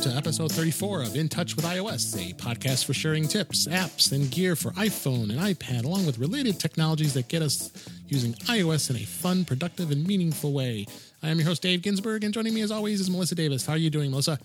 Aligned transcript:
welcome 0.00 0.12
to 0.12 0.16
episode 0.16 0.50
34 0.52 1.02
of 1.02 1.14
In 1.14 1.28
Touch 1.28 1.56
with 1.56 1.66
iOS, 1.66 2.16
a 2.16 2.32
podcast 2.32 2.86
for 2.86 2.94
sharing 2.94 3.28
tips, 3.28 3.66
apps, 3.66 4.12
and 4.12 4.30
gear 4.30 4.56
for 4.56 4.70
iPhone 4.70 5.24
and 5.24 5.38
iPad, 5.38 5.84
along 5.84 6.06
with 6.06 6.16
related 6.16 6.58
technologies 6.58 7.12
that 7.12 7.28
get 7.28 7.42
us 7.42 7.70
using 8.08 8.32
iOS 8.46 8.88
in 8.88 8.96
a 8.96 9.00
fun, 9.00 9.44
productive, 9.44 9.90
and 9.90 10.06
meaningful 10.06 10.54
way. 10.54 10.86
I 11.22 11.28
am 11.28 11.38
your 11.38 11.48
host, 11.48 11.60
Dave 11.60 11.82
Ginsburg, 11.82 12.24
and 12.24 12.32
joining 12.32 12.54
me 12.54 12.62
as 12.62 12.70
always 12.70 12.98
is 12.98 13.10
Melissa 13.10 13.34
Davis. 13.34 13.66
How 13.66 13.74
are 13.74 13.78
you 13.78 13.90
doing, 13.90 14.10
Melissa? 14.10 14.38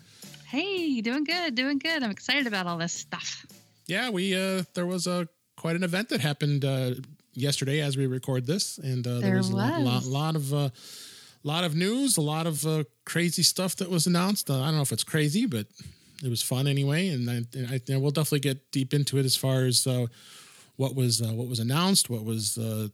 Hey, 0.47 0.99
doing 0.99 1.23
good, 1.23 1.55
doing 1.55 1.77
good. 1.77 2.03
I'm 2.03 2.11
excited 2.11 2.47
about 2.47 2.67
all 2.67 2.77
this 2.77 2.91
stuff. 2.91 3.45
Yeah, 3.87 4.09
we 4.09 4.35
uh 4.35 4.63
there 4.73 4.85
was 4.85 5.07
a 5.07 5.29
quite 5.55 5.77
an 5.77 5.83
event 5.83 6.09
that 6.09 6.19
happened 6.19 6.65
uh 6.65 6.95
yesterday 7.33 7.79
as 7.79 7.95
we 7.95 8.07
record 8.07 8.45
this, 8.45 8.77
and 8.77 9.05
uh, 9.07 9.19
there, 9.19 9.21
There 9.21 9.37
was, 9.37 9.49
a 9.49 9.55
lot, 9.55 9.81
lot, 9.81 10.03
lot 10.05 10.35
of 10.35 10.53
uh, 10.53 10.69
lot 11.47 11.63
of 11.63 11.75
news, 11.75 12.17
a 12.17 12.21
lot 12.21 12.47
of 12.47 12.65
uh, 12.65 12.83
crazy 13.05 13.43
stuff 13.43 13.75
that 13.77 13.89
was 13.89 14.07
announced. 14.07 14.49
Uh, 14.49 14.61
I 14.61 14.65
don't 14.67 14.75
know 14.75 14.81
if 14.81 14.91
it's 14.91 15.03
crazy, 15.03 15.45
but 15.45 15.67
it 16.23 16.29
was 16.29 16.41
fun 16.41 16.67
anyway, 16.67 17.09
and 17.09 17.29
I, 17.29 17.33
and 17.57 17.67
I 17.69 17.81
and 17.91 18.01
we'll 18.01 18.11
definitely 18.11 18.39
get 18.39 18.71
deep 18.71 18.93
into 18.93 19.17
it 19.17 19.25
as 19.25 19.35
far 19.35 19.65
as. 19.65 19.85
Uh, 19.87 20.07
what 20.77 20.93
was 20.93 21.21
uh, 21.21 21.31
what 21.31 21.47
was 21.47 21.59
announced? 21.59 22.09
What 22.09 22.25
was 22.25 22.57
uh, 22.57 22.89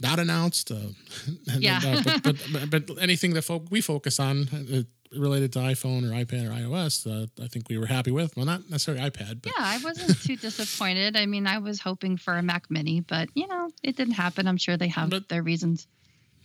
not 0.00 0.18
announced? 0.18 0.70
Uh, 0.72 0.76
Yeah. 1.58 2.00
but, 2.02 2.22
but, 2.22 2.36
but, 2.70 2.86
but 2.86 2.96
anything 2.98 3.34
that 3.34 3.42
fo- 3.42 3.62
we 3.70 3.82
focus 3.82 4.18
on 4.18 4.48
uh, 4.72 4.82
related 5.18 5.52
to 5.52 5.58
iPhone 5.58 6.02
or 6.10 6.14
iPad 6.14 6.46
or 6.48 6.52
iOS, 6.54 7.06
uh, 7.06 7.26
I 7.44 7.48
think 7.48 7.68
we 7.68 7.76
were 7.76 7.84
happy 7.84 8.10
with. 8.10 8.34
Well, 8.38 8.46
not 8.46 8.70
necessarily 8.70 9.02
iPad, 9.10 9.42
but 9.42 9.52
Yeah, 9.54 9.64
I 9.66 9.76
wasn't 9.84 10.18
too 10.22 10.36
disappointed. 10.48 11.14
I 11.14 11.26
mean, 11.26 11.46
I 11.46 11.58
was 11.58 11.78
hoping 11.78 12.16
for 12.16 12.38
a 12.38 12.42
Mac 12.42 12.70
Mini, 12.70 13.00
but 13.02 13.28
you 13.34 13.46
know, 13.48 13.68
it 13.82 13.96
didn't 13.96 14.14
happen. 14.14 14.48
I'm 14.48 14.56
sure 14.56 14.78
they 14.78 14.88
have 14.88 15.10
But- 15.10 15.28
their 15.28 15.42
reasons. 15.42 15.86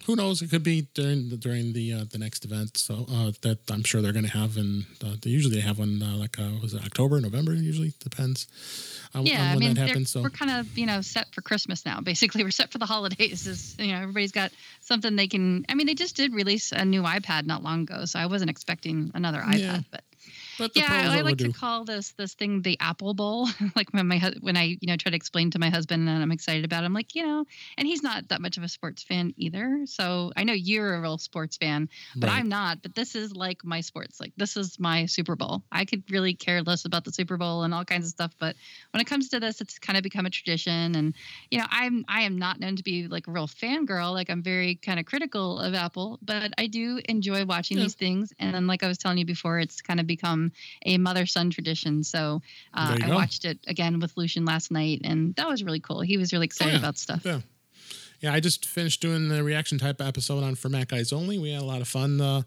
Who 0.06 0.16
knows? 0.16 0.42
It 0.42 0.50
could 0.50 0.64
be 0.64 0.88
during 0.94 1.30
the 1.30 1.38
during 1.38 1.74
the 1.74 1.94
uh, 1.94 2.06
the 2.12 2.18
next 2.18 2.46
event. 2.46 2.78
So 2.78 3.06
uh, 3.12 3.32
that 3.42 3.60
I'm 3.72 3.84
sure 3.84 4.02
they're 4.02 4.14
going 4.14 4.26
to 4.26 4.38
have, 4.38 4.58
and 4.58 4.86
uh, 5.04 5.16
they 5.22 5.30
usually 5.30 5.60
have 5.60 5.80
one 5.80 6.02
uh, 6.02 6.16
like 6.18 6.40
uh, 6.40 6.52
was 6.62 6.74
it 6.74 6.84
October, 6.84 7.20
November? 7.22 7.54
Usually 7.54 7.94
depends 8.00 8.48
on, 9.14 9.26
Yeah, 9.26 9.42
on 9.42 9.48
I 9.48 9.56
mean, 9.58 9.74
that 9.76 9.88
happens. 9.88 10.12
So 10.12 10.22
we're 10.22 10.30
kind 10.30 10.52
of 10.52 10.78
you 10.78 10.86
know 10.86 11.02
set 11.02 11.34
for 11.34 11.42
Christmas 11.42 11.86
now. 11.86 12.00
Basically, 12.12 12.44
we're 12.44 12.52
set 12.52 12.72
for 12.72 12.78
the 12.78 12.86
holidays. 12.86 13.48
Is 13.48 13.76
you 13.80 13.94
know 13.94 14.02
everybody's 14.02 14.32
got 14.32 14.52
something 14.82 15.16
they 15.16 15.28
can. 15.28 15.66
I 15.70 15.76
mean, 15.76 15.88
they 15.88 15.96
just 15.96 16.16
did 16.16 16.34
release 16.34 16.72
a 16.72 16.86
new 16.86 17.04
iPad 17.04 17.46
not 17.46 17.64
long 17.64 17.82
ago, 17.82 18.06
so 18.06 18.20
I 18.20 18.26
wasn't 18.26 18.50
expecting 18.50 19.12
another 19.14 19.40
iPad, 19.40 19.60
Yeah. 19.60 19.80
but. 19.92 20.04
Yeah, 20.74 21.10
I, 21.12 21.22
like 21.22 21.40
to 21.40 21.50
overdue. 21.50 21.52
call 21.52 21.86
this 21.86 22.12
this 22.14 22.34
thing 22.34 22.62
the 22.62 22.78
Apple 22.80 23.14
Bowl. 23.14 23.48
like 23.76 23.92
when 23.94 24.08
my 24.08 24.34
when 24.42 24.58
I 24.58 24.78
you 24.80 24.88
know 24.88 24.96
try 24.98 25.10
to 25.10 25.16
explain 25.16 25.52
to 25.52 25.60
my 25.60 25.70
husband 25.70 26.08
and 26.10 26.22
I'm 26.22 26.32
excited 26.32 26.66
about, 26.66 26.84
it, 26.84 26.86
I'm 26.86 26.94
like 26.94 27.16
you 27.16 27.26
know, 27.26 27.46
and 27.78 27.88
he's 27.88 28.04
not 28.04 28.30
that 28.30 28.42
much 28.42 28.58
of 28.58 28.64
a 28.64 28.68
sports 28.70 29.04
fan 29.04 29.34
either. 29.38 29.82
So 29.86 30.32
I 30.36 30.44
know 30.44 30.54
you're 30.54 30.96
a 30.96 31.02
real 31.02 31.18
sports 31.18 31.58
fan, 31.58 31.90
but 32.20 32.30
Right. 32.30 32.32
I'm 32.32 32.50
not. 32.50 32.82
But 32.82 32.96
this 32.96 33.16
is 33.16 33.36
like 33.36 33.64
my 33.64 33.82
sports. 33.82 34.20
Like 34.20 34.34
this 34.38 34.58
is 34.58 34.80
my 34.80 35.06
Super 35.06 35.36
Bowl. 35.36 35.64
I 35.72 35.86
could 35.86 36.10
really 36.12 36.34
care 36.34 36.62
less 36.62 36.86
about 36.86 37.06
the 37.06 37.12
Super 37.12 37.38
Bowl 37.38 37.64
and 37.64 37.74
all 37.74 37.86
kinds 37.86 38.06
of 38.06 38.12
stuff, 38.12 38.34
but 38.40 38.56
when 38.92 39.02
it 39.02 39.06
comes 39.08 39.30
to 39.30 39.40
this, 39.40 39.62
it's 39.62 39.80
kind 39.80 39.98
of 39.98 40.04
become 40.04 40.26
a 40.26 40.30
tradition. 40.30 40.96
And 40.96 41.16
you 41.50 41.60
know, 41.60 41.66
I'm 41.70 42.06
I 42.08 42.22
am 42.22 42.38
not 42.38 42.60
known 42.60 42.76
to 42.76 42.84
be 42.84 43.08
like 43.08 43.28
a 43.28 43.32
real 43.32 43.48
fangirl. 43.48 44.14
Like 44.14 44.30
I'm 44.30 44.44
very 44.44 44.76
kind 44.76 45.00
of 45.00 45.06
critical 45.06 45.60
of 45.60 45.74
Apple, 45.74 46.20
but 46.22 46.52
I 46.58 46.68
do 46.68 47.00
enjoy 47.08 47.46
watching 47.46 47.78
Yeah. 47.78 47.80
these 47.80 47.96
things. 47.96 48.34
And 48.40 48.54
then, 48.54 48.68
like 48.68 48.84
I 48.84 48.88
was 48.88 48.98
telling 48.98 49.18
you 49.18 49.26
before, 49.26 49.60
it's 49.60 49.82
kind 49.82 50.00
of 50.00 50.08
become 50.08 50.51
a 50.86 50.98
mother 50.98 51.26
son 51.26 51.50
tradition. 51.50 52.04
So 52.04 52.42
uh, 52.74 52.98
I 53.02 53.08
go. 53.08 53.16
watched 53.16 53.46
it 53.46 53.60
again 53.68 54.00
with 54.00 54.16
Lucian 54.18 54.46
last 54.46 54.72
night, 54.72 55.02
and 55.04 55.36
that 55.36 55.48
was 55.48 55.64
really 55.64 55.80
cool. 55.80 56.02
He 56.02 56.18
was 56.18 56.34
really 56.34 56.46
excited 56.46 56.74
yeah. 56.74 56.80
about 56.80 56.98
stuff. 56.98 57.22
Yeah. 57.26 57.42
Yeah, 58.20 58.34
I 58.34 58.40
just 58.40 58.68
finished 58.68 59.02
doing 59.02 59.30
the 59.30 59.44
reaction 59.44 59.80
type 59.80 60.00
episode 60.00 60.44
on 60.44 60.54
for 60.54 60.70
Mac 60.70 60.90
Guys 60.90 61.12
Only. 61.12 61.40
We 61.40 61.52
had 61.54 61.62
a 61.64 61.66
lot 61.66 61.82
of 61.82 61.88
fun. 61.88 62.22
Uh, 62.22 62.44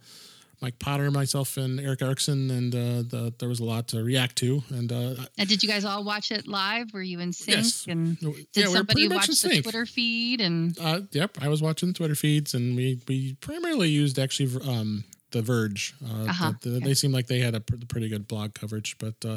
Mike 0.61 0.79
Potter, 0.79 1.11
myself, 1.11 1.57
and 1.57 1.81
Eric 1.81 2.01
Erickson, 2.01 2.51
and 2.51 2.75
uh, 2.75 2.79
the, 3.03 3.35
there 3.39 3.49
was 3.49 3.61
a 3.61 3.65
lot 3.65 3.89
to 3.89 4.03
react 4.03 4.37
to. 4.37 4.63
And 4.71 4.91
uh, 4.91 5.15
And 5.37 5.49
did 5.49 5.63
you 5.63 5.69
guys 5.69 5.85
all 5.85 6.05
watch 6.05 6.31
it 6.31 6.47
live? 6.47 6.93
Were 6.95 7.03
you 7.03 7.21
in 7.21 7.33
sync? 7.33 7.59
Yes. 7.59 7.87
And 7.89 8.19
did 8.53 8.69
were 8.69 8.77
somebody 8.77 9.09
watch 9.09 9.27
the 9.27 9.35
sync. 9.35 9.65
Twitter 9.65 9.85
feed? 9.85 10.41
And 10.41 10.79
Uh, 10.79 11.01
yep, 11.11 11.37
I 11.41 11.49
was 11.49 11.61
watching 11.61 11.89
the 11.89 11.93
Twitter 11.93 12.15
feeds, 12.15 12.55
and 12.55 12.77
we 12.77 13.01
we 13.09 13.35
primarily 13.41 13.89
used 13.89 14.19
actually 14.19 14.59
um, 14.67 15.05
the 15.35 15.43
Verge. 15.43 15.93
Uh, 16.03 16.25
Uh-huh, 16.31 16.53
the- 16.63 16.71
the- 16.71 16.77
okay. 16.77 16.87
They 16.87 16.95
seemed 16.95 17.13
like 17.13 17.27
they 17.27 17.41
had 17.41 17.55
a 17.55 17.61
pr- 17.61 17.77
pretty 17.87 18.09
good 18.09 18.27
blog 18.27 18.55
coverage, 18.55 18.97
but 18.99 19.15
uh, 19.25 19.37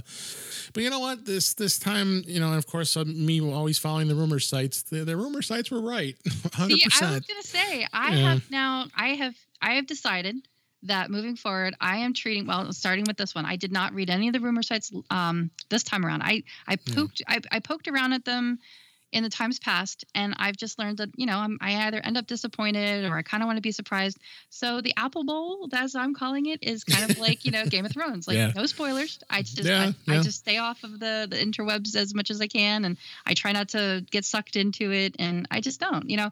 but 0.73 0.83
you 0.83 0.89
know 0.89 0.99
what? 1.01 1.25
This 1.25 1.53
this 1.53 1.77
time, 1.77 2.23
you 2.25 2.39
know, 2.39 2.47
and 2.47 2.57
of 2.57 2.65
course, 2.67 2.95
uh, 2.95 3.03
me 3.05 3.41
always 3.41 3.77
following 3.77 4.07
the 4.07 4.15
rumor 4.15 4.39
sites. 4.39 4.83
The, 4.83 5.03
the 5.03 5.17
rumor 5.17 5.41
sites 5.41 5.69
were 5.69 5.81
right, 5.81 6.15
hundred 6.53 6.77
See, 6.79 7.05
I 7.05 7.11
was 7.11 7.19
gonna 7.27 7.43
say 7.43 7.87
I 7.91 8.15
Yeah. 8.15 8.33
have 8.33 8.49
now 8.49 8.85
I 8.95 9.09
have 9.09 9.35
I 9.61 9.73
have 9.73 9.87
decided 9.87 10.35
that 10.83 11.09
moving 11.09 11.35
forward 11.35 11.73
I 11.81 11.97
am 11.97 12.13
treating 12.13 12.45
well 12.45 12.71
starting 12.71 13.03
with 13.07 13.17
this 13.17 13.33
one 13.33 13.45
I 13.45 13.55
did 13.55 13.71
not 13.71 13.93
read 13.95 14.09
any 14.11 14.27
of 14.29 14.33
the 14.33 14.39
rumor 14.39 14.61
sites 14.61 14.91
um 15.09 15.49
this 15.69 15.81
time 15.83 16.05
around 16.05 16.21
I 16.21 16.43
I 16.67 16.75
poked 16.75 17.21
I, 17.27 17.41
I 17.51 17.59
poked 17.59 17.87
around 17.87 18.13
at 18.13 18.23
them 18.25 18.59
in 19.11 19.23
the 19.23 19.29
times 19.29 19.57
past 19.59 20.03
and 20.13 20.35
I've 20.37 20.57
just 20.57 20.77
learned 20.77 20.97
that 20.97 21.09
you 21.15 21.25
know 21.25 21.37
I'm, 21.37 21.57
I 21.61 21.87
either 21.87 21.99
end 22.03 22.17
up 22.17 22.27
disappointed 22.27 23.05
or 23.05 23.17
I 23.17 23.21
kind 23.21 23.41
of 23.41 23.47
want 23.47 23.57
to 23.57 23.61
be 23.61 23.71
surprised 23.71 24.17
so 24.49 24.81
the 24.81 24.93
Apple 24.97 25.23
Bowl 25.23 25.69
as 25.73 25.95
I'm 25.95 26.13
calling 26.13 26.47
it 26.47 26.61
is 26.61 26.83
kind 26.83 27.09
of 27.09 27.17
like 27.17 27.45
you 27.45 27.51
know 27.51 27.65
Game 27.65 27.85
of 27.85 27.93
Thrones 27.93 28.27
like 28.27 28.35
Yeah. 28.35 28.51
no 28.55 28.65
spoilers 28.65 29.19
I 29.29 29.41
just 29.43 29.63
Yeah, 29.63 29.79
I, 29.79 30.11
yeah. 30.11 30.19
I 30.19 30.23
just 30.23 30.39
stay 30.39 30.57
off 30.57 30.83
of 30.83 30.99
the 30.99 31.27
the 31.29 31.37
interwebs 31.37 31.95
as 31.95 32.13
much 32.13 32.29
as 32.31 32.41
I 32.41 32.47
can 32.47 32.83
and 32.83 32.97
I 33.25 33.33
try 33.33 33.53
not 33.53 33.69
to 33.69 34.05
get 34.11 34.25
sucked 34.25 34.55
into 34.57 34.91
it 34.91 35.15
and 35.19 35.47
I 35.51 35.61
just 35.61 35.79
don't 35.79 36.09
you 36.09 36.17
know 36.17 36.29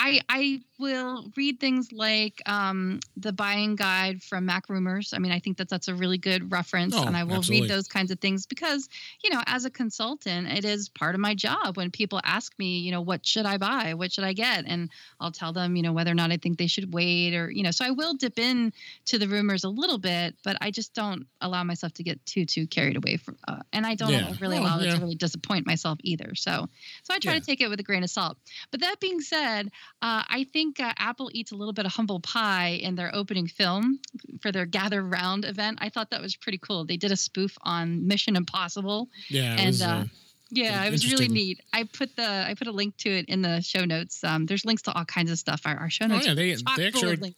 I 0.00 0.20
I 0.28 0.60
will 0.78 1.32
read 1.36 1.58
things 1.58 1.90
like 1.90 2.40
um, 2.46 3.00
the 3.16 3.32
buying 3.32 3.74
guide 3.74 4.22
from 4.22 4.46
Mac 4.46 4.68
Rumors. 4.68 5.12
I 5.12 5.18
mean, 5.18 5.32
I 5.32 5.40
think 5.40 5.56
that 5.58 5.68
that's 5.68 5.88
a 5.88 5.94
really 5.96 6.18
good 6.18 6.52
reference, 6.52 7.02
Oh, 7.02 7.04
and 7.04 7.16
I 7.16 7.24
will 7.24 7.42
absolutely. 7.42 7.48
read 7.48 7.66
those 7.66 7.88
kinds 7.88 8.12
of 8.12 8.20
things 8.20 8.46
because 8.46 8.88
you 9.24 9.30
know, 9.30 9.42
as 9.46 9.64
a 9.64 9.70
consultant, 9.70 10.46
it 10.48 10.64
is 10.64 10.88
part 10.88 11.16
of 11.16 11.20
my 11.20 11.34
job 11.34 11.76
when 11.76 11.90
people 11.90 12.20
ask 12.22 12.56
me, 12.60 12.78
you 12.78 12.92
know, 12.92 13.00
what 13.00 13.26
should 13.26 13.44
I 13.44 13.58
buy, 13.58 13.94
what 13.94 14.12
should 14.12 14.22
I 14.24 14.34
get, 14.34 14.66
and 14.68 14.88
I'll 15.18 15.32
tell 15.32 15.52
them, 15.52 15.74
you 15.74 15.82
know, 15.82 15.92
whether 15.92 16.12
or 16.12 16.14
not 16.14 16.30
I 16.30 16.36
think 16.36 16.58
they 16.58 16.68
should 16.68 16.94
wait, 16.94 17.34
or 17.34 17.50
you 17.50 17.64
know, 17.64 17.72
so 17.72 17.84
I 17.84 17.90
will 17.90 18.14
dip 18.14 18.38
in 18.38 18.72
to 19.06 19.18
the 19.18 19.28
rumors 19.28 19.64
a 19.64 19.68
little 19.68 19.98
bit, 19.98 20.36
but 20.44 20.56
I 20.60 20.70
just 20.70 20.94
don't 20.94 21.26
allow 21.40 21.64
myself 21.64 21.92
to 21.94 22.04
get 22.04 22.24
too 22.24 22.44
too 22.46 22.68
carried 22.68 22.96
away 22.96 23.16
from, 23.16 23.36
uh, 23.48 23.62
and 23.72 23.84
I 23.84 23.96
don't 23.96 24.22
Yeah. 24.22 24.34
really 24.38 24.56
Oh, 24.56 24.58
allow 24.58 24.78
it 24.80 24.90
to 24.90 25.00
really 25.00 25.16
disappoint 25.16 25.66
myself 25.66 25.98
either. 26.04 26.36
So, 26.36 26.68
so 27.02 27.14
I 27.14 27.18
try 27.18 27.34
Yeah. 27.34 27.38
to 27.38 27.44
take 27.44 27.60
it 27.60 27.68
with 27.68 27.80
a 27.80 27.84
grain 27.84 28.04
of 28.04 28.10
salt. 28.10 28.38
But 28.70 28.80
that 28.80 29.00
being 29.00 29.20
said, 29.20 29.70
uh, 30.00 30.22
I 30.28 30.46
think 30.52 30.78
uh, 30.80 30.92
Apple 30.96 31.30
eats 31.32 31.50
a 31.52 31.56
little 31.56 31.72
bit 31.72 31.86
of 31.86 31.92
humble 31.92 32.20
pie 32.20 32.78
in 32.80 32.94
their 32.94 33.14
opening 33.14 33.46
film 33.48 33.98
for 34.40 34.52
their 34.52 34.64
Gather 34.66 35.02
Round 35.02 35.44
event. 35.44 35.78
I 35.80 35.88
thought 35.88 36.10
that 36.10 36.20
was 36.22 36.36
pretty 36.36 36.58
cool. 36.58 36.84
They 36.84 36.96
did 36.96 37.10
a 37.10 37.16
spoof 37.16 37.56
on 37.62 38.06
Mission 38.06 38.36
Impossible. 38.36 39.08
Yeah, 39.28 39.54
it 39.54 39.58
and, 39.60 39.66
was, 39.68 39.82
uh, 39.82 39.86
uh, 39.86 40.04
Yeah, 40.50 40.84
it 40.84 40.90
was 40.92 41.10
really 41.10 41.28
neat. 41.28 41.60
I 41.72 41.82
put 41.84 42.14
the 42.16 42.22
I 42.48 42.54
put 42.54 42.68
a 42.68 42.72
link 42.72 42.96
to 42.98 43.10
it 43.10 43.26
in 43.28 43.42
the 43.42 43.60
show 43.60 43.84
notes. 43.84 44.22
Um, 44.22 44.46
there's 44.46 44.64
links 44.64 44.82
to 44.82 44.92
all 44.92 45.04
kinds 45.04 45.30
of 45.30 45.38
stuff. 45.38 45.62
Our, 45.64 45.76
our 45.76 45.90
show 45.90 46.06
Oh, 46.10 46.16
yeah, 46.24 46.34
they- 46.34 46.54
they 46.76 46.86
actually- 46.86 47.34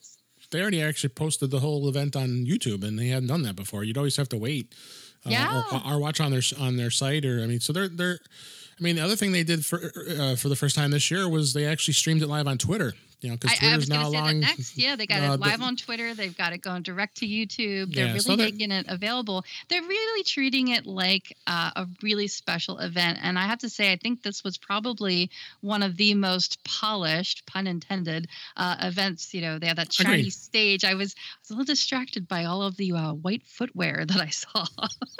they 0.51 0.61
already 0.61 0.81
actually 0.81 1.09
posted 1.09 1.49
the 1.49 1.61
whole 1.61 1.87
event 1.87 2.15
on 2.15 2.45
YouTube, 2.45 2.83
and 2.83 2.99
they 2.99 3.07
hadn't 3.07 3.27
done 3.29 3.41
that 3.43 3.55
before. 3.55 3.85
You'd 3.85 3.97
always 3.97 4.17
have 4.17 4.27
to 4.29 4.37
wait, 4.37 4.75
uh, 5.25 5.29
Yeah. 5.29 5.63
or, 5.71 5.93
or 5.93 5.99
watch 5.99 6.19
on 6.19 6.31
their 6.31 6.41
on 6.59 6.75
their 6.75 6.91
site, 6.91 7.25
or 7.25 7.41
I 7.41 7.47
mean, 7.47 7.59
so 7.61 7.73
they're 7.73 7.87
they're. 7.87 8.19
I 8.81 8.83
mean, 8.83 8.95
the 8.95 9.03
other 9.03 9.15
thing 9.15 9.31
they 9.31 9.43
did 9.43 9.63
for 9.63 9.77
uh, 10.19 10.35
for 10.35 10.49
the 10.49 10.55
first 10.55 10.75
time 10.75 10.89
this 10.89 11.11
year 11.11 11.29
was 11.29 11.53
they 11.53 11.65
actually 11.65 11.93
streamed 11.93 12.23
it 12.23 12.27
live 12.27 12.47
on 12.47 12.57
Twitter. 12.57 12.93
You 13.21 13.29
know, 13.29 13.37
because 13.37 13.57
I, 13.61 13.73
I 13.73 13.75
was 13.77 13.87
going 13.87 13.99
now 13.99 14.05
to 14.05 14.09
say 14.11 14.17
that 14.17 14.21
allowing. 14.23 14.39
next. 14.39 14.77
Yeah, 14.81 14.95
they 14.95 15.05
got 15.05 15.21
uh, 15.21 15.33
it 15.33 15.39
live 15.39 15.59
the- 15.59 15.65
on 15.65 15.75
Twitter. 15.75 16.13
They've 16.15 16.35
got 16.35 16.53
it 16.53 16.61
going 16.61 16.81
direct 16.83 17.17
to 17.17 17.27
YouTube. 17.27 17.93
They're 17.93 18.05
Yeah, 18.07 18.13
really 18.13 18.19
so 18.19 18.35
making 18.35 18.71
it 18.71 18.87
available. 18.89 19.43
They're 19.69 19.81
really 19.83 20.23
treating 20.23 20.69
it 20.69 20.85
like 20.87 21.35
uh, 21.47 21.71
a 21.75 21.87
really 22.01 22.27
special 22.27 22.79
event. 22.79 23.19
And 23.21 23.37
I 23.37 23.45
have 23.45 23.59
to 23.59 23.69
say, 23.69 23.91
I 23.91 23.97
think 23.97 24.23
this 24.23 24.43
was 24.43 24.57
probably 24.57 25.29
one 25.61 25.83
of 25.83 25.97
the 25.97 26.13
most 26.15 26.63
polished, 26.63 27.45
pun 27.45 27.67
intended, 27.67 28.27
uh, 28.57 28.77
events. 28.81 29.33
You 29.33 29.41
know, 29.41 29.59
they 29.59 29.67
had 29.67 29.77
that 29.77 29.93
shiny 29.93 30.09
Agreed. 30.21 30.29
stage. 30.33 30.83
I 30.83 30.95
was, 30.95 31.13
I 31.15 31.37
was 31.43 31.49
a 31.49 31.53
little 31.53 31.65
distracted 31.65 32.27
by 32.27 32.45
all 32.45 32.63
of 32.63 32.75
the 32.77 32.91
uh, 32.93 33.13
white 33.13 33.43
footwear 33.45 34.03
that 34.07 34.19
I 34.19 34.29
saw. 34.29 34.65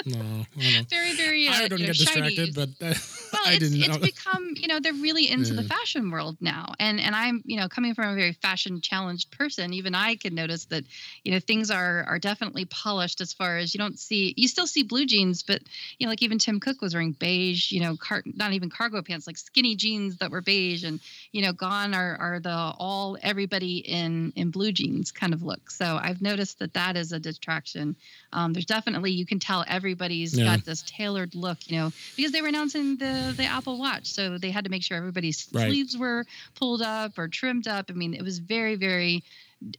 No, 0.06 0.46
I 0.60 0.86
very, 0.90 1.14
very. 1.16 1.48
Uh, 1.48 1.52
I 1.54 1.68
don't 1.68 1.80
you 1.80 1.86
know, 1.88 1.94
get 1.94 2.00
distracted, 2.00 2.50
shinies. 2.50 2.56
but 2.56 2.70
uh, 2.86 2.94
Well, 3.34 3.42
I 3.46 3.52
it's, 3.54 3.60
didn't. 3.60 3.80
it's 3.80 3.88
know. 3.90 3.98
become, 4.00 4.54
you 4.56 4.68
know, 4.68 4.80
they're 4.80 4.94
really 4.94 5.30
into 5.30 5.54
the 5.54 5.64
fashion 5.64 6.10
world 6.10 6.38
now. 6.42 6.74
And 6.80 7.00
and 7.00 7.16
I'm, 7.16 7.42
you 7.46 7.58
know, 7.58 7.68
coming 7.70 7.91
from 7.96 8.10
a 8.12 8.16
very 8.16 8.34
fashion 8.34 8.82
challenged 8.82 9.32
person, 9.32 9.74
even 9.74 9.96
I 9.96 10.16
can 10.16 10.36
notice 10.36 10.66
that, 10.66 10.86
you 11.24 11.32
know, 11.32 11.40
things 11.40 11.70
are 11.72 12.04
are 12.04 12.20
definitely 12.20 12.66
polished 12.66 13.22
as 13.22 13.34
far 13.34 13.58
as 13.58 13.74
you 13.74 13.78
don't 13.78 14.00
see 14.00 14.34
you 14.38 14.48
still 14.48 14.68
see 14.68 14.84
blue 14.84 15.06
jeans, 15.06 15.44
but 15.44 15.62
you 16.00 16.06
know, 16.06 16.12
like 16.12 16.22
even 16.22 16.40
Tim 16.40 16.60
Cook 16.60 16.82
was 16.82 16.94
wearing 16.94 17.14
beige, 17.14 17.72
you 17.72 17.80
know, 17.82 17.98
car, 17.98 18.24
not 18.26 18.54
even 18.54 18.70
cargo 18.70 19.02
pants, 19.02 19.28
like 19.28 19.38
skinny 19.38 19.76
jeans 19.76 20.18
that 20.18 20.32
were 20.32 20.42
beige 20.42 20.84
and 20.84 21.02
you 21.32 21.42
know, 21.42 21.54
gone 21.54 21.94
are 21.94 22.16
are 22.18 22.40
the 22.40 22.74
all 22.78 23.18
everybody 23.22 23.78
in 23.78 24.32
in 24.36 24.52
blue 24.52 24.72
jeans 24.72 25.12
kind 25.12 25.34
of 25.34 25.42
look. 25.44 25.70
So 25.72 25.98
I've 26.02 26.22
noticed 26.22 26.60
that 26.60 26.74
that 26.74 26.98
is 26.98 27.12
a 27.12 27.20
distraction. 27.20 27.96
Um, 28.34 28.54
there's 28.54 28.66
definitely 28.66 29.12
you 29.12 29.26
can 29.26 29.40
tell 29.40 29.64
everybody's 29.68 30.38
Yeah. 30.38 30.46
got 30.46 30.64
this 30.66 30.84
tailored 30.84 31.36
look, 31.36 31.60
you 31.68 31.78
know, 31.78 31.92
because 32.16 32.32
they 32.32 32.42
were 32.42 32.48
announcing 32.48 32.98
the 32.98 33.34
the 33.36 33.46
Apple 33.46 33.80
Watch, 33.80 34.08
so 34.14 34.38
they 34.38 34.52
had 34.52 34.64
to 34.66 34.70
make 34.70 34.84
sure 34.84 34.98
everybody's 34.98 35.40
Right. 35.52 35.68
sleeves 35.68 35.98
were 35.98 36.26
pulled 36.56 36.82
up 36.82 37.18
or 37.18 37.28
trimmed 37.28 37.68
up. 37.68 37.81
I 37.90 37.94
mean, 37.94 38.14
it 38.14 38.24
was 38.24 38.40
very 38.40 38.76
very 38.76 39.24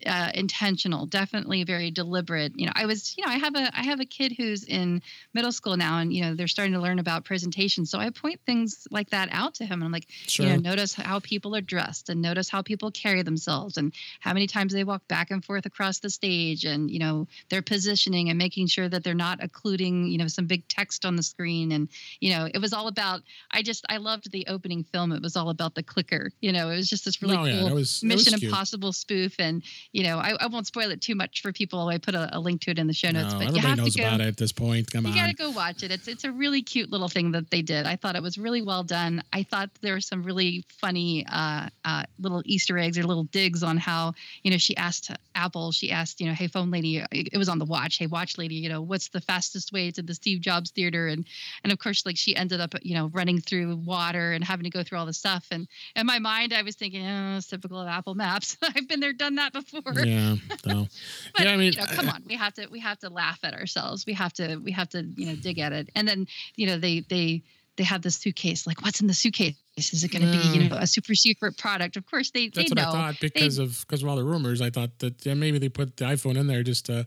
uh, 0.06 0.31
intentional, 0.34 1.06
definitely 1.06 1.64
very 1.64 1.90
deliberate. 1.90 2.52
You 2.56 2.67
know, 2.67 2.73
I 2.75 2.87
was, 2.87 3.17
you 3.17 3.26
know, 3.26 3.32
I 3.32 3.38
have 3.38 3.55
a 3.55 3.79
I 3.79 3.82
have 3.82 4.00
a 4.00 4.05
kid 4.05 4.32
who's 4.37 4.64
in 4.64 5.02
middle 5.34 5.52
school 5.52 5.76
now, 5.76 5.99
and 5.99 6.12
you 6.12 6.23
know, 6.23 6.34
they're 6.34 6.49
starting 6.49 6.75
to 6.75 6.81
learn 6.81 6.99
about 6.99 7.25
presentation. 7.25 7.84
So 7.84 7.99
I 7.99 8.11
point 8.11 8.40
things 8.46 8.87
like 8.90 9.11
that 9.11 9.29
out 9.32 9.55
to 9.55 9.64
him, 9.64 9.75
and 9.75 9.84
I'm 9.84 9.93
like, 9.93 10.06
sure. 10.26 10.46
you 10.46 10.52
know, 10.52 10.58
notice 10.58 10.94
how 10.94 11.19
people 11.19 11.56
are 11.56 11.61
dressed, 11.61 12.08
and 12.08 12.23
notice 12.23 12.49
how 12.49 12.62
people 12.62 12.90
carry 12.90 13.23
themselves, 13.23 13.76
and 13.76 13.93
how 14.20 14.32
many 14.32 14.46
times 14.46 14.73
they 14.73 14.84
walk 14.84 15.06
back 15.08 15.31
and 15.31 15.44
forth 15.44 15.67
across 15.67 15.99
the 15.99 16.11
stage, 16.11 16.64
and 16.64 16.90
you 16.90 17.00
know, 17.00 17.26
their 17.49 17.62
positioning, 17.62 18.29
and 18.29 18.38
making 18.38 18.69
sure 18.69 18.88
that 18.88 19.02
they're 19.02 19.14
not 19.14 19.43
occluding, 19.43 20.06
you 20.06 20.19
know, 20.19 20.29
some 20.29 20.46
big 20.46 20.67
text 20.69 21.05
on 21.05 21.17
the 21.17 21.23
screen, 21.23 21.73
and 21.73 21.88
you 22.20 22.31
know, 22.31 22.49
it 22.52 22.58
was 22.58 22.73
all 22.73 22.87
about. 22.87 23.23
I 23.50 23.62
just 23.62 23.84
I 23.88 23.96
loved 23.96 24.31
the 24.31 24.46
opening 24.49 24.84
film. 24.84 25.11
It 25.12 25.23
was 25.23 25.37
all 25.37 25.50
about 25.50 25.75
the 25.75 25.82
clicker. 25.82 26.31
You 26.40 26.52
know, 26.52 26.70
it 26.70 26.76
was 26.76 26.88
just 26.88 27.05
this 27.05 27.20
really 27.20 27.37
oh, 27.37 27.58
cool 27.58 27.69
yeah, 27.69 27.73
was, 27.73 28.02
Mission 28.05 28.34
Impossible 28.40 28.93
spoof, 28.93 29.34
and 29.40 29.62
you 29.92 30.02
know, 30.02 30.19
I, 30.19 30.36
I, 30.40 30.46
won't 30.46 30.66
spoil 30.66 30.90
it 30.90 31.00
too 31.00 31.14
much 31.14 31.42
for 31.42 31.52
people. 31.52 31.88
I 31.88 31.98
put 31.98 32.14
a, 32.14 32.36
a 32.36 32.40
link 32.40 32.60
to 32.62 32.70
it 32.70 32.78
in 32.78 32.86
the 32.86 32.92
show 32.92 33.10
notes. 33.10 33.32
No, 33.32 33.38
but 33.38 33.48
everybody 33.48 33.62
you 33.62 33.69
have 33.69 33.78
knows 33.78 33.94
to 33.94 34.00
go, 34.00 34.06
about 34.08 34.20
it 34.20 34.26
at 34.26 34.36
this 34.36 34.52
point. 34.52 34.90
Come 34.90 35.04
you 35.04 35.10
on, 35.10 35.16
you 35.16 35.22
gotta 35.22 35.34
go 35.34 35.50
watch 35.50 35.82
it. 35.82 35.90
It's 35.90 36.08
it's 36.08 36.24
a 36.24 36.32
really 36.32 36.62
cute 36.62 36.90
little 36.90 37.08
thing 37.08 37.32
that 37.32 37.50
they 37.50 37.62
did. 37.62 37.86
I 37.86 37.96
thought 37.96 38.16
it 38.16 38.22
was 38.22 38.38
really 38.38 38.62
well 38.62 38.82
done. 38.82 39.22
I 39.32 39.42
thought 39.42 39.70
there 39.80 39.94
were 39.94 40.00
some 40.00 40.22
really 40.22 40.64
funny 40.69 41.26
uh, 41.30 41.69
uh, 41.84 42.04
little 42.19 42.42
Easter 42.44 42.78
eggs 42.78 42.98
or 42.98 43.04
little 43.04 43.24
digs 43.24 43.62
on 43.62 43.76
how 43.76 44.14
you 44.42 44.50
know 44.50 44.58
she 44.58 44.76
asked 44.76 45.10
Apple. 45.34 45.72
She 45.72 45.90
asked 45.90 46.20
you 46.20 46.26
know, 46.26 46.34
hey 46.34 46.48
phone 46.48 46.70
lady, 46.70 47.04
it 47.10 47.38
was 47.38 47.48
on 47.48 47.58
the 47.58 47.64
watch. 47.64 47.98
Hey 47.98 48.06
watch 48.06 48.38
lady, 48.38 48.56
you 48.56 48.69
know, 48.69 48.82
what's 48.82 49.08
the 49.08 49.20
fastest 49.20 49.72
way 49.72 49.90
to 49.90 50.02
the 50.02 50.14
Steve 50.14 50.40
Jobs 50.40 50.70
Theater? 50.70 51.08
And 51.08 51.26
and 51.64 51.72
of 51.72 51.78
course, 51.78 52.06
like 52.06 52.16
she 52.16 52.36
ended 52.36 52.60
up 52.60 52.74
you 52.82 52.94
know 52.94 53.10
running 53.12 53.40
through 53.40 53.76
water 53.76 54.32
and 54.32 54.44
having 54.44 54.64
to 54.64 54.70
go 54.70 54.82
through 54.82 54.98
all 54.98 55.06
the 55.06 55.12
stuff. 55.12 55.46
And 55.50 55.69
in 55.96 56.06
my 56.06 56.19
mind, 56.19 56.52
I 56.52 56.62
was 56.62 56.76
thinking, 56.76 57.06
oh, 57.06 57.36
it's 57.36 57.46
typical 57.46 57.80
of 57.80 57.88
Apple 57.88 58.14
Maps. 58.14 58.56
I've 58.62 58.88
been 58.88 59.00
there, 59.00 59.12
done 59.12 59.36
that 59.36 59.52
before. 59.52 59.62
Yeah. 60.05 60.37
No. 60.67 60.87
but, 61.35 61.44
yeah. 61.44 61.53
I 61.53 61.56
mean, 61.56 61.73
you 61.73 61.79
know, 61.79 61.87
come 61.87 62.09
on. 62.09 62.23
We 62.26 62.37
have 62.37 62.55
to. 62.55 62.67
We 62.69 62.81
have 62.81 62.99
to 63.00 63.11
laugh 63.11 63.41
at 63.43 63.55
ourselves. 63.55 64.06
We 64.06 64.12
have 64.14 64.32
to. 64.35 64.56
We 64.56 64.73
have 64.73 64.88
to. 64.91 65.03
You 65.03 65.26
know, 65.26 65.35
dig 65.37 65.59
at 65.59 65.73
it. 65.73 65.91
And 65.94 66.06
then 66.06 66.26
you 66.56 66.67
know 66.67 66.79
they 66.79 67.00
they 67.00 67.43
they 67.76 67.85
have 67.85 68.03
the 68.03 68.11
suitcase. 68.11 68.67
Like, 68.67 68.82
what's 68.82 69.00
in 69.00 69.06
the 69.06 69.14
suitcase? 69.14 69.56
Is 69.76 70.05
it 70.05 70.12
going 70.12 70.23
to 70.23 70.31
be, 70.31 70.59
you 70.59 70.69
know, 70.69 70.76
a 70.76 70.87
super 70.87 71.14
secret 71.14 71.56
product? 71.56 71.97
Of 71.97 72.05
course, 72.06 72.31
they 72.31 72.49
That's 72.49 72.69
they 72.69 72.75
what 72.75 72.76
know. 72.76 72.91
I 72.91 73.12
thought 73.12 73.20
because 73.20 73.56
they, 73.56 73.62
of 73.62 73.85
because 73.87 74.03
of 74.03 74.09
all 74.09 74.17
the 74.17 74.25
rumors. 74.25 74.61
I 74.61 74.70
thought 74.70 74.99
that 74.99 75.25
yeah, 75.25 75.35
maybe 75.35 75.59
they 75.59 75.70
put 75.70 75.97
the 75.97 76.05
iPhone 76.05 76.37
in 76.37 76.47
there 76.47 76.62
just 76.62 76.87
to 76.87 77.06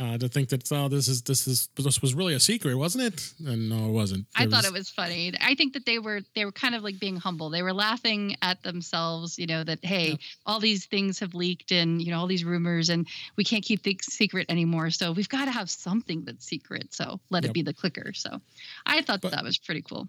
uh, 0.00 0.18
to 0.18 0.28
think 0.28 0.48
that 0.48 0.70
oh 0.72 0.88
this 0.88 1.06
is 1.06 1.22
this 1.22 1.46
is 1.46 1.68
this 1.76 2.02
was 2.02 2.14
really 2.14 2.34
a 2.34 2.40
secret, 2.40 2.76
wasn't 2.76 3.04
it? 3.04 3.32
And 3.46 3.68
no, 3.68 3.88
it 3.88 3.92
wasn't. 3.92 4.26
I 4.34 4.46
thought 4.46 4.64
it 4.64 4.72
was 4.72 4.90
funny. 4.90 5.32
I 5.40 5.54
think 5.54 5.74
that 5.74 5.86
they 5.86 5.98
were 5.98 6.20
they 6.34 6.44
were 6.44 6.52
kind 6.52 6.74
of 6.74 6.82
like 6.82 6.98
being 6.98 7.16
humble. 7.16 7.50
They 7.50 7.62
were 7.62 7.72
laughing 7.72 8.36
at 8.42 8.62
themselves, 8.62 9.38
you 9.38 9.46
know, 9.46 9.62
that 9.62 9.84
hey, 9.84 10.10
yeah. 10.10 10.16
all 10.46 10.58
these 10.58 10.86
things 10.86 11.20
have 11.20 11.34
leaked 11.34 11.70
and 11.70 12.02
you 12.02 12.10
know 12.10 12.18
all 12.18 12.26
these 12.26 12.44
rumors 12.44 12.88
and 12.88 13.06
we 13.36 13.44
can't 13.44 13.64
keep 13.64 13.82
things 13.82 14.06
secret 14.06 14.46
anymore. 14.48 14.90
So 14.90 15.12
we've 15.12 15.28
got 15.28 15.44
to 15.44 15.52
have 15.52 15.70
something 15.70 16.24
that's 16.24 16.44
secret. 16.44 16.92
So 16.92 17.20
let 17.30 17.44
yep. 17.44 17.50
it 17.50 17.54
be 17.54 17.62
the 17.62 17.74
clicker. 17.74 18.12
So 18.14 18.40
I 18.86 19.02
thought 19.02 19.20
but, 19.20 19.30
that 19.30 19.44
was 19.44 19.58
pretty 19.58 19.82
cool 19.82 20.08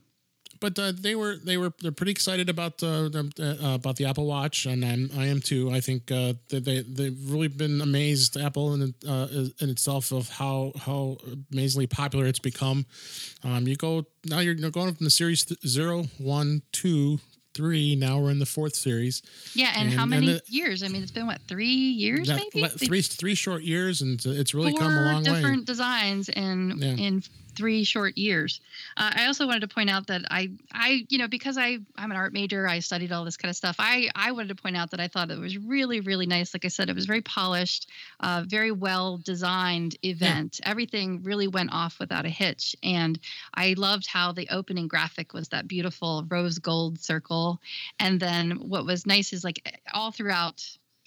but 0.60 0.78
uh, 0.80 0.94
they 0.98 1.16
were 1.16 1.36
they 1.36 1.58
were 1.58 1.74
they're 1.82 1.92
pretty 1.92 2.12
excited 2.12 2.50
about 2.50 2.82
uh, 2.82 3.10
uh, 3.40 3.76
about 3.76 3.96
the 3.98 4.06
Apple 4.06 4.26
Watch, 4.26 4.66
and 4.66 4.84
I'm 4.84 5.10
I 5.18 5.28
am 5.28 5.42
too. 5.42 5.72
I 5.72 5.80
think 5.80 6.12
uh, 6.12 6.34
they 6.50 6.60
they've 6.82 7.18
really 7.30 7.48
been 7.48 7.82
amazed 7.82 8.38
Apple 8.38 8.74
in 8.74 8.94
uh, 9.08 9.28
in 9.60 9.70
itself 9.70 10.12
of 10.12 10.30
how 10.30 10.72
how 10.80 11.18
amazingly 11.52 11.88
popular 11.88 12.26
it's 12.26 12.40
become. 12.40 12.86
Um, 13.44 13.68
you 13.68 13.76
go 13.76 14.06
now 14.26 14.40
you're, 14.40 14.56
you're 14.56 14.72
going 14.72 14.94
from 14.94 15.06
the 15.06 15.12
series 15.12 15.46
zero, 15.66 16.06
one, 16.18 16.62
two, 16.72 17.20
three. 17.54 17.96
Now 17.96 18.20
we're 18.20 18.32
in 18.32 18.40
the 18.40 18.46
fourth 18.46 18.76
series. 18.76 19.22
Yeah, 19.54 19.72
and, 19.76 19.90
and 19.90 19.98
how 19.98 20.06
many 20.06 20.30
and 20.30 20.40
the, 20.40 20.52
years? 20.52 20.84
I 20.84 20.88
mean, 20.90 21.02
it's 21.02 21.12
been 21.12 21.28
what 21.28 21.42
three 21.48 21.68
years, 21.68 22.30
maybe 22.30 22.68
three 22.68 23.02
three 23.02 23.36
short 23.36 23.64
years, 23.64 24.02
and 24.02 24.24
it's 24.26 24.54
really 24.54 24.72
Four 24.72 24.82
come 24.82 24.92
a 24.92 25.02
long 25.02 25.24
way. 25.24 25.34
different 25.34 25.66
designs 25.66 26.30
in 26.30 26.76
yeah. 26.78 27.08
in 27.08 27.24
three 27.56 27.84
short 27.84 28.18
years. 28.18 28.62
Uh, 28.98 29.12
I 29.16 29.26
also 29.28 29.48
wanted 29.48 29.62
to 29.62 29.68
point 29.68 29.90
out 29.90 30.08
that 30.08 30.24
I, 30.30 30.52
I, 30.72 31.06
you 31.10 31.18
know, 31.18 31.28
because 31.28 31.58
I, 31.58 31.80
I'm 31.96 32.12
an 32.12 32.18
art 32.18 32.34
major, 32.34 32.68
I 32.68 32.80
studied 32.80 33.12
all 33.12 33.26
this 33.26 33.38
kind 33.38 33.50
of 33.50 33.56
stuff. 33.56 33.76
I, 33.80 34.10
I 34.16 34.32
wanted 34.32 34.50
to 34.50 34.62
point 34.62 34.78
out 34.78 34.92
that 34.92 35.00
I 35.00 35.08
thought 35.08 35.32
it 35.32 35.40
was 35.40 35.58
really, 35.58 36.02
really 36.02 36.26
nice. 36.26 36.54
Like 36.54 36.66
I 36.66 36.70
said, 36.70 36.90
it 36.90 36.96
was 36.96 37.06
very 37.06 37.22
polished, 37.22 37.90
uh, 38.20 38.44
very 38.46 38.72
well 38.72 39.18
designed 39.18 39.96
event. 40.04 40.60
Yeah. 40.62 40.70
Everything 40.70 41.24
really 41.24 41.48
went 41.48 41.72
off 41.72 42.00
without 42.00 42.26
a 42.26 42.30
hitch, 42.30 42.76
and 42.84 43.20
I 43.54 43.76
loved 43.78 44.08
how 44.08 44.32
the 44.32 44.50
opening 44.50 44.88
graphic 44.88 45.34
was 45.34 45.50
that 45.50 45.68
beautiful 45.68 46.26
rose 46.30 46.60
gold 46.60 47.00
circle, 47.00 47.62
and 48.00 48.20
then 48.20 48.52
what 48.70 48.86
was 48.86 49.06
nice 49.06 49.34
is 49.34 49.44
like 49.44 49.80
all 49.94 50.12
throughout 50.12 50.64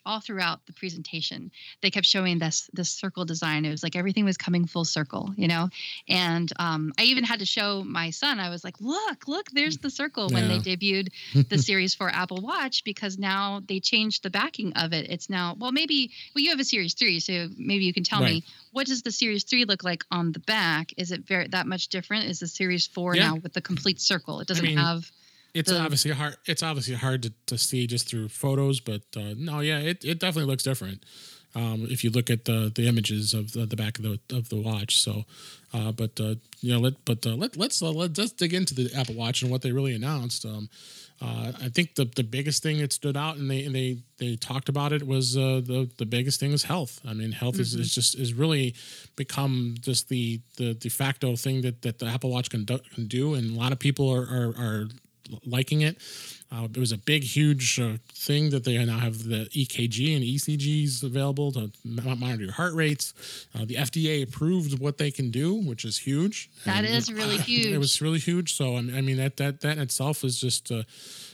all 0.08 0.20
throughout 0.20 0.64
the 0.66 0.72
presentation 0.72 1.50
they 1.82 1.90
kept 1.90 2.06
showing 2.06 2.38
this 2.38 2.70
this 2.72 2.88
circle 2.90 3.24
design. 3.24 3.64
It 3.64 3.70
was 3.70 3.82
like 3.82 3.94
everything 3.94 4.24
was 4.24 4.36
coming 4.36 4.66
full 4.66 4.84
circle 4.84 5.32
you 5.36 5.46
know? 5.46 5.68
And 6.08 6.50
um, 6.58 6.92
i 6.98 7.02
even 7.02 7.24
had 7.24 7.40
to 7.40 7.46
show 7.46 7.84
my 7.84 8.10
son. 8.10 8.40
I 8.40 8.48
was 8.48 8.64
like 8.64 8.80
look 8.80 9.28
look 9.28 9.50
there's 9.50 9.78
the 9.78 9.90
circle 9.90 10.28
yeah. 10.30 10.34
when 10.34 10.48
they 10.48 10.58
debuted 10.58 11.08
the 11.48 11.58
series 11.58 11.94
for 11.94 12.08
apple 12.08 12.40
watch 12.40 12.84
because 12.84 13.18
now 13.18 13.60
they 13.68 13.80
changed 13.80 14.22
the 14.22 14.30
backing 14.30 14.72
of 14.74 14.92
it. 14.92 15.10
It's 15.10 15.28
now 15.28 15.54
well 15.58 15.72
maybe 15.72 16.10
well 16.34 16.42
you 16.42 16.50
have 16.50 16.60
a 16.60 16.64
series 16.64 16.94
3 16.94 17.20
so 17.20 17.48
maybe 17.56 17.84
you 17.84 17.92
can 17.92 18.04
tell 18.04 18.20
right. 18.20 18.42
me 18.42 18.44
what 18.72 18.86
does 18.86 19.02
the 19.02 19.12
series 19.12 19.44
3 19.44 19.66
look 19.66 19.84
like 19.84 20.04
on 20.10 20.32
the 20.32 20.40
back? 20.40 20.92
Is 20.96 21.12
it 21.12 21.26
very 21.26 21.48
that 21.48 21.66
much 21.66 21.88
different? 21.88 22.26
Is 22.26 22.40
the 22.40 22.48
series 22.48 22.86
4 22.86 23.16
yeah. 23.16 23.28
now 23.28 23.36
with 23.36 23.52
the 23.52 23.60
complete 23.60 24.00
circle? 24.00 24.40
It 24.40 24.48
doesn't 24.48 24.64
I 24.64 24.68
mean, 24.68 24.78
have 24.78 25.10
it's 25.54 25.70
the, 25.70 25.80
obviously 25.80 26.12
hard. 26.12 26.36
It's 26.46 26.62
obviously 26.62 26.94
hard 26.94 27.22
to, 27.24 27.32
to 27.46 27.58
see 27.58 27.86
just 27.86 28.08
through 28.08 28.28
photos, 28.28 28.80
but 28.80 29.02
uh, 29.16 29.34
no, 29.36 29.60
yeah, 29.60 29.78
it, 29.78 30.04
it 30.04 30.18
definitely 30.20 30.50
looks 30.50 30.62
different. 30.62 31.04
Um, 31.54 31.86
if 31.90 32.04
you 32.04 32.10
look 32.10 32.30
at 32.30 32.44
the 32.44 32.70
the 32.74 32.86
images 32.86 33.32
of 33.32 33.52
the, 33.52 33.64
the 33.64 33.76
back 33.76 33.98
of 33.98 34.04
the 34.04 34.20
of 34.36 34.48
the 34.50 34.56
watch, 34.56 35.00
so, 35.00 35.24
uh, 35.72 35.92
but 35.92 36.20
uh, 36.20 36.34
you 36.60 36.72
know, 36.72 36.78
let 36.78 37.04
but 37.04 37.26
uh, 37.26 37.34
let 37.34 37.56
let's 37.56 37.80
uh, 37.82 37.90
let 37.90 38.18
us 38.18 38.32
dig 38.32 38.52
into 38.52 38.74
the 38.74 38.90
Apple 38.94 39.14
Watch 39.14 39.42
and 39.42 39.50
what 39.50 39.62
they 39.62 39.72
really 39.72 39.94
announced. 39.94 40.44
Um, 40.44 40.68
uh, 41.22 41.52
I 41.60 41.68
think 41.70 41.94
the 41.94 42.04
the 42.04 42.22
biggest 42.22 42.62
thing 42.62 42.78
that 42.78 42.92
stood 42.92 43.16
out, 43.16 43.38
and 43.38 43.50
they 43.50 43.64
and 43.64 43.74
they 43.74 43.98
they 44.18 44.36
talked 44.36 44.68
about 44.68 44.92
it 44.92 45.06
was 45.06 45.36
uh, 45.36 45.62
the 45.64 45.90
the 45.96 46.06
biggest 46.06 46.38
thing 46.38 46.52
is 46.52 46.64
health. 46.64 47.00
I 47.04 47.14
mean, 47.14 47.32
health 47.32 47.54
mm-hmm. 47.54 47.62
is, 47.62 47.74
is 47.74 47.94
just 47.94 48.14
is 48.14 48.34
really 48.34 48.74
become 49.16 49.76
just 49.80 50.10
the 50.10 50.40
the 50.58 50.74
de 50.74 50.90
facto 50.90 51.34
thing 51.34 51.62
that 51.62 51.80
that 51.82 51.98
the 51.98 52.06
Apple 52.06 52.30
Watch 52.30 52.50
can 52.50 52.66
do, 52.66 52.78
can 52.94 53.08
do, 53.08 53.34
and 53.34 53.56
a 53.56 53.58
lot 53.58 53.72
of 53.72 53.78
people 53.78 54.08
are 54.08 54.22
are, 54.22 54.54
are 54.58 54.88
liking 55.44 55.82
it. 55.82 55.96
Uh, 56.50 56.64
it 56.64 56.78
was 56.78 56.92
a 56.92 56.98
big, 56.98 57.22
huge 57.22 57.78
uh, 57.78 57.98
thing 58.14 58.50
that 58.50 58.64
they 58.64 58.82
now 58.84 58.98
have 58.98 59.24
the 59.24 59.48
EKG 59.52 60.16
and 60.16 60.24
ECGs 60.24 61.02
available 61.02 61.52
to 61.52 61.70
monitor 61.84 62.44
your 62.44 62.52
heart 62.52 62.74
rates. 62.74 63.12
Uh, 63.54 63.66
the 63.66 63.74
FDA 63.74 64.22
approved 64.22 64.78
what 64.78 64.96
they 64.96 65.10
can 65.10 65.30
do, 65.30 65.54
which 65.54 65.84
is 65.84 65.98
huge. 65.98 66.50
That 66.64 66.84
and, 66.84 66.94
is 66.94 67.12
really 67.12 67.36
huge. 67.50 67.66
It 67.66 67.78
was 67.78 68.00
really 68.00 68.18
huge. 68.18 68.54
So 68.54 68.76
I 68.76 68.80
mean, 68.80 69.18
that 69.18 69.36
that 69.36 69.60
that 69.60 69.76
in 69.76 69.82
itself 69.82 70.24
is 70.24 70.40
just 70.40 70.72
uh, 70.72 70.84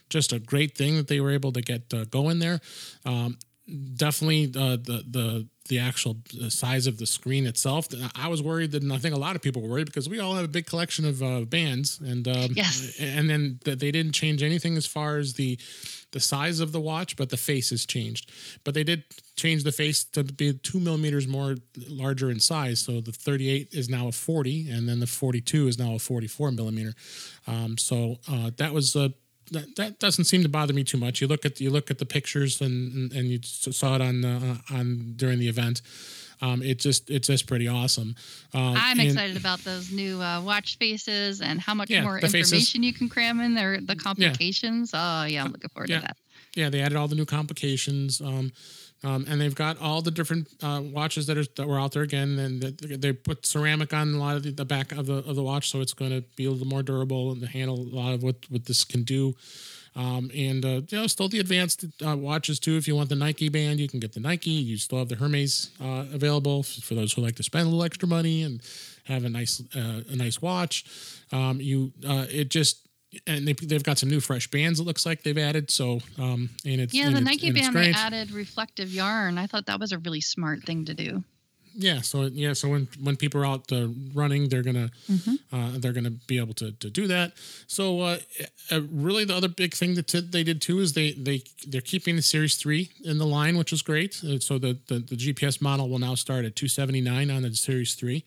just 0.09 0.33
a 0.33 0.41
great 0.41 0.77
thing 0.77 0.97
that 0.97 1.09
they 1.09 1.21
were 1.21 1.31
able 1.31 1.53
to 1.53 1.63
get 1.63 1.95
uh, 1.95 2.05
going 2.07 2.41
there. 2.41 2.61
Um, 3.07 3.39
definitely 3.67 4.53
uh, 4.57 4.77
the 4.77 5.05
the 5.09 5.49
the 5.69 5.79
actual 5.79 6.17
size 6.49 6.87
of 6.87 6.99
the 6.99 7.07
screen 7.07 7.47
itself. 7.47 7.89
I 8.15 8.29
was 8.29 8.43
worried 8.43 8.73
that, 8.73 8.83
and 8.83 8.93
I 8.93 8.99
think 8.99 9.15
a 9.15 9.19
lot 9.19 9.35
of 9.35 9.43
people 9.43 9.63
were 9.63 9.69
worried 9.69 9.87
because 9.87 10.09
we 10.09 10.21
all 10.21 10.35
have 10.35 10.45
a 10.45 10.49
big 10.49 10.67
collection 10.67 11.07
of 11.07 11.23
uh, 11.23 11.41
bands, 11.43 12.01
and 12.01 12.29
um, 12.29 12.51
yes, 12.55 12.99
and 13.01 13.31
then 13.31 13.59
they 13.65 13.91
didn't 13.91 14.13
change 14.13 14.43
anything 14.43 14.77
as 14.77 14.87
far 14.87 15.17
as 15.17 15.35
the 15.35 15.59
the 16.13 16.21
size 16.21 16.61
of 16.61 16.73
the 16.73 16.81
watch, 16.81 17.17
but 17.17 17.31
the 17.31 17.37
face 17.37 17.71
has 17.71 17.85
changed. 17.85 18.31
But 18.63 18.75
they 18.75 18.85
did 18.85 19.05
change 19.37 19.65
the 19.65 19.73
face 19.73 20.05
to 20.05 20.23
be 20.23 20.53
two 20.53 20.79
millimeters 20.79 21.27
more 21.27 21.57
larger 21.89 22.31
in 22.31 22.39
size. 22.39 22.81
So 22.81 23.01
the 23.01 23.11
38 23.11 23.71
is 23.73 23.89
now 23.89 24.07
a 24.09 24.13
40, 24.13 24.71
and 24.71 24.89
then 24.89 25.01
the 25.01 25.09
42 25.09 25.67
is 25.67 25.79
now 25.79 25.95
a 25.95 25.99
44 25.99 26.53
millimeter. 26.53 26.95
Um, 27.49 27.77
so 27.77 28.19
uh, 28.31 28.53
that 28.59 28.73
was 28.73 28.95
a 28.95 29.13
that, 29.53 29.77
that 29.77 29.99
doesn't 29.99 30.25
seem 30.25 30.43
to 30.43 30.49
bother 30.49 30.73
me 30.73 30.85
too 30.85 30.99
much. 30.99 31.21
You 31.21 31.27
look 31.27 31.45
at 31.45 31.61
you 31.61 31.71
look 31.71 31.91
at 31.91 31.99
the 31.99 32.07
pictures 32.07 32.61
and 32.61 33.13
and 33.13 33.29
you 33.29 33.41
saw 33.43 33.97
it 33.97 34.01
on 34.01 34.21
the, 34.21 34.61
on 34.71 35.15
during 35.17 35.39
the 35.39 35.49
event. 35.49 35.83
Um, 36.41 36.63
it 36.63 36.79
just 36.79 37.11
it's 37.11 37.29
just 37.29 37.47
pretty 37.47 37.69
awesome. 37.69 38.15
Uh, 38.55 38.75
I'm 38.77 38.99
and, 38.99 39.09
excited 39.09 39.37
about 39.37 39.61
those 39.61 39.93
new 39.93 40.21
uh, 40.21 40.43
watch 40.43 40.79
faces 40.79 41.41
and 41.41 41.61
how 41.61 41.75
much 41.75 41.91
yeah, 41.91 42.03
more 42.03 42.17
information 42.17 42.59
faces. 42.59 42.75
you 42.75 42.93
can 42.93 43.09
cram 43.09 43.41
in 43.41 43.55
there. 43.55 43.81
The 43.81 43.97
complications. 43.97 44.91
Yeah. 44.93 45.23
Oh 45.23 45.27
yeah, 45.27 45.45
I'm 45.45 45.53
looking 45.53 45.71
forward 45.71 45.91
yeah. 45.91 46.01
to 46.01 46.03
that. 46.03 46.17
Yeah, 46.55 46.71
they 46.71 46.81
added 46.81 46.97
all 46.97 47.09
the 47.09 47.17
new 47.17 47.25
complications. 47.25 48.21
Um, 48.21 48.53
um, 49.05 49.27
and 49.29 49.41
they've 49.41 49.55
got 49.55 49.81
all 49.81 50.01
the 50.01 50.11
different 50.11 50.49
uh, 50.63 50.81
watches 50.83 51.27
that 51.27 51.37
are 51.37 51.45
that 51.57 51.69
were 51.69 51.79
out 51.79 51.93
there 51.93 52.03
again, 52.03 52.39
and 52.39 52.63
they 52.63 53.13
put 53.13 53.45
ceramic 53.45 53.93
on 53.93 54.15
a 54.15 54.19
lot 54.19 54.37
of 54.37 54.43
the, 54.43 54.51
the, 54.51 54.65
back 54.65 54.93
of 54.93 55.07
the 55.07 55.17
of 55.17 55.37
the 55.37 55.43
watch, 55.43 55.71
so 55.71 55.81
it's 55.81 55.93
going 55.93 56.11
to 56.11 56.23
be 56.37 56.47
a 56.47 56.51
little 56.51 56.67
more 56.67 56.83
durable 56.83 57.33
and 57.33 57.47
handle 57.47 57.79
a 57.79 57.95
lot 57.95 58.15
of 58.15 58.23
what 58.23 58.37
what 58.49 58.65
this 58.65 58.83
can 58.83 59.03
do. 59.03 59.35
Um, 59.97 60.31
and 60.35 60.65
uh, 60.65 60.81
you 60.89 60.99
know, 60.99 61.07
still 61.07 61.29
the 61.29 61.39
advanced 61.39 61.85
uh, 62.05 62.17
watches 62.17 62.59
too. 62.59 62.77
If 62.77 62.89
you 62.89 62.97
want 62.97 63.11
the 63.11 63.15
Nike 63.15 63.49
band, 63.49 63.79
you 63.79 63.89
can 63.89 64.01
get 64.01 64.13
the 64.13 64.21
Nike. 64.21 64.51
You 64.51 64.77
still 64.77 64.99
have 64.99 65.09
the 65.09 65.17
Hermes 65.17 65.71
uh, 65.81 66.07
available 66.13 66.63
for 66.63 66.95
those 66.95 67.13
who 67.13 67.23
like 67.23 67.37
to 67.37 67.43
spend 67.43 67.67
a 67.67 67.71
little 67.71 67.85
extra 67.85 68.09
money 68.09 68.43
and 68.43 68.61
have 69.05 69.25
a 69.25 69.29
nice 69.29 69.63
uh, 69.77 70.01
a 70.11 70.17
nice 70.17 70.43
watch. 70.43 70.85
Um, 71.31 71.61
you 71.61 71.93
uh, 72.09 72.27
it 72.29 72.49
just 72.49 72.84
and 73.27 73.47
they, 73.47 73.53
they've 73.53 73.83
got 73.83 73.99
some 73.99 74.09
new 74.09 74.21
fresh 74.21 74.51
bands. 74.51 74.81
It 74.81 74.85
looks 74.85 75.05
like 75.07 75.23
they've 75.23 75.37
added. 75.39 75.71
So 75.71 76.01
um, 76.19 76.51
and 76.65 76.81
it's 76.81 76.95
yeah, 76.95 77.11
the 77.11 77.21
Nike 77.21 77.49
it's 77.49 77.61
band 77.61 77.77
they 77.77 77.93
added 77.93 78.31
reflective 78.31 78.93
yarn. 78.93 79.39
I 79.39 79.47
thought 79.47 79.67
that 79.67 79.81
was 79.81 79.93
a 79.93 79.99
really 79.99 80.21
smart 80.21 80.65
thing 80.65 80.85
to 80.87 80.95
do. 80.95 81.25
Yeah 81.77 82.01
so 82.01 82.23
yeah 82.33 82.53
so 82.53 82.69
when 82.69 82.89
when 83.03 83.17
people 83.17 83.41
are 83.41 83.47
out 83.47 83.71
uh, 83.73 83.89
running 84.15 84.49
they're 84.49 84.63
gonna 84.63 84.91
uh, 85.53 85.71
they're 85.79 85.93
gonna 85.93 86.11
be 86.27 86.39
able 86.39 86.55
to, 86.55 86.73
to 86.73 86.89
do 86.91 87.07
that. 87.07 87.33
So 87.67 88.01
uh, 88.01 88.19
uh, 88.71 88.81
really 88.91 89.25
the 89.25 89.35
other 89.35 89.49
big 89.49 89.75
thing 89.75 89.95
that 89.95 90.09
t- 90.09 90.21
they 90.21 90.43
did 90.45 90.61
too 90.61 90.79
is 90.81 90.93
they 90.93 91.13
they 91.13 91.43
they're 91.67 91.81
keeping 91.81 92.17
the 92.17 92.23
series 92.23 92.57
3 92.57 92.91
in 93.05 93.19
the 93.19 93.27
line 93.27 93.57
which 93.59 93.73
is 93.73 93.83
great. 93.83 94.23
Uh, 94.25 94.39
so 94.39 94.59
the, 94.59 94.79
the 94.89 94.99
the 95.01 95.17
gps 95.17 95.61
model 95.61 95.89
will 95.89 95.99
now 95.99 96.15
start 96.15 96.45
at 96.45 96.57
279 96.57 97.31
on 97.31 97.43
the 97.43 97.55
series 97.55 97.95
3 97.95 98.25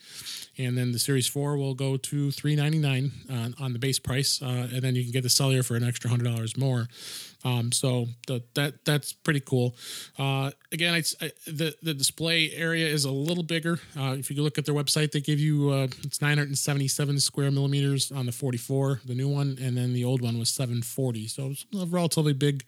and 0.57 0.77
then 0.77 0.91
the 0.91 0.99
series 0.99 1.27
4 1.27 1.57
will 1.57 1.73
go 1.75 1.97
to 1.97 2.31
399 2.31 3.11
on, 3.29 3.55
on 3.59 3.73
the 3.73 3.79
base 3.79 3.99
price 3.99 4.41
uh, 4.41 4.67
and 4.73 4.81
then 4.81 4.95
you 4.95 5.03
can 5.03 5.11
get 5.11 5.23
the 5.23 5.29
cellular 5.29 5.63
for 5.63 5.75
an 5.75 5.83
extra 5.83 6.09
hundred 6.09 6.25
dollars 6.25 6.57
more 6.57 6.87
um, 7.47 7.71
so 7.71 8.07
the, 8.27 8.43
that 8.55 8.83
that's 8.83 9.13
pretty 9.13 9.39
cool. 9.39 9.75
Uh, 10.19 10.51
again, 10.73 10.93
I, 10.93 11.01
the 11.45 11.73
the 11.81 11.93
display 11.93 12.51
area 12.51 12.87
is 12.87 13.05
a 13.05 13.11
little 13.11 13.43
bigger. 13.43 13.79
Uh, 13.97 14.15
if 14.19 14.29
you 14.29 14.43
look 14.43 14.57
at 14.57 14.65
their 14.65 14.75
website, 14.75 15.11
they 15.11 15.21
give 15.21 15.39
you 15.39 15.69
uh, 15.69 15.87
it's 16.03 16.21
977 16.21 17.19
square 17.21 17.49
millimeters 17.51 18.11
on 18.11 18.25
the 18.25 18.33
44, 18.33 19.01
the 19.05 19.15
new 19.15 19.29
one, 19.29 19.57
and 19.61 19.77
then 19.77 19.93
the 19.93 20.03
old 20.03 20.21
one 20.21 20.37
was 20.37 20.49
740. 20.49 21.27
So 21.27 21.51
it's 21.51 21.65
a 21.73 21.85
relatively 21.85 22.33
big 22.33 22.65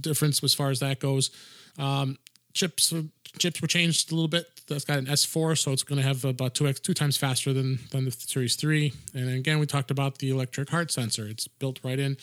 difference 0.00 0.42
as 0.42 0.54
far 0.54 0.70
as 0.70 0.80
that 0.80 0.98
goes. 0.98 1.30
Um, 1.78 2.16
chips 2.56 2.94
chips 3.38 3.60
were 3.60 3.68
changed 3.68 4.10
a 4.10 4.14
little 4.14 4.28
bit. 4.28 4.46
That's 4.68 4.84
got 4.84 4.98
an 4.98 5.06
S4, 5.06 5.56
so 5.58 5.70
it's 5.70 5.84
going 5.84 6.00
to 6.00 6.06
have 6.06 6.24
about 6.24 6.54
two 6.54 6.66
x 6.66 6.80
two 6.80 6.94
times 6.94 7.16
faster 7.16 7.52
than 7.52 7.78
than 7.90 8.04
the 8.04 8.10
Series 8.10 8.56
Three. 8.56 8.92
And 9.14 9.28
again, 9.28 9.58
we 9.58 9.66
talked 9.66 9.90
about 9.90 10.18
the 10.18 10.30
electric 10.30 10.70
heart 10.70 10.90
sensor. 10.90 11.26
It's 11.28 11.46
built 11.46 11.78
right 11.84 11.98
in. 11.98 12.16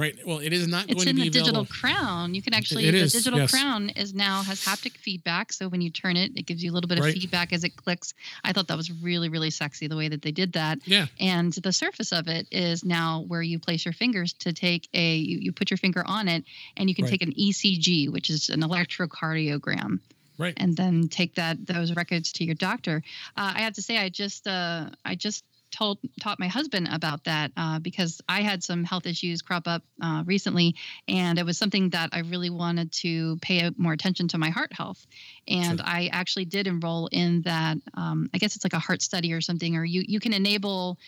Right. 0.00 0.16
Well, 0.26 0.38
it 0.38 0.52
is 0.52 0.66
not 0.66 0.86
It's 0.88 0.94
going 1.04 1.08
in 1.08 1.16
the 1.16 1.22
be 1.24 1.30
digital 1.30 1.66
crown. 1.66 2.34
You 2.34 2.42
can 2.42 2.54
actually 2.54 2.86
It 2.86 2.92
the 2.92 2.98
is, 2.98 3.12
digital 3.12 3.38
yes. 3.40 3.50
crown 3.50 3.90
is 3.90 4.14
now 4.14 4.42
has 4.42 4.64
haptic 4.64 4.96
feedback. 4.96 5.52
So 5.52 5.68
when 5.68 5.80
you 5.80 5.90
turn 5.90 6.16
it, 6.16 6.32
it 6.36 6.46
gives 6.46 6.62
you 6.64 6.70
a 6.70 6.74
little 6.74 6.88
bit 6.88 6.98
of 6.98 7.04
Right. 7.04 7.14
feedback 7.14 7.52
as 7.52 7.64
it 7.64 7.76
clicks. 7.76 8.14
I 8.42 8.52
thought 8.52 8.68
that 8.68 8.76
was 8.76 8.90
really 8.90 9.28
really 9.28 9.50
sexy 9.50 9.86
the 9.86 9.96
way 9.96 10.08
that 10.08 10.22
they 10.22 10.32
did 10.32 10.54
that. 10.54 10.78
Yeah. 10.86 11.06
And 11.20 11.52
the 11.52 11.72
surface 11.72 12.12
of 12.12 12.28
it 12.28 12.46
is 12.50 12.84
now 12.84 13.24
where 13.28 13.42
you 13.42 13.58
place 13.58 13.84
your 13.84 13.92
fingers 13.94 14.32
to 14.44 14.52
take 14.52 14.88
a 14.94 15.16
you, 15.16 15.38
you 15.38 15.52
put 15.52 15.70
your 15.70 15.78
finger 15.78 16.02
on 16.06 16.28
it 16.28 16.44
and 16.76 16.88
you 16.88 16.94
can 16.94 17.04
Right. 17.04 17.10
take 17.10 17.22
an 17.22 17.32
ECG, 17.36 18.08
which 18.08 18.30
is 18.30 18.48
an 18.48 18.62
electrocardiogram 18.62 20.00
Right. 20.38 20.54
and 20.56 20.74
then 20.76 21.08
take 21.08 21.34
that 21.34 21.66
those 21.66 21.94
records 21.94 22.32
to 22.32 22.44
your 22.44 22.54
doctor. 22.54 23.02
Uh, 23.36 23.52
I 23.56 23.60
have 23.60 23.74
to 23.74 23.82
say, 23.82 23.98
I 23.98 24.08
just 24.08 24.48
uh, 24.48 24.88
I 25.04 25.14
just 25.14 25.44
told 25.70 25.98
taught 26.20 26.38
my 26.38 26.48
husband 26.48 26.88
about 26.90 27.24
that 27.24 27.52
uh, 27.56 27.78
because 27.78 28.20
I 28.28 28.42
had 28.42 28.62
some 28.62 28.84
health 28.84 29.06
issues 29.06 29.42
crop 29.42 29.66
up 29.66 29.82
uh, 30.02 30.22
recently, 30.26 30.74
and 31.08 31.38
it 31.38 31.44
was 31.46 31.58
something 31.58 31.90
that 31.90 32.10
I 32.12 32.20
really 32.20 32.50
wanted 32.50 32.92
to 32.92 33.36
pay 33.38 33.70
more 33.76 33.92
attention 33.92 34.28
to 34.28 34.38
my 34.38 34.50
heart 34.50 34.72
health. 34.72 35.06
And 35.48 35.78
Sure. 35.78 35.86
I 35.88 36.08
actually 36.12 36.44
did 36.44 36.66
enroll 36.66 37.08
in 37.08 37.42
that. 37.42 37.78
Um, 37.94 38.30
I 38.34 38.38
guess 38.38 38.56
it's 38.56 38.64
like 38.64 38.72
a 38.72 38.78
heart 38.78 39.02
study 39.02 39.32
or 39.32 39.40
something, 39.40 39.76
or 39.76 39.84
you 39.84 40.04
you 40.06 40.20
can 40.20 40.32
enable 40.32 40.98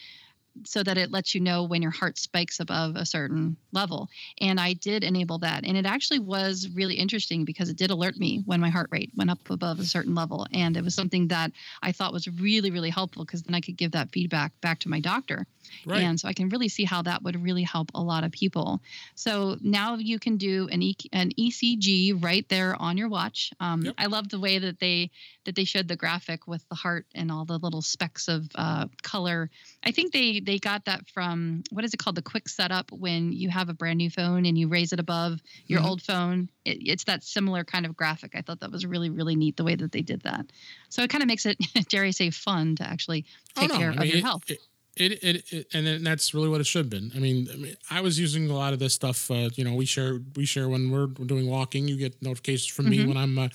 so 0.65 0.83
that 0.83 0.99
it 0.99 1.11
lets 1.11 1.35
you 1.35 1.41
know 1.41 1.65
when 1.65 1.83
your 1.83 1.91
heart 1.91 2.19
spikes 2.19 2.61
above 2.61 2.97
a 2.97 3.07
certain 3.07 3.57
level. 3.73 4.09
And 4.41 4.61
I 4.61 4.75
did 4.75 5.03
enable 5.05 5.39
that. 5.39 5.65
And 5.65 5.77
it 5.77 5.87
actually 5.87 6.19
was 6.19 6.69
really 6.75 6.95
interesting 6.95 7.45
because 7.45 7.69
it 7.69 7.77
did 7.77 7.91
alert 7.91 8.17
me 8.17 8.43
when 8.45 8.61
my 8.61 8.69
heart 8.71 8.89
rate 8.91 9.11
went 9.17 9.31
up 9.31 9.51
above 9.51 9.79
a 9.81 9.85
certain 9.85 10.15
level. 10.15 10.47
And 10.53 10.77
it 10.77 10.85
was 10.85 10.95
something 10.95 11.29
that 11.29 11.53
I 11.83 11.93
thought 11.93 12.13
was 12.13 12.29
really, 12.29 12.71
really 12.71 12.91
helpful 12.91 13.25
because 13.25 13.43
then 13.43 13.55
I 13.55 13.61
could 13.61 13.77
give 13.77 13.93
that 13.93 14.11
feedback 14.11 14.53
back 14.61 14.81
to 14.81 14.89
my 14.89 15.01
doctor. 15.01 15.47
Right. 15.87 16.03
And 16.03 16.21
so 16.21 16.29
I 16.29 16.33
can 16.33 16.49
really 16.49 16.69
see 16.69 16.85
how 16.85 17.03
that 17.03 17.23
would 17.23 17.43
really 17.43 17.63
help 17.63 17.91
a 17.95 18.03
lot 18.03 18.25
of 18.25 18.33
people. 18.33 18.81
So 19.15 19.57
now 19.63 19.95
you 19.97 20.19
can 20.19 20.37
do 20.37 20.69
an, 20.71 20.83
e- 20.83 20.97
an 21.13 21.31
ECG 21.39 22.23
right 22.23 22.47
there 22.49 22.77
on 22.81 22.97
your 22.99 23.09
watch. 23.09 23.53
Um, 23.61 23.83
Yep. 23.83 23.95
I 23.99 24.07
love 24.07 24.29
the 24.29 24.39
way 24.39 24.59
that 24.59 24.79
they 24.79 25.11
that 25.45 25.57
they 25.57 25.65
showed 25.65 25.89
the 25.89 25.97
graphic 25.97 26.47
with 26.47 26.67
the 26.69 26.75
heart 26.77 27.07
and 27.15 27.33
all 27.33 27.45
the 27.45 27.59
little 27.59 27.83
specks 27.83 28.29
of 28.29 28.49
uh, 28.55 28.87
color. 29.03 29.51
I 29.83 29.91
think 29.91 30.13
they 30.13 30.39
they 30.45 30.59
got 30.59 30.85
that 30.87 31.09
from 31.09 31.63
what 31.71 31.85
is 31.85 31.95
it 31.95 31.99
called 31.99 32.17
the 32.17 32.23
quick 32.23 32.49
setup 32.49 32.91
when 32.91 33.33
you 33.33 33.49
have 33.49 33.69
a 33.69 33.75
brand 33.75 33.99
new 33.99 34.11
phone 34.11 34.45
and 34.45 34.59
you 34.59 34.69
raise 34.69 34.93
it 34.93 35.01
above 35.01 35.41
your 35.67 35.81
Mhm. 35.81 35.87
old 35.87 36.03
phone. 36.03 36.51
It, 36.65 36.79
it's 36.81 37.05
that 37.05 37.23
similar 37.23 37.65
kind 37.65 37.87
of 37.87 37.97
graphic. 37.97 38.33
I 38.35 38.43
thought 38.43 38.61
that 38.61 38.73
was 38.73 38.85
really 38.85 39.11
really 39.11 39.37
neat 39.37 39.57
the 39.57 39.65
way 39.65 39.75
that 39.77 39.93
they 39.93 40.03
did 40.03 40.23
that. 40.23 40.47
So 40.89 41.03
it 41.03 41.11
kind 41.11 41.23
of 41.23 41.29
makes 41.29 41.47
it 41.47 41.57
dare 41.89 42.05
I 42.05 42.11
say 42.11 42.31
fun 42.31 42.77
to 42.77 42.83
actually 42.85 43.25
take 43.55 43.71
care 43.73 43.91
I 43.91 43.95
of 43.95 44.05
your 44.07 44.19
it, 44.19 44.25
health. 44.25 44.51
It, 44.51 44.61
it, 44.97 45.13
it, 45.25 45.53
it- 45.53 45.67
and 45.73 45.87
then 45.87 46.05
that's 46.05 46.35
really 46.35 46.49
what 46.49 46.61
it 46.61 46.65
should 46.67 46.81
have 46.85 46.91
been. 46.91 47.11
I 47.15 47.19
mean, 47.19 47.49
I 47.53 47.57
mean, 47.57 47.77
I 47.91 48.01
was 48.03 48.19
using 48.19 48.51
a 48.51 48.55
lot 48.55 48.73
of 48.75 48.79
this 48.79 48.93
stuff. 48.95 49.31
Uh, 49.31 49.49
you 49.55 49.65
know, 49.65 49.75
we 49.75 49.87
share 49.87 50.21
we 50.37 50.45
share 50.45 50.69
when 50.69 50.91
we're 50.91 51.07
doing 51.07 51.49
walking. 51.49 51.89
You 51.89 51.97
get 51.97 52.21
notifications 52.23 52.67
from 52.67 52.91
me 52.91 52.99
Mhm. 52.99 53.09
when 53.09 53.17
I'm 53.17 53.39
uh, 53.39 53.49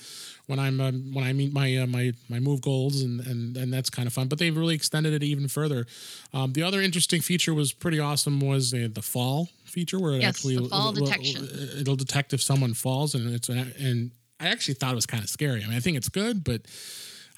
when 0.46 0.58
I'm 0.58 0.80
uh, 0.80 0.90
when 0.90 1.24
I 1.24 1.32
meet 1.32 1.52
my 1.52 1.76
uh, 1.76 1.86
my 1.86 2.12
my 2.28 2.40
move 2.40 2.60
goals, 2.60 3.02
and 3.02 3.20
and 3.26 3.56
and 3.56 3.72
that's 3.72 3.88
kind 3.90 4.06
of 4.08 4.12
fun. 4.12 4.26
But 4.28 4.38
they've 4.38 4.56
really 4.56 4.74
extended 4.74 5.12
it 5.12 5.22
even 5.22 5.46
further. 5.48 5.86
Um, 6.32 6.52
the 6.54 6.62
other 6.64 6.80
interesting 6.82 7.20
feature 7.20 7.54
was 7.54 7.72
pretty 7.72 8.00
awesome 8.00 8.40
was 8.40 8.74
uh, 8.74 8.88
the 8.92 9.02
fall 9.02 9.48
feature 9.64 9.98
where 10.00 10.14
it 10.14 10.22
Yes, 10.22 10.30
actually 10.36 10.56
the 10.56 10.68
fall 10.68 10.90
it'll- 10.90 11.04
detection. 11.06 11.48
It'll 11.80 11.96
detect 11.96 12.32
if 12.32 12.42
someone 12.42 12.74
falls, 12.74 13.14
and 13.14 13.32
it's 13.32 13.48
an, 13.48 13.72
and 13.78 14.10
I 14.40 14.48
actually 14.48 14.74
thought 14.74 14.92
it 14.92 14.96
was 14.96 15.06
kind 15.06 15.22
of 15.22 15.28
scary. 15.30 15.62
I 15.62 15.66
mean, 15.68 15.76
I 15.76 15.80
think 15.80 15.96
it's 15.96 16.08
good, 16.08 16.42
but 16.42 16.62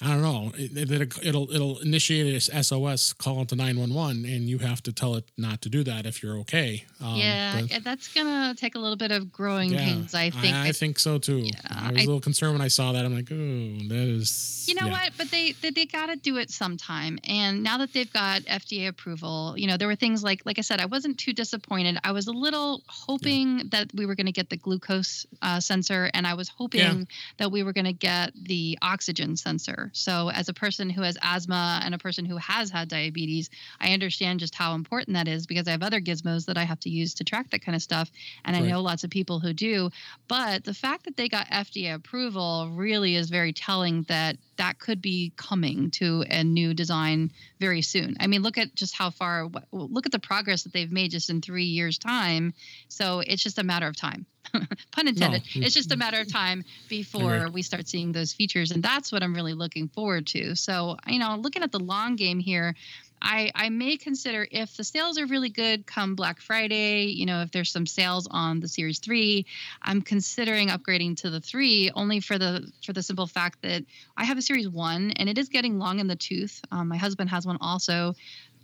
I 0.03 0.07
don't 0.07 0.21
know. 0.23 0.51
It, 0.55 0.89
it, 0.91 1.17
it'll 1.23 1.51
it'll 1.51 1.77
initiate 1.79 2.49
a 2.49 2.63
SOS 2.63 3.13
call 3.13 3.41
into 3.41 3.55
nine 3.55 3.79
one 3.79 3.93
one, 3.93 4.25
and 4.25 4.49
you 4.49 4.57
have 4.59 4.81
to 4.83 4.93
tell 4.93 5.15
it 5.15 5.25
not 5.37 5.61
to 5.61 5.69
do 5.69 5.83
that 5.83 6.05
if 6.05 6.23
you're 6.23 6.37
okay. 6.39 6.85
Um, 6.99 7.15
yeah, 7.17 7.61
but- 7.61 7.83
that's 7.83 8.07
gonna 8.13 8.55
take 8.55 8.75
a 8.75 8.79
little 8.79 8.95
bit 8.95 9.11
of 9.11 9.31
growing 9.31 9.71
pains. 9.71 10.15
I 10.15 10.31
think. 10.31 10.55
I, 10.55 10.71
think 10.71 10.97
so 10.97 11.19
too. 11.19 11.45
I 11.69 11.91
was 11.91 11.99
I- 11.99 12.03
a 12.03 12.05
little 12.05 12.19
concerned 12.19 12.53
when 12.53 12.61
I 12.61 12.67
saw 12.67 12.93
that. 12.93 13.05
I'm 13.05 13.13
like, 13.13 13.29
oh, 13.31 13.87
that 13.89 14.07
is. 14.19 14.65
You 14.67 14.75
know 14.75 14.87
yeah. 14.87 14.91
what? 14.91 15.11
But 15.17 15.29
they 15.29 15.51
they, 15.53 15.69
they 15.69 15.85
got 15.85 16.07
to 16.07 16.15
do 16.15 16.37
it 16.37 16.49
sometime. 16.49 17.19
And 17.27 17.61
now 17.61 17.77
that 17.79 17.93
they've 17.93 18.11
got 18.11 18.41
FDA 18.43 18.87
approval, 18.87 19.53
you 19.57 19.67
know, 19.67 19.77
there 19.77 19.87
were 19.87 19.95
things 19.95 20.23
like 20.23 20.41
like 20.45 20.57
I 20.57 20.61
said, 20.61 20.81
I 20.81 20.85
wasn't 20.87 21.19
too 21.19 21.33
disappointed. 21.33 21.99
I 22.03 22.11
was 22.11 22.27
a 22.27 22.31
little 22.31 22.81
hoping 22.87 23.69
that 23.71 23.91
we 23.93 24.05
were 24.05 24.15
going 24.15 24.25
to 24.25 24.31
get 24.31 24.49
the 24.49 24.57
glucose 24.57 25.25
uh, 25.41 25.59
sensor, 25.59 26.09
and 26.13 26.25
I 26.25 26.33
was 26.33 26.49
hoping 26.49 26.79
Yeah. 26.79 27.03
that 27.37 27.51
we 27.51 27.61
were 27.63 27.73
going 27.73 27.85
to 27.85 27.93
get 27.93 28.31
the 28.35 28.77
oxygen 28.81 29.37
sensor. 29.37 29.90
So 29.91 30.29
as 30.29 30.49
a 30.49 30.53
person 30.53 30.89
who 30.89 31.01
has 31.01 31.17
asthma 31.21 31.81
and 31.83 31.93
a 31.93 31.97
person 31.97 32.25
who 32.25 32.37
has 32.37 32.69
had 32.69 32.87
diabetes, 32.87 33.49
I 33.79 33.93
understand 33.93 34.39
just 34.39 34.55
how 34.55 34.75
important 34.75 35.15
that 35.15 35.27
is 35.27 35.47
because 35.47 35.67
I 35.67 35.71
have 35.71 35.83
other 35.83 36.01
gizmos 36.01 36.45
that 36.45 36.57
I 36.57 36.63
have 36.63 36.79
to 36.81 36.89
use 36.89 37.15
to 37.15 37.23
track 37.23 37.49
that 37.51 37.63
kind 37.63 37.75
of 37.75 37.81
stuff, 37.81 38.11
and 38.45 38.55
I 38.55 38.61
know 38.61 38.81
lots 38.81 39.03
of 39.03 39.09
people 39.09 39.39
who 39.39 39.53
do. 39.53 39.89
But 40.27 40.63
the 40.63 40.73
fact 40.73 41.05
that 41.05 41.17
they 41.17 41.29
got 41.29 41.47
FDA 41.47 41.93
approval 41.93 42.71
really 42.73 43.15
is 43.15 43.29
very 43.29 43.53
telling 43.53 44.03
that 44.03 44.37
that 44.57 44.79
could 44.79 45.01
be 45.01 45.33
coming 45.35 45.89
to 45.91 46.23
a 46.29 46.43
new 46.43 46.73
design 46.73 47.31
very 47.59 47.81
soon. 47.81 48.15
I 48.19 48.27
mean, 48.27 48.43
look 48.43 48.57
at 48.57 48.75
just 48.75 48.95
how 48.95 49.09
far, 49.09 49.49
look 49.71 50.05
at 50.05 50.11
the 50.11 50.19
progress 50.19 50.63
that 50.63 50.73
they've 50.73 50.91
made 50.91 51.11
just 51.11 51.29
in 51.29 51.41
three 51.41 51.65
years' 51.65 51.97
time. 51.97 52.53
So 52.87 53.19
it's 53.19 53.41
just 53.41 53.57
a 53.57 53.63
matter 53.63 53.87
of 53.87 53.95
time. 53.95 54.25
Pun 54.91 55.07
intended. 55.07 55.43
No. 55.55 55.65
It's 55.65 55.73
just 55.73 55.91
a 55.91 55.97
matter 55.97 56.19
of 56.19 56.31
time 56.31 56.63
before 56.89 57.35
Agree. 57.35 57.49
we 57.51 57.61
start 57.61 57.87
seeing 57.87 58.11
those 58.11 58.33
features. 58.33 58.71
And 58.71 58.83
that's 58.83 59.11
what 59.11 59.23
I'm 59.23 59.33
really 59.33 59.53
looking 59.53 59.87
forward 59.87 60.27
to. 60.27 60.55
So, 60.55 60.97
you 61.07 61.19
know, 61.19 61.35
looking 61.35 61.63
at 61.63 61.71
the 61.71 61.79
long 61.79 62.15
game 62.15 62.39
here, 62.39 62.75
I, 63.21 63.51
I 63.53 63.69
may 63.69 63.97
consider 63.97 64.47
if 64.49 64.75
the 64.75 64.83
sales 64.83 65.19
are 65.19 65.25
really 65.27 65.49
good 65.49 65.85
come 65.85 66.15
Black 66.15 66.41
Friday, 66.41 67.05
you 67.05 67.25
know, 67.25 67.41
if 67.41 67.51
there's 67.51 67.71
some 67.71 67.85
sales 67.85 68.27
on 68.29 68.59
the 68.59 68.67
Series 68.67 68.99
3, 68.99 69.45
I'm 69.81 70.01
considering 70.01 70.69
upgrading 70.69 71.17
to 71.17 71.29
the 71.29 71.39
3 71.39 71.91
only 71.93 72.19
for 72.19 72.39
the 72.39 72.71
for 72.83 72.93
the 72.93 73.03
simple 73.03 73.27
fact 73.27 73.61
that 73.61 73.83
I 74.17 74.23
have 74.23 74.37
a 74.37 74.41
Series 74.41 74.67
1 74.67 75.11
and 75.11 75.29
it 75.29 75.37
is 75.37 75.49
getting 75.49 75.77
long 75.77 75.99
in 75.99 76.07
the 76.07 76.15
tooth. 76.15 76.61
Um, 76.71 76.87
my 76.87 76.97
husband 76.97 77.29
has 77.29 77.45
one 77.45 77.57
also. 77.61 78.15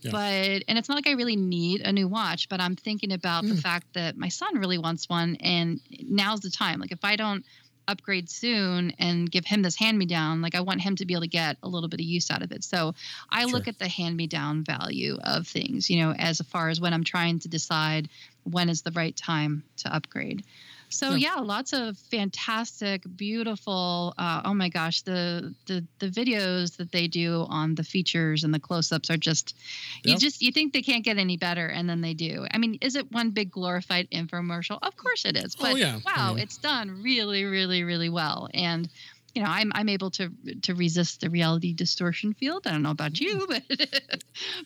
Yeah. 0.02 0.12
But 0.12 0.64
and 0.68 0.78
it's 0.78 0.88
not 0.90 0.96
like 0.96 1.08
I 1.08 1.14
really 1.14 1.36
need 1.36 1.82
a 1.82 1.92
new 1.92 2.08
watch, 2.08 2.50
but 2.50 2.60
I'm 2.62 2.76
thinking 2.76 3.12
about 3.14 3.44
the 3.44 3.56
Mm. 3.56 3.62
fact 3.62 3.88
that 3.94 4.16
my 4.18 4.30
son 4.30 4.58
really 4.60 4.78
wants 4.78 5.10
one 5.10 5.36
and 5.38 5.80
now's 6.02 6.42
the 6.42 6.52
time. 6.52 6.80
Like 6.80 6.92
if 6.92 7.04
I 7.04 7.16
don't 7.16 7.44
upgrade 7.90 8.30
soon 8.30 8.92
and 9.00 9.32
give 9.32 9.46
him 9.46 9.62
this 9.62 9.78
hand 9.78 9.98
me 9.98 10.06
down 10.06 10.42
like 10.42 10.56
i 10.56 10.60
want 10.60 10.82
him 10.82 10.98
to 10.98 11.06
be 11.06 11.14
able 11.14 11.22
to 11.22 11.28
get 11.30 11.56
a 11.64 11.70
little 11.70 11.88
bit 11.88 12.02
of 12.02 12.06
use 12.06 12.30
out 12.30 12.42
of 12.42 12.52
it 12.52 12.62
so 12.62 12.94
i 13.30 13.46
look 13.46 13.66
at 13.70 13.80
the 13.80 13.88
hand 13.88 14.18
me 14.18 14.28
down 14.28 14.62
value 14.62 15.18
of 15.24 15.48
things 15.48 15.90
you 15.90 16.02
know 16.02 16.12
as 16.12 16.42
far 16.50 16.68
as 16.68 16.82
when 16.82 16.94
i'm 16.94 17.06
trying 17.06 17.40
to 17.40 17.48
decide 17.48 18.10
when 18.44 18.68
is 18.68 18.82
the 18.82 18.92
right 18.92 19.16
time 19.16 19.64
to 19.78 19.96
upgrade 19.96 20.44
so 20.90 21.12
Yeah. 21.12 21.36
yeah, 21.36 21.42
lots 21.42 21.74
of 21.74 21.98
fantastic 21.98 23.04
beautiful 23.16 24.14
uh, 24.18 24.42
oh 24.46 24.54
my 24.54 24.70
gosh 24.70 25.02
the, 25.02 25.54
the 25.66 25.86
the 26.00 26.08
videos 26.08 26.78
that 26.78 26.92
they 26.92 27.08
do 27.08 27.46
on 27.50 27.76
the 27.76 27.84
features 27.84 28.44
and 28.44 28.54
the 28.54 28.60
close-ups 28.60 29.10
are 29.10 29.18
just 29.18 29.56
you 30.04 30.18
just 30.18 30.42
you 30.42 30.52
think 30.52 30.74
they 30.74 30.82
can't 30.82 31.04
get 31.04 31.18
any 31.18 31.38
better 31.38 31.68
and 31.68 31.90
then 31.90 32.02
they 32.02 32.14
do. 32.14 32.46
I 32.52 32.58
mean 32.58 32.78
is 32.82 32.96
it 32.96 33.12
one 33.12 33.32
big 33.32 33.52
glorified 33.52 34.10
infomercial? 34.12 34.80
Of 34.82 34.96
course 34.96 35.26
it 35.26 35.36
is 35.36 35.56
Oh, 35.60 35.64
but 35.64 35.78
yeah. 35.78 36.00
Wow 36.06 36.36
it's 36.38 36.58
done 36.58 37.02
really 37.04 37.44
really 37.46 37.84
really 37.84 38.10
well. 38.10 38.50
And 38.54 38.90
you 39.38 39.44
know, 39.44 39.50
I'm 39.52 39.72
I'm 39.76 39.88
able 39.88 40.10
to 40.12 40.32
to 40.64 40.74
resist 40.74 41.22
the 41.22 41.30
reality 41.30 41.72
distortion 41.74 42.34
field. 42.34 42.66
I 42.66 42.72
don't 42.72 42.82
know 42.82 42.90
about 42.90 43.20
you, 43.20 43.46
but 43.50 43.62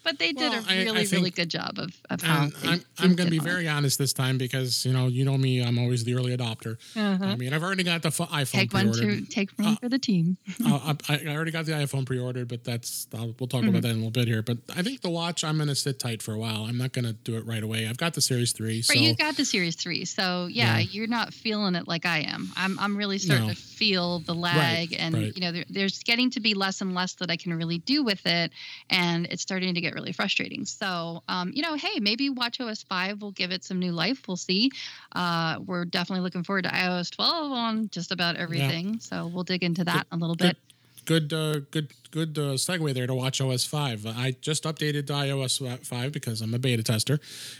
but 0.03 0.17
they 0.17 0.31
did 0.31 0.51
Well, 0.51 0.63
a 0.65 0.71
I- 0.71 0.75
I 0.79 0.83
really 0.83 0.99
think- 1.05 1.11
really 1.19 1.31
good 1.31 1.49
job 1.49 1.77
of 1.77 1.91
of 2.09 2.21
how. 2.21 2.47
I'm, 2.63 2.81
I'm 2.99 3.15
going 3.15 3.27
to 3.27 3.31
be 3.31 3.39
very 3.39 3.67
honest 3.67 3.97
this 3.97 4.13
time 4.13 4.37
because 4.37 4.85
you 4.85 4.93
know 4.93 5.07
you 5.07 5.25
know 5.25 5.37
me 5.37 5.61
I'm 5.61 5.77
always 5.77 6.03
the 6.05 6.15
early 6.15 6.35
adopter. 6.35 6.77
Uh-huh. 6.95 7.25
I 7.25 7.35
mean 7.35 7.53
I've 7.53 7.63
already 7.63 7.83
got 7.83 8.01
the 8.01 8.07
f- 8.07 8.17
iPhone 8.29 8.51
Take 8.51 8.73
one 8.73 8.91
to 8.93 9.21
take 9.25 9.51
one 9.57 9.73
Uh, 9.73 9.75
for 9.75 9.89
the 9.89 9.99
team. 9.99 10.37
uh, 10.65 10.93
I, 11.09 11.19
I 11.27 11.35
already 11.35 11.51
got 11.51 11.65
the 11.65 11.73
iPhone 11.73 12.05
pre-ordered, 12.05 12.47
but 12.47 12.63
that's 12.63 13.07
I'll, 13.13 13.35
we'll 13.39 13.47
talk 13.47 13.61
Mm-hmm. 13.61 13.69
about 13.69 13.81
that 13.83 13.89
in 13.89 13.95
a 13.95 13.97
little 13.97 14.11
bit 14.11 14.27
here. 14.27 14.41
But 14.41 14.57
I 14.75 14.81
think 14.83 15.01
the 15.01 15.09
watch 15.09 15.43
I'm 15.43 15.57
going 15.57 15.67
to 15.67 15.75
sit 15.75 15.99
tight 15.99 16.21
for 16.23 16.33
a 16.33 16.37
while. 16.39 16.63
I'm 16.63 16.77
not 16.77 16.93
going 16.93 17.05
to 17.05 17.13
do 17.13 17.35
it 17.37 17.45
right 17.45 17.61
away. 17.61 17.87
I've 17.87 17.97
got 17.97 18.13
the 18.15 18.21
Series 18.21 18.53
Three, 18.53 18.81
so 18.81 18.93
Right, 18.93 19.01
you 19.03 19.15
got 19.15 19.35
the 19.35 19.45
Series 19.45 19.75
Three, 19.75 20.05
so 20.05 20.47
yeah, 20.47 20.77
Yeah. 20.79 20.85
you're 20.91 21.07
not 21.07 21.33
feeling 21.33 21.75
it 21.75 21.87
like 21.87 22.05
I 22.05 22.19
am. 22.21 22.49
I'm 22.55 22.79
I'm 22.79 22.95
really 22.97 23.17
starting 23.19 23.47
No. 23.47 23.53
to 23.53 23.59
feel 23.59 24.19
the 24.19 24.33
lag, 24.61 24.95
and 24.97 25.15
right. 25.15 25.35
you 25.35 25.41
know, 25.41 25.51
there, 25.51 25.65
there's 25.69 25.99
getting 26.03 26.29
to 26.31 26.39
be 26.39 26.53
less 26.53 26.81
and 26.81 26.93
less 26.93 27.13
that 27.15 27.29
I 27.29 27.37
can 27.37 27.53
really 27.53 27.79
do 27.79 28.03
with 28.03 28.25
it, 28.25 28.51
and 28.89 29.25
it's 29.27 29.41
starting 29.41 29.73
to 29.73 29.81
get 29.81 29.93
really 29.93 30.11
frustrating. 30.11 30.65
So, 30.65 31.23
um, 31.27 31.51
you 31.53 31.61
know, 31.61 31.75
hey, 31.75 31.99
maybe 31.99 32.29
WatchOS 32.29 32.85
five 32.85 33.21
will 33.21 33.31
give 33.31 33.51
it 33.51 33.63
some 33.63 33.79
new 33.79 33.91
life. 33.91 34.27
We'll 34.27 34.37
see. 34.37 34.71
Uh, 35.11 35.59
we're 35.65 35.85
definitely 35.85 36.23
looking 36.23 36.43
forward 36.43 36.63
to 36.63 36.69
iOS 36.69 37.11
12 37.11 37.51
on 37.51 37.89
just 37.89 38.11
about 38.11 38.35
everything, 38.35 38.99
so 38.99 39.27
we'll 39.27 39.43
dig 39.43 39.63
into 39.63 39.83
that 39.85 40.07
a 40.11 40.17
little 40.17 40.35
bit. 40.35 40.57
good 41.05 41.33
uh, 41.33 41.59
good 41.71 41.89
good 42.11 42.37
uh, 42.37 42.53
segue 42.55 42.93
there 42.93 43.07
to 43.07 43.15
watch 43.15 43.39
OS 43.41 43.65
5. 43.65 44.05
I 44.05 44.35
just 44.41 44.63
updated 44.65 45.07
to 45.07 45.13
iOS 45.13 45.61
5 45.85 46.11
because 46.11 46.41
I'm 46.41 46.53
a 46.53 46.59
beta 46.59 46.83
tester, 46.83 47.19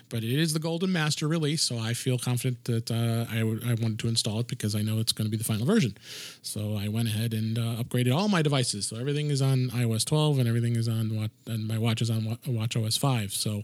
but 0.10 0.24
it 0.24 0.38
is 0.40 0.54
the 0.54 0.60
golden 0.60 0.92
master 0.92 1.28
release, 1.28 1.62
so 1.62 1.78
I 1.78 1.94
feel 1.94 2.18
confident 2.18 2.64
that 2.66 2.92
uh, 2.92 3.26
I, 3.32 3.40
w- 3.40 3.62
I 3.66 3.74
wanted 3.76 4.00
to 4.00 4.08
install 4.08 4.40
it 4.42 4.48
because 4.48 4.76
I 4.76 4.82
know 4.82 5.00
it's 5.00 5.12
going 5.12 5.26
to 5.26 5.32
be 5.32 5.38
the 5.38 5.44
final 5.44 5.66
version. 5.66 5.98
So 6.42 6.76
I 6.78 6.88
went 6.90 7.08
ahead 7.08 7.34
and 7.34 7.58
uh, 7.58 7.82
upgraded 7.84 8.16
all 8.16 8.28
my 8.28 8.42
devices. 8.42 8.88
So 8.88 8.98
everything 8.98 9.30
is 9.32 9.42
on 9.42 9.70
iOS 9.70 10.06
12 10.06 10.40
and 10.40 10.48
everything 10.48 10.76
is 10.76 10.88
on 10.88 11.16
what 11.16 11.32
and 11.48 11.68
my 11.68 11.78
watch 11.78 12.02
is 12.02 12.10
on 12.10 12.26
Wa- 12.26 12.38
watch 12.48 12.76
OS 12.76 12.98
5. 12.98 13.32
So 13.34 13.64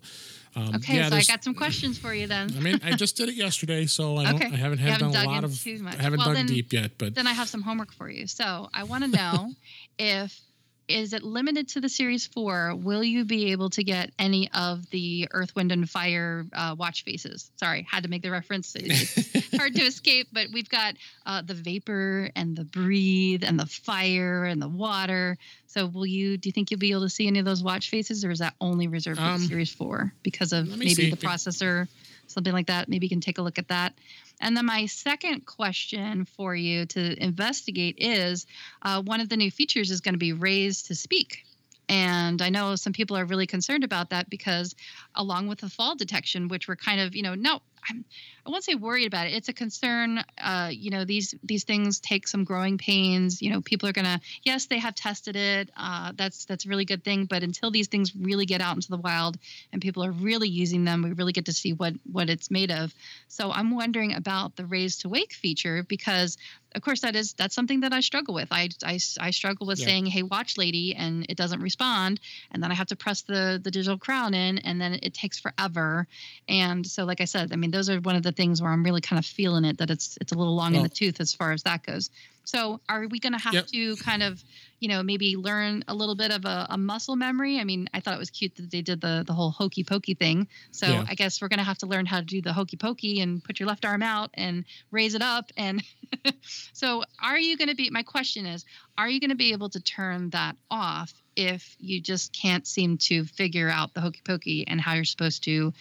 um, 0.56 0.76
Okay, 0.76 0.96
yeah, 0.96 1.10
so 1.10 1.16
I 1.18 1.22
got 1.24 1.44
some 1.44 1.54
questions 1.54 2.00
for 2.00 2.14
you 2.16 2.26
then. 2.26 2.52
I 2.58 2.60
mean, 2.62 2.80
I 2.84 2.94
just 2.94 3.16
did 3.16 3.30
it 3.30 3.36
yesterday, 3.46 3.86
so 3.86 4.18
I, 4.18 4.24
don't, 4.32 4.36
Okay. 4.36 4.46
I 4.54 4.58
haven't 4.58 4.80
had 4.80 4.94
haven't 4.94 5.12
done 5.12 5.26
a 5.26 5.28
lot 5.30 5.38
in 5.40 5.44
of. 5.44 5.62
too 5.62 5.78
much. 5.84 6.00
I 6.00 6.02
haven't 6.02 6.18
Well, 6.20 6.28
dug 6.30 6.36
then- 6.38 6.46
deep 6.48 6.74
yet, 6.74 6.92
but 6.98 7.14
then 7.14 7.28
I 7.28 7.34
have 7.34 7.48
some 7.48 7.62
homework 7.62 7.92
for 7.92 8.10
you. 8.10 8.26
So 8.26 8.68
I 8.74 8.84
want 8.84 9.04
to 9.04 9.10
know 9.20 9.52
if 10.00 10.40
is 10.88 11.14
it 11.14 11.24
limited 11.24 11.68
to 11.70 11.82
the 11.82 11.90
series 11.90 12.26
four? 12.28 12.74
Will 12.76 13.04
you 13.04 13.26
be 13.26 13.52
able 13.52 13.70
to 13.72 13.84
get 13.84 14.12
any 14.18 14.50
of 14.54 14.90
the 14.90 15.28
Earth, 15.32 15.56
Wind, 15.56 15.72
and 15.72 15.90
Fire 15.90 16.46
uh, 16.54 16.76
watch 16.78 17.04
faces? 17.04 17.52
Sorry, 17.58 17.86
had 17.90 18.04
to 18.04 18.10
make 18.10 18.22
the 18.22 18.32
reference. 18.32 18.74
It's 18.76 19.56
hard 19.58 19.76
to 19.76 19.82
escape, 19.84 20.28
but 20.32 20.48
we've 20.54 20.70
got 20.70 20.96
uh, 21.26 21.42
the 21.42 21.54
vapor 21.54 22.30
and 22.36 22.56
the 22.56 22.64
breathe 22.64 23.44
and 23.44 23.60
the 23.60 23.66
fire 23.66 24.46
and 24.46 24.62
the 24.62 24.70
water. 24.70 25.38
So 25.68 25.88
will 25.88 26.06
you? 26.06 26.38
Do 26.38 26.48
you 26.48 26.54
think 26.54 26.72
you'll 26.72 26.80
be 26.80 26.92
able 26.92 27.02
to 27.02 27.10
see 27.10 27.28
any 27.28 27.40
of 27.40 27.46
those 27.46 27.62
watch 27.62 27.90
faces, 27.90 28.24
or 28.24 28.32
is 28.32 28.40
that 28.40 28.54
only 28.62 28.88
reserved 28.88 29.20
for 29.20 29.26
Um, 29.26 29.42
the 29.42 29.48
series 29.48 29.72
four 29.72 30.14
because 30.24 30.54
of 30.54 30.68
maybe 30.70 30.94
see. 30.94 31.10
the 31.10 31.18
processor, 31.18 31.88
something 32.28 32.54
like 32.54 32.68
that? 32.68 32.88
Maybe 32.88 33.06
you 33.06 33.10
can 33.10 33.22
take 33.22 33.38
a 33.38 33.42
look 33.42 33.60
at 33.60 33.68
that. 33.68 33.94
And 34.40 34.56
then 34.56 34.66
my 34.66 34.86
second 34.86 35.46
question 35.46 36.26
for 36.26 36.56
you 36.56 36.86
to 36.88 37.24
investigate 37.24 37.96
is 37.98 38.46
uh, 38.82 39.02
one 39.02 39.22
of 39.22 39.30
the 39.30 39.38
new 39.38 39.52
features 39.52 39.92
is 39.92 40.02
going 40.02 40.14
to 40.14 40.20
be 40.20 40.34
raised 40.34 40.88
to 40.88 40.96
speak. 40.96 41.44
And 41.90 42.42
I 42.42 42.50
know 42.50 42.76
some 42.76 42.94
people 42.94 43.18
are 43.18 43.26
really 43.26 43.48
concerned 43.48 43.84
about 43.84 44.10
that 44.10 44.30
because, 44.30 44.76
along 45.16 45.48
with 45.48 45.60
the 45.60 45.70
fall 45.70 45.96
detection, 45.96 46.50
which 46.50 46.68
we're 46.68 46.76
kind 46.76 47.00
of, 47.00 47.16
you 47.16 47.24
know, 47.24 47.34
no, 47.34 47.62
I'm, 47.90 48.06
I 48.46 48.50
won't 48.50 48.64
say 48.64 48.76
worried 48.76 49.08
about 49.08 49.28
it. 49.28 49.34
It's 49.34 49.50
a 49.50 49.54
concern. 49.54 50.24
Uh, 50.42 50.70
you 50.72 50.90
know, 50.90 51.06
these 51.06 51.34
these 51.44 51.64
things 51.64 52.00
take 52.00 52.28
some 52.28 52.44
growing 52.44 52.78
pains. 52.78 53.42
You 53.42 53.52
know, 53.52 53.62
people 53.62 53.90
are 53.90 53.94
gonna. 53.94 54.20
Yes, 54.44 54.68
they 54.68 54.80
have 54.80 54.96
tested 54.96 55.36
it. 55.36 55.70
Uh, 55.76 56.14
that's 56.16 56.46
that's 56.46 56.66
a 56.66 56.70
really 56.70 56.86
good 56.86 57.04
thing. 57.04 57.26
But 57.26 57.44
until 57.44 57.72
these 57.72 57.88
things 57.88 58.14
really 58.16 58.46
get 58.46 58.62
out 58.62 58.76
into 58.76 58.90
the 58.90 58.98
wild 58.98 59.38
and 59.72 59.82
people 59.82 60.04
are 60.04 60.12
really 60.12 60.50
using 60.50 60.86
them, 60.86 61.02
we 61.04 61.12
really 61.14 61.34
get 61.34 61.46
to 61.46 61.54
see 61.54 61.74
what 61.74 61.94
what 62.12 62.30
it's 62.30 62.50
made 62.52 62.72
of. 62.72 62.94
So 63.28 63.52
I'm 63.52 63.76
wondering 63.76 64.14
about 64.14 64.56
the 64.56 64.66
raise 64.66 64.98
to 65.00 65.10
wake 65.10 65.34
feature 65.34 65.84
because 65.84 66.38
of 66.76 66.82
course 66.82 67.02
that 67.02 67.16
is 67.16 67.34
that's 67.34 67.56
something 67.56 67.82
that 67.82 67.94
I 67.94 68.02
struggle 68.02 68.34
with. 68.34 68.48
I 68.52 68.70
I, 68.84 69.00
I 69.20 69.32
struggle 69.32 69.68
with 69.68 69.80
Yeah. 69.80 69.86
saying 69.86 70.06
hey 70.08 70.24
watch 70.24 70.58
lady 70.58 70.96
and 70.96 71.26
it 71.30 71.38
doesn't 71.38 71.62
respond 71.62 72.20
and 72.52 72.62
then 72.62 72.72
I 72.72 72.76
have 72.76 72.88
to 72.88 72.96
press 72.96 73.22
the 73.24 73.60
the 73.64 73.72
digital 73.72 73.98
crown 73.98 74.34
in 74.34 74.58
and 74.60 74.80
then 74.80 75.00
it 75.02 75.14
takes 75.14 75.40
forever. 75.40 76.08
And 76.48 76.86
so 76.86 77.06
like 77.06 77.22
I 77.22 77.26
said, 77.26 77.52
I 77.54 77.56
mean 77.56 77.67
those 77.72 77.90
are 77.90 78.00
one 78.00 78.16
of 78.16 78.24
the 78.24 78.32
things 78.32 78.62
where 78.62 78.72
I'm 78.72 78.84
really 78.84 79.02
kind 79.02 79.20
of 79.20 79.26
feeling 79.26 79.66
it 79.66 79.78
that 79.80 79.90
it's 79.90 80.18
it's 80.22 80.32
a 80.32 80.36
little 80.38 80.56
long 80.56 80.76
in 80.76 80.84
the 80.84 80.90
tooth 80.90 81.20
as 81.20 81.34
far 81.34 81.52
as 81.52 81.64
that 81.64 81.84
goes. 81.84 82.10
So 82.44 82.80
are 82.88 83.06
we 83.08 83.20
going 83.20 83.34
to 83.34 83.40
have 83.40 83.54
Yep. 83.54 83.68
to 83.68 83.96
kind 83.98 84.24
of, 84.24 84.42
you 84.80 84.88
know, 84.88 85.04
maybe 85.04 85.36
learn 85.36 85.84
a 85.90 85.94
little 85.94 86.16
bit 86.16 86.32
of 86.32 86.46
a, 86.46 86.68
a 86.70 86.78
muscle 86.78 87.18
memory? 87.18 87.60
I 87.60 87.66
mean, 87.66 87.90
I 87.94 88.00
thought 88.00 88.14
it 88.14 88.20
was 88.20 88.30
cute 88.30 88.56
that 88.56 88.72
they 88.72 88.82
did 88.82 89.02
the 89.02 89.26
the 89.28 89.34
whole 89.34 89.52
hokey 89.52 89.84
pokey 89.84 90.14
thing. 90.14 90.48
So 90.72 90.88
Yeah. 90.88 91.06
I 91.10 91.16
guess 91.16 91.42
we're 91.42 91.50
going 91.50 91.58
to 91.60 91.66
have 91.66 91.80
to 91.80 91.88
learn 91.88 92.06
how 92.06 92.20
to 92.20 92.26
do 92.26 92.42
the 92.42 92.54
hokey 92.54 92.78
pokey 92.78 93.20
and 93.20 93.44
put 93.44 93.60
your 93.60 93.68
left 93.68 93.84
arm 93.84 94.02
out 94.02 94.30
and 94.34 94.64
raise 94.92 95.14
it 95.14 95.22
up. 95.22 95.52
And 95.58 95.84
so 96.74 97.04
are 97.22 97.38
you 97.38 97.58
going 97.58 97.68
to 97.70 97.76
be, 97.76 97.90
my 97.90 98.04
question 98.04 98.46
is, 98.46 98.64
are 98.98 99.10
you 99.10 99.20
going 99.20 99.30
to 99.32 99.36
be 99.36 99.52
able 99.52 99.70
to 99.72 99.82
turn 99.82 100.30
that 100.32 100.56
off 100.72 101.14
if 101.36 101.76
you 101.80 102.02
just 102.02 102.34
can't 102.34 102.66
seem 102.66 102.98
to 102.98 103.24
figure 103.26 103.70
out 103.70 103.94
the 103.94 104.02
hokey 104.02 104.22
pokey 104.26 104.66
and 104.68 104.82
how 104.82 104.94
you're 104.94 105.04
supposed 105.06 105.44
to 105.44 105.74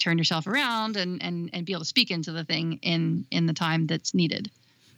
turn 0.00 0.18
yourself 0.18 0.46
around 0.46 0.96
and, 0.96 1.22
and, 1.22 1.50
and 1.52 1.64
be 1.66 1.72
able 1.72 1.80
to 1.82 1.86
speak 1.86 2.10
into 2.10 2.32
the 2.32 2.44
thing 2.44 2.78
in, 2.82 3.24
in 3.30 3.46
the 3.46 3.52
time 3.54 3.86
that's 3.86 4.14
needed? 4.14 4.50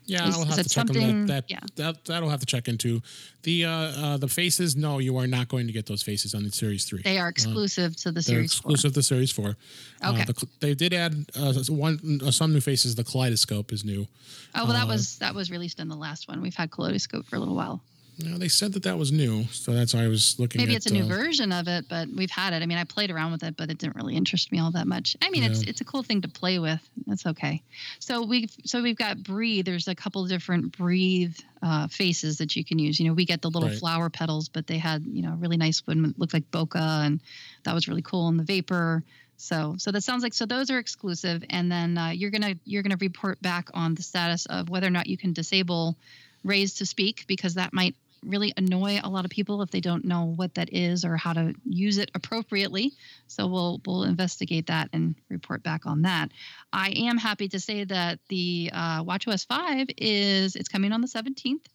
Yeah, 0.04 0.26
Is- 0.26 0.36
I'll 0.36 0.44
have 0.46 0.56
to 0.62 0.68
check 0.68 0.90
on 0.90 1.26
that. 1.26 1.26
That, 1.28 1.44
yeah. 1.48 1.60
that 1.76 2.04
that'll 2.06 2.28
have 2.28 2.40
to 2.40 2.46
check 2.46 2.66
into 2.66 3.00
the 3.44 3.64
uh, 3.66 3.70
uh, 3.70 4.16
the 4.16 4.26
faces. 4.26 4.74
No, 4.74 4.98
you 4.98 5.16
are 5.16 5.28
not 5.28 5.46
going 5.46 5.68
to 5.68 5.72
get 5.72 5.86
those 5.86 6.02
faces 6.02 6.34
on 6.34 6.42
the 6.42 6.50
Series 6.50 6.84
Three. 6.84 7.02
They 7.02 7.18
are 7.20 7.28
exclusive 7.28 7.94
to 7.98 8.10
the 8.10 8.20
series. 8.20 8.52
four. 8.54 8.72
exclusive 8.72 8.94
to 8.94 9.02
Series 9.04 9.30
Four. 9.30 9.56
Okay. 10.04 10.22
Uh, 10.22 10.24
the, 10.24 10.48
they 10.58 10.74
did 10.74 10.92
add 10.92 11.14
uh, 11.36 11.54
one 11.68 12.20
uh, 12.26 12.32
some 12.32 12.52
new 12.52 12.60
faces. 12.60 12.96
The 12.96 13.04
kaleidoscope 13.04 13.72
is 13.72 13.84
new. 13.84 14.08
Oh 14.56 14.64
well, 14.64 14.72
that 14.72 14.86
Uh, 14.86 14.88
was 14.88 15.18
that 15.18 15.36
was 15.36 15.52
released 15.52 15.78
in 15.78 15.86
the 15.88 15.94
last 15.96 16.26
one. 16.28 16.42
We've 16.42 16.52
had 16.56 16.72
Kaleidoscope 16.72 17.24
for 17.26 17.36
a 17.36 17.38
little 17.38 17.54
while. 17.54 17.80
Know, 18.18 18.36
they 18.38 18.48
said 18.48 18.74
that 18.74 18.82
that 18.84 18.98
was 18.98 19.10
new, 19.10 19.44
so 19.44 19.72
that's 19.72 19.94
why 19.94 20.04
I 20.04 20.08
was 20.08 20.38
looking. 20.38 20.60
Maybe 20.60 20.72
at, 20.74 20.76
it's 20.76 20.86
a 20.86 20.92
new 20.92 21.04
uh, 21.04 21.08
version 21.08 21.50
of 21.50 21.66
it, 21.66 21.86
but 21.88 22.08
we've 22.14 22.30
had 22.30 22.52
it. 22.52 22.62
I 22.62 22.66
mean, 22.66 22.76
I 22.78 22.84
played 22.84 23.10
around 23.10 23.32
with 23.32 23.42
it, 23.42 23.56
but 23.56 23.70
it 23.70 23.78
didn't 23.78 23.96
really 23.96 24.14
interest 24.16 24.52
me 24.52 24.60
all 24.60 24.70
that 24.72 24.86
much. 24.86 25.16
I 25.22 25.30
mean, 25.30 25.42
it's 25.42 25.62
Yeah. 25.62 25.70
it's 25.70 25.80
a 25.80 25.84
cool 25.84 26.02
thing 26.02 26.20
to 26.20 26.28
play 26.28 26.58
with. 26.58 26.80
It's 27.08 27.24
okay. 27.26 27.62
So 28.00 28.22
we've 28.22 28.54
so 28.64 28.82
we've 28.82 28.96
got 28.96 29.22
breathe. 29.22 29.64
There's 29.64 29.88
a 29.88 29.94
couple 29.94 30.24
different 30.26 30.76
breathe 30.76 31.34
uh, 31.62 31.88
faces 31.88 32.36
that 32.38 32.54
you 32.54 32.64
can 32.64 32.78
use. 32.78 33.00
You 33.00 33.08
know, 33.08 33.14
we 33.14 33.24
get 33.24 33.40
the 33.42 33.50
little 33.50 33.70
Right. 33.70 33.78
flower 33.78 34.10
petals, 34.10 34.48
but 34.48 34.66
they 34.66 34.78
had 34.78 35.04
you 35.06 35.22
know 35.22 35.32
a 35.32 35.36
really 35.36 35.56
nice 35.56 35.80
one 35.86 36.02
that 36.02 36.18
looked 36.18 36.34
like 36.34 36.48
bokeh, 36.50 36.76
and 37.06 37.20
that 37.64 37.74
was 37.74 37.88
really 37.88 38.02
cool. 38.02 38.28
And 38.28 38.38
the 38.38 38.44
vapor. 38.44 39.02
So 39.38 39.74
so 39.78 39.90
that 39.90 40.02
sounds 40.02 40.22
like 40.22 40.34
so 40.34 40.44
those 40.46 40.70
are 40.70 40.78
exclusive, 40.78 41.42
and 41.50 41.72
then 41.72 41.96
uh, 41.98 42.10
you're 42.10 42.30
gonna 42.30 42.54
you're 42.64 42.82
gonna 42.82 42.98
report 43.00 43.40
back 43.42 43.70
on 43.74 43.94
the 43.94 44.02
status 44.02 44.44
of 44.46 44.68
whether 44.68 44.86
or 44.86 44.90
not 44.90 45.06
you 45.08 45.16
can 45.16 45.32
disable 45.32 45.96
raise 46.44 46.74
to 46.74 46.84
speak 46.86 47.24
because 47.28 47.54
that 47.54 47.72
might 47.72 47.94
really 48.24 48.52
annoy 48.56 49.00
a 49.02 49.08
lot 49.08 49.24
of 49.24 49.30
people 49.30 49.62
if 49.62 49.70
they 49.70 49.80
don't 49.80 50.04
know 50.04 50.32
what 50.36 50.54
that 50.54 50.72
is 50.72 51.04
or 51.04 51.16
how 51.16 51.32
to 51.32 51.54
use 51.64 51.98
it 51.98 52.10
appropriately. 52.14 52.92
So 53.26 53.46
we'll 53.46 53.80
we'll 53.86 54.04
investigate 54.04 54.66
that 54.68 54.88
and 54.92 55.14
report 55.28 55.62
back 55.62 55.86
on 55.86 56.02
that. 56.02 56.30
I 56.72 56.90
am 56.90 57.18
happy 57.18 57.48
to 57.48 57.60
say 57.60 57.84
that 57.84 58.18
the 58.28 58.70
uh, 58.72 59.04
WatchOS 59.04 59.46
5 59.46 59.88
is 59.98 60.56
it's 60.56 60.68
coming 60.68 60.92
on 60.92 61.00
the 61.00 61.08
17th, 61.08 61.66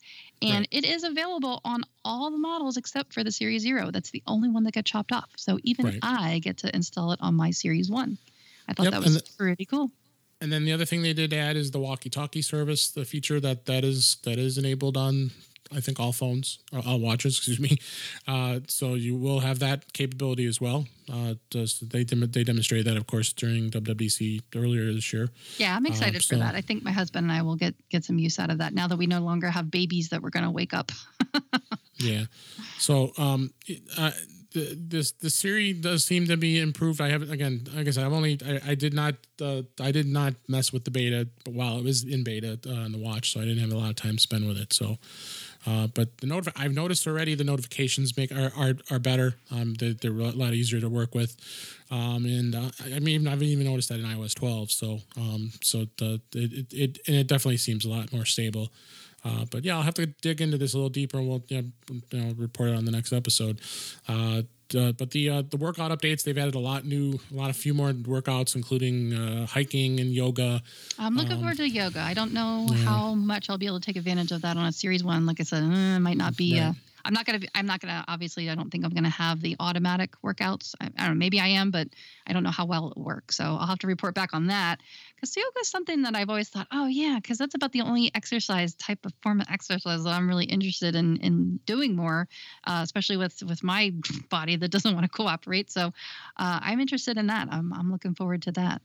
and 0.41 0.51
Right. 0.59 0.67
it 0.71 0.85
is 0.85 1.03
available 1.03 1.61
on 1.65 1.83
all 2.05 2.31
the 2.31 2.37
models 2.37 2.77
except 2.77 3.13
for 3.13 3.23
the 3.23 3.31
Series 3.31 3.61
Zero. 3.61 3.91
That's 3.91 4.11
the 4.11 4.23
only 4.27 4.49
one 4.49 4.63
that 4.63 4.73
got 4.73 4.85
chopped 4.85 5.11
off. 5.11 5.29
So 5.35 5.59
even 5.63 5.85
Right. 5.85 5.99
I 6.01 6.39
get 6.39 6.57
to 6.57 6.75
install 6.75 7.11
it 7.11 7.19
on 7.21 7.35
my 7.35 7.51
Series 7.51 7.89
One. 7.89 8.17
I 8.67 8.73
thought 8.73 8.83
Yep, 8.85 8.93
that 8.93 9.03
was 9.03 9.21
pretty 9.37 9.65
cool. 9.65 9.91
And 10.39 10.51
then 10.51 10.65
the 10.65 10.71
other 10.71 10.85
thing 10.85 11.01
they 11.01 11.13
did 11.13 11.33
add 11.33 11.55
is 11.57 11.71
the 11.71 11.79
walkie-talkie 11.79 12.43
service, 12.43 12.89
the 12.89 13.05
feature 13.05 13.39
that 13.39 13.65
that 13.65 13.83
is 13.83 14.17
that 14.23 14.37
is 14.37 14.57
enabled 14.57 14.95
on 14.95 15.31
I 15.75 15.79
think 15.81 15.99
all 15.99 16.11
phones, 16.13 16.59
or 16.71 16.81
all 16.85 16.99
watches, 16.99 17.37
excuse 17.37 17.59
me. 17.59 17.77
Uh, 18.27 18.59
so 18.67 18.93
you 18.95 19.15
will 19.15 19.39
have 19.41 19.59
that 19.59 19.91
capability 19.93 20.45
as 20.45 20.59
well. 20.61 20.85
Uh, 21.11 21.35
just, 21.49 21.89
they 21.89 22.03
dem- 22.03 22.29
they 22.31 22.43
demonstrated 22.43 22.85
that, 22.87 22.97
of 22.97 23.07
course, 23.07 23.31
during 23.33 23.69
WWDC 23.71 24.41
earlier 24.55 24.91
this 24.93 25.11
year. 25.13 25.29
Yeah, 25.57 25.75
I'm 25.75 25.85
excited 25.85 26.23
for 26.23 26.35
so- 26.35 26.39
that. 26.39 26.55
I 26.55 26.61
think 26.61 26.83
my 26.83 26.91
husband 26.91 27.25
and 27.25 27.31
I 27.31 27.41
will 27.41 27.55
get 27.55 27.75
get 27.89 28.03
some 28.03 28.17
use 28.19 28.39
out 28.39 28.49
of 28.49 28.57
that 28.59 28.73
now 28.73 28.87
that 28.87 28.97
we 28.97 29.07
no 29.07 29.19
longer 29.21 29.49
have 29.49 29.69
babies 29.71 30.09
that 30.09 30.21
we're 30.21 30.29
going 30.31 30.45
to 30.45 30.51
wake 30.51 30.73
up. 30.73 30.91
Yeah. 31.99 32.25
So 32.77 33.11
um, 33.17 33.51
it- 33.65 33.81
uh, 33.97 34.11
the, 34.53 34.77
this 34.79 35.11
the 35.11 35.29
Siri 35.29 35.73
does 35.73 36.03
seem 36.03 36.27
to 36.27 36.37
be 36.37 36.59
improved. 36.59 37.01
I 37.01 37.09
haven't 37.09 37.31
again, 37.31 37.67
like 37.75 37.87
I 37.87 37.91
said, 37.91 38.05
I've 38.05 38.13
only 38.13 38.39
I, 38.45 38.71
I 38.71 38.75
did 38.75 38.93
not 38.93 39.15
uh, 39.41 39.63
I 39.79 39.91
did 39.91 40.07
not 40.07 40.35
mess 40.47 40.71
with 40.71 40.85
the 40.85 40.91
beta 40.91 41.27
while 41.45 41.77
it 41.77 41.83
was 41.83 42.03
in 42.03 42.23
beta 42.23 42.59
uh, 42.65 42.71
on 42.71 42.91
the 42.91 42.97
watch, 42.97 43.33
so 43.33 43.41
I 43.41 43.45
didn't 43.45 43.59
have 43.59 43.71
a 43.71 43.77
lot 43.77 43.89
of 43.89 43.95
time 43.95 44.17
spent 44.17 44.47
with 44.47 44.57
it. 44.57 44.73
So. 44.73 44.97
Uh, 45.65 45.85
but 45.87 46.17
the 46.19 46.27
notif- 46.27 46.53
I've 46.55 46.73
noticed 46.73 47.05
already 47.07 47.35
the 47.35 47.43
notifications 47.43 48.15
make 48.15 48.31
are 48.31 48.53
are, 48.55 48.75
are 48.89 48.99
better. 48.99 49.35
Um, 49.51 49.73
they're, 49.73 49.93
they're 49.93 50.11
a 50.11 50.31
lot 50.31 50.53
easier 50.53 50.79
to 50.79 50.87
work 50.87 51.13
with, 51.13 51.35
um, 51.91 52.25
and 52.25 52.55
uh, 52.55 52.69
I 52.85 52.95
I 52.95 52.99
mean 52.99 53.27
I've 53.27 53.43
even 53.43 53.65
noticed 53.65 53.89
that 53.89 53.99
in 53.99 54.05
iOS 54.05 54.33
12. 54.33 54.71
So 54.71 54.99
um, 55.17 55.51
so 55.61 55.87
the 55.97 56.21
it, 56.33 56.53
it, 56.53 56.73
it 56.73 56.99
and 57.07 57.17
it 57.17 57.27
definitely 57.27 57.57
seems 57.57 57.83
a 57.83 57.89
lot 57.89 58.13
more 58.13 58.23
stable. 58.23 58.69
Uh, 59.27 59.45
but 59.51 59.63
yeah, 59.65 59.75
I'll 59.75 59.83
have 59.83 59.95
to 59.95 60.05
dig 60.21 60.41
into 60.41 60.57
this 60.57 60.73
a 60.73 60.77
little 60.77 60.89
deeper, 60.89 61.17
and 61.17 61.27
we'll 61.27 61.43
you 61.49 61.61
know, 61.61 61.67
you 62.11 62.21
know 62.21 62.33
report 62.37 62.69
it 62.69 62.75
on 62.75 62.85
the 62.85 62.91
next 62.91 63.11
episode. 63.13 63.59
Uh, 64.07 64.43
uh, 64.77 64.91
but 64.91 65.11
the 65.11 65.29
uh, 65.29 65.43
the 65.49 65.57
workout 65.57 65.91
updates 65.91 66.23
they've 66.23 66.37
added 66.37 66.55
a 66.55 66.59
lot 66.59 66.83
new, 66.85 67.19
a 67.31 67.35
lot 67.35 67.49
of 67.49 67.55
few 67.55 67.73
more 67.73 67.91
workouts, 67.93 68.55
including 68.55 69.13
uh, 69.13 69.45
hiking 69.47 69.99
and 70.01 70.11
yoga. 70.13 70.61
I'm 70.99 71.15
looking 71.15 71.33
Um, 71.33 71.39
forward 71.39 71.57
to 71.57 71.69
yoga. 71.69 72.01
I 72.01 72.13
don't 72.13 72.33
know 72.33 72.65
yeah. 72.69 72.75
how 72.83 73.13
much 73.13 73.49
I'll 73.49 73.57
be 73.57 73.65
able 73.67 73.79
to 73.79 73.85
take 73.85 73.95
advantage 73.95 74.31
of 74.33 74.41
that 74.41 74.57
on 74.57 74.65
a 74.65 74.71
series 74.73 75.03
one. 75.03 75.25
Like 75.25 75.39
I 75.39 75.43
said, 75.43 75.63
uh, 75.63 75.95
it 75.95 75.99
might 75.99 76.17
not 76.17 76.35
be. 76.35 76.59
Uh, 76.59 76.67
Right. 76.67 76.75
I'm 77.05 77.13
not 77.13 77.25
gonna. 77.25 77.39
I'm 77.55 77.65
not 77.65 77.79
gonna. 77.79 78.03
Obviously, 78.07 78.49
I 78.49 78.55
don't 78.55 78.69
think 78.69 78.85
I'm 78.85 78.91
gonna 78.91 79.09
have 79.09 79.41
the 79.41 79.55
automatic 79.59 80.11
workouts. 80.23 80.75
I, 80.81 80.85
I 80.97 81.07
don't 81.07 81.15
know. 81.15 81.19
Maybe 81.19 81.39
I 81.39 81.47
am, 81.47 81.71
but 81.71 81.87
I 82.25 82.33
don't 82.33 82.43
know 82.43 82.51
how 82.51 82.65
well 82.65 82.91
it 82.91 82.97
works. 82.97 83.37
So 83.37 83.43
I'll 83.43 83.67
have 83.67 83.79
to 83.79 83.87
report 83.87 84.15
back 84.15 84.33
on 84.33 84.47
that. 84.47 84.79
Because 85.15 85.35
yoga 85.35 85.59
is 85.61 85.69
something 85.69 86.03
that 86.03 86.15
I've 86.15 86.29
always 86.29 86.49
thought, 86.49 86.67
oh 86.71 86.87
yeah, 86.87 87.19
because 87.21 87.37
that's 87.37 87.55
about 87.55 87.71
the 87.71 87.81
only 87.81 88.11
exercise 88.13 88.75
type 88.75 89.05
of 89.05 89.13
form 89.21 89.41
of 89.41 89.47
exercise 89.49 90.03
that 90.03 90.09
I'm 90.09 90.27
really 90.27 90.45
interested 90.45 90.95
in 90.95 91.17
in 91.17 91.59
doing 91.65 91.95
more, 91.95 92.27
uh, 92.65 92.81
especially 92.83 93.17
with 93.17 93.41
with 93.43 93.63
my 93.63 93.93
body 94.29 94.55
that 94.55 94.69
doesn't 94.69 94.93
want 94.93 95.03
to 95.05 95.09
cooperate. 95.09 95.71
So 95.71 95.87
uh, 96.37 96.59
I'm 96.61 96.79
interested 96.79 97.17
in 97.17 97.27
that. 97.27 97.47
I'm 97.51 97.73
I'm 97.73 97.91
looking 97.91 98.15
forward 98.15 98.43
to 98.43 98.51
that. 98.53 98.81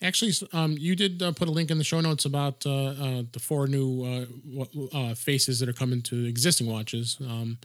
Actually, 0.00 0.32
um, 0.52 0.76
you 0.78 0.94
did 0.94 1.20
uh, 1.22 1.32
put 1.32 1.48
a 1.48 1.50
link 1.50 1.70
in 1.70 1.78
the 1.78 1.84
show 1.84 2.00
notes 2.00 2.24
about 2.24 2.64
uh, 2.64 2.70
uh, 2.70 3.22
the 3.32 3.40
four 3.40 3.66
new 3.66 4.04
uh, 4.04 4.64
uh, 4.96 5.14
faces 5.14 5.58
that 5.58 5.68
are 5.68 5.72
coming 5.72 6.02
to 6.02 6.24
existing 6.26 6.66
watches. 6.66 7.16
Um, 7.20 7.58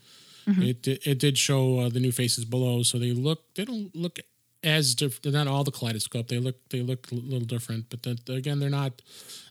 Mhm. 0.45 0.61
It 0.71 0.87
it 1.07 1.19
did 1.19 1.37
show 1.37 1.79
uh, 1.79 1.89
the 1.89 2.01
new 2.01 2.11
faces 2.11 2.43
below, 2.43 2.83
so 2.83 2.99
they 2.99 3.13
look 3.13 3.53
they 3.55 3.63
don't 3.63 3.95
look 3.95 4.19
as 4.61 4.93
diff- 4.93 5.21
they're 5.21 5.31
not 5.31 5.47
all 5.47 5.63
the 5.63 5.71
kaleidoscope. 5.71 6.27
They 6.27 6.37
look 6.39 6.57
they 6.69 6.81
look 6.81 7.09
a 7.13 7.15
little 7.15 7.47
different, 7.47 7.89
but 7.89 8.05
again, 8.29 8.59
they're 8.59 8.69
not 8.69 9.01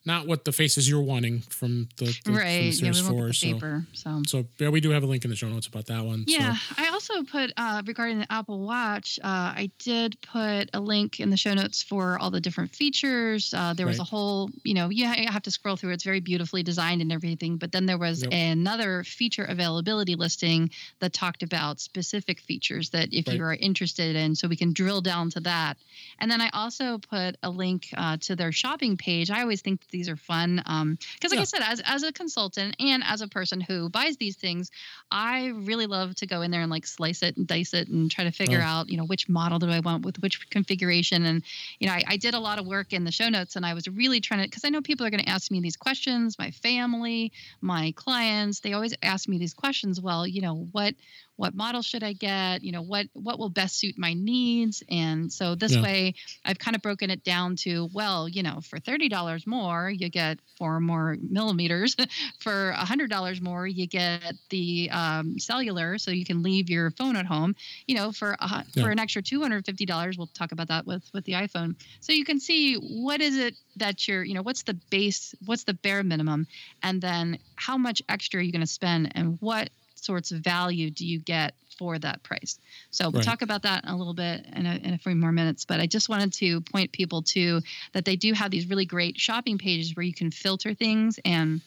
not 0.05 0.27
what 0.27 0.45
the 0.45 0.53
faces 0.53 0.88
you're 0.88 1.01
wanting 1.03 1.41
from 1.41 1.88
the, 1.97 2.07
the 2.07 2.12
from 2.25 2.35
the 2.35 2.41
right. 2.41 2.73
Yeah, 2.83 2.91
we 2.93 3.01
Four. 3.03 3.27
the 3.29 3.33
So 3.35 3.47
paper. 3.53 3.85
So. 3.93 4.23
so 4.27 4.45
yeah, 4.59 4.69
we 4.71 4.81
do 4.81 4.91
have 4.91 5.03
a 5.03 5.07
link 5.07 5.25
in 5.25 5.31
the 5.31 5.37
show 5.37 5.49
notes 5.49 5.67
about 5.69 5.87
that 5.87 6.05
one. 6.05 6.27
so- 6.27 6.35
Yeah, 6.35 6.57
I 6.77 6.88
also 6.88 7.23
put 7.23 7.53
uh, 7.57 7.83
regarding 7.87 8.19
the 8.19 8.33
Apple 8.33 8.61
Watch. 8.61 9.19
Uh, 9.23 9.27
I 9.62 9.71
did 9.79 10.17
put 10.23 10.71
a 10.75 10.81
link 10.81 11.21
in 11.21 11.31
the 11.31 11.37
show 11.37 11.55
notes 11.55 11.83
for 11.83 12.19
all 12.19 12.31
the 12.31 12.41
different 12.41 12.75
features. 12.75 13.55
Uh, 13.55 13.75
there 13.75 13.87
was 13.87 13.99
Right. 13.99 14.07
a 14.07 14.11
whole, 14.11 14.51
you 14.65 14.75
know, 14.75 14.88
you 14.91 15.07
ha- 15.07 15.31
have 15.31 15.43
to 15.45 15.51
scroll 15.51 15.77
through. 15.77 15.93
It's 15.93 16.05
very 16.05 16.21
beautifully 16.21 16.62
designed 16.62 17.01
and 17.03 17.12
everything. 17.12 17.57
But 17.57 17.71
then 17.73 17.87
there 17.87 17.99
was 17.99 18.23
Yep. 18.23 18.33
another 18.33 19.05
feature 19.05 19.45
availability 19.45 20.15
listing 20.17 20.71
that 21.01 21.12
talked 21.12 21.43
about 21.43 21.81
specific 21.81 22.41
features 22.41 22.91
that 22.91 23.12
if 23.12 23.27
Right. 23.29 23.37
you 23.37 23.43
are 23.45 23.55
interested 23.55 24.17
in, 24.17 24.35
so 24.35 24.49
we 24.49 24.57
can 24.57 24.73
drill 24.73 25.01
down 25.01 25.31
to 25.31 25.41
that. 25.41 25.77
And 26.19 26.31
then 26.31 26.41
I 26.41 26.49
also 26.53 26.99
put 26.99 27.37
a 27.43 27.51
link 27.51 27.88
uh, 27.97 28.17
to 28.19 28.35
their 28.37 28.53
shopping 28.53 28.97
page. 28.97 29.31
I 29.31 29.43
always 29.43 29.61
think 29.61 29.87
these 29.92 30.09
are 30.09 30.16
fun 30.16 30.61
um, 30.66 30.98
because, 31.14 31.31
like 31.31 31.38
Yeah. 31.38 31.40
I 31.40 31.44
said, 31.44 31.62
as 31.62 31.81
as 31.85 32.02
a 32.02 32.12
consultant 32.12 32.74
and 32.81 33.05
as 33.07 33.20
a 33.20 33.28
person 33.28 33.61
who 33.61 33.88
buys 33.88 34.16
these 34.16 34.37
things, 34.37 34.70
I 35.12 35.48
really 35.48 35.87
love 35.87 36.16
to 36.16 36.26
go 36.26 36.42
in 36.42 36.50
there 36.50 36.62
and 36.62 36.70
like 36.70 36.87
slice 36.87 37.22
it 37.22 37.37
and 37.37 37.46
dice 37.46 37.74
it 37.74 37.88
and 37.88 38.11
try 38.11 38.24
to 38.24 38.33
figure 38.33 38.61
Oh. 38.61 38.62
out, 38.62 38.88
you 38.90 38.96
know, 38.96 39.05
which 39.05 39.28
model 39.28 39.61
do 39.61 39.68
I 39.68 39.81
want 39.81 40.05
with 40.05 40.18
which 40.20 40.50
configuration. 40.50 41.24
And, 41.24 41.44
you 41.78 41.87
know, 41.87 41.92
I, 41.94 42.02
I 42.09 42.16
did 42.16 42.35
a 42.35 42.40
lot 42.40 42.59
of 42.59 42.66
work 42.66 42.92
in 42.92 43.05
the 43.05 43.12
show 43.12 43.28
notes 43.28 43.57
and 43.57 43.64
I 43.64 43.74
was 43.74 43.87
really 43.88 44.20
trying 44.20 44.40
to, 44.42 44.48
because 44.48 44.64
I 44.64 44.70
know 44.70 44.83
people 44.83 45.07
are 45.07 45.11
going 45.11 45.22
to 45.22 45.28
ask 45.28 45.50
me 45.50 45.61
these 45.61 45.76
questions, 45.76 46.38
my 46.38 46.50
family, 46.50 47.33
my 47.61 47.92
clients, 47.96 48.61
they 48.61 48.72
always 48.72 48.94
ask 49.02 49.28
me 49.28 49.38
these 49.38 49.55
questions. 49.55 50.00
Well, 50.00 50.26
you 50.26 50.40
know, 50.40 50.68
what, 50.72 50.94
what 51.37 51.55
model 51.55 51.83
should 51.83 52.03
I 52.03 52.12
get? 52.12 52.62
You 52.62 52.73
know, 52.73 52.83
what, 52.83 53.07
what 53.14 53.38
will 53.38 53.49
best 53.51 53.79
suit 53.79 53.95
my 53.99 54.14
needs? 54.14 54.83
And 54.88 55.33
so 55.33 55.55
this 55.55 55.73
Yeah. 55.73 55.83
way 55.83 56.14
I've 56.45 56.59
kind 56.59 56.75
of 56.77 56.83
broken 56.83 57.11
it 57.11 57.25
down 57.25 57.57
to, 57.57 57.88
well, 57.92 58.29
you 58.29 58.42
know, 58.42 58.61
for 58.61 58.79
$30 58.79 59.47
more, 59.47 59.90
you 59.90 60.09
get 60.09 60.38
four 60.59 60.81
more 60.81 61.16
millimeters. 61.21 61.97
for 62.38 62.73
$100 62.77 63.40
more, 63.40 63.66
you 63.66 63.87
get 63.87 64.35
the 64.51 64.90
um, 64.92 65.38
cellular, 65.38 65.99
so 65.99 66.11
you 66.11 66.25
can 66.25 66.42
leave 66.42 66.68
your 66.71 66.90
phone 66.92 67.16
at 67.16 67.27
home. 67.27 67.55
You 67.87 67.97
know, 67.97 68.12
for 68.12 68.37
a, 68.38 68.64
Yeah. 68.75 68.85
for 68.85 68.90
an 68.90 68.99
extra 68.99 69.23
$250, 69.23 70.16
we'll 70.18 70.27
talk 70.29 70.53
about 70.53 70.68
that 70.68 70.87
with 70.87 71.03
with 71.12 71.25
the 71.25 71.33
iPhone. 71.33 71.77
So 72.01 72.12
you 72.12 72.25
can 72.25 72.40
see 72.40 72.75
what 72.77 73.21
is 73.21 73.37
it 73.37 73.57
that 73.77 74.07
you're, 74.07 74.23
you 74.25 74.35
know, 74.35 74.42
what's 74.42 74.62
the 74.64 74.75
base, 74.90 75.35
what's 75.45 75.64
the 75.64 75.75
bare 75.75 76.03
minimum, 76.03 76.47
and 76.83 77.01
then 77.01 77.38
how 77.57 77.77
much 77.79 78.03
extra 78.09 78.40
are 78.40 78.42
you 78.42 78.53
going 78.53 78.61
to 78.61 78.66
spend, 78.66 79.12
and 79.14 79.37
what 79.40 79.71
sorts 80.03 80.33
of 80.33 80.41
value 80.41 80.91
do 80.91 81.07
you 81.07 81.21
get 81.21 81.55
for 81.79 81.99
that 81.99 82.23
price. 82.23 82.59
So 82.91 83.11
we'll 83.11 83.21
Right. 83.21 83.25
talk 83.25 83.43
about 83.43 83.62
that 83.62 83.85
in 83.85 83.91
a 83.91 83.97
little 83.97 84.15
bit 84.15 84.47
in 84.55 84.67
a, 84.67 84.75
in 84.75 84.95
a 84.95 84.99
few 84.99 85.15
more 85.15 85.33
minutes. 85.33 85.65
But 85.65 85.81
I 85.81 85.87
just 85.87 86.09
wanted 86.09 86.33
to 86.35 86.61
point 86.61 86.93
people 86.93 87.23
to 87.23 87.62
that 87.93 88.05
they 88.05 88.17
do 88.17 88.33
have 88.35 88.51
these 88.51 88.69
really 88.69 88.85
great 88.87 89.19
shopping 89.19 89.59
pages 89.59 89.97
where 89.97 90.05
you 90.05 90.15
can 90.15 90.31
filter 90.31 90.75
things 90.75 91.19
and 91.25 91.62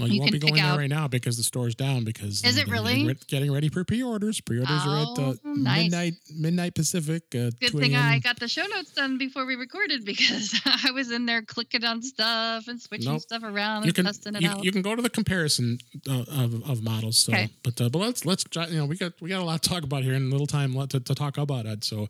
Well, 0.00 0.08
you, 0.08 0.14
You 0.14 0.20
won't 0.20 0.32
be 0.32 0.38
going 0.38 0.54
there 0.54 0.64
out- 0.64 0.78
right 0.78 0.88
now 0.88 1.08
because 1.08 1.36
the 1.36 1.42
store's 1.42 1.74
down. 1.74 2.04
Because 2.04 2.44
Is 2.44 2.56
it 2.58 2.68
really? 2.68 2.92
getting 2.92 3.06
re- 3.06 3.16
getting 3.28 3.52
ready 3.52 3.68
for 3.68 3.84
pre-orders? 3.84 4.40
Pre-orders 4.40 4.70
are 4.86 4.98
at 5.02 5.18
uh, 5.18 5.34
Oh, 5.44 5.54
nice. 5.54 5.82
midnight 5.84 6.14
midnight 6.34 6.74
Pacific. 6.74 7.22
Uh, 7.34 7.50
Good 7.60 7.72
2 7.72 7.78
thing 7.78 7.94
I 7.96 8.18
got 8.18 8.38
the 8.38 8.48
show 8.48 8.66
notes 8.66 8.90
done 8.92 9.18
before 9.18 9.46
we 9.46 9.54
recorded 9.56 10.04
because 10.12 10.58
I 10.66 10.90
was 10.92 11.10
in 11.10 11.26
there 11.26 11.42
clicking 11.42 11.84
on 11.84 12.02
stuff 12.02 12.68
and 12.68 12.80
switching 12.80 13.12
Nope. 13.12 13.20
stuff 13.22 13.42
around 13.42 13.82
you 13.82 13.88
and 13.88 13.94
can 13.94 14.04
testing 14.06 14.34
it 14.36 14.42
you, 14.42 14.48
out. 14.50 14.64
you 14.64 14.72
can 14.72 14.82
go 14.82 14.94
to 14.96 15.02
the 15.02 15.10
comparison 15.10 15.78
uh, 16.08 16.24
of, 16.30 16.68
of 16.68 16.82
models. 16.82 17.18
So, 17.18 17.32
Okay. 17.32 17.48
but 17.62 17.80
uh, 17.80 17.88
but 17.88 17.98
let's 17.98 18.24
let's 18.24 18.44
you 18.70 18.78
know 18.78 18.86
we 18.86 18.96
got 18.96 19.12
we 19.20 19.28
got 19.28 19.40
a 19.40 19.44
lot 19.44 19.62
to 19.62 19.68
talk 19.68 19.82
about 19.84 20.02
here 20.02 20.14
and 20.14 20.28
a 20.28 20.30
little 20.30 20.46
time 20.46 20.72
to, 20.88 21.00
to 21.00 21.14
talk 21.14 21.38
about 21.38 21.66
it. 21.66 21.84
So 21.84 22.08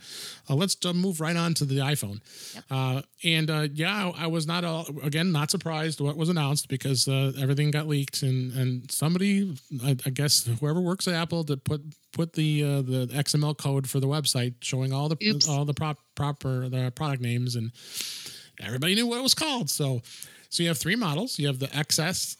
uh, 0.48 0.54
let's 0.54 0.76
uh, 0.84 0.92
move 0.92 1.20
right 1.20 1.36
on 1.36 1.54
to 1.54 1.64
the 1.64 1.78
iPhone. 1.78 2.20
Yep. 2.54 2.64
Uh, 2.70 3.02
and 3.24 3.50
uh, 3.50 3.68
yeah, 3.72 4.10
I, 4.16 4.24
I 4.24 4.26
was 4.28 4.46
not 4.46 4.64
all, 4.64 4.86
again 5.02 5.32
not 5.32 5.50
surprised 5.50 6.00
what 6.00 6.16
was 6.16 6.28
announced 6.28 6.68
because 6.68 7.08
uh, 7.08 7.32
everything 7.40 7.70
got 7.70 7.79
leaked 7.86 8.22
and 8.22 8.52
and 8.52 8.90
somebody 8.90 9.56
I, 9.84 9.96
I 10.06 10.10
guess 10.10 10.44
whoever 10.44 10.80
works 10.80 11.06
at 11.08 11.14
Apple 11.14 11.44
that 11.44 11.64
put 11.64 11.82
put 12.12 12.32
the 12.34 12.62
uh, 12.62 12.82
the 12.82 13.06
XML 13.12 13.56
code 13.56 13.88
for 13.88 14.00
the 14.00 14.08
website 14.08 14.54
showing 14.60 14.92
all 14.92 15.08
the 15.08 15.16
Oops. 15.24 15.48
all 15.48 15.64
the 15.64 15.74
prop 15.74 15.98
proper 16.14 16.68
the 16.68 16.90
product 16.94 17.22
names 17.22 17.56
and 17.56 17.72
everybody 18.60 18.94
knew 18.94 19.06
what 19.06 19.18
it 19.18 19.22
was 19.22 19.34
called. 19.34 19.70
So, 19.70 20.02
so 20.48 20.62
you 20.62 20.68
have 20.68 20.78
three 20.78 20.96
models. 20.96 21.38
You 21.38 21.46
have 21.46 21.58
the 21.58 21.68
XS 21.68 22.36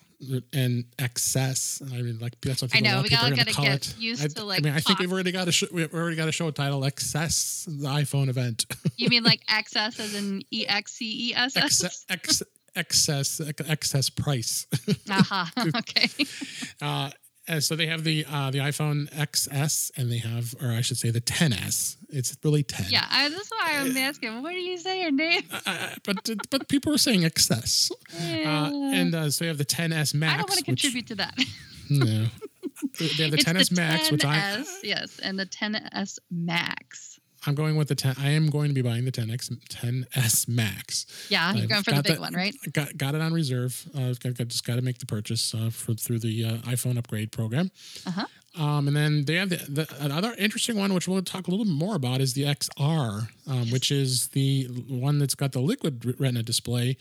and 0.53 0.85
XS. 0.99 1.83
I 1.95 2.03
mean, 2.03 2.19
like 2.19 2.39
that's 2.43 2.61
what 2.61 2.71
I 2.75 2.79
people, 2.79 2.91
a 2.91 2.95
know, 2.97 3.03
we 3.03 3.09
people 3.09 3.31
gotta- 3.31 3.37
gotta 3.37 3.63
get 3.63 3.89
it. 3.89 3.99
used 3.99 4.23
I, 4.23 4.29
to, 4.29 4.41
I 4.41 4.45
like, 4.45 4.63
mean, 4.63 4.73
I 4.75 4.81
think 4.81 4.87
talk. 4.89 4.99
we've 4.99 5.13
already 5.13 5.33
got 5.33 5.49
a 5.49 5.53
show, 5.53 5.67
we've 5.73 5.95
already 5.95 6.17
got 6.17 6.29
a 6.29 6.33
show 6.33 6.51
title 6.51 6.83
XS, 6.83 7.65
the 7.81 7.89
iPhone 7.89 8.29
event. 8.29 8.67
you 8.97 9.09
mean 9.09 9.23
like 9.23 9.41
XS 9.47 9.99
as 9.99 10.15
in 10.15 10.43
E 10.51 10.67
X 10.67 10.93
C 10.93 11.31
E 11.31 11.35
S 11.35 11.57
S? 11.57 12.05
Excess 12.77 13.41
excess 13.69 14.11
price. 14.11 14.67
Aha. 15.09 15.51
Okay. 15.77 16.09
Uh, 16.81 17.11
so 17.59 17.75
they 17.75 17.87
have 17.87 18.05
the 18.05 18.25
uh, 18.31 18.51
the 18.51 18.59
iPhone 18.59 19.11
XS 19.13 19.91
and 19.97 20.11
they 20.11 20.19
have, 20.19 20.55
or 20.63 20.69
I 20.71 20.83
should 20.83 20.99
say, 20.99 21.11
the 21.11 21.21
10s. 21.21 21.97
It's 22.11 22.37
really 22.45 22.63
10. 22.63 22.87
Yeah, 22.91 23.05
I, 23.11 23.29
that's 23.29 23.51
why 23.51 23.73
I'm 23.79 23.97
asking. 23.97 24.43
What 24.43 24.53
do 24.53 24.59
you 24.59 24.79
say 24.79 25.01
your 25.03 25.11
name? 25.11 25.43
Uh, 25.67 25.91
but 26.05 26.29
but 26.51 26.69
people 26.69 26.95
are 26.95 26.99
saying 26.99 27.23
XS. 27.23 27.91
Uh, 28.15 28.71
and 28.95 29.15
uh, 29.15 29.31
so 29.31 29.45
you 29.45 29.49
have 29.49 29.59
the 29.59 29.65
10s 29.65 30.15
Max. 30.15 30.35
I 30.35 30.37
don't 30.37 30.49
want 30.51 30.65
to 30.65 30.71
which- 30.71 30.83
contribute 30.83 31.07
to 31.09 31.15
that. 31.17 31.39
No. 31.91 32.27
They 32.99 33.07
have 33.25 33.31
the 33.33 33.37
it's 33.39 33.45
10s 33.45 33.69
the 33.69 33.75
Max, 33.75 34.11
which 34.11 34.25
I 34.25 34.65
yes, 34.83 35.19
and 35.23 35.39
the 35.39 35.45
10s 35.45 36.19
Max. 36.31 37.20
I'm 37.47 37.55
going 37.55 37.77
with 37.77 37.89
the 37.89 37.95
10. 37.95 38.17
I 38.19 38.31
am 38.31 38.51
going 38.51 38.69
to 38.69 38.75
be 38.75 38.83
buying 38.83 39.05
the 39.07 39.13
10x 39.13 39.51
10s 39.69 40.49
Max. 40.49 41.07
Yeah, 41.31 41.53
you're 41.55 41.63
I've 41.63 41.69
going 41.69 41.83
for 41.83 41.93
the 41.93 42.03
big 42.03 42.13
that- 42.13 42.21
one, 42.21 42.35
right? 42.35 42.55
Got 42.73 42.97
got 42.99 43.15
it 43.15 43.21
on 43.23 43.33
reserve. 43.33 43.83
Uh, 43.95 44.13
got, 44.21 44.35
got, 44.37 44.49
just 44.49 44.67
got 44.67 44.77
to 44.77 44.83
make 44.83 44.99
the 44.99 45.07
purchase 45.07 45.55
uh, 45.55 45.71
for 45.71 45.95
through 45.95 46.19
the 46.19 46.45
uh, 46.45 46.57
iPhone 46.71 46.99
upgrade 46.99 47.33
program. 47.33 47.71
Uh-huh. 48.07 48.27
Um, 48.59 48.89
and 48.89 48.97
then 48.97 49.25
they 49.27 49.35
have 49.37 49.49
the, 49.51 49.57
the 49.69 50.05
another 50.05 50.35
interesting 50.37 50.77
one, 50.77 50.93
which 50.93 51.07
we'll 51.07 51.23
talk 51.23 51.47
a 51.47 51.51
little 51.53 51.65
bit 51.65 51.73
more 51.73 51.95
about, 51.95 52.21
is 52.21 52.35
the 52.35 52.43
XR, 52.43 53.29
um, 53.47 53.71
which 53.71 53.93
is 53.93 54.29
the 54.29 54.65
one 54.89 55.21
that's 55.21 55.37
got 55.37 55.53
the 55.53 55.61
liquid 55.61 56.17
Retina 56.19 56.43
display, 56.43 56.97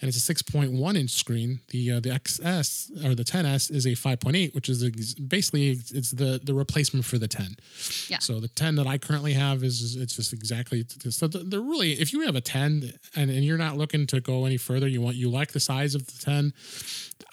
and 0.00 0.08
it's 0.08 0.16
a 0.28 0.34
6.1 0.34 0.96
inch 0.96 1.10
screen. 1.10 1.60
The 1.68 1.92
uh, 1.92 2.00
the 2.00 2.08
XS 2.08 3.04
or 3.04 3.14
the 3.14 3.22
10s 3.22 3.70
is 3.70 3.84
a 3.84 3.90
5.8, 3.90 4.54
which 4.54 4.70
is 4.70 4.82
ex- 4.82 5.12
basically 5.12 5.72
it's 5.92 6.10
the 6.10 6.40
the 6.42 6.54
replacement 6.54 7.04
for 7.04 7.18
the 7.18 7.28
10. 7.28 7.56
Yeah. 8.08 8.18
So 8.20 8.40
the 8.40 8.48
10 8.48 8.76
that 8.76 8.86
I 8.86 8.96
currently 8.96 9.34
have 9.34 9.62
is 9.62 9.96
it's 9.96 10.16
just 10.16 10.32
exactly 10.32 10.86
so 11.10 11.28
the- 11.28 11.40
they're 11.40 11.60
really 11.60 11.92
if 11.92 12.14
you 12.14 12.22
have 12.22 12.34
a 12.34 12.40
10 12.40 12.94
and, 13.14 13.30
and 13.30 13.44
you're 13.44 13.58
not 13.58 13.76
looking 13.76 14.06
to 14.06 14.20
go 14.22 14.46
any 14.46 14.56
further, 14.56 14.88
you 14.88 15.02
want 15.02 15.16
you 15.16 15.28
like 15.28 15.52
the 15.52 15.60
size 15.60 15.94
of 15.94 16.06
the 16.06 16.18
10. 16.24 16.54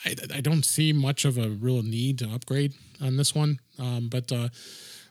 I, 0.05 0.15
I 0.36 0.41
don't 0.41 0.65
see 0.65 0.91
much 0.91 1.23
of 1.23 1.38
a 1.38 1.49
real 1.49 1.84
need 1.84 2.19
to 2.19 2.29
upgrade 2.29 2.73
on 3.01 3.17
this 3.17 3.33
one. 3.33 3.59
Um, 3.79 4.09
but 4.09 4.31
uh, 4.31 4.49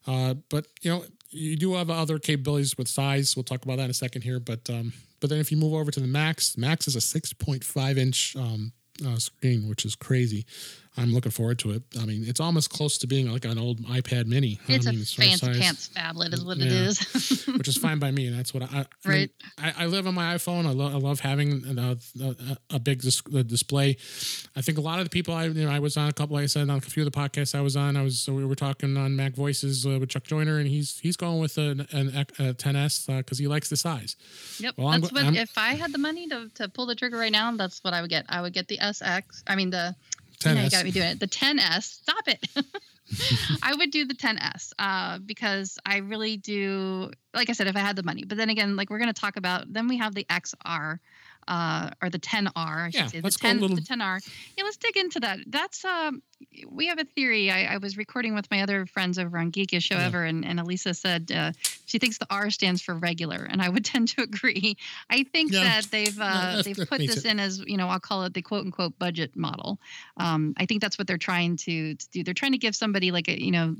uh, 0.06 0.34
but 0.48 0.66
you 0.82 0.90
know 0.90 1.04
you 1.30 1.56
do 1.56 1.74
have 1.74 1.90
other 1.90 2.18
capabilities 2.18 2.76
with 2.76 2.88
size. 2.88 3.36
We'll 3.36 3.44
talk 3.44 3.64
about 3.64 3.76
that 3.76 3.84
in 3.84 3.90
a 3.90 3.94
second 3.94 4.22
here. 4.22 4.40
But 4.40 4.68
um, 4.68 4.92
but 5.20 5.30
then 5.30 5.38
if 5.38 5.50
you 5.50 5.56
move 5.56 5.74
over 5.74 5.90
to 5.90 6.00
the 6.00 6.06
Max, 6.06 6.56
Max 6.56 6.88
is 6.88 6.96
a 6.96 6.98
6.5 6.98 7.98
inch 7.98 8.34
um, 8.36 8.72
uh, 9.06 9.16
screen, 9.16 9.68
which 9.68 9.84
is 9.84 9.94
crazy. 9.94 10.46
I'm 10.96 11.14
looking 11.14 11.30
forward 11.30 11.58
to 11.60 11.70
it. 11.70 11.82
I 12.00 12.04
mean, 12.04 12.24
it's 12.26 12.40
almost 12.40 12.70
close 12.70 12.98
to 12.98 13.06
being 13.06 13.30
like 13.30 13.44
an 13.44 13.58
old 13.58 13.80
iPad 13.86 14.26
Mini. 14.26 14.58
It's 14.66 14.86
I 14.86 14.90
mean, 14.90 14.98
a 14.98 15.02
as 15.02 15.12
fancy 15.12 15.46
size, 15.46 15.58
pants 15.58 15.90
phablet, 15.96 16.34
is 16.34 16.44
what 16.44 16.58
it 16.58 16.64
Yeah. 16.64 16.88
is. 16.88 17.44
which 17.56 17.68
is 17.68 17.76
fine 17.76 17.98
by 18.00 18.10
me. 18.10 18.28
That's 18.28 18.52
what 18.52 18.64
I. 18.64 18.66
I, 18.66 18.68
I, 18.70 18.78
mean, 18.78 18.86
Right. 19.04 19.30
I, 19.58 19.84
I 19.84 19.86
live 19.86 20.06
on 20.08 20.14
my 20.14 20.34
iPhone. 20.34 20.66
I 20.66 20.70
love 20.72 20.92
I 20.94 20.98
love 20.98 21.20
having 21.20 21.64
a, 21.78 21.96
a, 22.22 22.56
a 22.70 22.78
big 22.80 23.02
dis- 23.02 23.20
display. 23.22 23.96
I 24.56 24.62
think 24.62 24.78
a 24.78 24.80
lot 24.80 24.98
of 24.98 25.04
the 25.06 25.10
people 25.10 25.32
I 25.32 25.44
you 25.44 25.64
know 25.64 25.70
I 25.70 25.78
was 25.78 25.96
on 25.96 26.08
a 26.08 26.12
couple. 26.12 26.34
Like 26.34 26.44
I 26.44 26.46
said 26.46 26.68
on 26.68 26.78
a 26.78 26.80
few 26.80 27.04
of 27.06 27.10
the 27.12 27.16
podcasts 27.18 27.54
I 27.54 27.60
was 27.60 27.76
on. 27.76 27.96
I 27.96 28.02
was 28.02 28.18
so 28.18 28.34
we 28.34 28.44
were 28.44 28.54
talking 28.56 28.96
on 28.96 29.14
Mac 29.14 29.34
Voices 29.34 29.86
uh, 29.86 29.96
with 30.00 30.08
Chuck 30.08 30.24
Joiner, 30.24 30.58
and 30.58 30.66
he's 30.68 30.98
he's 30.98 31.16
going 31.16 31.38
with 31.40 31.56
an, 31.56 31.86
an, 31.92 32.08
a 32.38 32.52
10s 32.54 33.06
because 33.18 33.38
he 33.38 33.46
likes 33.46 33.68
the 33.70 33.76
size. 33.76 34.16
Yep. 34.58 34.74
Well, 34.76 34.88
I'm 34.88 35.00
that's 35.00 35.12
what 35.12 35.22
I'm- 35.22 35.36
if 35.36 35.56
I 35.56 35.74
had 35.74 35.92
the 35.92 35.98
money 35.98 36.26
to, 36.28 36.50
to 36.56 36.68
pull 36.68 36.86
the 36.86 36.94
trigger 36.96 37.16
right 37.16 37.30
now, 37.32 37.54
that's 37.56 37.82
what 37.84 37.94
I 37.94 38.00
would 38.00 38.10
get. 38.10 38.24
I 38.28 38.42
would 38.42 38.52
get 38.52 38.66
the 38.68 38.78
SX. 38.78 39.42
I 39.46 39.54
mean 39.54 39.70
the 39.70 39.94
know, 40.44 40.52
you 40.52 40.66
10s. 40.68 40.70
got 40.70 40.84
me 40.84 40.90
doing 40.90 41.06
it. 41.08 41.20
The 41.20 41.28
10S. 41.28 41.82
Stop 41.82 42.28
it. 42.28 42.46
I 43.62 43.74
would 43.74 43.90
do 43.90 44.04
the 44.04 44.14
10S 44.14 44.72
uh, 44.78 45.18
because 45.18 45.78
I 45.84 45.98
really 45.98 46.36
do. 46.36 47.10
Like 47.34 47.50
I 47.50 47.52
said, 47.52 47.66
if 47.66 47.76
I 47.76 47.80
had 47.80 47.96
the 47.96 48.02
money, 48.02 48.24
but 48.24 48.38
then 48.38 48.50
again, 48.50 48.76
like 48.76 48.88
we're 48.90 48.98
going 48.98 49.12
to 49.12 49.20
talk 49.20 49.36
about, 49.36 49.72
then 49.72 49.88
we 49.88 49.98
have 49.98 50.14
the 50.14 50.24
XR. 50.30 50.98
Uh, 51.48 51.90
or 52.00 52.10
the 52.10 52.18
10R, 52.18 52.50
I 52.56 52.90
should 52.90 53.00
Yeah, 53.00 53.06
say. 53.08 53.20
let's 53.22 53.36
the 53.36 53.42
go 53.42 53.48
a 53.48 53.52
10, 53.52 53.60
little- 53.60 53.76
the 53.76 53.82
10R. 53.82 54.20
Yeah, 54.56 54.64
let's 54.64 54.76
dig 54.76 54.96
into 54.96 55.18
that. 55.20 55.38
That's 55.48 55.84
um, 55.84 56.22
we 56.68 56.86
have 56.86 56.98
a 56.98 57.04
theory. 57.04 57.50
I, 57.50 57.74
I 57.74 57.76
was 57.78 57.96
recording 57.96 58.34
with 58.34 58.50
my 58.50 58.62
other 58.62 58.86
friends 58.86 59.18
over 59.18 59.38
on 59.38 59.52
Geekiest 59.52 59.82
Show 59.82 59.96
Yeah. 59.96 60.06
Ever, 60.06 60.24
and, 60.24 60.44
and 60.44 60.58
Elisa 60.60 60.94
said 60.94 61.30
uh, 61.34 61.52
she 61.86 61.98
thinks 61.98 62.18
the 62.18 62.26
R 62.30 62.50
stands 62.50 62.80
for 62.82 62.94
regular, 62.94 63.46
and 63.48 63.60
I 63.60 63.68
would 63.68 63.84
tend 63.92 64.08
to 64.10 64.22
agree. 64.22 64.76
I 65.08 65.24
think 65.24 65.52
Yeah. 65.52 65.64
that 65.64 65.84
they've 65.90 66.18
uh, 66.20 66.56
that- 66.56 66.64
they've 66.64 66.88
put 66.88 66.98
this 66.98 67.24
in 67.24 67.38
as 67.40 67.60
you 67.66 67.76
know 67.76 67.88
I'll 67.88 68.00
call 68.00 68.24
it 68.24 68.34
the 68.34 68.42
quote 68.42 68.64
unquote 68.64 68.98
budget 68.98 69.36
model. 69.36 69.78
Um, 70.16 70.54
I 70.56 70.66
think 70.66 70.80
that's 70.82 70.98
what 70.98 71.06
they're 71.06 71.18
trying 71.18 71.56
to, 71.58 71.94
to 71.94 72.08
do. 72.10 72.24
They're 72.24 72.34
trying 72.34 72.52
to 72.52 72.58
give 72.58 72.74
somebody 72.74 73.10
like 73.10 73.28
a 73.28 73.40
you 73.42 73.50
know 73.52 73.76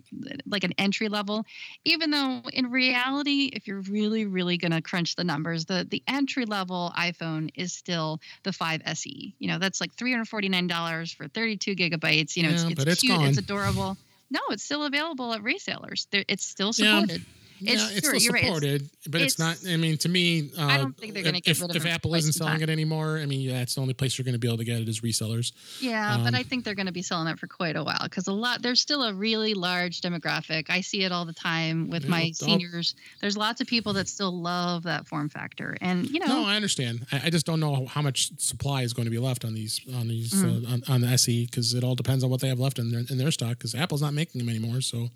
like 0.47 0.65
an 0.65 0.73
entry 0.79 1.09
level, 1.09 1.45
even 1.85 2.11
though 2.11 2.43
in 2.53 2.71
reality, 2.71 3.51
if 3.53 3.67
you're 3.67 3.81
really 3.83 4.27
really 4.27 4.57
going 4.59 4.73
to 4.73 4.83
crunch 4.83 5.17
the 5.17 5.25
numbers, 5.25 5.65
the 5.65 5.87
the 5.89 6.03
entry 6.07 6.45
level 6.45 6.93
iPhone 6.97 7.51
is 7.55 7.73
still 7.73 8.21
the 8.43 8.53
5 8.53 8.83
SE. 8.87 9.35
You 9.39 9.49
know 9.49 9.59
that's 9.59 9.81
like 9.81 9.95
three 9.95 10.11
hundred 10.13 10.29
forty 10.29 10.49
nine 10.49 10.67
dollars 10.67 11.13
for 11.13 11.29
thirty 11.29 11.57
two 11.57 11.75
gigabytes. 11.75 12.37
You 12.37 12.45
know 12.45 12.50
it's, 12.51 12.63
Yeah, 12.63 12.69
it's 12.71 12.75
but 12.79 12.89
it's 12.89 13.01
cute, 13.01 13.21
it's 13.23 13.37
gone. 13.37 13.45
adorable. 13.45 13.97
No, 14.31 14.41
it's 14.51 14.63
still 14.63 14.85
available 14.85 15.33
at 15.35 15.43
resellers. 15.43 16.07
It's 16.13 16.45
still 16.45 16.73
supported. 16.73 17.11
Yeah, 17.21 17.25
It's- 17.69 17.91
it's 17.97 18.07
sure, 18.07 18.19
still 18.19 18.23
you're 18.23 18.33
right. 18.33 18.43
It's- 18.45 18.55
supported, 18.55 18.91
but 19.09 19.21
it's, 19.21 19.39
not. 19.39 19.59
I 19.69 19.77
mean, 19.77 19.97
to 19.99 20.09
me, 20.09 20.51
uh, 20.59 20.65
I 20.67 20.77
don't 20.79 20.97
think 20.97 21.15
they're 21.15 21.23
gonna 21.23 21.39
if, 21.39 21.45
get 21.45 21.61
rid 21.61 21.71
of 21.71 21.77
if 21.77 21.87
Apple 21.87 22.15
isn't 22.15 22.33
selling 22.33 22.55
time. 22.55 22.63
it 22.63 22.71
anymore. 22.71 23.19
I 23.19 23.27
mean, 23.27 23.41
yeah, 23.41 23.61
it's 23.63 23.75
the 23.75 23.81
only 23.81 23.95
place 23.95 24.17
you're 24.19 24.25
going 24.25 24.35
to 24.35 24.39
be 24.39 24.49
able 24.49 24.59
to 24.59 24.65
get 24.65 24.81
it 24.81 24.89
is 24.89 25.01
resellers. 25.01 25.53
Yeah, 25.81 26.17
but 26.19 26.29
Um, 26.29 26.35
I 26.35 26.43
think 26.43 26.65
they're 26.65 26.75
going 26.75 26.87
to 26.87 26.93
be 26.93 27.03
selling 27.03 27.29
it 27.29 27.39
for 27.39 27.47
quite 27.47 27.77
a 27.77 27.85
while 27.85 28.01
because 28.05 28.27
a 28.29 28.33
lot 28.33 28.63
there's 28.63 28.81
still 28.81 29.03
a 29.05 29.13
really 29.15 29.55
large 29.55 30.01
demographic. 30.01 30.71
I 30.71 30.81
see 30.81 31.03
it 31.05 31.13
all 31.13 31.25
the 31.25 31.33
time 31.33 31.89
with 31.89 32.05
Yeah, 32.05 32.11
my 32.11 32.31
seniors. 32.33 32.95
There's 33.21 33.37
lots 33.37 33.61
of 33.61 33.67
people 33.67 33.93
that 33.95 34.09
still 34.09 34.33
love 34.41 34.83
that 34.85 35.07
form 35.07 35.29
factor, 35.29 35.77
and 35.81 36.09
you 36.11 36.21
know, 36.21 36.27
No, 36.27 36.45
I 36.47 36.57
understand. 36.57 37.07
I, 37.13 37.23
I 37.27 37.31
just 37.31 37.47
don't 37.47 37.61
know 37.61 37.87
how 37.87 38.03
much 38.03 38.31
supply 38.39 38.83
is 38.83 38.93
going 38.93 39.07
to 39.07 39.11
be 39.11 39.19
left 39.19 39.45
on 39.45 39.55
these 39.55 39.81
on 39.95 40.09
these 40.09 40.33
Mm. 40.33 40.65
uh, 40.69 40.73
on, 40.73 40.83
on 40.89 41.01
the 41.01 41.09
SE 41.09 41.47
because 41.47 41.75
it 41.75 41.83
all 41.85 41.95
depends 41.95 42.23
on 42.25 42.31
what 42.31 42.41
they 42.41 42.49
have 42.49 42.61
left 42.61 42.79
in 42.79 42.91
their 42.91 43.03
in 43.11 43.19
their 43.19 43.31
stock 43.31 43.59
because 43.59 43.75
Apple's 43.75 44.03
not 44.03 44.15
making 44.15 44.39
them 44.39 44.49
anymore. 44.49 44.81
So, 44.81 45.11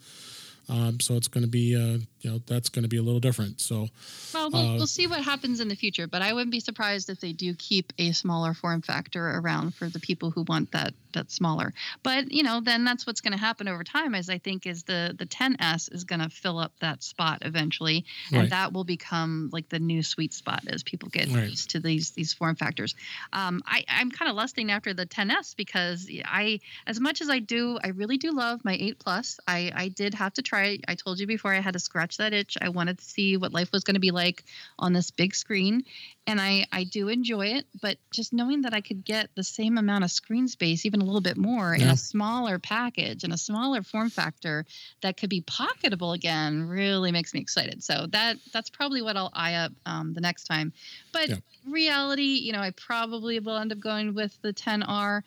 um, 0.69 1.01
so 1.01 1.15
it's 1.15 1.29
going 1.29 1.45
to 1.45 1.51
be 1.51 1.77
uh, 1.77 1.99
you 2.21 2.31
know 2.31 2.41
that's 2.47 2.69
going 2.69 2.83
to 2.85 2.89
be 2.89 2.97
a 2.97 3.03
little 3.03 3.21
different. 3.21 3.61
So, 3.61 3.89
well, 4.33 4.51
we'll, 4.51 4.71
uh, 4.71 4.75
we'll 4.77 4.87
see 4.87 5.07
what 5.07 5.23
happens 5.23 5.61
in 5.61 5.69
the 5.69 5.77
future. 5.77 6.07
But 6.07 6.23
I 6.23 6.33
wouldn't 6.33 6.53
be 6.53 6.61
surprised 6.61 7.11
if 7.11 7.21
they 7.21 7.33
do 7.33 7.55
keep 7.55 7.93
a 7.99 8.13
smaller 8.13 8.55
form 8.55 8.83
factor 8.83 9.39
around 9.39 9.75
for 9.75 9.89
the 9.89 10.01
people 10.01 10.31
who 10.31 10.43
want 10.43 10.73
that 10.73 10.95
that 11.15 11.31
smaller. 11.33 11.73
But 12.03 12.31
you 12.31 12.43
know, 12.43 12.61
then 12.61 12.85
that's 12.85 13.07
what's 13.07 13.21
going 13.21 13.33
to 13.33 13.39
happen 13.39 13.67
over 13.69 13.83
time. 13.85 14.15
As 14.15 14.29
I 14.29 14.39
think 14.39 14.67
is 14.67 14.85
the 14.85 15.15
the 15.19 15.27
10s 15.27 15.89
is 15.93 16.05
going 16.05 16.21
to 16.21 16.29
fill 16.31 16.59
up 16.59 16.73
that 16.81 17.03
spot 17.03 17.39
eventually, 17.43 18.05
and 18.33 18.43
Right. 18.43 18.51
that 18.51 18.73
will 18.73 18.85
become 18.85 19.51
like 19.53 19.69
the 19.69 19.79
new 19.81 20.03
sweet 20.03 20.33
spot 20.33 20.63
as 20.69 20.83
people 20.83 21.09
get 21.09 21.31
Right. 21.31 21.49
used 21.51 21.71
to 21.71 21.81
these 21.81 22.13
these 22.13 22.33
form 22.33 22.57
factors. 22.57 22.95
Um, 23.33 23.63
I 23.67 23.85
I'm 23.89 24.11
kind 24.11 24.29
of 24.31 24.37
lusting 24.37 24.71
after 24.71 24.95
the 24.95 25.07
10s 25.07 25.55
because 25.55 26.09
I 26.25 26.61
as 26.87 27.01
much 27.01 27.21
as 27.21 27.29
I 27.31 27.39
do, 27.39 27.79
I 27.83 27.89
really 27.89 28.19
do 28.19 28.33
love 28.33 28.61
my 28.65 28.75
8 28.75 28.99
plus. 28.99 29.39
I 29.47 29.73
I 29.75 29.89
did 29.89 30.15
have 30.15 30.35
to 30.35 30.43
try. 30.43 30.79
I 30.89 30.95
told 30.95 31.19
you 31.21 31.27
before 31.27 31.55
I 31.55 31.61
had 31.61 31.73
to 31.75 31.79
scratch 31.81 32.19
that 32.19 32.33
itch. 32.33 32.57
I 32.61 32.69
wanted 32.71 32.99
to 32.99 33.05
see 33.05 33.37
what 33.37 33.53
life 33.53 33.71
was 33.73 33.85
going 33.85 33.95
to 33.95 34.01
be 34.01 34.11
like 34.11 34.45
on 34.79 34.93
this 34.93 35.11
big 35.11 35.35
screen 35.35 35.85
and 36.27 36.41
I, 36.41 36.67
I 36.73 36.85
do 36.85 37.09
enjoy 37.09 37.49
it, 37.49 37.67
but 37.83 37.99
just 38.11 38.33
knowing 38.33 38.63
that 38.63 38.73
I 38.73 38.81
could 38.81 39.05
get 39.05 39.29
the 39.35 39.45
same 39.45 39.77
amount 39.77 40.05
of 40.05 40.11
screen 40.11 40.49
space, 40.49 40.87
even 40.87 41.03
a 41.03 41.05
little 41.05 41.21
bit 41.21 41.37
more, 41.37 41.75
in 41.75 41.83
a 41.83 41.97
smaller 41.97 42.59
package 42.59 43.25
and 43.25 43.33
a 43.33 43.37
smaller 43.37 43.83
form 43.83 44.09
factor 44.09 44.65
that 45.03 45.19
could 45.19 45.29
be 45.29 45.43
pocketable 45.43 46.15
again, 46.15 46.67
really 46.67 47.13
makes 47.13 47.35
me 47.35 47.41
excited. 47.41 47.85
So 47.85 48.07
that 48.11 48.39
that's 48.53 48.71
probably 48.71 49.03
what 49.03 49.17
I'll 49.17 49.33
eye 49.35 49.55
up 49.55 49.73
um, 49.85 50.15
the 50.15 50.21
next 50.23 50.45
time. 50.45 50.73
But 51.13 51.29
Yeah. 51.29 51.37
reality, 51.69 52.41
you 52.43 52.53
know, 52.53 52.61
I 52.61 52.71
probably 52.71 53.39
will 53.41 53.59
end 53.59 53.73
up 53.73 53.81
going 53.81 54.15
with 54.15 54.41
the 54.41 54.53
10R. 54.55 55.23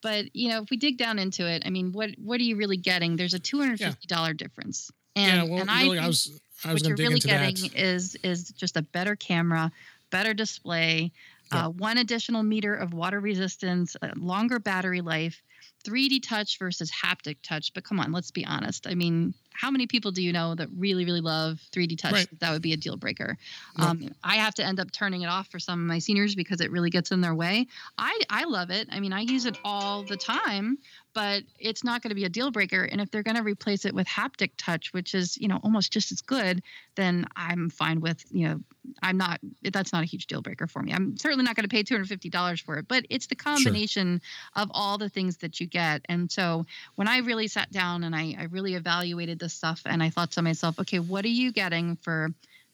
But 0.00 0.34
you 0.34 0.48
know, 0.48 0.62
if 0.62 0.70
we 0.70 0.76
dig 0.76 0.96
down 0.96 1.18
into 1.18 1.46
it, 1.46 1.64
I 1.66 1.70
mean, 1.70 1.92
what 1.92 2.10
what 2.22 2.40
are 2.40 2.44
you 2.44 2.56
really 2.56 2.76
getting? 2.76 3.16
There's 3.16 3.34
a 3.34 3.38
two 3.38 3.58
hundred 3.58 3.80
fifty 3.80 4.06
dollar 4.06 4.32
difference, 4.32 4.90
and 5.16 5.42
yeah, 5.42 5.42
well, 5.42 5.60
and 5.60 5.70
I 5.70 5.82
really, 5.82 5.98
I, 5.98 6.06
was 6.06 6.40
I 6.64 6.72
was 6.72 6.82
what 6.82 6.88
you're 6.88 6.96
really 6.96 7.18
getting 7.18 7.56
that. 7.56 7.74
is 7.74 8.16
is 8.22 8.50
just 8.50 8.76
a 8.76 8.82
better 8.82 9.16
camera, 9.16 9.72
better 10.10 10.34
display, 10.34 11.12
Yeah. 11.52 11.66
uh, 11.66 11.70
one 11.70 11.98
additional 11.98 12.42
meter 12.42 12.74
of 12.74 12.92
water 12.92 13.20
resistance, 13.20 13.96
longer 14.16 14.58
battery 14.58 15.00
life, 15.00 15.42
3D 15.84 16.20
touch 16.22 16.58
versus 16.58 16.90
haptic 16.90 17.38
touch. 17.42 17.72
But 17.72 17.84
come 17.84 18.00
on, 18.00 18.12
let's 18.12 18.30
be 18.30 18.44
honest. 18.44 18.86
I 18.86 18.94
mean, 18.94 19.32
how 19.52 19.70
many 19.70 19.86
people 19.86 20.10
do 20.12 20.22
you 20.22 20.32
know 20.32 20.54
that 20.54 20.68
really, 20.76 21.04
really 21.04 21.20
love 21.20 21.60
3D 21.72 21.96
touch? 21.98 22.12
Right. 22.12 22.40
That 22.40 22.52
would 22.52 22.62
be 22.62 22.72
a 22.72 22.76
deal 22.76 22.96
breaker. 22.96 23.36
Um, 23.76 24.10
I 24.22 24.36
have 24.36 24.54
to 24.54 24.64
end 24.64 24.78
up 24.78 24.92
turning 24.92 25.22
it 25.22 25.26
off 25.26 25.48
for 25.48 25.58
some 25.58 25.80
of 25.80 25.86
my 25.86 25.98
seniors 25.98 26.34
because 26.34 26.60
it 26.60 26.70
really 26.70 26.90
gets 26.90 27.10
in 27.10 27.20
their 27.20 27.34
way. 27.34 27.66
I, 27.96 28.20
I 28.30 28.44
love 28.44 28.70
it. 28.70 28.88
I 28.92 29.00
mean, 29.00 29.12
I 29.12 29.20
use 29.20 29.46
it 29.46 29.56
all 29.64 30.04
the 30.04 30.16
time, 30.16 30.78
but 31.18 31.42
it's 31.58 31.82
not 31.82 32.00
going 32.00 32.10
to 32.10 32.14
be 32.14 32.26
a 32.26 32.28
deal 32.28 32.52
breaker. 32.52 32.84
And 32.84 33.00
if 33.00 33.10
they're 33.10 33.24
going 33.24 33.36
to 33.36 33.42
replace 33.42 33.84
it 33.84 33.92
with 33.92 34.06
haptic 34.06 34.52
touch, 34.56 34.92
which 34.92 35.16
is, 35.16 35.36
you 35.36 35.48
know, 35.48 35.58
almost 35.64 35.92
just 35.92 36.12
as 36.12 36.20
good, 36.20 36.62
then 36.94 37.26
I'm 37.34 37.70
fine 37.70 38.00
with, 38.00 38.24
you 38.30 38.46
know, 38.46 38.60
I'm 39.02 39.16
not, 39.16 39.40
that's 39.64 39.92
not 39.92 40.04
a 40.04 40.06
huge 40.06 40.28
deal 40.28 40.42
breaker 40.42 40.68
for 40.68 40.80
me. 40.80 40.92
I'm 40.92 41.16
certainly 41.16 41.44
not 41.44 41.56
going 41.56 41.64
to 41.64 41.68
pay 41.68 41.82
$250 41.82 42.62
for 42.62 42.76
it, 42.76 42.86
but 42.86 43.04
it's 43.10 43.26
the 43.26 43.34
combination 43.34 44.20
of 44.54 44.70
all 44.72 44.96
the 44.96 45.08
things 45.08 45.38
that 45.38 45.58
you 45.58 45.66
get. 45.66 46.02
And 46.08 46.30
so 46.30 46.66
when 46.94 47.08
I 47.08 47.18
really 47.18 47.48
sat 47.48 47.72
down 47.72 48.04
and 48.04 48.14
I, 48.14 48.36
I 48.38 48.44
really 48.44 48.76
evaluated 48.76 49.40
this 49.40 49.54
stuff 49.54 49.82
and 49.86 50.00
I 50.00 50.10
thought 50.10 50.30
to 50.32 50.42
myself, 50.42 50.78
okay, 50.78 51.00
what 51.00 51.24
are 51.24 51.28
you 51.28 51.50
getting 51.50 51.96
for 51.96 52.28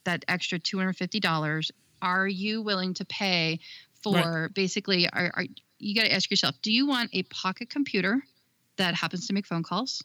that 0.05 0.23
extra 0.29 0.59
$250? 0.59 1.71
Are 2.03 2.29
you 2.29 2.61
willing 2.61 2.93
to 2.93 3.07
pay 3.07 3.61
for 4.03 4.51
basically, 4.53 5.09
are, 5.09 5.31
are 5.33 5.45
you 5.79 5.95
got 5.95 6.03
to 6.03 6.13
ask 6.13 6.31
yourself, 6.31 6.57
do 6.61 6.71
you 6.71 6.87
want 6.87 7.09
a 7.15 7.23
pocket 7.23 7.71
computer 7.71 8.23
that 8.77 8.95
happens 8.95 9.27
to 9.27 9.33
make 9.35 9.47
phone 9.47 9.63
calls? 9.63 10.03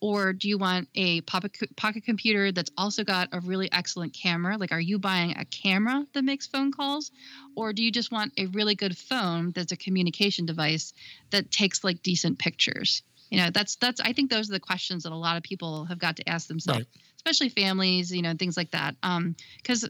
Or 0.00 0.32
do 0.32 0.48
you 0.48 0.58
want 0.58 0.88
a 0.96 1.20
pocket, 1.20 1.76
pocket 1.76 2.04
computer 2.04 2.50
that's 2.50 2.72
also 2.76 3.04
got 3.04 3.28
a 3.30 3.40
really 3.40 3.70
excellent 3.70 4.14
camera? 4.14 4.58
Like, 4.58 4.72
are 4.72 4.80
you 4.80 4.98
buying 4.98 5.36
a 5.38 5.44
camera 5.44 6.04
that 6.12 6.24
makes 6.24 6.46
phone 6.48 6.72
calls? 6.72 7.12
Or 7.54 7.72
do 7.72 7.84
you 7.84 7.92
just 7.92 8.10
want 8.10 8.32
a 8.36 8.46
really 8.46 8.74
good 8.74 8.98
phone 8.98 9.52
that's 9.52 9.70
a 9.70 9.76
communication 9.76 10.44
device 10.44 10.92
that 11.30 11.50
takes 11.52 11.84
like 11.84 12.02
decent 12.02 12.38
pictures? 12.40 13.02
You 13.30 13.38
know, 13.38 13.50
that's 13.50 13.76
that's 13.76 14.00
I 14.00 14.12
think 14.12 14.30
those 14.30 14.50
are 14.50 14.54
the 14.54 14.60
questions 14.60 15.04
that 15.04 15.12
a 15.12 15.16
lot 15.16 15.36
of 15.36 15.44
people 15.44 15.84
have 15.86 15.98
got 15.98 16.16
to 16.16 16.28
ask 16.28 16.48
themselves, 16.48 16.84
Right. 16.84 17.02
especially 17.16 17.48
families, 17.48 18.10
you 18.10 18.22
know, 18.22 18.34
things 18.36 18.56
like 18.56 18.72
that. 18.72 18.96
Um, 19.04 19.36
because 19.56 19.88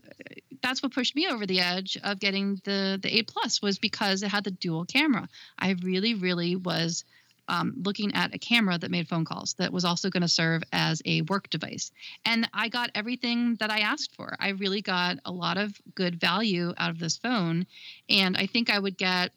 that's 0.62 0.82
what 0.82 0.92
pushed 0.92 1.14
me 1.16 1.28
over 1.28 1.46
the 1.46 1.60
edge 1.60 1.96
of 2.02 2.18
getting 2.18 2.60
the 2.64 2.98
the 3.02 3.16
8 3.16 3.28
plus 3.28 3.60
was 3.62 3.78
because 3.78 4.22
it 4.22 4.28
had 4.30 4.44
the 4.44 4.50
dual 4.50 4.84
camera. 4.84 5.28
I 5.58 5.72
really, 5.82 6.14
really 6.14 6.56
was 6.56 7.04
um, 7.48 7.74
looking 7.84 8.14
at 8.14 8.34
a 8.34 8.38
camera 8.38 8.78
that 8.78 8.90
made 8.90 9.08
phone 9.08 9.24
calls 9.24 9.54
that 9.54 9.72
was 9.72 9.84
also 9.84 10.10
going 10.10 10.22
to 10.22 10.28
serve 10.28 10.62
as 10.72 11.02
a 11.04 11.22
work 11.22 11.50
device. 11.50 11.90
And 12.24 12.48
I 12.52 12.68
got 12.68 12.90
everything 12.94 13.56
that 13.56 13.70
I 13.70 13.80
asked 13.80 14.14
for. 14.14 14.34
I 14.38 14.50
really 14.50 14.82
got 14.82 15.18
a 15.24 15.32
lot 15.32 15.58
of 15.58 15.72
good 15.94 16.20
value 16.20 16.72
out 16.76 16.90
of 16.90 16.98
this 16.98 17.16
phone. 17.16 17.66
And 18.08 18.36
I 18.36 18.46
think 18.46 18.70
I 18.70 18.78
would 18.78 18.96
get 18.96 19.32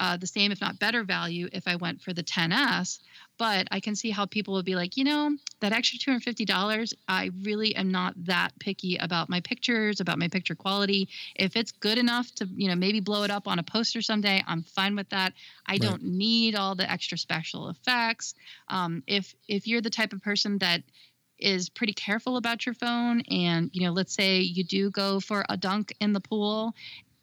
uh, 0.00 0.16
the 0.16 0.26
same, 0.26 0.52
if 0.52 0.60
not 0.60 0.78
better 0.78 1.04
value, 1.04 1.48
if 1.52 1.66
I 1.66 1.76
went 1.76 2.02
for 2.02 2.12
the 2.12 2.22
10S. 2.22 2.98
But 3.38 3.68
I 3.70 3.80
can 3.80 3.94
see 3.94 4.10
how 4.10 4.26
people 4.26 4.54
would 4.54 4.64
be 4.64 4.74
like, 4.74 4.96
you 4.96 5.04
know, 5.04 5.36
that 5.60 5.72
extra 5.72 5.98
$250, 5.98 6.92
I 7.08 7.30
really 7.42 7.74
am 7.76 7.90
not 7.90 8.14
that 8.24 8.50
picky 8.58 8.96
about 8.96 9.28
my 9.30 9.40
pictures, 9.40 10.00
about 10.00 10.18
my 10.18 10.28
picture 10.28 10.54
quality. 10.56 11.08
If 11.36 11.56
it's 11.56 11.72
good 11.72 11.98
enough 11.98 12.32
to, 12.36 12.48
you 12.56 12.68
know, 12.68 12.74
maybe 12.74 13.00
blow 13.00 13.22
it 13.22 13.30
up 13.30 13.46
on 13.48 13.58
a 13.58 13.62
poster 13.62 14.02
someday, 14.02 14.42
I'm 14.46 14.62
fine 14.62 14.96
with 14.96 15.08
that. 15.10 15.34
I 15.66 15.78
Right. 15.78 15.98
don't 15.98 16.02
need 16.02 16.56
all 16.56 16.74
the 16.74 16.90
extra 16.90 17.16
special 17.16 17.68
effects. 17.68 18.34
Um, 18.68 19.02
if 19.06 19.34
if 19.48 19.66
you're 19.66 19.80
the 19.82 19.90
type 19.90 20.12
of 20.12 20.20
person 20.22 20.58
that 20.58 20.82
is 21.38 21.68
pretty 21.70 21.92
careful 21.92 22.36
about 22.36 22.66
your 22.66 22.74
phone 22.74 23.22
and 23.30 23.70
you 23.72 23.86
know 23.86 23.92
let's 23.92 24.12
say 24.12 24.40
you 24.40 24.64
do 24.64 24.90
go 24.90 25.20
for 25.20 25.44
a 25.48 25.56
dunk 25.56 25.92
in 26.00 26.12
the 26.12 26.20
pool 26.20 26.74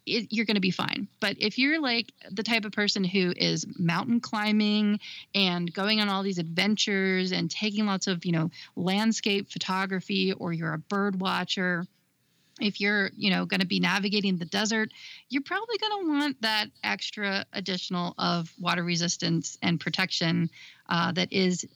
it, 0.06 0.28
you're 0.30 0.46
going 0.46 0.54
to 0.54 0.60
be 0.60 0.70
fine. 0.70 1.08
But 1.20 1.36
if 1.38 1.58
you're 1.58 1.80
like 1.80 2.12
the 2.30 2.42
type 2.42 2.64
of 2.64 2.72
person 2.72 3.04
who 3.04 3.32
is 3.36 3.66
mountain 3.78 4.20
climbing 4.20 5.00
and 5.34 5.72
going 5.72 6.00
on 6.00 6.08
all 6.08 6.22
these 6.22 6.38
adventures 6.38 7.32
and 7.32 7.50
taking 7.50 7.86
lots 7.86 8.06
of, 8.06 8.24
you 8.24 8.32
know, 8.32 8.50
landscape 8.76 9.50
photography, 9.50 10.32
or 10.32 10.52
you're 10.52 10.72
a 10.72 10.78
bird 10.78 11.20
watcher, 11.20 11.86
if 12.60 12.80
you're, 12.80 13.10
you 13.16 13.30
know, 13.30 13.44
going 13.44 13.60
to 13.60 13.66
be 13.66 13.80
navigating 13.80 14.38
the 14.38 14.46
desert, 14.46 14.90
you're 15.28 15.42
probably 15.42 15.76
going 15.78 15.92
to 15.92 16.08
want 16.08 16.42
that 16.42 16.68
extra 16.82 17.44
additional 17.52 18.14
of 18.16 18.50
water 18.58 18.82
resistance 18.82 19.58
and 19.60 19.78
protection 19.78 20.50
uh, 20.88 21.12
that 21.12 21.32
is 21.32 21.66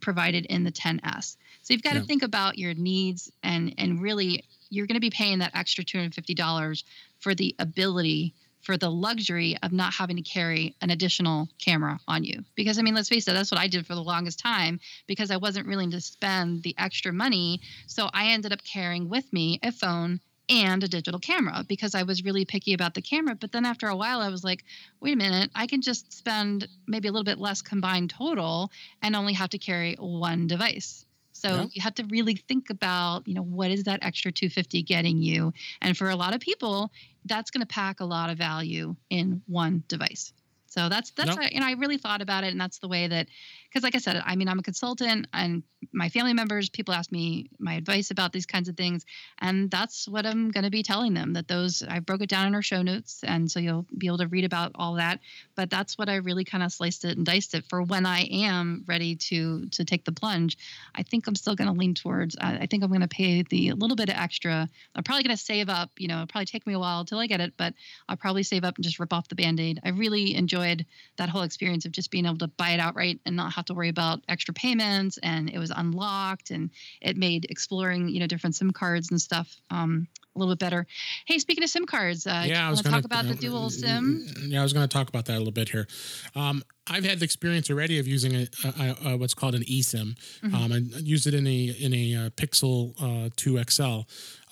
provided 0.00 0.46
in 0.46 0.64
the 0.64 0.72
10s. 0.72 1.36
So 1.62 1.74
you've 1.74 1.82
got 1.82 1.94
yeah. 1.94 2.00
to 2.00 2.06
think 2.06 2.22
about 2.22 2.58
your 2.58 2.74
needs 2.74 3.30
and 3.42 3.74
and 3.78 4.02
really 4.02 4.44
you're 4.72 4.86
going 4.86 4.96
to 4.96 5.00
be 5.00 5.10
paying 5.10 5.40
that 5.40 5.54
extra 5.54 5.84
$250 5.84 6.84
for 7.20 7.34
the 7.34 7.54
ability 7.58 8.34
for 8.62 8.76
the 8.76 8.90
luxury 8.90 9.56
of 9.62 9.72
not 9.72 9.92
having 9.92 10.16
to 10.16 10.22
carry 10.22 10.76
an 10.80 10.90
additional 10.90 11.48
camera 11.58 11.98
on 12.06 12.24
you. 12.24 12.44
Because 12.54 12.78
I 12.78 12.82
mean, 12.82 12.94
let's 12.94 13.08
face 13.08 13.26
it, 13.28 13.32
that's 13.32 13.50
what 13.50 13.60
I 13.60 13.66
did 13.66 13.86
for 13.86 13.94
the 13.94 14.02
longest 14.02 14.38
time 14.38 14.80
because 15.06 15.30
I 15.30 15.36
wasn't 15.36 15.68
willing 15.68 15.90
to 15.90 16.00
spend 16.00 16.62
the 16.62 16.74
extra 16.78 17.12
money. 17.12 17.60
So 17.86 18.08
I 18.12 18.28
ended 18.28 18.52
up 18.52 18.64
carrying 18.64 19.08
with 19.08 19.30
me 19.32 19.58
a 19.62 19.72
phone 19.72 20.20
and 20.48 20.82
a 20.82 20.88
digital 20.88 21.20
camera 21.20 21.64
because 21.66 21.94
I 21.94 22.04
was 22.04 22.24
really 22.24 22.44
picky 22.44 22.72
about 22.72 22.94
the 22.94 23.02
camera. 23.02 23.34
But 23.34 23.52
then 23.52 23.64
after 23.64 23.88
a 23.88 23.96
while, 23.96 24.20
I 24.20 24.28
was 24.28 24.44
like, 24.44 24.64
wait 25.00 25.14
a 25.14 25.16
minute, 25.16 25.50
I 25.54 25.66
can 25.66 25.82
just 25.82 26.12
spend 26.12 26.68
maybe 26.86 27.08
a 27.08 27.12
little 27.12 27.24
bit 27.24 27.38
less 27.38 27.62
combined 27.62 28.10
total 28.10 28.70
and 29.02 29.16
only 29.16 29.32
have 29.34 29.50
to 29.50 29.58
carry 29.58 29.96
one 29.98 30.46
device. 30.46 31.04
So 31.42 31.48
yeah. 31.48 31.66
you 31.72 31.82
have 31.82 31.94
to 31.96 32.04
really 32.04 32.36
think 32.36 32.70
about, 32.70 33.26
you 33.26 33.34
know, 33.34 33.42
what 33.42 33.72
is 33.72 33.82
that 33.84 33.98
extra 34.02 34.30
250 34.30 34.82
getting 34.84 35.18
you? 35.18 35.52
And 35.80 35.96
for 35.96 36.08
a 36.08 36.14
lot 36.14 36.34
of 36.34 36.40
people, 36.40 36.92
that's 37.24 37.50
going 37.50 37.62
to 37.62 37.66
pack 37.66 37.98
a 37.98 38.04
lot 38.04 38.30
of 38.30 38.38
value 38.38 38.94
in 39.10 39.42
one 39.48 39.82
device. 39.88 40.32
So 40.72 40.88
that's 40.88 41.10
that's 41.10 41.28
nope. 41.28 41.38
what, 41.38 41.52
and 41.52 41.62
I 41.62 41.72
really 41.72 41.98
thought 41.98 42.22
about 42.22 42.44
it, 42.44 42.48
and 42.48 42.60
that's 42.60 42.78
the 42.78 42.88
way 42.88 43.06
that 43.06 43.28
because 43.68 43.82
like 43.82 43.94
I 43.94 43.98
said, 43.98 44.22
I 44.24 44.36
mean, 44.36 44.48
I'm 44.48 44.58
a 44.58 44.62
consultant 44.62 45.26
and 45.32 45.62
my 45.92 46.08
family 46.08 46.32
members, 46.32 46.68
people 46.68 46.94
ask 46.94 47.10
me 47.10 47.48
my 47.58 47.74
advice 47.74 48.10
about 48.10 48.32
these 48.32 48.46
kinds 48.46 48.68
of 48.68 48.76
things. 48.76 49.04
And 49.40 49.70
that's 49.70 50.06
what 50.08 50.26
I'm 50.26 50.50
going 50.50 50.64
to 50.64 50.70
be 50.70 50.82
telling 50.82 51.14
them 51.14 51.32
that 51.32 51.48
those, 51.48 51.82
I 51.82 52.00
broke 52.00 52.22
it 52.22 52.28
down 52.28 52.46
in 52.46 52.54
our 52.54 52.62
show 52.62 52.82
notes. 52.82 53.24
And 53.24 53.50
so 53.50 53.60
you'll 53.60 53.86
be 53.96 54.06
able 54.06 54.18
to 54.18 54.28
read 54.28 54.44
about 54.44 54.72
all 54.74 54.94
that. 54.94 55.20
But 55.54 55.70
that's 55.70 55.98
what 55.98 56.08
I 56.08 56.16
really 56.16 56.44
kind 56.44 56.62
of 56.62 56.72
sliced 56.72 57.04
it 57.04 57.16
and 57.16 57.26
diced 57.26 57.54
it 57.54 57.64
for 57.68 57.82
when 57.82 58.06
I 58.06 58.20
am 58.30 58.84
ready 58.86 59.16
to, 59.16 59.66
to 59.70 59.84
take 59.84 60.04
the 60.04 60.12
plunge. 60.12 60.56
I 60.94 61.02
think 61.02 61.26
I'm 61.26 61.34
still 61.34 61.56
going 61.56 61.72
to 61.72 61.78
lean 61.78 61.94
towards, 61.94 62.36
I, 62.40 62.58
I 62.58 62.66
think 62.66 62.82
I'm 62.84 62.90
going 62.90 63.00
to 63.00 63.08
pay 63.08 63.42
the 63.42 63.72
little 63.72 63.96
bit 63.96 64.08
of 64.08 64.16
extra. 64.16 64.68
I'm 64.94 65.02
probably 65.02 65.24
going 65.24 65.36
to 65.36 65.42
save 65.42 65.68
up, 65.68 65.90
you 65.98 66.08
know, 66.08 66.16
it'll 66.16 66.26
probably 66.26 66.46
take 66.46 66.66
me 66.66 66.74
a 66.74 66.78
while 66.78 67.04
till 67.04 67.18
I 67.18 67.26
get 67.26 67.40
it, 67.40 67.54
but 67.56 67.74
I'll 68.08 68.16
probably 68.16 68.42
save 68.42 68.64
up 68.64 68.76
and 68.76 68.84
just 68.84 68.98
rip 68.98 69.12
off 69.12 69.28
the 69.28 69.34
band 69.34 69.60
aid. 69.60 69.80
I 69.84 69.90
really 69.90 70.34
enjoyed 70.62 70.86
that 71.16 71.28
whole 71.28 71.42
experience 71.42 71.84
of 71.84 71.92
just 71.92 72.10
being 72.10 72.26
able 72.26 72.38
to 72.38 72.48
buy 72.48 72.70
it 72.70 72.80
outright 72.80 73.20
and 73.26 73.36
not 73.36 73.52
have 73.52 73.64
to 73.66 73.74
worry 73.74 73.88
about 73.88 74.20
extra 74.28 74.54
payments 74.54 75.18
and 75.22 75.50
it 75.50 75.58
was 75.58 75.70
unlocked 75.70 76.50
and 76.50 76.70
it 77.00 77.16
made 77.16 77.46
exploring 77.50 78.08
you 78.08 78.20
know 78.20 78.26
different 78.26 78.54
sim 78.54 78.70
cards 78.70 79.10
and 79.10 79.20
stuff 79.20 79.56
um, 79.70 80.06
a 80.34 80.38
little 80.38 80.54
bit 80.54 80.60
better. 80.60 80.86
Hey 81.26 81.38
speaking 81.38 81.64
of 81.64 81.70
sim 81.70 81.86
cards 81.86 82.26
uh, 82.26 82.44
yeah 82.46 82.66
i 82.66 82.70
was 82.70 82.82
going 82.82 82.94
to 82.94 83.02
talk 83.02 83.04
about 83.04 83.26
the 83.26 83.34
dual 83.34 83.70
sim? 83.70 84.26
yeah 84.46 84.60
i 84.60 84.62
was 84.62 84.72
going 84.72 84.88
to 84.88 84.92
talk 84.92 85.08
about 85.08 85.26
that 85.26 85.36
a 85.36 85.38
little 85.38 85.52
bit 85.52 85.68
here. 85.68 85.86
Um, 86.34 86.62
I've 86.88 87.04
had 87.04 87.20
the 87.20 87.24
experience 87.24 87.70
already 87.70 87.98
of 87.98 88.08
using 88.08 88.34
a, 88.34 88.46
a, 88.64 88.96
a 89.10 89.16
what's 89.16 89.34
called 89.34 89.54
an 89.54 89.62
eSIM. 89.62 90.16
Mm-hmm. 90.42 90.54
Um, 90.54 90.72
I 90.72 90.98
used 90.98 91.26
it 91.26 91.34
in 91.34 91.46
a 91.46 91.64
in 91.78 91.94
a 91.94 92.26
uh, 92.26 92.30
Pixel 92.30 92.94
uh, 93.00 93.30
2 93.36 93.62
XL, 93.70 94.00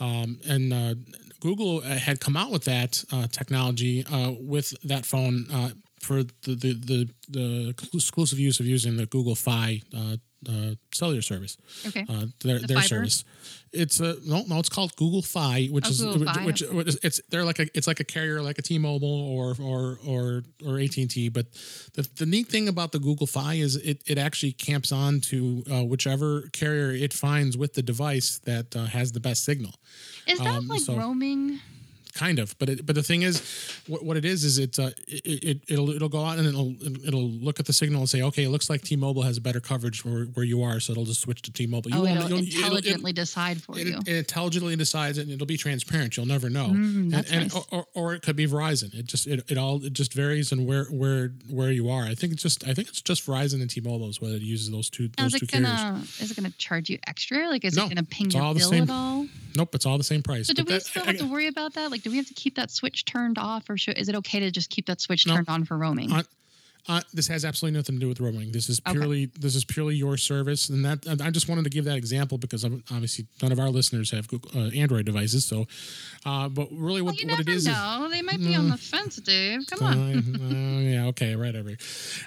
um, 0.03 0.39
and 0.49 0.73
uh, 0.73 0.95
Google 1.41 1.81
had 1.81 2.21
come 2.21 2.37
out 2.37 2.51
with 2.51 2.65
that 2.65 3.03
uh, 3.13 3.27
technology 3.27 4.05
uh, 4.07 4.33
with 4.41 4.75
that 4.85 5.07
phone 5.07 5.47
uh, 5.53 5.71
for 6.01 6.23
the, 6.23 6.55
the 6.55 6.73
the, 6.75 7.09
the 7.29 7.75
exclusive 7.95 8.39
use 8.39 8.61
of 8.61 8.67
using 8.67 8.97
the 8.97 9.07
Google 9.07 9.35
Fi 9.35 9.83
uh, 10.49 10.75
cellular 10.93 11.23
service. 11.23 11.57
Okay. 11.87 12.07
Uh, 12.09 12.27
their 12.43 12.59
the 12.59 12.67
their 12.67 12.83
service. 12.83 13.25
It's 13.73 14.01
a 14.01 14.17
no 14.25 14.43
no. 14.49 14.59
It's 14.59 14.69
called 14.69 14.97
Google 14.97 15.23
Fi, 15.23 15.67
which 15.67 15.87
oh, 15.87 15.91
is 15.91 16.03
Google 16.03 16.45
which, 16.45 16.63
which, 16.63 16.97
it's 17.03 17.21
they're 17.29 17.45
like 17.45 17.59
a 17.59 17.67
it's 17.75 17.87
like 17.87 18.01
a 18.01 18.05
carrier 18.05 18.43
like 18.43 18.59
a 18.59 18.63
T-Mobile 18.63 19.09
or 19.09 19.55
or 19.61 19.99
or 20.07 20.43
or 20.67 20.79
AT 20.79 20.97
and 20.97 21.11
T. 21.11 21.29
But 21.29 21.47
the, 21.95 22.09
the 22.17 22.27
neat 22.27 22.49
thing 22.49 22.69
about 22.69 22.93
the 22.93 22.99
Google 22.99 23.27
Fi 23.27 23.55
is 23.55 23.77
it 23.77 24.03
it 24.07 24.19
actually 24.19 24.53
camps 24.53 24.93
on 24.93 25.21
to 25.23 25.65
uh, 25.71 25.85
whichever 25.85 26.43
carrier 26.53 26.91
it 26.91 27.13
finds 27.13 27.57
with 27.57 27.75
the 27.75 27.83
device 27.83 28.41
that 28.45 28.75
uh, 28.75 28.87
has 28.87 29.13
the 29.13 29.21
best 29.21 29.45
signal. 29.45 29.75
Is 30.27 30.39
that 30.39 30.47
um, 30.47 30.69
like 30.69 30.81
so, 30.81 30.97
roaming? 30.97 31.61
Kind 32.21 32.39
of 32.39 32.57
but 32.59 32.69
it, 32.69 32.87
but 32.87 32.95
the 32.95 33.03
thing 33.03 33.23
is 33.23 33.35
what, 33.87 34.05
what 34.05 34.17
it 34.17 34.25
is 34.25 34.45
is 34.45 34.59
it's 34.59 34.79
uh 34.79 34.91
it, 35.09 35.61
it 35.69 35.79
will 35.79 35.91
it'll 35.91 36.09
go 36.09 36.25
out 36.25 36.39
and 36.39 36.47
it'll 36.47 36.75
it'll 37.07 37.31
look 37.47 37.59
at 37.61 37.67
the 37.67 37.73
signal 37.73 38.01
and 38.01 38.11
say 38.11 38.23
okay 38.23 38.45
it 38.45 38.51
looks 38.51 38.69
like 38.69 38.83
T-Mobile 38.83 39.23
has 39.23 39.37
a 39.37 39.41
better 39.41 39.61
coverage 39.61 40.05
where, 40.05 40.25
where 40.35 40.45
you 40.45 40.63
are 40.63 40.81
so 40.81 40.93
it'll 40.93 41.05
just 41.05 41.21
switch 41.21 41.43
to 41.43 41.53
T-Mobile. 41.53 41.91
You 41.91 41.99
oh, 41.99 42.05
it'll 42.07 42.39
intelligently 42.39 43.11
it'll, 43.11 43.23
decide 43.23 43.63
for 43.63 43.79
it, 43.79 43.87
you. 43.87 43.99
it 44.07 44.17
intelligently 44.17 44.77
decides 44.77 45.19
and 45.19 45.31
it'll 45.31 45.47
be 45.47 45.57
transparent. 45.57 46.17
You'll 46.17 46.27
never 46.27 46.51
know. 46.51 46.67
Mm, 46.67 47.15
and, 47.15 47.27
and 47.31 47.53
nice. 47.53 47.67
or, 47.71 47.87
or, 47.95 48.15
it 48.15 48.23
could 48.23 48.37
be 48.37 48.47
Verizon. 48.47 48.95
It 48.95 49.07
just 49.07 49.27
it, 49.27 49.51
it 49.51 49.59
all 49.59 49.85
it 49.85 49.93
just 49.93 50.13
varies 50.13 50.53
in 50.53 50.67
where 50.67 50.85
where 50.87 51.33
where 51.49 51.71
you 51.71 51.91
are. 51.91 52.05
I 52.05 52.15
think 52.15 52.33
it's 52.33 52.43
just 52.43 52.67
I 52.67 52.75
think 52.75 52.89
it's 52.89 53.03
just 53.03 53.27
Verizon 53.27 53.61
and 53.61 53.71
T-Mobile 53.71 54.09
is 54.09 54.21
what 54.21 54.31
it 54.33 54.43
uses 54.43 54.71
those 54.71 54.91
two 54.91 55.09
those 55.17 55.35
is 55.35 55.41
two 55.41 55.47
gonna, 55.47 55.69
carriers. 55.69 56.21
is 56.21 56.31
it 56.31 56.37
going 56.37 56.51
to 56.51 56.59
charge 56.59 56.91
you 56.91 56.99
extra? 57.07 57.49
Like 57.49 57.65
is 57.65 57.77
no, 57.77 57.85
it 57.85 57.95
going 57.95 58.05
to 58.05 58.05
ping 58.05 58.31
your 58.31 58.55
bill 58.55 58.75
at 58.75 58.91
all? 58.91 59.27
Nope 59.57 59.75
it's 59.75 59.87
all 59.87 59.99
the 59.99 60.05
same 60.05 60.23
price. 60.23 60.47
So 60.47 60.55
do 60.55 60.65
we 60.65 60.73
that, 60.73 60.83
still 60.83 61.03
I, 61.03 61.07
have 61.07 61.19
to 61.19 61.27
worry 61.31 61.47
about 61.47 61.75
that? 61.75 61.91
Like 61.91 62.03
do 62.03 62.10
we 62.11 62.17
have 62.17 62.27
to 62.27 62.35
keep 62.35 62.57
that 62.57 62.71
switch 62.71 63.05
turned 63.05 63.39
off, 63.39 63.69
or 63.69 63.77
should, 63.77 63.99
is 63.99 64.09
it 64.09 64.15
okay 64.17 64.41
to 64.41 64.51
just 64.51 64.71
keep 64.71 64.87
that 64.87 65.01
switch 65.01 65.27
turned 65.27 65.49
on 65.49 65.65
for 65.65 65.77
roaming? 65.77 66.13
Uh, 66.13 66.23
uh, 66.89 67.01
this 67.13 67.29
has 67.29 67.45
absolutely 67.45 67.79
nothing 67.79 67.97
to 67.97 68.01
do 68.01 68.09
with 68.09 68.21
roaming. 68.21 68.53
This 68.53 68.69
is 68.69 68.81
purely 68.81 69.25
okay. 69.25 69.33
this 69.39 69.55
is 69.55 69.65
purely 69.65 69.97
your 69.97 70.17
service, 70.17 70.69
and 70.69 70.85
that 70.85 71.21
I 71.23 71.31
just 71.31 71.49
wanted 71.49 71.65
to 71.65 71.71
give 71.71 71.85
that 71.85 71.97
example 71.97 72.39
because 72.39 72.65
obviously 72.65 73.27
none 73.43 73.53
of 73.53 73.61
our 73.61 73.69
listeners 73.69 74.11
have 74.11 74.29
Google, 74.29 74.51
uh, 74.59 74.71
Android 74.71 75.05
devices. 75.05 75.45
So, 75.45 75.67
uh, 76.25 76.49
but 76.49 76.69
really, 76.73 77.03
what, 77.03 77.17
well, 77.23 77.37
what 77.37 77.41
it 77.41 77.49
is, 77.49 77.67
know. 77.67 78.07
is 78.07 78.13
they 78.13 78.23
might 78.23 78.39
be 78.39 78.55
on 78.55 78.71
the 78.71 78.77
fence, 78.77 79.17
Dave. 79.17 79.67
Come 79.67 79.87
on. 79.87 80.71
Yeah, 80.91 81.07
okay, 81.07 81.37
right 81.37 81.55
over. 81.55 81.77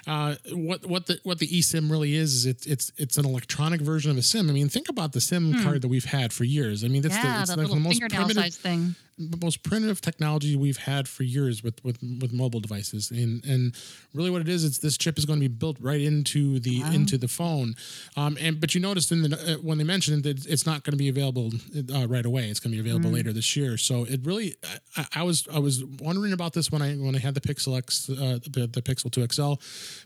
Uh, 0.06 0.36
what 0.52 0.86
what 0.86 1.06
the 1.06 1.18
what 1.22 1.38
the 1.38 1.48
eSIM 1.48 1.90
really 1.90 2.14
is 2.14 2.34
is 2.34 2.46
it's 2.46 2.66
it's 2.66 2.92
it's 2.96 3.18
an 3.18 3.26
electronic 3.26 3.80
version 3.80 4.10
of 4.10 4.16
a 4.16 4.22
SIM. 4.22 4.48
I 4.48 4.52
mean, 4.52 4.68
think 4.68 4.88
about 4.88 5.12
the 5.12 5.20
SIM 5.20 5.52
hmm. 5.52 5.62
card 5.62 5.82
that 5.82 5.88
we've 5.88 6.04
had 6.04 6.32
for 6.32 6.44
years. 6.44 6.84
I 6.84 6.88
mean, 6.88 7.02
that's 7.02 7.16
yeah, 7.16 7.36
the, 7.36 7.42
it's 7.42 7.54
the 7.54 7.60
like 7.62 7.68
the 7.68 7.76
most 7.76 8.00
primitive, 8.00 8.36
size 8.36 8.56
thing 9.16 9.30
most 9.40 9.62
primitive 9.62 10.00
technology 10.00 10.56
we've 10.56 10.78
had 10.78 11.08
for 11.08 11.22
years 11.22 11.62
with 11.62 11.82
with 11.84 11.98
with 12.20 12.32
mobile 12.32 12.60
devices 12.60 13.10
and 13.10 13.44
and 13.44 13.74
really 14.12 14.30
what 14.30 14.40
it 14.40 14.48
is 14.48 14.64
it's 14.64 14.78
this 14.78 14.96
chip 14.96 15.18
is 15.18 15.24
going 15.24 15.38
to 15.38 15.48
be 15.48 15.54
built 15.54 15.76
right 15.80 16.00
into 16.00 16.58
the 16.60 16.82
wow. 16.82 16.92
into 16.92 17.18
the 17.18 17.28
phone 17.28 17.74
um 18.16 18.36
and 18.40 18.60
but 18.60 18.74
you 18.74 18.80
noticed 18.80 19.12
in 19.12 19.22
the 19.22 19.54
uh, 19.54 19.56
when 19.62 19.78
they 19.78 19.84
mentioned 19.84 20.22
that 20.22 20.44
it's 20.46 20.66
not 20.66 20.82
going 20.82 20.92
to 20.92 20.96
be 20.96 21.08
available 21.08 21.50
uh, 21.94 22.06
right 22.06 22.26
away 22.26 22.48
it's 22.48 22.60
going 22.60 22.74
to 22.74 22.82
be 22.82 22.88
available 22.88 23.10
mm. 23.10 23.14
later 23.14 23.32
this 23.32 23.56
year 23.56 23.76
so 23.76 24.04
it 24.04 24.20
really 24.24 24.54
I, 24.96 25.06
I, 25.16 25.22
was 25.22 25.46
i 25.52 25.58
was 25.58 25.84
wondering 25.84 26.32
about 26.32 26.52
this 26.52 26.70
when 26.70 26.82
i 26.82 26.94
when 26.94 27.14
i 27.14 27.18
had 27.18 27.34
the 27.34 27.40
pixel 27.40 27.76
x 27.76 28.08
uh, 28.10 28.38
the, 28.50 28.66
the 28.66 28.82
pixel 28.82 29.10
2 29.10 29.26
xl 29.30 29.54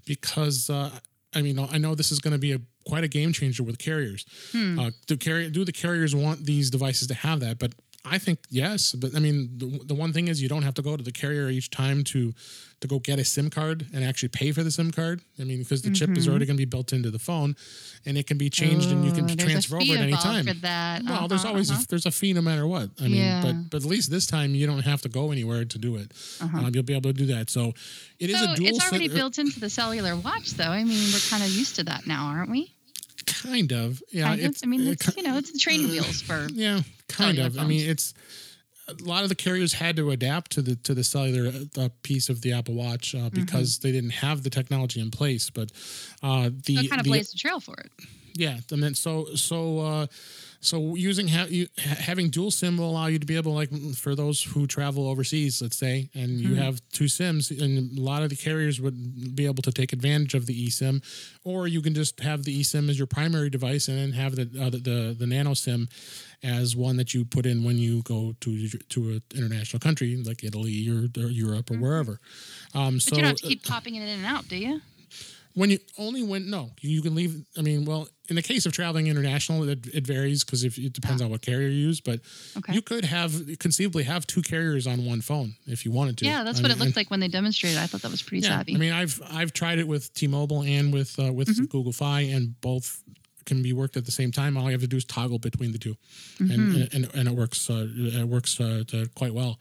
because 0.06 0.70
uh 0.70 0.90
I 1.34 1.42
mean, 1.42 1.58
I 1.58 1.76
know 1.76 1.94
this 1.94 2.10
is 2.10 2.20
going 2.20 2.32
to 2.32 2.38
be 2.38 2.52
a 2.52 2.60
quite 2.86 3.04
a 3.04 3.08
game 3.08 3.32
changer 3.32 3.62
with 3.62 3.78
carriers. 3.78 4.24
Hmm. 4.52 4.78
Uh, 4.78 4.90
do 5.06 5.16
carrier 5.16 5.50
do 5.50 5.64
the 5.64 5.72
carriers 5.72 6.14
want 6.14 6.46
these 6.46 6.70
devices 6.70 7.06
to 7.08 7.14
have 7.14 7.40
that? 7.40 7.58
But 7.58 7.74
I 8.04 8.18
think 8.18 8.38
yes, 8.48 8.92
but 8.92 9.14
I 9.14 9.18
mean 9.18 9.50
the, 9.58 9.80
the 9.84 9.94
one 9.94 10.12
thing 10.12 10.28
is 10.28 10.40
you 10.40 10.48
don't 10.48 10.62
have 10.62 10.74
to 10.74 10.82
go 10.82 10.96
to 10.96 11.02
the 11.02 11.12
carrier 11.12 11.48
each 11.48 11.70
time 11.70 12.04
to 12.04 12.32
to 12.80 12.86
go 12.86 13.00
get 13.00 13.18
a 13.18 13.24
SIM 13.24 13.50
card 13.50 13.86
and 13.92 14.04
actually 14.04 14.28
pay 14.28 14.52
for 14.52 14.62
the 14.62 14.70
SIM 14.70 14.92
card. 14.92 15.20
I 15.40 15.44
mean 15.44 15.58
because 15.58 15.82
the 15.82 15.88
mm-hmm. 15.88 15.94
chip 15.94 16.10
is 16.16 16.24
mm-hmm. 16.24 16.30
already 16.30 16.46
going 16.46 16.56
to 16.56 16.60
be 16.60 16.64
built 16.64 16.92
into 16.92 17.10
the 17.10 17.18
phone, 17.18 17.56
and 18.06 18.16
it 18.16 18.26
can 18.26 18.38
be 18.38 18.50
changed 18.50 18.90
and 18.90 19.04
you 19.04 19.12
can 19.12 19.26
transfer 19.36 19.76
over 19.76 19.92
at 19.92 20.00
any 20.00 20.12
time. 20.12 20.46
For 20.46 20.54
that. 20.54 21.02
Well, 21.02 21.14
uh-huh, 21.14 21.26
there's 21.26 21.44
always 21.44 21.70
uh-huh. 21.70 21.82
a, 21.82 21.88
there's 21.88 22.06
a 22.06 22.10
fee 22.10 22.32
no 22.32 22.40
matter 22.40 22.66
what. 22.66 22.90
I 23.00 23.04
mean, 23.04 23.16
yeah. 23.16 23.42
but 23.42 23.70
but 23.70 23.82
at 23.82 23.88
least 23.88 24.10
this 24.10 24.26
time 24.26 24.54
you 24.54 24.66
don't 24.66 24.84
have 24.84 25.02
to 25.02 25.08
go 25.08 25.30
anywhere 25.32 25.64
to 25.64 25.78
do 25.78 25.96
it. 25.96 26.12
Uh-huh. 26.40 26.58
Um, 26.58 26.70
you'll 26.72 26.84
be 26.84 26.94
able 26.94 27.10
to 27.10 27.18
do 27.18 27.26
that. 27.26 27.50
So 27.50 27.74
it 28.18 28.30
so 28.30 28.36
is 28.36 28.42
a 28.42 28.54
dual. 28.54 28.68
It's 28.68 28.88
already 28.88 29.08
built 29.08 29.38
into 29.38 29.60
the 29.60 29.70
cellular 29.70 30.16
watch, 30.16 30.52
though. 30.52 30.70
I 30.70 30.84
mean, 30.84 31.12
we're 31.12 31.28
kind 31.28 31.42
of 31.42 31.50
used 31.50 31.76
to 31.76 31.84
that 31.84 32.06
now, 32.06 32.26
aren't 32.26 32.50
we? 32.50 32.72
Kind 33.28 33.72
of, 33.72 34.02
yeah. 34.10 34.24
Kind 34.24 34.42
of? 34.42 34.56
I 34.62 34.66
mean, 34.66 34.86
it's, 34.86 35.16
you 35.16 35.22
know, 35.22 35.36
it's 35.36 35.52
the 35.52 35.58
training 35.58 35.88
wheels 35.90 36.22
for 36.22 36.46
yeah, 36.52 36.80
kind 37.08 37.38
of. 37.38 37.54
Phones. 37.54 37.58
I 37.58 37.66
mean, 37.66 37.88
it's 37.88 38.14
a 38.88 38.94
lot 39.02 39.22
of 39.22 39.28
the 39.28 39.34
carriers 39.34 39.74
had 39.74 39.96
to 39.96 40.10
adapt 40.10 40.52
to 40.52 40.62
the 40.62 40.76
to 40.76 40.94
the 40.94 41.04
cellular 41.04 41.52
uh, 41.78 41.88
piece 42.02 42.28
of 42.28 42.42
the 42.42 42.52
Apple 42.52 42.74
Watch 42.74 43.14
uh, 43.14 43.18
mm-hmm. 43.18 43.40
because 43.40 43.78
mm-hmm. 43.78 43.88
they 43.88 43.92
didn't 43.92 44.10
have 44.10 44.42
the 44.42 44.50
technology 44.50 45.00
in 45.00 45.10
place. 45.10 45.50
But 45.50 45.70
uh, 46.22 46.50
the 46.64 46.76
so 46.76 46.88
kind 46.88 47.00
of 47.00 47.04
the, 47.04 47.10
blazed 47.10 47.34
the 47.34 47.38
trail 47.38 47.60
for 47.60 47.74
it. 47.74 47.90
Yeah, 48.34 48.58
and 48.70 48.82
then 48.82 48.94
so 48.94 49.26
so 49.34 49.78
uh, 49.80 50.06
So 50.60 50.96
using 50.96 51.28
ha- 51.28 51.46
you, 51.48 51.68
ha- 51.78 51.94
having 52.00 52.30
dual 52.30 52.50
SIM 52.50 52.78
will 52.78 52.90
allow 52.90 53.06
you 53.06 53.18
to 53.20 53.26
be 53.26 53.36
able, 53.36 53.52
like 53.54 53.70
for 53.94 54.14
those 54.16 54.42
who 54.42 54.66
travel 54.66 55.06
overseas, 55.08 55.62
let's 55.62 55.76
say, 55.76 56.10
and 56.14 56.30
you 56.40 56.48
Mm-hmm. 56.50 56.62
have 56.62 56.80
two 56.92 57.06
SIMs, 57.06 57.50
and 57.52 57.96
a 57.96 58.00
lot 58.00 58.22
of 58.24 58.30
the 58.30 58.36
carriers 58.36 58.80
would 58.80 59.36
be 59.36 59.46
able 59.46 59.62
to 59.62 59.70
take 59.70 59.92
advantage 59.92 60.34
of 60.34 60.46
the 60.46 60.66
eSIM, 60.66 61.02
or 61.44 61.68
you 61.68 61.80
can 61.80 61.94
just 61.94 62.18
have 62.20 62.42
the 62.44 62.60
eSIM 62.60 62.88
as 62.90 62.98
your 62.98 63.06
primary 63.06 63.50
device, 63.50 63.86
and 63.88 63.96
then 63.98 64.12
have 64.12 64.34
the 64.34 64.50
uh, 64.60 64.70
the, 64.70 64.78
the 64.78 65.16
the 65.18 65.26
nano 65.26 65.54
SIM 65.54 65.88
as 66.42 66.74
one 66.76 66.96
that 66.96 67.14
you 67.14 67.24
put 67.24 67.46
in 67.46 67.62
when 67.64 67.78
you 67.78 68.02
go 68.02 68.34
to 68.40 68.68
to 68.68 69.08
an 69.10 69.22
international 69.36 69.78
country 69.80 70.16
like 70.24 70.42
Italy 70.42 70.88
or, 70.88 71.06
or 71.22 71.28
Europe 71.30 71.70
or 71.70 71.74
wherever. 71.76 72.18
Um, 72.74 72.80
Mm-hmm. 72.80 72.94
But 72.96 73.02
so 73.02 73.14
you 73.16 73.22
don't 73.22 73.28
have 73.28 73.36
to 73.36 73.46
keep 73.46 73.62
popping 73.64 73.94
it 73.94 74.02
in 74.02 74.08
and 74.08 74.26
out, 74.26 74.48
do 74.48 74.56
you? 74.56 74.80
When 75.58 75.70
you 75.70 75.78
only 75.98 76.22
when 76.22 76.48
no 76.50 76.70
you 76.80 77.02
can 77.02 77.14
leave 77.14 77.32
i 77.58 77.62
mean 77.68 77.84
well 77.84 78.08
in 78.30 78.36
the 78.36 78.42
case 78.50 78.66
of 78.66 78.72
traveling 78.72 79.06
international 79.08 79.68
it, 79.68 79.86
it 79.92 80.06
varies 80.06 80.44
because 80.44 80.62
if 80.64 80.78
it 80.78 80.92
depends 80.92 81.20
on 81.22 81.28
what 81.30 81.40
carrier 81.42 81.68
you 81.68 81.86
use 81.90 82.00
but 82.00 82.20
Okay. 82.58 82.72
you 82.74 82.82
could 82.82 83.04
have 83.04 83.32
conceivably 83.58 84.04
have 84.04 84.26
two 84.26 84.42
carriers 84.42 84.86
on 84.86 85.04
one 85.12 85.20
phone 85.20 85.50
if 85.66 85.84
you 85.84 85.90
wanted 85.92 86.16
to 86.18 86.24
Yeah, 86.26 86.44
that's 86.44 86.58
I 86.58 86.62
what 86.62 86.68
mean, 86.70 86.76
it 86.76 86.78
looked 86.80 86.86
and- 86.88 86.96
like 86.96 87.10
when 87.10 87.20
they 87.20 87.28
demonstrated. 87.28 87.78
I 87.78 87.86
thought 87.86 88.02
that 88.02 88.10
was 88.10 88.22
pretty 88.22 88.42
yeah, 88.46 88.58
savvy. 88.58 88.74
i 88.74 88.78
mean 88.78 88.92
i've 88.92 89.20
i've 89.38 89.52
tried 89.52 89.78
it 89.78 89.88
with 89.88 90.12
t-mobile 90.14 90.62
and 90.62 90.92
with 90.92 91.18
uh, 91.18 91.32
with 91.32 91.48
Mm-hmm. 91.48 91.64
google 91.74 91.92
fi 91.92 92.20
and 92.34 92.44
both 92.60 93.02
can 93.48 93.62
be 93.68 93.72
worked 93.72 93.96
at 93.96 94.04
the 94.04 94.12
same 94.20 94.30
time 94.30 94.56
all 94.56 94.66
you 94.70 94.76
have 94.78 94.86
to 94.88 94.92
do 94.96 94.98
is 95.02 95.04
toggle 95.04 95.40
between 95.48 95.72
the 95.72 95.78
2 95.78 95.96
Mm-hmm. 96.38 96.52
and, 96.52 96.94
and 96.94 97.02
and 97.18 97.24
it 97.30 97.34
works 97.42 97.60
uh, 97.68 97.86
it 98.22 98.28
works 98.36 98.60
uh, 98.60 98.84
quite 99.20 99.34
well 99.34 99.58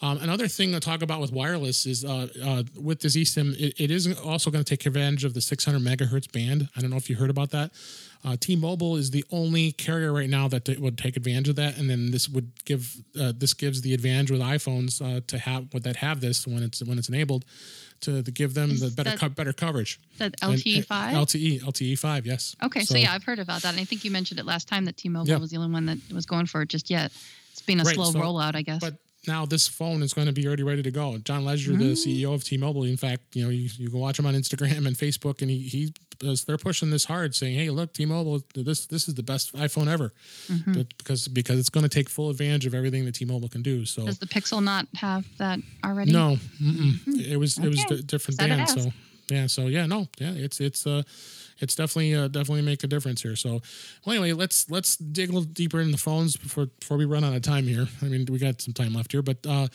um, 0.00 0.18
another 0.18 0.46
thing 0.46 0.72
to 0.72 0.80
talk 0.80 1.02
about 1.02 1.20
with 1.20 1.32
wireless 1.32 1.84
is 1.86 2.04
uh, 2.04 2.28
uh, 2.44 2.62
with 2.80 3.00
this 3.00 3.16
eSIM, 3.16 3.58
it, 3.58 3.74
it 3.80 3.90
is 3.90 4.06
also 4.20 4.50
going 4.50 4.62
to 4.62 4.76
take 4.76 4.86
advantage 4.86 5.24
of 5.24 5.34
the 5.34 5.40
600 5.40 5.80
megahertz 5.82 6.30
band. 6.30 6.68
I 6.76 6.80
don't 6.80 6.90
know 6.90 6.96
if 6.96 7.10
you 7.10 7.16
heard 7.16 7.30
about 7.30 7.50
that. 7.50 7.72
Uh, 8.24 8.36
T-Mobile 8.38 8.96
is 8.96 9.10
the 9.12 9.24
only 9.30 9.70
carrier 9.72 10.12
right 10.12 10.28
now 10.28 10.48
that 10.48 10.68
would 10.80 10.98
take 10.98 11.16
advantage 11.16 11.48
of 11.50 11.56
that, 11.56 11.78
and 11.78 11.88
then 11.88 12.10
this 12.10 12.28
would 12.28 12.50
give 12.64 12.96
uh, 13.18 13.32
this 13.36 13.54
gives 13.54 13.80
the 13.82 13.94
advantage 13.94 14.30
with 14.32 14.40
iPhones 14.40 15.00
uh, 15.00 15.20
to 15.28 15.38
have 15.38 15.72
what 15.72 15.84
that 15.84 15.96
have 15.96 16.20
this 16.20 16.46
when 16.46 16.62
it's 16.64 16.82
when 16.82 16.98
it's 16.98 17.08
enabled 17.08 17.44
to, 18.00 18.22
to 18.22 18.30
give 18.30 18.54
them 18.54 18.70
Is 18.72 18.80
the 18.80 18.90
better 18.90 19.10
that- 19.10 19.18
co- 19.20 19.28
better 19.28 19.52
coverage. 19.52 20.00
that 20.18 20.34
LTE 20.40 20.84
five. 20.84 21.14
LTE 21.14 21.60
LTE 21.62 21.96
five 21.98 22.26
yes. 22.26 22.56
Okay, 22.62 22.80
so, 22.80 22.96
yeah, 22.96 23.12
I've 23.14 23.24
heard 23.24 23.38
about 23.38 23.62
that, 23.62 23.70
and 23.74 23.80
I 23.80 23.84
think 23.84 24.04
you 24.04 24.10
mentioned 24.10 24.40
it 24.40 24.46
last 24.46 24.66
time 24.68 24.84
that 24.86 24.96
T-Mobile 24.96 25.28
Yeah. 25.28 25.36
was 25.38 25.50
the 25.50 25.56
only 25.56 25.72
one 25.72 25.86
that 25.86 25.98
was 26.12 26.26
going 26.26 26.46
for 26.46 26.62
it 26.62 26.68
just 26.68 26.90
yet. 26.90 27.12
It's 27.52 27.62
been 27.62 27.80
a 27.80 27.84
Right, 27.84 27.94
slow 27.94 28.10
so- 28.12 28.20
rollout, 28.20 28.54
I 28.56 28.62
guess. 28.62 28.80
But 28.80 28.96
now 29.28 29.46
this 29.46 29.68
phone 29.68 30.02
is 30.02 30.12
going 30.12 30.26
to 30.26 30.32
be 30.32 30.46
already 30.46 30.62
ready 30.62 30.82
to 30.82 30.90
go. 30.90 31.18
John 31.18 31.44
Legere, 31.44 31.76
the 31.76 31.92
mm. 31.92 32.22
CEO 32.24 32.34
of 32.34 32.42
T-Mobile, 32.42 32.84
in 32.84 32.96
fact, 32.96 33.36
you 33.36 33.44
know, 33.44 33.50
you, 33.50 33.68
you 33.76 33.90
can 33.90 34.00
watch 34.00 34.18
him 34.18 34.26
on 34.26 34.34
Instagram 34.34 34.86
and 34.86 34.96
Facebook, 34.96 35.42
and 35.42 35.50
he 35.50 35.58
he 35.58 35.92
does, 36.18 36.44
they're 36.44 36.58
pushing 36.58 36.90
this 36.90 37.04
hard, 37.04 37.34
saying, 37.34 37.56
"Hey, 37.56 37.70
look, 37.70 37.92
T-Mobile, 37.92 38.42
this 38.54 38.86
this 38.86 39.08
is 39.08 39.14
the 39.14 39.22
best 39.22 39.54
iPhone 39.54 39.88
ever," 39.88 40.12
mm-hmm. 40.48 40.72
but 40.72 40.98
because 40.98 41.28
because 41.28 41.58
it's 41.60 41.70
going 41.70 41.84
to 41.84 41.88
take 41.88 42.08
full 42.08 42.30
advantage 42.30 42.66
of 42.66 42.74
everything 42.74 43.04
that 43.04 43.14
T-Mobile 43.14 43.48
can 43.48 43.62
do. 43.62 43.84
So 43.84 44.06
Does 44.06 44.18
the 44.18 44.26
Pixel 44.26 44.62
not 44.62 44.86
have 44.96 45.26
that 45.38 45.60
already? 45.84 46.12
no, 46.12 46.36
mm-mm. 46.60 46.92
Mm-hmm. 46.92 47.32
it 47.32 47.38
was 47.38 47.58
it 47.58 47.68
was 47.68 47.84
Okay. 47.84 47.96
a 47.96 48.02
different 48.02 48.40
Said 48.40 48.50
I'd 48.50 48.56
band. 48.56 48.68
So 48.68 48.92
yeah, 49.30 49.46
so 49.46 49.66
yeah, 49.66 49.86
no, 49.86 50.08
yeah, 50.18 50.32
it's 50.34 50.60
it's 50.60 50.86
uh 50.86 51.02
it's 51.60 51.74
definitely 51.74 52.14
uh, 52.14 52.28
definitely 52.28 52.62
make 52.62 52.84
a 52.84 52.86
difference 52.86 53.22
here. 53.22 53.36
So 53.36 53.60
well, 54.04 54.16
anyway, 54.16 54.32
let's 54.32 54.70
let's 54.70 54.96
dig 54.96 55.30
a 55.30 55.32
little 55.32 55.48
deeper 55.48 55.80
in 55.80 55.90
the 55.90 55.98
phones 55.98 56.36
before 56.36 56.66
before 56.66 56.96
we 56.96 57.04
run 57.04 57.24
out 57.24 57.34
of 57.34 57.42
time 57.42 57.64
here. 57.64 57.86
I 58.02 58.06
mean, 58.06 58.26
we 58.30 58.38
got 58.38 58.60
some 58.60 58.74
time 58.74 58.94
left 58.94 59.12
here, 59.12 59.22
but 59.22 59.38
uh, 59.46 59.68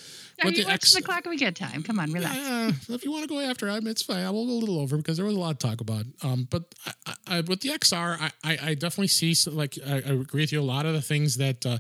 you 0.43 0.51
the 0.51 0.64
watching 0.64 0.70
X, 0.70 0.93
the 0.95 1.01
clock? 1.01 1.26
We 1.26 1.38
get 1.38 1.56
time. 1.56 1.84
Come 1.84 1.99
on, 1.99 2.12
relax. 2.12 2.38
uh, 2.38 2.72
if 2.89 3.04
you 3.04 3.12
want 3.12 3.24
to 3.24 3.30
go 3.30 3.39
after, 3.39 3.70
I 3.70 3.80
it's 3.84 4.01
fine. 4.01 4.24
I 4.24 4.30
will 4.30 4.45
go 4.45 4.54
a 4.54 4.62
little 4.62 4.80
over 4.80 4.97
because 4.97 5.18
there 5.18 5.26
was 5.26 5.36
a 5.36 5.39
lot 5.39 5.60
to 5.60 5.68
talk 5.68 5.82
about. 5.82 6.06
Um, 6.24 6.47
but 6.49 6.74
I, 6.86 6.91
I, 7.06 7.38
I, 7.38 7.41
with 7.41 7.62
the 7.62 7.70
XR, 7.70 8.18
I, 8.20 8.32
I, 8.43 8.58
I 8.70 8.74
definitely 8.76 9.08
see 9.08 9.36
like 9.49 9.78
I, 9.86 9.95
I 9.95 9.97
agree 9.97 10.41
with 10.41 10.51
you. 10.51 10.62
A 10.62 10.64
lot 10.64 10.86
of 10.86 10.93
the 10.93 11.01
things 11.01 11.38
that 11.38 11.66
uh, 11.66 11.80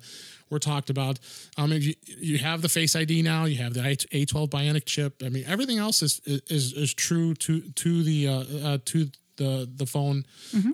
were 0.53 0.59
talked 0.59 0.89
about. 0.89 1.19
Um, 1.57 1.73
if 1.73 1.83
you, 1.83 1.95
you 2.05 2.37
have 2.37 2.61
the 2.61 2.69
Face 2.69 2.95
ID 2.95 3.21
now, 3.21 3.45
you 3.45 3.57
have 3.57 3.73
the 3.73 4.05
A 4.11 4.25
twelve 4.25 4.49
Bionic 4.49 4.85
chip. 4.85 5.21
I 5.25 5.29
mean, 5.29 5.43
everything 5.45 5.79
else 5.79 6.01
is 6.01 6.21
is 6.25 6.71
is 6.73 6.93
true 6.93 7.33
to 7.35 7.61
to 7.61 8.03
the 8.03 8.27
uh, 8.27 8.33
uh, 8.67 8.77
to 8.85 9.09
the 9.35 9.67
the 9.75 9.85
phone 9.85 10.23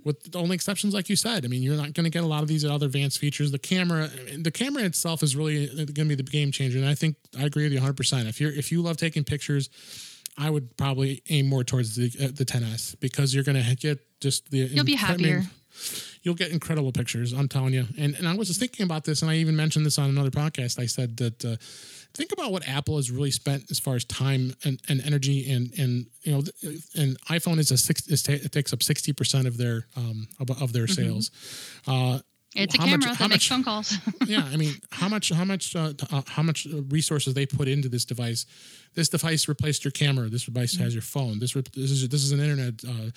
with 0.03 0.32
the 0.34 0.38
only 0.38 0.53
exceptions 0.53 0.93
like 0.93 1.07
you 1.07 1.15
said 1.15 1.45
i 1.45 1.47
mean 1.47 1.63
you're 1.63 1.77
not 1.77 1.93
going 1.93 2.03
to 2.03 2.09
get 2.09 2.23
a 2.25 2.27
lot 2.27 2.41
of 2.41 2.49
these 2.49 2.65
other 2.65 2.88
advanced 2.88 3.17
features 3.17 3.51
the 3.53 3.57
camera 3.57 4.09
the 4.38 4.51
camera 4.51 4.84
itself 4.84 5.23
is 5.23 5.34
really 5.34 5.67
going 5.67 5.86
to 5.93 6.05
be 6.05 6.15
the 6.15 6.23
game 6.23 6.51
changer 6.51 6.77
and 6.77 6.86
i 6.86 6.93
think 6.93 7.15
i 7.39 7.43
agree 7.43 7.63
with 7.63 7.71
you 7.71 7.80
100% 7.80 8.27
if 8.27 8.41
you're 8.41 8.51
if 8.51 8.69
you 8.69 8.82
love 8.82 8.97
taking 8.97 9.23
pictures 9.23 9.69
i 10.38 10.49
would 10.49 10.75
probably 10.75 11.23
aim 11.30 11.47
more 11.47 11.63
towards 11.63 11.95
the 11.95 12.11
uh, 12.21 12.27
the 12.34 12.43
10s 12.43 12.99
because 12.99 13.34
you're 13.34 13.45
going 13.45 13.63
to 13.63 13.75
get 13.77 13.99
just 14.19 14.51
the 14.51 14.57
You'll 14.57 14.84
be 14.84 14.95
happier. 14.95 15.43
You'll 16.22 16.36
get 16.36 16.51
incredible 16.51 16.91
pictures. 16.91 17.34
I'm 17.34 17.47
telling 17.47 17.74
you. 17.74 17.86
And 17.97 18.15
and 18.15 18.28
I 18.28 18.36
was 18.36 18.47
just 18.47 18.59
thinking 18.59 18.84
about 18.84 19.03
this, 19.05 19.22
and 19.22 19.32
I 19.32 19.36
even 19.36 19.55
mentioned 19.55 19.86
this 19.86 19.97
on 19.97 20.09
another 20.09 20.32
podcast. 20.32 20.80
I 20.80 20.86
said 20.86 21.17
that 21.17 21.45
uh, 21.45 21.55
think 22.13 22.32
about 22.32 22.51
what 22.51 22.67
Apple 22.67 22.97
has 22.97 23.09
really 23.11 23.32
spent 23.32 23.70
as 23.72 23.80
far 23.80 23.95
as 23.95 24.05
time 24.05 24.53
and, 24.63 24.80
and 24.89 25.01
energy 25.05 25.51
and 25.51 25.72
and 25.80 26.05
you 26.24 26.32
know 26.34 26.43
and 26.95 27.20
iPhone 27.28 27.59
is 27.59 27.72
a 27.72 27.78
six 27.78 28.07
is 28.07 28.24
ta- 28.24 28.34
it 28.34 28.51
takes 28.51 28.74
up 28.74 28.84
sixty 28.84 29.13
percent 29.13 29.47
of 29.47 29.57
their 29.57 29.88
um 29.95 30.28
of, 30.39 30.49
of 30.61 30.74
their 30.74 30.88
sales. 30.88 31.32
Uh, 31.88 32.20
It's 32.55 32.74
a 32.76 32.82
how 32.82 32.88
camera 32.88 33.09
how 33.09 33.13
that 33.28 33.30
makes 33.30 33.32
much- 33.32 33.49
phone 33.49 33.63
calls. 33.63 33.97
yeah, 34.26 34.43
I 34.51 34.57
mean, 34.57 34.74
how 34.91 35.07
much, 35.07 35.30
how 35.30 35.45
much, 35.45 35.76
uh, 35.76 35.93
uh, 36.11 36.24
how 36.28 36.41
much 36.41 36.65
resources 36.89 37.34
they 37.36 37.45
put 37.45 37.67
into 37.67 37.89
this 37.89 38.05
device? 38.05 38.47
This 38.95 39.07
device 39.09 39.47
replaced 39.47 39.86
your 39.86 39.91
camera. 39.91 40.30
This 40.30 40.45
device 40.45 40.76
has 40.78 40.93
your 40.95 41.03
phone. 41.03 41.38
This 41.39 41.55
re- 41.55 41.61
this 41.76 41.91
is 41.91 42.09
this 42.09 42.24
is 42.24 42.32
an 42.32 42.39
internet 42.39 42.74
uh, 42.84 43.11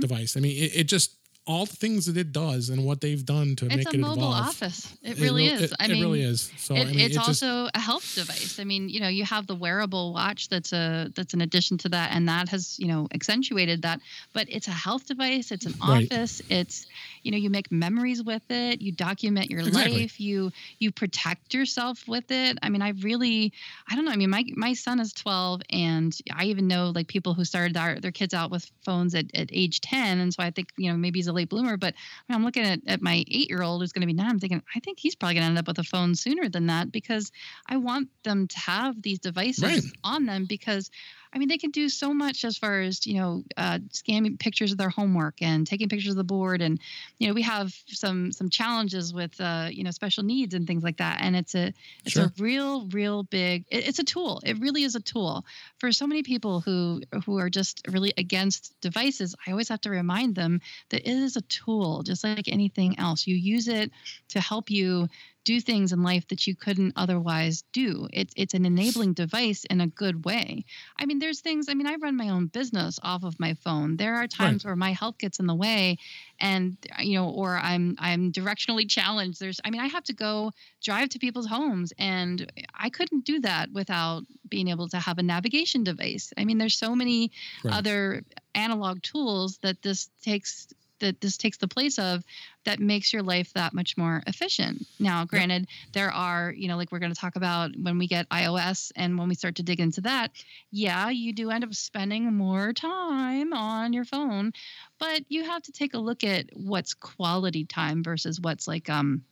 device. 0.00 0.36
I 0.36 0.40
mean, 0.40 0.52
it, 0.64 0.76
it 0.80 0.84
just 0.84 1.16
all 1.46 1.66
the 1.66 1.76
things 1.76 2.06
that 2.06 2.16
it 2.16 2.32
does 2.32 2.70
and 2.70 2.86
what 2.86 3.02
they've 3.02 3.26
done 3.26 3.54
to 3.56 3.66
it's 3.66 3.76
make 3.76 3.92
a 3.92 3.96
it 3.96 4.00
mobile 4.00 4.22
evolve. 4.22 4.46
office. 4.48 4.94
It 5.02 5.18
It 5.18 5.20
really 5.20 5.44
real- 5.44 5.54
is. 5.56 5.62
It, 5.72 5.72
I 5.78 5.84
it 5.86 5.90
really 5.90 6.22
is. 6.22 6.50
So 6.56 6.74
it, 6.74 6.80
I 6.80 6.84
mean, 6.86 7.00
it's 7.00 7.16
it 7.16 7.18
just, 7.18 7.42
also 7.42 7.68
a 7.74 7.78
health 7.78 8.14
device. 8.14 8.58
I 8.58 8.64
mean, 8.64 8.88
you 8.88 9.00
know, 9.00 9.08
you 9.08 9.24
have 9.26 9.46
the 9.46 9.54
wearable 9.54 10.14
watch 10.14 10.48
that's 10.48 10.72
a 10.72 11.10
that's 11.14 11.34
an 11.34 11.42
addition 11.42 11.76
to 11.78 11.90
that, 11.90 12.12
and 12.12 12.26
that 12.30 12.48
has 12.48 12.78
you 12.78 12.88
know 12.88 13.08
accentuated 13.12 13.82
that. 13.82 14.00
But 14.32 14.46
it's 14.48 14.68
a 14.68 14.72
health 14.72 15.06
device. 15.06 15.52
It's 15.52 15.66
an 15.66 15.74
Right. 15.86 16.10
office. 16.10 16.40
It's 16.48 16.86
you 17.22 17.30
know 17.30 17.36
you 17.36 17.50
make 17.50 17.70
memories 17.70 18.22
with 18.22 18.42
it. 18.50 18.80
You 18.80 18.92
document 18.92 19.50
your 19.50 19.60
Exactly. 19.60 20.00
life. 20.02 20.18
You 20.18 20.50
you 20.78 20.92
protect 20.92 21.52
yourself 21.52 22.08
with 22.08 22.30
it. 22.30 22.58
I 22.62 22.70
mean, 22.70 22.80
I 22.80 22.90
really 23.02 23.52
I 23.86 23.96
don't 23.96 24.06
know. 24.06 24.12
I 24.12 24.16
mean, 24.16 24.30
my 24.30 24.44
my 24.56 24.72
son 24.72 24.98
is 24.98 25.12
twelve, 25.12 25.60
and 25.68 26.16
I 26.32 26.44
even 26.46 26.68
know 26.68 26.90
like 26.94 27.06
people 27.08 27.34
who 27.34 27.44
started 27.44 27.74
their, 27.74 28.00
their 28.00 28.12
kids 28.12 28.32
out 28.32 28.50
with 28.50 28.70
phones 28.82 29.14
at, 29.14 29.26
at 29.34 29.50
age 29.52 29.82
ten, 29.82 30.20
and 30.20 30.32
so 30.32 30.42
I 30.42 30.50
think 30.50 30.68
you 30.78 30.90
know 30.90 30.96
maybe 30.96 31.18
he's 31.18 31.26
a 31.26 31.33
late 31.34 31.48
bloomer. 31.50 31.76
But 31.76 31.94
I 31.94 32.32
mean, 32.32 32.36
I'm 32.38 32.44
looking 32.44 32.64
at, 32.64 32.80
at 32.86 33.02
my 33.02 33.24
eight 33.28 33.50
year 33.50 33.62
old 33.62 33.82
who's 33.82 33.92
going 33.92 34.00
to 34.02 34.06
be 34.06 34.12
nine. 34.14 34.30
I'm 34.30 34.38
thinking, 34.38 34.62
I 34.74 34.80
think 34.80 34.98
he's 34.98 35.14
probably 35.16 35.34
going 35.34 35.42
to 35.42 35.48
end 35.48 35.58
up 35.58 35.66
with 35.68 35.78
a 35.78 35.84
phone 35.84 36.14
sooner 36.14 36.48
than 36.48 36.66
that 36.68 36.90
because 36.92 37.30
I 37.68 37.76
want 37.76 38.08
them 38.22 38.48
to 38.48 38.58
have 38.60 39.00
these 39.02 39.18
devices 39.18 39.62
Right. 39.64 39.82
on 40.04 40.26
them 40.26 40.46
because. 40.48 40.90
I 41.34 41.38
mean, 41.38 41.48
they 41.48 41.58
can 41.58 41.70
do 41.72 41.88
so 41.88 42.14
much 42.14 42.44
as 42.44 42.56
far 42.56 42.80
as 42.80 43.06
you 43.06 43.14
know, 43.14 43.42
uh, 43.56 43.80
scanning 43.92 44.36
pictures 44.38 44.70
of 44.72 44.78
their 44.78 44.88
homework 44.90 45.42
and 45.42 45.66
taking 45.66 45.88
pictures 45.88 46.12
of 46.12 46.16
the 46.16 46.24
board, 46.24 46.62
and 46.62 46.80
you 47.18 47.26
know, 47.26 47.34
we 47.34 47.42
have 47.42 47.74
some 47.88 48.30
some 48.32 48.48
challenges 48.50 49.12
with 49.12 49.40
uh, 49.40 49.68
you 49.70 49.82
know 49.82 49.90
special 49.90 50.22
needs 50.22 50.54
and 50.54 50.66
things 50.66 50.84
like 50.84 50.98
that. 50.98 51.18
And 51.20 51.34
it's 51.36 51.54
a 51.54 51.72
it's 52.04 52.14
Sure. 52.14 52.26
a 52.26 52.32
real 52.38 52.86
real 52.88 53.24
big. 53.24 53.64
It, 53.70 53.88
it's 53.88 53.98
a 53.98 54.04
tool. 54.04 54.40
It 54.44 54.60
really 54.60 54.84
is 54.84 54.94
a 54.94 55.00
tool 55.00 55.44
for 55.78 55.90
so 55.92 56.06
many 56.06 56.22
people 56.22 56.60
who 56.60 57.02
who 57.26 57.38
are 57.38 57.50
just 57.50 57.82
really 57.88 58.12
against 58.16 58.74
devices. 58.80 59.34
I 59.46 59.50
always 59.50 59.68
have 59.68 59.80
to 59.82 59.90
remind 59.90 60.36
them 60.36 60.60
that 60.90 61.02
it 61.02 61.08
is 61.16 61.36
a 61.36 61.42
tool, 61.42 62.02
just 62.04 62.22
like 62.24 62.48
anything 62.48 62.98
else. 62.98 63.26
You 63.26 63.34
use 63.36 63.68
it 63.68 63.90
to 64.28 64.40
help 64.40 64.70
you 64.70 65.08
do 65.44 65.60
things 65.60 65.92
in 65.92 66.02
life 66.02 66.26
that 66.28 66.46
you 66.46 66.56
couldn't 66.56 66.94
otherwise 66.96 67.62
do. 67.72 68.08
It's 68.12 68.32
it's 68.36 68.54
an 68.54 68.64
enabling 68.66 69.14
device 69.14 69.64
in 69.64 69.80
a 69.80 69.86
good 69.86 70.24
way. 70.24 70.64
I 70.98 71.06
mean, 71.06 71.18
there's 71.18 71.40
things. 71.40 71.68
I 71.68 71.74
mean, 71.74 71.86
I 71.86 71.96
run 71.96 72.16
my 72.16 72.30
own 72.30 72.46
business 72.46 72.98
off 73.02 73.24
of 73.24 73.38
my 73.38 73.54
phone. 73.54 73.96
There 73.96 74.14
are 74.16 74.26
times 74.26 74.64
where 74.64 74.76
my 74.76 74.92
health 74.92 75.18
gets 75.18 75.38
in 75.38 75.46
the 75.46 75.54
way, 75.54 75.98
and 76.40 76.76
you 76.98 77.14
know, 77.18 77.30
or 77.30 77.56
I'm 77.56 77.94
I'm 77.98 78.32
directionally 78.32 78.88
challenged. 78.98 79.40
There's, 79.40 79.60
I 79.64 79.70
mean, 79.70 79.80
I 79.80 79.86
have 79.86 80.04
to 80.04 80.12
go 80.14 80.52
drive 80.82 81.10
to 81.10 81.18
people's 81.18 81.46
homes, 81.46 81.92
and 81.98 82.50
I 82.74 82.90
couldn't 82.90 83.24
do 83.24 83.40
that 83.40 83.70
without 83.72 84.22
being 84.48 84.68
able 84.68 84.88
to 84.88 84.98
have 84.98 85.18
a 85.18 85.22
navigation 85.22 85.84
device. 85.84 86.32
I 86.36 86.44
mean, 86.44 86.58
there's 86.58 86.76
so 86.78 86.94
many 86.94 87.30
Right. 87.62 87.74
other 87.74 88.22
analog 88.54 89.02
tools 89.02 89.58
that 89.62 89.82
this 89.82 90.08
takes 90.22 90.68
that 91.00 91.20
this 91.20 91.36
takes 91.36 91.58
the 91.58 91.68
place 91.68 91.98
of 91.98 92.24
that 92.64 92.80
makes 92.80 93.12
your 93.12 93.22
life 93.22 93.52
that 93.54 93.74
much 93.74 93.96
more 93.96 94.22
efficient. 94.26 94.86
Now, 94.98 95.24
granted, 95.24 95.66
there 95.92 96.10
are, 96.10 96.52
you 96.56 96.68
know, 96.68 96.76
like 96.76 96.90
we're 96.92 96.98
going 96.98 97.12
to 97.12 97.20
talk 97.20 97.36
about 97.36 97.72
when 97.76 97.98
we 97.98 98.06
get 98.06 98.28
iOS 98.28 98.90
and 98.96 99.18
when 99.18 99.28
we 99.28 99.34
start 99.34 99.56
to 99.56 99.62
dig 99.62 99.80
into 99.80 100.00
that, 100.02 100.30
yeah, 100.70 101.10
you 101.10 101.32
do 101.32 101.50
end 101.50 101.64
up 101.64 101.74
spending 101.74 102.32
more 102.34 102.72
time 102.72 103.52
on 103.52 103.92
your 103.92 104.04
phone, 104.04 104.52
but 104.98 105.22
you 105.28 105.44
have 105.44 105.62
to 105.62 105.72
take 105.72 105.94
a 105.94 105.98
look 105.98 106.24
at 106.24 106.46
what's 106.54 106.94
quality 106.94 107.64
time 107.64 108.02
versus 108.02 108.40
what's 108.40 108.66
like 108.66 108.88
um 108.88 109.22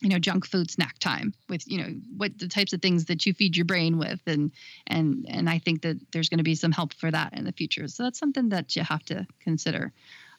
you 0.00 0.10
know 0.10 0.18
junk 0.18 0.46
food 0.46 0.70
snack 0.70 0.98
time 0.98 1.32
with 1.48 1.66
you 1.66 1.78
know 1.78 1.88
what 2.16 2.36
the 2.38 2.48
types 2.48 2.72
of 2.72 2.82
things 2.82 3.06
that 3.06 3.24
you 3.24 3.32
feed 3.32 3.56
your 3.56 3.64
brain 3.64 3.96
with 3.96 4.20
and 4.26 4.52
and 4.86 5.24
and 5.28 5.48
i 5.48 5.58
think 5.58 5.80
that 5.82 5.96
there's 6.12 6.28
going 6.28 6.38
to 6.38 6.44
be 6.44 6.54
some 6.54 6.72
help 6.72 6.92
for 6.92 7.10
that 7.10 7.32
in 7.32 7.44
the 7.44 7.52
future. 7.52 7.88
So 7.88 8.02
that's 8.02 8.18
something 8.18 8.50
that 8.50 8.76
you 8.76 8.82
have 8.82 9.04
to 9.04 9.26
consider 9.40 9.92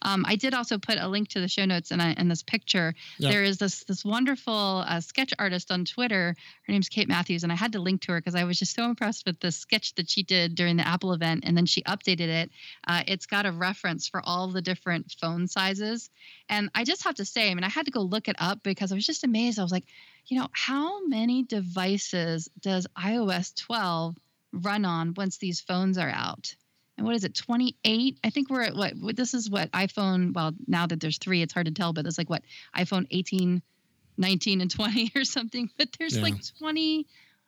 Um, 0.05 0.23
I 0.27 0.35
did 0.35 0.53
also 0.53 0.77
put 0.77 0.99
a 0.99 1.07
link 1.07 1.29
to 1.29 1.41
the 1.41 1.47
show 1.47 1.65
notes 1.65 1.89
in, 1.89 1.99
a, 1.99 2.13
in 2.15 2.27
this 2.27 2.43
picture. 2.43 2.93
Yep. 3.17 3.31
There 3.31 3.43
is 3.43 3.57
this 3.57 3.83
this 3.85 4.05
wonderful 4.05 4.83
uh, 4.87 5.01
sketch 5.01 5.33
artist 5.39 5.71
on 5.71 5.83
Twitter. 5.83 6.35
Her 6.67 6.71
name's 6.71 6.89
Kate 6.89 7.09
Matthews, 7.09 7.41
and 7.41 7.51
I 7.51 7.55
had 7.55 7.71
to 7.71 7.79
link 7.79 8.01
to 8.01 8.11
her 8.11 8.19
because 8.19 8.35
I 8.35 8.43
was 8.43 8.59
just 8.59 8.75
so 8.75 8.85
impressed 8.85 9.25
with 9.25 9.39
the 9.39 9.51
sketch 9.51 9.95
that 9.95 10.07
she 10.07 10.21
did 10.21 10.53
during 10.53 10.77
the 10.77 10.87
Apple 10.87 11.13
event, 11.13 11.43
and 11.47 11.57
then 11.57 11.65
she 11.65 11.81
updated 11.83 12.27
it. 12.27 12.51
Uh, 12.87 13.01
it's 13.07 13.25
got 13.25 13.47
a 13.47 13.51
reference 13.51 14.07
for 14.07 14.21
all 14.23 14.51
the 14.51 14.61
different 14.61 15.11
phone 15.19 15.47
sizes, 15.47 16.11
and 16.49 16.69
I 16.75 16.83
just 16.83 17.03
have 17.05 17.15
to 17.15 17.25
say, 17.25 17.49
I 17.49 17.55
mean, 17.55 17.63
I 17.63 17.69
had 17.69 17.85
to 17.85 17.91
go 17.91 18.01
look 18.01 18.27
it 18.27 18.35
up 18.37 18.61
because 18.61 18.91
I 18.91 18.95
was 18.95 19.07
just 19.07 19.23
amazed. 19.23 19.57
I 19.57 19.63
was 19.63 19.71
like, 19.71 19.85
you 20.27 20.39
know, 20.39 20.49
how 20.51 21.05
many 21.07 21.41
devices 21.43 22.47
does 22.61 22.85
iOS 22.95 23.55
12 23.55 24.15
run 24.53 24.85
on 24.85 25.15
once 25.15 25.37
these 25.37 25.61
phones 25.61 25.97
are 25.97 26.09
out? 26.09 26.53
And 26.97 27.05
what 27.05 27.15
is 27.15 27.23
it, 27.25 27.35
28? 27.35 28.19
I 28.23 28.29
think 28.29 28.49
we're 28.49 28.61
at 28.63 28.75
what, 28.75 28.93
what 28.97 29.15
this 29.15 29.33
is 29.33 29.49
what 29.49 29.69
iPhone, 29.71 30.33
well, 30.33 30.53
now 30.67 30.87
that 30.87 30.99
there's 31.01 31.17
three, 31.17 31.41
it's 31.41 31.53
hard 31.53 31.65
to 31.65 31.73
tell, 31.73 31.91
but 31.93 32.05
it's 32.05 32.17
like 32.17 32.29
what 32.29 32.43
iPhone 32.75 33.05
18, 33.11 33.61
19, 34.17 34.61
and 34.61 34.71
20 34.71 35.11
or 35.15 35.25
something. 35.25 35.69
But 35.77 35.89
there's 35.99 36.15
Yeah. 36.15 36.23
like 36.23 36.35
20. 36.59 37.05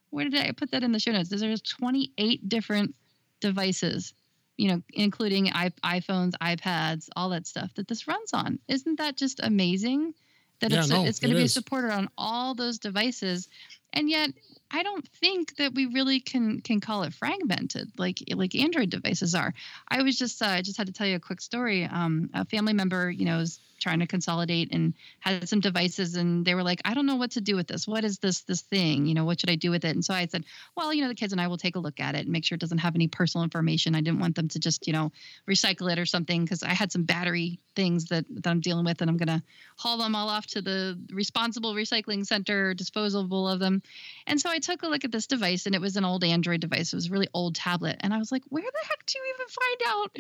Where 0.09 0.29
did 0.29 0.35
I 0.45 0.51
put 0.51 0.71
that 0.71 0.83
in 0.83 0.91
the 0.91 0.99
show 0.99 1.11
notes? 1.11 1.29
There's 1.29 1.61
28 1.61 2.49
different 2.49 2.95
devices, 3.39 4.13
you 4.57 4.69
know, 4.69 4.81
including 4.93 5.49
I, 5.53 5.69
iPhones, 5.83 6.31
iPads, 6.41 7.09
all 7.15 7.29
that 7.29 7.47
stuff 7.47 7.73
that 7.75 7.87
this 7.87 8.07
runs 8.07 8.33
on. 8.33 8.59
Isn't 8.67 8.97
that 8.97 9.15
just 9.17 9.39
amazing? 9.41 10.13
That 10.59 10.71
Yeah, 10.71 10.79
it's, 10.79 10.89
no, 10.89 11.05
it's 11.05 11.19
going 11.19 11.31
it 11.31 11.35
to 11.35 11.39
be 11.39 11.45
is. 11.45 11.53
supported 11.53 11.91
on 11.91 12.09
all 12.17 12.55
those 12.55 12.79
devices, 12.79 13.47
and 13.93 14.09
yet 14.09 14.31
I 14.69 14.83
don't 14.83 15.07
think 15.07 15.55
that 15.57 15.73
we 15.73 15.85
really 15.85 16.19
can 16.19 16.61
can 16.61 16.81
call 16.81 17.03
it 17.03 17.13
fragmented 17.13 17.91
like 17.97 18.23
like 18.33 18.55
Android 18.55 18.89
devices 18.89 19.33
are. 19.33 19.53
I 19.87 20.01
was 20.01 20.17
just 20.17 20.41
uh, 20.41 20.47
I 20.47 20.61
just 20.61 20.77
had 20.77 20.87
to 20.87 20.93
tell 20.93 21.07
you 21.07 21.15
a 21.15 21.21
quick 21.21 21.41
story. 21.41 21.85
Um, 21.85 22.29
a 22.33 22.45
family 22.45 22.73
member, 22.73 23.09
you 23.09 23.25
know, 23.25 23.39
is 23.39 23.59
trying 23.79 23.99
to 23.99 24.07
consolidate 24.07 24.73
and 24.73 24.93
had 25.19 25.47
some 25.47 25.59
devices, 25.59 26.15
and 26.15 26.45
they 26.45 26.55
were 26.55 26.63
like, 26.63 26.81
I 26.85 26.93
don't 26.93 27.05
know 27.05 27.15
what 27.15 27.31
to 27.31 27.41
do 27.41 27.55
with 27.55 27.67
this. 27.67 27.87
What 27.87 28.03
is 28.03 28.19
this 28.19 28.41
this 28.41 28.61
thing? 28.61 29.05
You 29.05 29.13
know, 29.13 29.25
what 29.25 29.39
should 29.39 29.49
I 29.49 29.55
do 29.55 29.71
with 29.71 29.85
it? 29.85 29.95
And 29.95 30.03
so 30.03 30.13
I 30.13 30.25
said, 30.25 30.45
well, 30.75 30.93
you 30.93 31.01
know, 31.01 31.07
the 31.07 31.15
kids 31.15 31.33
and 31.33 31.41
I 31.41 31.47
will 31.47 31.57
take 31.57 31.75
a 31.75 31.79
look 31.79 31.99
at 31.99 32.15
it 32.15 32.21
and 32.21 32.29
make 32.29 32.45
sure 32.45 32.55
it 32.55 32.61
doesn't 32.61 32.79
have 32.79 32.95
any 32.95 33.07
personal 33.07 33.43
information. 33.43 33.95
I 33.95 34.01
didn't 34.01 34.19
want 34.19 34.35
them 34.35 34.47
to 34.49 34.59
just 34.59 34.87
you 34.87 34.93
know 34.93 35.11
recycle 35.47 35.91
it 35.91 35.99
or 35.99 36.05
something 36.05 36.43
because 36.43 36.63
I 36.63 36.73
had 36.73 36.91
some 36.91 37.03
battery 37.03 37.59
things 37.75 38.05
that 38.05 38.25
that 38.29 38.47
I'm 38.47 38.59
dealing 38.59 38.85
with, 38.85 39.01
and 39.01 39.09
I'm 39.09 39.17
gonna 39.17 39.43
haul 39.77 39.97
them 39.97 40.15
all 40.15 40.29
off 40.29 40.47
to 40.47 40.61
the 40.61 40.99
responsible 41.11 41.73
recycling 41.73 42.25
center, 42.25 42.73
disposable 42.73 43.47
of 43.47 43.59
them. 43.59 43.81
And 44.25 44.41
so 44.41 44.49
I 44.49 44.59
took 44.59 44.83
a 44.83 44.87
look 44.87 45.05
at 45.05 45.11
this 45.11 45.27
device, 45.27 45.65
and 45.65 45.75
it 45.75 45.81
was 45.81 45.95
an 45.95 46.05
old 46.05 46.23
Android 46.23 46.59
device. 46.59 46.91
It 46.91 46.97
was 46.97 47.07
a 47.07 47.11
really 47.11 47.29
old 47.33 47.55
tablet, 47.55 47.97
and 47.99 48.13
I 48.13 48.17
was 48.17 48.31
like, 48.31 48.43
"Where 48.49 48.63
the 48.63 48.87
heck 48.87 49.05
do 49.05 49.19
you 49.19 49.33
even 49.35 49.47
find 49.47 49.81
out 49.87 50.17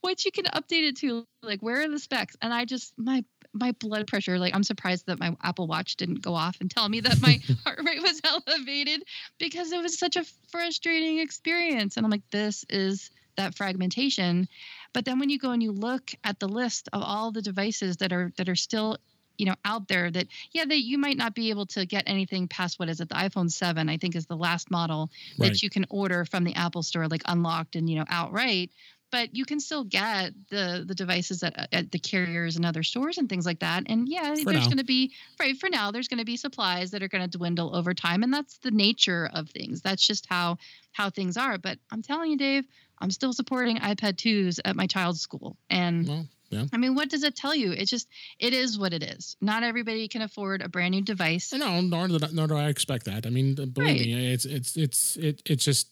what 0.00 0.24
you 0.24 0.32
can 0.32 0.46
update 0.46 0.88
it 0.88 0.96
to? 0.98 1.26
Like, 1.42 1.60
where 1.60 1.82
are 1.82 1.88
the 1.88 1.98
specs?" 1.98 2.36
And 2.40 2.52
I 2.52 2.64
just 2.64 2.93
my 2.96 3.24
my 3.56 3.70
blood 3.72 4.08
pressure, 4.08 4.36
like, 4.38 4.52
I'm 4.54 4.64
surprised 4.64 5.06
that 5.06 5.20
my 5.20 5.36
Apple 5.42 5.68
Watch 5.68 5.96
didn't 5.96 6.22
go 6.22 6.34
off 6.34 6.56
and 6.60 6.68
tell 6.70 6.88
me 6.88 7.00
that 7.00 7.20
my 7.20 7.38
heart 7.64 7.80
rate 7.84 8.02
was 8.02 8.20
elevated 8.24 9.04
because 9.38 9.70
it 9.70 9.80
was 9.80 9.96
such 9.98 10.16
a 10.16 10.24
frustrating 10.50 11.20
experience. 11.20 11.96
And 11.96 12.04
I'm 12.04 12.10
like, 12.10 12.28
"This 12.30 12.64
is 12.68 13.10
that 13.36 13.54
fragmentation." 13.54 14.48
But 14.92 15.04
then 15.04 15.18
when 15.18 15.28
you 15.28 15.38
go 15.38 15.50
and 15.50 15.62
you 15.62 15.72
look 15.72 16.12
at 16.24 16.40
the 16.40 16.48
list 16.48 16.88
of 16.92 17.02
all 17.02 17.30
the 17.32 17.42
devices 17.42 17.98
that 17.98 18.12
are 18.12 18.32
that 18.38 18.48
are 18.48 18.56
still 18.56 18.96
you 19.36 19.46
know 19.46 19.54
out 19.64 19.88
there 19.88 20.12
that 20.12 20.28
yeah 20.52 20.64
that 20.64 20.82
you 20.84 20.96
might 20.96 21.16
not 21.16 21.34
be 21.34 21.50
able 21.50 21.66
to 21.66 21.84
get 21.84 22.04
anything 22.06 22.46
past 22.46 22.78
what 22.78 22.88
is 22.88 23.00
it 23.00 23.08
the 23.08 23.16
iphone 23.16 23.50
7 23.50 23.88
i 23.88 23.96
think 23.96 24.14
is 24.14 24.26
the 24.26 24.36
last 24.36 24.70
model 24.70 25.10
Right. 25.40 25.50
that 25.50 25.60
you 25.60 25.68
can 25.70 25.84
order 25.90 26.24
from 26.24 26.44
the 26.44 26.54
apple 26.54 26.84
store 26.84 27.08
like 27.08 27.22
unlocked 27.26 27.74
and 27.74 27.90
you 27.90 27.96
know 27.96 28.04
outright 28.08 28.70
but 29.14 29.34
you 29.38 29.44
can 29.44 29.60
still 29.60 29.84
get 29.84 30.32
the 30.50 30.84
the 30.90 30.94
devices 30.94 31.42
at, 31.44 31.68
at 31.72 31.92
the 31.92 32.00
carriers 32.00 32.56
and 32.56 32.66
other 32.66 32.82
stores 32.82 33.16
and 33.18 33.28
things 33.28 33.46
like 33.46 33.60
that 33.60 33.84
and 33.86 34.08
yeah 34.08 34.34
For 34.34 34.52
there's 34.52 34.66
going 34.66 34.78
to 34.78 34.84
be 34.96 35.12
right 35.38 35.56
for 35.56 35.68
now 35.68 35.92
there's 35.92 36.08
going 36.08 36.18
to 36.18 36.24
be 36.24 36.36
supplies 36.36 36.90
that 36.90 37.02
are 37.04 37.08
going 37.14 37.28
to 37.28 37.38
dwindle 37.38 37.76
over 37.76 37.94
time 37.94 38.24
and 38.24 38.32
that's 38.34 38.58
the 38.58 38.72
nature 38.72 39.30
of 39.32 39.48
things 39.50 39.82
that's 39.82 40.04
just 40.04 40.26
how 40.28 40.56
how 40.98 41.10
things 41.10 41.36
are 41.36 41.58
but 41.58 41.78
i'm 41.92 42.02
telling 42.02 42.30
you 42.32 42.36
dave 42.36 42.64
i'm 43.00 43.12
still 43.12 43.32
supporting 43.32 43.76
ipad 43.90 44.16
2s 44.16 44.58
at 44.64 44.74
my 44.74 44.86
child's 44.88 45.20
school 45.20 45.56
and 45.70 46.08
Well, 46.08 46.26
yeah. 46.50 46.66
I 46.72 46.76
mean, 46.76 46.94
what 46.94 47.08
does 47.10 47.24
it 47.24 47.34
tell 47.34 47.54
you? 47.54 47.72
It's 47.72 47.90
just, 47.90 48.06
it 48.38 48.52
is 48.52 48.78
what 48.78 48.92
it 48.92 49.02
is. 49.02 49.34
Not 49.40 49.64
everybody 49.64 50.06
can 50.06 50.22
afford 50.22 50.62
a 50.62 50.68
brand 50.68 50.92
new 50.94 51.02
device. 51.02 51.52
No, 51.52 51.80
nor 51.80 52.06
do, 52.06 52.18
nor 52.32 52.46
do 52.46 52.54
I 52.54 52.68
expect 52.68 53.06
that. 53.06 53.26
I 53.26 53.30
mean, 53.30 53.54
believe 53.54 53.76
Right. 53.88 54.00
me, 54.00 54.32
it's 54.34 54.44
it's 54.44 54.76
it's 54.76 55.16
it, 55.16 55.42
it's 55.46 55.64
just. 55.64 55.86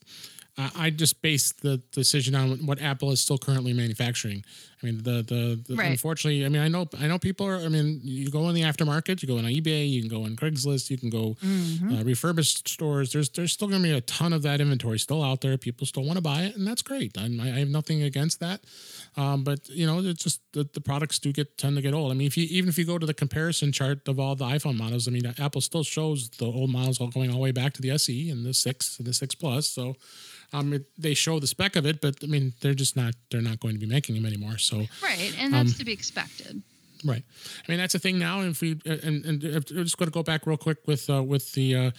Uh, 0.59 0.71
I 0.77 0.91
just 0.91 1.23
base 1.23 1.53
the 1.53 1.79
decision 1.93 2.35
on 2.35 2.67
what 2.67 2.81
Apple 2.81 3.11
is 3.11 3.21
still 3.21 3.39
currently 3.39 3.73
manufacturing. 3.73 4.45
I 4.83 4.87
mean, 4.87 5.03
the 5.03 5.23
the, 5.23 5.61
the 5.69 5.77
Right. 5.77 5.91
unfortunately, 5.93 6.45
I 6.45 6.49
mean, 6.49 6.61
I 6.63 6.69
know 6.69 6.89
I 6.99 7.07
know 7.07 7.19
people 7.19 7.47
are. 7.47 7.57
I 7.57 7.69
mean, 7.69 8.01
you 8.03 8.31
go 8.31 8.49
in 8.49 8.55
the 8.55 8.63
aftermarket, 8.63 9.23
you 9.23 9.29
go 9.29 9.39
on 9.39 9.45
eBay, 9.45 9.89
you 9.89 10.01
can 10.01 10.11
go 10.11 10.25
on 10.25 10.35
Craigslist, 10.37 10.91
you 10.91 10.99
can 10.99 11.09
go 11.11 11.37
Mhm. 11.43 12.01
uh, 12.01 12.05
refurbished 12.05 12.69
stores. 12.69 13.13
There's 13.13 13.29
there's 13.31 13.53
still 13.53 13.69
going 13.69 13.83
to 13.83 13.89
be 13.89 13.95
a 13.95 14.01
ton 14.01 14.33
of 14.33 14.43
that 14.43 14.61
inventory 14.61 14.99
still 14.99 15.23
out 15.23 15.41
there. 15.41 15.57
People 15.57 15.87
still 15.87 16.05
want 16.05 16.17
to 16.17 16.23
buy 16.23 16.43
it, 16.43 16.57
and 16.57 16.67
that's 16.67 16.83
great. 16.83 17.17
I 17.17 17.25
I 17.27 17.59
have 17.61 17.69
nothing 17.69 18.03
against 18.03 18.41
that. 18.41 18.61
Um, 19.17 19.45
but 19.45 19.69
you 19.69 19.87
know, 19.87 20.01
it's 20.01 20.25
just 20.25 20.41
the, 20.53 20.69
the 20.73 20.81
products 20.81 21.19
do 21.19 21.33
get 21.33 21.57
tend 21.59 21.77
to 21.77 21.83
get 21.83 21.95
old. 21.95 22.11
I 22.11 22.15
mean, 22.15 22.27
if 22.27 22.37
you 22.37 22.47
even 22.51 22.69
if 22.69 22.77
you 22.79 22.85
go 22.85 22.99
to 22.99 23.07
the 23.07 23.15
comparison 23.15 23.71
chart 23.73 24.09
of 24.09 24.19
all 24.19 24.35
the 24.35 24.47
iPhone 24.47 24.77
models, 24.77 25.07
I 25.07 25.11
mean, 25.11 25.27
Apple 25.39 25.61
still 25.61 25.85
shows 25.85 26.29
the 26.31 26.47
old 26.47 26.71
models 26.71 27.01
all 27.01 27.09
going 27.09 27.31
all 27.31 27.37
the 27.37 27.43
way 27.43 27.53
back 27.53 27.73
to 27.75 27.83
the 27.83 27.91
SE 27.91 28.31
and 28.31 28.45
the 28.45 28.55
six 28.55 28.99
and 28.99 29.07
the 29.07 29.13
six 29.15 29.35
plus. 29.35 29.69
So. 29.69 29.97
Um, 30.55 30.75
it, 30.75 30.85
they 30.99 31.15
show 31.15 31.41
the 31.41 31.47
spec 31.47 31.77
of 31.77 31.87
it, 31.87 32.03
but 32.03 32.17
I 32.23 32.27
mean, 32.27 32.53
they're 32.61 32.75
just 32.75 32.95
not. 32.95 33.15
They're 33.31 33.41
not 33.51 33.59
going 33.59 33.73
to 33.73 33.81
be 33.81 33.87
making 33.87 34.15
them 34.17 34.27
anymore. 34.27 34.59
So, 34.59 34.72
Right. 35.03 35.35
And 35.39 35.53
that's 35.53 35.73
Um, 35.73 35.79
to 35.79 35.85
be 35.85 35.93
expected. 35.93 36.63
Right. 37.05 37.25
I 37.67 37.71
mean, 37.71 37.79
that's 37.79 37.95
a 37.95 37.99
thing 37.99 38.19
now. 38.19 38.43
If 38.43 38.61
we 38.61 38.81
and 38.85 39.25
and 39.25 39.43
I'm 39.45 39.63
just 39.65 39.99
going 39.99 40.07
to 40.09 40.13
go 40.15 40.23
back 40.23 40.47
real 40.47 40.57
quick 40.57 40.79
with 40.87 41.11
uh, 41.11 41.23
with 41.23 41.53
the 41.53 41.75
uh, 41.77 41.91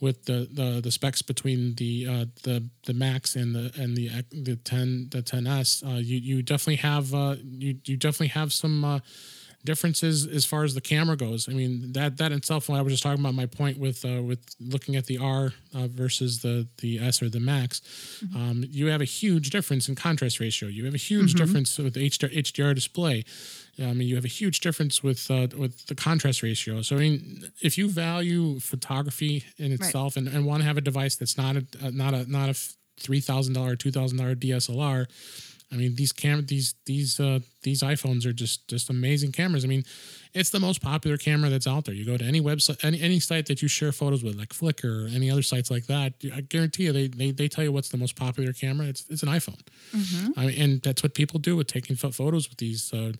with 0.00 0.24
the, 0.24 0.48
the 0.50 0.80
the 0.80 0.90
specs 0.90 1.20
between 1.22 1.74
the 1.74 2.06
uh, 2.08 2.24
the 2.44 2.64
the 2.86 2.94
Max 2.94 3.36
and 3.36 3.54
the 3.54 3.72
and 3.76 3.96
the 3.96 4.08
the 4.32 4.56
10 4.56 5.08
the 5.10 5.22
10s. 5.22 5.84
Uh, 5.86 5.98
you 5.98 6.16
you 6.16 6.42
definitely 6.42 6.76
have 6.76 7.12
uh, 7.14 7.36
you 7.44 7.78
you 7.84 7.96
definitely 7.96 8.28
have 8.28 8.52
some. 8.52 9.02
Differences 9.64 10.26
as 10.26 10.44
far 10.44 10.62
as 10.64 10.74
the 10.74 10.80
camera 10.80 11.16
goes. 11.16 11.48
I 11.48 11.52
mean 11.52 11.92
that 11.92 12.16
that 12.18 12.32
itself. 12.32 12.68
When 12.68 12.78
I 12.78 12.82
was 12.82 12.92
just 12.92 13.02
talking 13.02 13.20
about 13.20 13.34
my 13.34 13.46
point 13.46 13.78
with 13.78 14.04
uh, 14.04 14.22
with 14.22 14.40
looking 14.60 14.94
at 14.96 15.06
the 15.06 15.18
R 15.18 15.52
uh, 15.74 15.88
versus 15.88 16.42
the 16.42 16.68
the 16.78 16.98
S 17.00 17.20
or 17.22 17.28
the 17.28 17.40
Max, 17.40 17.82
um, 18.36 18.64
you 18.68 18.86
have 18.86 19.00
a 19.00 19.04
huge 19.04 19.50
difference 19.50 19.88
in 19.88 19.96
contrast 19.96 20.38
ratio. 20.38 20.68
You 20.68 20.84
have 20.84 20.94
a 20.94 20.98
huge 20.98 21.34
difference 21.34 21.76
with 21.76 21.94
the 21.94 22.08
HDR, 22.08 22.34
HDR 22.34 22.74
display. 22.74 23.24
I 23.80 23.92
mean, 23.92 24.08
you 24.08 24.16
have 24.16 24.24
a 24.24 24.28
huge 24.28 24.60
difference 24.60 25.02
with 25.02 25.30
uh, 25.30 25.48
with 25.56 25.86
the 25.86 25.94
contrast 25.94 26.42
ratio. 26.42 26.82
So, 26.82 26.96
I 26.96 27.00
mean, 27.00 27.50
if 27.62 27.78
you 27.78 27.88
value 27.88 28.58
photography 28.60 29.44
in 29.56 29.72
itself 29.72 30.16
and, 30.16 30.28
and 30.28 30.46
want 30.46 30.62
to 30.62 30.66
have 30.66 30.76
a 30.76 30.80
device 30.80 31.16
that's 31.16 31.36
not 31.36 31.56
a 31.56 31.66
uh, 31.82 31.90
not 31.92 32.14
a 32.14 32.30
not 32.30 32.48
a 32.48 32.54
three 32.98 33.20
thousand 33.20 33.54
dollar, 33.54 33.76
two 33.76 33.92
thousand 33.92 34.18
dollar 34.18 34.34
DSLR, 34.34 35.06
I 35.70 35.76
mean, 35.76 35.94
these 35.94 36.12
cam 36.12 36.44
these 36.46 36.74
these 36.86 37.20
uh, 37.20 37.40
these 37.62 37.82
iPhones 37.82 38.24
are 38.26 38.32
just 38.32 38.68
just 38.68 38.90
amazing 38.90 39.32
cameras. 39.32 39.64
I 39.64 39.68
mean, 39.68 39.84
it's 40.34 40.50
the 40.50 40.60
most 40.60 40.82
popular 40.82 41.16
camera 41.16 41.50
that's 41.50 41.66
out 41.66 41.84
there. 41.84 41.94
You 41.94 42.04
go 42.04 42.16
to 42.16 42.24
any 42.24 42.40
website, 42.40 42.84
any 42.84 43.00
any 43.00 43.20
site 43.20 43.46
that 43.46 43.62
you 43.62 43.68
share 43.68 43.92
photos 43.92 44.22
with, 44.22 44.36
like 44.36 44.50
Flickr 44.50 45.06
or 45.06 45.08
any 45.14 45.30
other 45.30 45.42
sites 45.42 45.70
like 45.70 45.86
that. 45.86 46.14
I 46.34 46.42
guarantee 46.42 46.84
you, 46.84 46.92
they 46.92 47.08
they, 47.08 47.30
they 47.30 47.48
tell 47.48 47.64
you 47.64 47.72
what's 47.72 47.88
the 47.88 47.96
most 47.98 48.16
popular 48.16 48.52
camera. 48.52 48.86
It's 48.86 49.04
it's 49.08 49.22
an 49.22 49.28
iPhone. 49.28 49.60
I 50.36 50.46
mean, 50.46 50.60
and 50.62 50.82
that's 50.82 51.02
what 51.02 51.14
people 51.14 51.40
do 51.40 51.56
with 51.56 51.66
taking 51.66 51.96
photos 51.96 52.48
with 52.48 52.58
these. 52.58 52.92
Uh, 52.92 53.12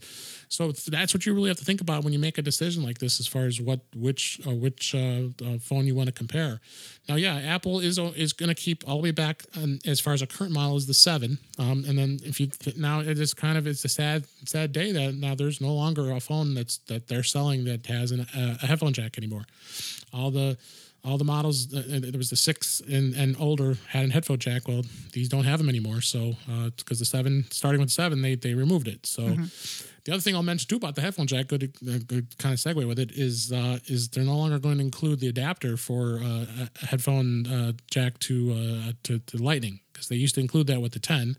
so 0.49 0.72
that's 0.72 1.12
what 1.12 1.26
you 1.26 1.34
really 1.34 1.49
have 1.49 1.59
to 1.59 1.64
think 1.64 1.80
about 1.80 2.05
when 2.05 2.12
you 2.12 2.18
make 2.18 2.39
a 2.39 2.43
decision 2.43 2.82
like 2.82 2.99
this, 2.99 3.20
as 3.20 3.26
far 3.26 3.45
as 3.47 3.61
what 3.61 3.80
which 3.95 4.41
uh, 4.47 4.55
which 4.55 4.95
uh, 4.95 5.28
uh, 5.45 5.59
phone 5.61 5.86
you 5.86 5.95
want 5.95 6.07
to 6.07 6.12
compare. 6.12 6.61
Now, 7.09 7.16
yeah, 7.16 7.36
Apple 7.36 7.80
is 7.80 7.99
is 7.99 8.32
going 8.32 8.49
to 8.49 8.55
keep 8.55 8.89
all 8.89 8.97
the 8.97 9.03
way 9.03 9.11
back 9.11 9.45
um, 9.57 9.78
as 9.86 10.01
far 10.01 10.12
as 10.12 10.22
a 10.22 10.26
current 10.26 10.53
model 10.53 10.76
is 10.76 10.86
the 10.86 10.95
seven, 10.95 11.39
um, 11.59 11.84
and 11.86 11.99
then 11.99 12.18
if 12.22 12.41
you 12.41 12.51
now 12.76 13.01
it 13.01 13.18
is 13.18 13.34
kind 13.34 13.59
of 13.59 13.66
it's 13.66 13.84
a 13.84 13.89
sad 13.89 14.24
sad 14.47 14.72
day 14.72 14.93
that 14.93 15.14
now 15.14 15.34
there's 15.34 15.61
no 15.61 15.72
longer 15.74 16.11
a 16.12 16.20
phone 16.20 16.55
that's 16.55 16.78
that 16.89 17.09
they're 17.09 17.22
selling 17.22 17.64
that 17.64 17.86
has 17.86 18.11
an, 18.12 18.20
uh, 18.20 18.57
a 18.62 18.66
headphone 18.66 18.93
jack 18.93 19.18
anymore. 19.18 19.47
All 20.12 20.30
the 20.30 20.57
all 21.05 21.16
the 21.16 21.24
models 21.24 21.72
uh, 21.72 21.78
uh, 21.78 22.01
there 22.01 22.18
was 22.18 22.30
the 22.30 22.36
six 22.36 22.80
and, 22.80 23.14
and 23.14 23.36
older 23.39 23.76
had 23.89 24.09
a 24.09 24.12
headphone 24.12 24.39
jack. 24.39 24.68
Well 24.68 24.82
these 25.12 25.28
don't 25.28 25.45
have 25.45 25.59
them 25.59 25.68
anymore. 25.68 26.01
So 26.01 26.36
uh 26.51 26.70
because 26.76 26.99
the 26.99 27.05
seven 27.05 27.45
starting 27.51 27.80
with 27.80 27.91
seven 27.91 28.22
they 28.22 28.34
they 28.34 28.55
removed 28.55 28.89
it. 28.89 29.07
So 29.07 29.36
the 30.05 30.14
other 30.14 30.22
thing 30.22 30.34
i'll 30.34 30.43
mention 30.43 30.66
too 30.66 30.76
about 30.76 30.95
the 30.95 31.03
headphone 31.03 31.26
jack 31.26 31.49
good, 31.49 31.64
uh, 31.86 31.99
good 32.07 32.36
kind 32.39 32.55
of 32.55 32.59
segue 32.59 32.86
with 32.86 32.99
it 32.99 33.12
is 33.12 33.53
uh, 33.53 33.78
is 33.86 34.09
they're 34.09 34.24
no 34.24 34.36
longer 34.36 34.59
going 34.59 34.78
to 34.78 34.82
include 34.82 35.20
the 35.20 35.28
adapter 35.28 35.76
for 35.76 36.18
uh, 36.22 36.47
a 36.82 36.86
headphone 36.86 37.47
uh, 37.47 37.72
jack 37.91 38.18
to 38.20 38.53
uh, 38.53 38.93
to, 39.03 39.18
to 39.20 39.36
lightning 39.36 39.80
because 39.99 40.09
they 40.09 40.16
used 40.16 40.34
to 40.36 40.40
include 40.40 40.68
that 40.68 40.80
with 40.80 40.92
the 40.92 40.99
10. 41.01 41.36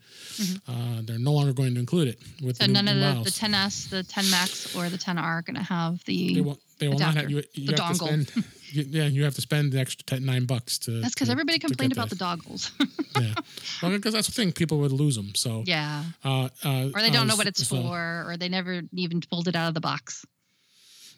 Uh, 0.67 1.01
they're 1.03 1.17
no 1.17 1.31
longer 1.31 1.53
going 1.53 1.73
to 1.73 1.79
include 1.79 2.09
it 2.09 2.19
with 2.43 2.57
Mm-hmm. 2.59 2.61
So 2.61 2.63
the 2.65 2.67
new, 2.67 2.73
none 2.73 2.87
of 2.89 2.95
new 2.95 3.01
the, 3.01 3.07
models. 3.15 3.39
the 3.39 3.47
10s, 3.47 3.89
the 3.89 4.03
10 4.03 4.29
Max, 4.29 4.75
or 4.75 4.89
the 4.89 4.97
10R 4.97 5.17
are 5.23 5.41
going 5.41 5.55
to 5.55 5.63
have 5.63 6.03
the. 6.05 6.35
they 6.35 6.41
won't. 6.41 6.59
They 6.79 6.87
will 6.87 6.97
not 6.99 7.15
have 7.15 7.29
you. 7.29 7.43
You 7.53 7.67
the 7.75 7.81
have 7.83 7.97
to 7.97 8.03
dongle. 8.05 8.25
spend. 8.27 8.45
You, 8.71 8.85
yeah, 8.87 9.05
you 9.07 9.23
have 9.23 9.35
to 9.35 9.41
spend 9.41 9.71
the 9.73 9.79
extra 9.79 10.05
10, 10.05 10.23
nine 10.25 10.45
bucks 10.45 10.77
to. 10.79 11.01
That's 11.01 11.13
because 11.13 11.29
everybody 11.29 11.57
complained 11.59 11.91
about 11.91 12.09
the 12.09 12.15
that. 12.15 12.23
doggles. 12.23 12.71
yeah, 13.19 13.33
well, 13.81 13.91
because 13.91 14.13
that's 14.13 14.27
the 14.27 14.33
thing. 14.33 14.51
People 14.53 14.77
would 14.79 14.91
lose 14.91 15.15
them. 15.15 15.33
So 15.35 15.63
yeah. 15.65 16.03
Uh, 16.23 16.49
uh, 16.63 16.89
Or 16.93 17.01
they 17.01 17.09
don't 17.09 17.27
know 17.27 17.33
uh, 17.33 17.37
what 17.37 17.47
it's 17.47 17.67
so- 17.67 17.81
for, 17.81 18.25
or 18.27 18.37
they 18.37 18.47
never 18.47 18.81
even 18.93 19.21
pulled 19.21 19.47
it 19.47 19.55
out 19.55 19.67
of 19.69 19.73
the 19.73 19.81
box. 19.81 20.23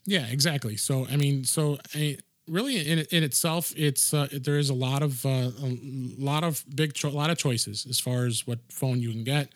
Yeah, 0.05 0.25
exactly. 0.31 0.77
So 0.77 1.05
I 1.11 1.17
mean, 1.17 1.43
so 1.43 1.77
I, 1.93 2.17
really 2.51 2.77
in 2.85 2.99
in 3.11 3.23
itself, 3.23 3.73
it's 3.75 4.13
uh, 4.13 4.27
there 4.31 4.57
is 4.59 4.69
a 4.69 4.73
lot 4.73 5.01
of 5.01 5.25
uh, 5.25 5.29
a 5.63 5.71
lot 6.17 6.43
of 6.43 6.63
big 6.75 6.93
cho- 6.93 7.09
a 7.09 7.17
lot 7.23 7.29
of 7.29 7.37
choices 7.37 7.85
as 7.89 7.99
far 7.99 8.25
as 8.25 8.45
what 8.45 8.59
phone 8.69 8.99
you 9.01 9.11
can 9.11 9.23
get, 9.23 9.49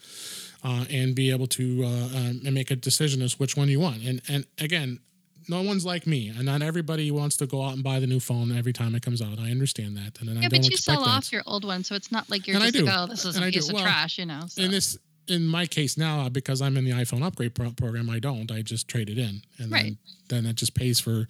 uh, 0.64 0.86
and 0.90 1.14
be 1.16 1.30
able 1.32 1.48
to 1.48 1.84
uh, 1.84 1.88
um, 2.18 2.42
and 2.46 2.54
make 2.54 2.72
a 2.72 2.76
decision 2.76 3.22
as 3.22 3.40
which 3.40 3.56
one 3.58 3.68
you 3.70 3.80
want. 3.80 4.04
And 4.04 4.22
and 4.28 4.46
again. 4.60 5.00
No 5.48 5.62
one's 5.62 5.86
like 5.86 6.08
me, 6.08 6.30
and 6.30 6.44
not 6.46 6.64
everybody 6.64 7.12
wants 7.12 7.38
to 7.38 7.46
go 7.46 7.62
out 7.64 7.76
and 7.76 7.84
buy 7.84 8.00
the 8.00 8.08
new 8.08 8.20
phone 8.20 8.52
every 8.52 8.74
time 8.74 8.96
it 8.96 9.04
comes 9.04 9.22
out. 9.22 9.38
I 9.38 9.52
understand 9.52 9.96
that, 9.96 10.20
and 10.20 10.28
then 10.28 10.40
I 10.40 10.42
Yeah, 10.42 10.48
but 10.50 10.68
you 10.68 10.76
sell 10.76 11.04
that. 11.04 11.08
off 11.08 11.32
your 11.32 11.44
old 11.46 11.64
one, 11.64 11.84
so 11.84 11.94
it's 11.94 12.12
not 12.12 12.28
like 12.32 12.48
you're 12.48 12.56
And 12.60 12.66
just 12.74 12.84
like, 12.84 12.92
oh, 13.00 13.06
this 13.06 13.26
is 13.26 13.36
And 13.36 13.44
a 13.44 13.48
I 13.50 13.52
do. 13.52 13.60
piece 13.60 13.68
of 13.70 13.76
Well, 13.76 13.84
trash, 13.84 14.18
you 14.18 14.26
know. 14.26 14.42
So. 14.48 14.64
in 14.64 14.72
this 14.72 14.98
in 15.28 15.46
my 15.46 15.68
case 15.68 15.98
now 16.00 16.22
uh, 16.26 16.30
because 16.30 16.62
i'm 16.64 16.78
in 16.78 16.84
the 16.86 16.92
iphone 16.92 17.24
upgrade 17.24 17.54
pro- 17.56 17.72
program 17.72 18.10
i 18.12 18.18
don't 18.20 18.52
i 18.52 18.62
just 18.64 18.88
trade 18.88 19.10
it 19.10 19.18
in 19.20 19.42
and 19.60 19.72
Right. 19.72 19.96
then 20.30 20.44
then 20.44 20.46
it 20.52 20.56
just 20.56 20.74
pays 20.76 21.00
for 21.00 21.28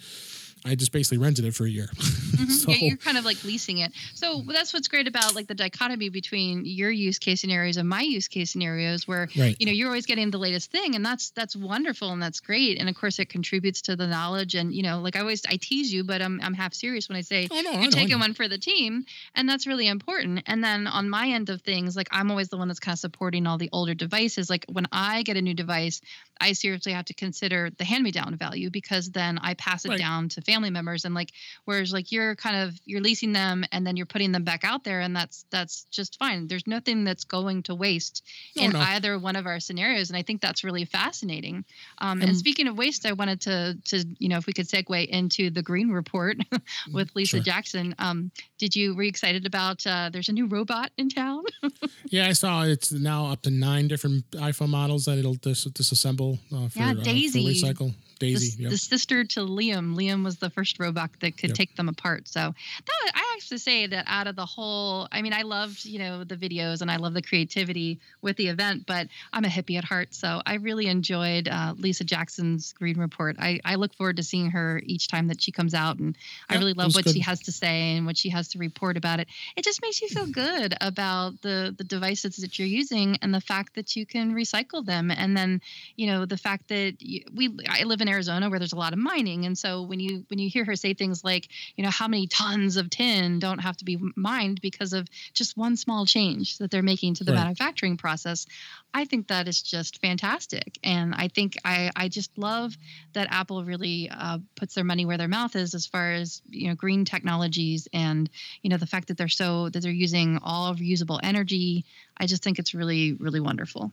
i 0.66 0.76
just 0.76 0.91
basically 0.91 1.18
rented 1.18 1.45
it 1.45 1.53
for 1.55 1.66
a 1.66 1.70
year 1.70 1.88
mm-hmm. 1.95 2.45
so 2.49 2.72
yeah, 2.72 2.78
you're 2.82 2.97
kind 2.97 3.18
of 3.18 3.24
like 3.26 3.41
leasing 3.43 3.78
it. 3.78 3.91
So 4.13 4.43
that's 4.47 4.74
what's 4.74 4.88
great 4.88 5.07
about 5.07 5.36
like 5.36 5.47
the 5.47 5.55
dichotomy 5.55 6.09
between 6.09 6.66
your 6.66 6.91
use 6.91 7.18
case 7.20 7.39
scenarios 7.41 7.78
and 7.78 7.88
my 7.88 8.01
use 8.01 8.28
case 8.28 8.51
scenarios, 8.51 9.07
where 9.07 9.30
Right. 9.38 9.55
you 9.59 9.66
know 9.66 9.72
you're 9.72 9.88
always 9.88 10.05
getting 10.05 10.32
the 10.32 10.38
latest 10.38 10.72
thing, 10.72 10.95
and 10.95 11.05
that's 11.05 11.30
that's 11.32 11.55
wonderful 11.55 12.11
and 12.11 12.22
that's 12.22 12.39
great. 12.41 12.78
And 12.80 12.89
of 12.89 12.95
course, 12.95 13.20
it 13.20 13.30
contributes 13.30 13.82
to 13.84 13.95
the 13.95 14.07
knowledge. 14.07 14.55
And 14.55 14.74
you 14.74 14.84
know, 14.84 14.99
like 14.99 15.16
I 15.16 15.20
always 15.22 15.45
I 15.45 15.57
tease 15.61 15.93
you, 15.93 16.03
but 16.03 16.22
I'm 16.22 16.41
I'm 16.41 16.53
half 16.53 16.74
serious 16.74 17.07
when 17.07 17.18
I 17.18 17.22
say 17.22 17.47
Oh, 17.51 17.61
no, 17.61 17.70
I 17.72 17.74
you're 17.76 17.84
know, 17.84 17.89
taking 17.91 18.20
one 18.20 18.34
for 18.34 18.47
the 18.47 18.57
team, 18.57 19.05
and 19.36 19.47
that's 19.47 19.66
really 19.68 19.88
important. 19.88 20.43
And 20.47 20.63
then 20.63 20.88
on 20.88 21.09
my 21.09 21.28
end 21.30 21.49
of 21.49 21.61
things, 21.61 21.95
like 21.95 22.07
I'm 22.11 22.30
always 22.32 22.49
the 22.49 22.57
one 22.57 22.68
that's 22.68 22.80
kind 22.80 22.95
of 22.95 22.99
supporting 22.99 23.47
all 23.47 23.57
the 23.57 23.70
older 23.72 23.93
devices. 23.93 24.49
Like 24.49 24.66
when 24.70 24.88
I 24.91 25.24
get 25.24 25.38
a 25.38 25.41
new 25.41 25.53
device, 25.53 26.01
I 26.41 26.53
seriously 26.53 26.91
have 26.93 27.05
to 27.05 27.13
consider 27.13 27.70
the 27.78 27.86
hand-me-down 27.86 28.36
value 28.36 28.70
because 28.70 29.09
then 29.11 29.38
I 29.38 29.53
pass 29.53 29.86
it 29.86 29.89
Right. 29.89 29.99
down 29.99 30.28
to 30.30 30.41
family 30.41 30.55
members 30.62 31.06
and 31.06 31.14
like 31.16 31.32
whereas 31.66 31.91
like 31.93 32.12
you're 32.12 32.36
kind 32.36 32.56
of 32.56 32.80
you're 32.86 33.01
leasing 33.01 33.34
them 33.34 33.64
and 33.72 33.86
then 33.86 33.95
you're 33.97 34.06
putting 34.06 34.32
them 34.32 34.43
back 34.43 34.64
out 34.64 34.84
there 34.84 35.01
and 35.01 35.16
that's 35.16 35.45
that's 35.51 35.84
just 35.91 36.18
fine. 36.20 36.47
There's 36.47 36.68
nothing 36.68 37.03
that's 37.03 37.24
going 37.24 37.64
to 37.64 37.76
waste 37.76 38.24
No, 38.56 38.64
in 38.64 38.72
no. 38.72 38.80
either 38.80 39.18
one 39.20 39.36
of 39.36 39.45
our 39.45 39.60
scenarios 39.60 40.10
and 40.10 40.18
I 40.18 40.22
think 40.22 40.41
that's 40.41 40.64
really 40.64 40.86
fascinating. 40.86 41.66
Um, 41.99 42.06
Um, 42.16 42.22
and 42.22 42.38
speaking 42.38 42.68
of 42.68 42.78
waste, 42.78 43.06
I 43.06 43.12
wanted 43.14 43.41
to 43.41 43.78
to 43.86 44.06
you 44.20 44.30
know 44.30 44.38
if 44.38 44.45
we 44.47 44.53
could 44.53 44.68
segue 44.68 45.08
into 45.08 45.49
the 45.49 45.62
green 45.62 45.89
report 45.89 46.38
with 46.93 47.14
Lisa 47.16 47.38
Sure. 47.38 47.43
Jackson. 47.43 47.95
Um, 47.99 48.32
did 48.58 48.76
you 48.76 48.95
were 48.95 49.03
you 49.03 49.10
excited 49.10 49.45
about 49.45 49.86
uh, 49.86 50.10
there's 50.14 50.30
a 50.30 50.34
new 50.34 50.45
robot 50.47 50.91
in 50.97 51.10
town? 51.10 51.43
yeah 52.10 52.28
i 52.28 52.34
saw 52.34 52.64
it's 52.64 52.91
now 52.91 53.26
up 53.28 53.41
to 53.41 53.49
nine 53.49 53.88
different 53.88 54.30
iphone 54.32 54.70
models 54.70 55.06
that 55.06 55.18
it'll 55.18 55.34
dis- 55.36 55.66
disassemble 55.66 56.38
uh, 56.53 56.70
for, 56.70 56.80
Yeah, 56.80 56.91
uh, 56.91 56.95
for 56.95 57.91
Daisy. 58.20 58.55
the, 58.57 58.63
yep. 58.63 58.72
the 58.72 58.78
sister 58.78 59.24
to 59.24 59.41
Liam. 59.41 59.95
Liam 59.95 60.24
was 60.24 60.38
the 60.38 60.49
first 60.49 60.80
robot 60.80 61.11
that 61.20 61.38
could 61.38 61.49
Yep. 61.49 61.57
take 61.57 61.76
them 61.76 61.89
apart. 61.89 62.28
So 62.28 62.39
that 62.86 63.11
I 63.13 63.36
have 63.39 63.47
to 63.49 63.59
say 63.59 63.88
that 63.88 64.05
out 64.07 64.28
of 64.28 64.36
the 64.36 64.45
whole, 64.45 65.07
I 65.11 65.22
mean, 65.22 65.34
I 65.34 65.41
loved 65.43 65.86
you 65.86 65.99
know 65.99 66.24
the 66.24 66.36
videos 66.38 66.82
and 66.82 66.89
I 66.91 66.97
love 66.97 67.13
the 67.13 67.22
creativity 67.22 67.99
with 68.22 68.38
the 68.38 68.47
event, 68.47 68.86
but 68.86 69.07
I'm 69.34 69.45
a 69.45 69.47
hippie 69.49 69.78
at 69.78 69.84
heart, 69.84 70.13
so 70.13 70.41
I 70.45 70.55
really 70.55 70.88
enjoyed 70.88 71.47
uh, 71.47 71.74
Lisa 71.78 72.03
Jackson's 72.03 72.74
Green 72.74 72.97
Report. 72.99 73.36
I, 73.39 73.59
I 73.66 73.76
look 73.76 73.93
forward 73.95 74.18
to 74.18 74.24
seeing 74.24 74.51
her 74.51 74.82
each 74.86 75.07
time 75.07 75.28
that 75.28 75.41
she 75.41 75.51
comes 75.51 75.74
out, 75.74 75.99
and 75.99 76.18
I 76.49 76.57
really 76.57 76.74
love 76.74 76.95
what 76.95 77.03
good. 77.03 77.13
she 77.13 77.20
has 77.22 77.39
to 77.41 77.51
say 77.51 77.95
and 77.97 78.05
what 78.05 78.18
she 78.18 78.30
has 78.30 78.49
to 78.49 78.59
report 78.59 78.97
about 78.97 79.20
it. 79.20 79.28
It 79.55 79.63
just 79.63 79.82
makes 79.82 80.01
you 80.01 80.07
feel 80.09 80.28
good 80.28 80.76
about 80.82 81.41
the 81.41 81.74
the 81.78 81.84
devices 81.84 82.38
that 82.38 82.57
you're 82.57 82.68
using 82.68 83.18
and 83.22 83.34
the 83.34 83.41
fact 83.41 83.76
that 83.76 83.95
you 83.95 84.05
can 84.05 84.34
recycle 84.34 84.86
them, 84.86 85.11
and 85.11 85.36
then 85.36 85.61
you 85.95 86.07
know 86.07 86.26
the 86.26 86.38
fact 86.38 86.68
that 86.70 86.95
you, 86.99 87.24
we 87.34 87.55
I 87.68 87.84
live 87.84 88.01
in 88.01 88.05
Arizona 88.08 88.49
where 88.49 88.60
there's 88.60 88.74
a 88.74 88.78
lot 88.78 88.93
of 88.93 88.99
mining. 88.99 89.45
And 89.45 89.58
so 89.58 89.84
when 89.84 89.99
you 89.99 90.26
when 90.30 90.39
you 90.39 90.49
hear 90.49 90.66
her 90.66 90.76
say 90.76 90.93
things 90.93 91.24
like 91.24 91.47
you 91.76 91.84
know 91.84 91.89
how 91.89 92.08
many 92.08 92.28
tons 92.28 92.78
of 92.78 92.89
tin 92.89 93.39
don't 93.39 93.60
have 93.60 93.78
to 93.78 93.86
be 93.86 93.97
mined 94.16 94.62
because 94.62 94.93
of 94.93 95.08
just 95.34 95.58
one 95.58 95.76
small 95.78 96.06
change 96.06 96.58
that 96.60 96.72
they're 96.72 96.84
making 96.84 97.16
to 97.16 97.24
the 97.24 97.32
Right. 97.32 97.39
manufacturing 97.45 97.97
process 97.97 98.45
I 98.93 99.06
think 99.06 99.28
that 99.28 99.47
is 99.49 99.62
just 99.62 99.99
fantastic. 100.01 100.80
And 100.84 101.14
I 101.14 101.28
think 101.28 101.58
I 101.66 101.91
I 101.95 102.08
just 102.08 102.38
love 102.38 102.78
that 103.14 103.28
Apple 103.30 103.64
really 103.66 104.10
uh, 104.10 104.39
puts 104.56 104.74
their 104.76 104.86
money 104.86 105.06
where 105.06 105.18
their 105.18 105.28
mouth 105.28 105.56
is 105.56 105.74
as 105.74 105.86
far 105.86 106.14
as 106.14 106.41
you 106.49 106.70
know 106.70 106.76
green 106.76 107.03
technologies 107.06 107.88
and 107.93 108.30
you 108.62 108.70
know 108.70 108.78
the 108.78 108.88
fact 108.88 109.10
that 109.10 109.18
they're 109.18 109.28
so 109.28 109.70
that 109.70 109.82
they're 109.82 109.91
using 109.91 110.39
all 110.41 110.74
reusable 110.76 111.20
energy. 111.24 111.86
I 112.18 112.26
just 112.26 112.43
think 112.43 112.58
it's 112.60 112.74
really 112.74 113.14
really 113.14 113.41
wonderful 113.41 113.91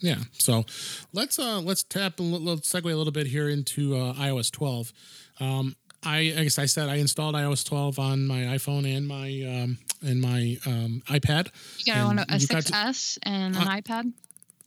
Yeah. 0.00 0.16
So 0.32 0.64
let's 1.12 1.38
uh 1.38 1.60
let's 1.60 1.82
tap 1.82 2.18
a 2.20 2.22
little 2.22 2.56
segue 2.58 2.90
a 2.92 2.96
little 2.96 3.12
bit 3.12 3.26
here 3.26 3.48
into 3.48 3.96
uh, 3.96 4.14
iOS 4.14 4.50
12. 4.50 4.92
Um, 5.40 5.76
I, 6.02 6.18
I 6.38 6.42
guess 6.44 6.58
I 6.58 6.64
said 6.66 6.88
I 6.88 6.96
installed 6.96 7.34
iOS 7.34 7.64
12 7.66 7.98
on 7.98 8.26
my 8.26 8.40
iPhone 8.56 8.86
and 8.96 9.06
my 9.06 9.62
um 9.62 9.78
and 10.02 10.20
my 10.20 10.56
um 10.66 11.02
iPad. 11.08 11.48
You 11.78 11.92
got 11.92 11.96
And 11.98 12.08
on 12.08 12.18
a, 12.20 12.26
a 12.28 12.38
you 12.38 12.46
got 12.46 12.64
to- 12.66 12.72
6S 12.72 13.18
and 13.22 13.54
an 13.56 13.62
Uh, 13.68 13.76
iPad? 13.76 14.12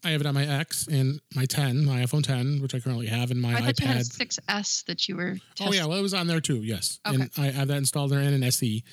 I 0.04 0.10
have 0.10 0.20
it 0.20 0.26
on 0.26 0.34
my 0.34 0.44
X 0.46 0.86
and 0.86 1.20
my 1.34 1.46
10, 1.46 1.84
my 1.84 2.02
iPhone 2.02 2.22
10, 2.22 2.60
which 2.60 2.74
I 2.74 2.80
currently 2.80 3.06
have, 3.06 3.30
and 3.30 3.40
my 3.40 3.54
I 3.54 3.58
you 3.58 3.64
had 3.64 3.68
a 3.70 3.72
iPad. 4.00 4.38
6S 4.44 4.84
that 4.84 5.08
you 5.08 5.16
were. 5.16 5.38
Oh 5.60 5.72
yeah, 5.72 5.86
well 5.86 5.98
it 5.98 6.02
was 6.02 6.12
on 6.14 6.26
there 6.26 6.40
too. 6.40 6.56
Yes, 6.62 7.00
Okay. 7.06 7.14
and 7.16 7.30
I 7.38 7.46
have 7.50 7.68
that 7.68 7.78
installed 7.78 8.10
there 8.10 8.20
in 8.20 8.34
an 8.34 8.42
SE, 8.44 8.84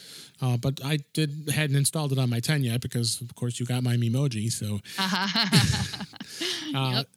uh, 0.42 0.58
but 0.58 0.80
I 0.84 1.00
did 1.14 1.50
hadn't 1.54 1.76
installed 1.76 2.12
it 2.14 2.18
on 2.18 2.30
my 2.30 2.40
10 2.40 2.64
yet 2.64 2.82
because 2.82 3.20
of 3.22 3.36
course 3.36 3.60
you 3.60 3.66
got 3.66 3.84
my 3.84 3.96
Memoji. 3.98 4.52
So 4.52 4.80
Uh, 6.76 6.92
Yep. 6.98 7.08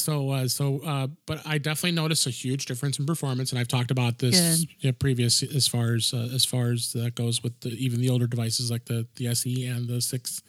So, 0.00 0.30
uh, 0.30 0.48
so, 0.48 0.80
uh, 0.84 1.08
but 1.26 1.40
I 1.46 1.58
definitely 1.58 1.92
noticed 1.92 2.26
a 2.26 2.30
huge 2.30 2.66
difference 2.66 2.98
in 2.98 3.06
performance, 3.06 3.50
and 3.50 3.58
I've 3.58 3.68
talked 3.68 3.90
about 3.90 4.18
this 4.18 4.66
yeah, 4.80 4.92
previous 4.98 5.42
as 5.42 5.66
far 5.68 5.94
as 5.94 6.12
uh, 6.12 6.28
as 6.34 6.44
far 6.44 6.72
as 6.72 6.92
that 6.92 7.14
goes 7.14 7.42
with 7.42 7.58
the, 7.60 7.70
even 7.70 8.00
the 8.00 8.10
older 8.10 8.26
devices 8.26 8.70
like 8.70 8.84
the 8.86 9.06
the 9.16 9.28
SE 9.28 9.66
and 9.66 9.88
the 9.88 10.00
six. 10.00 10.42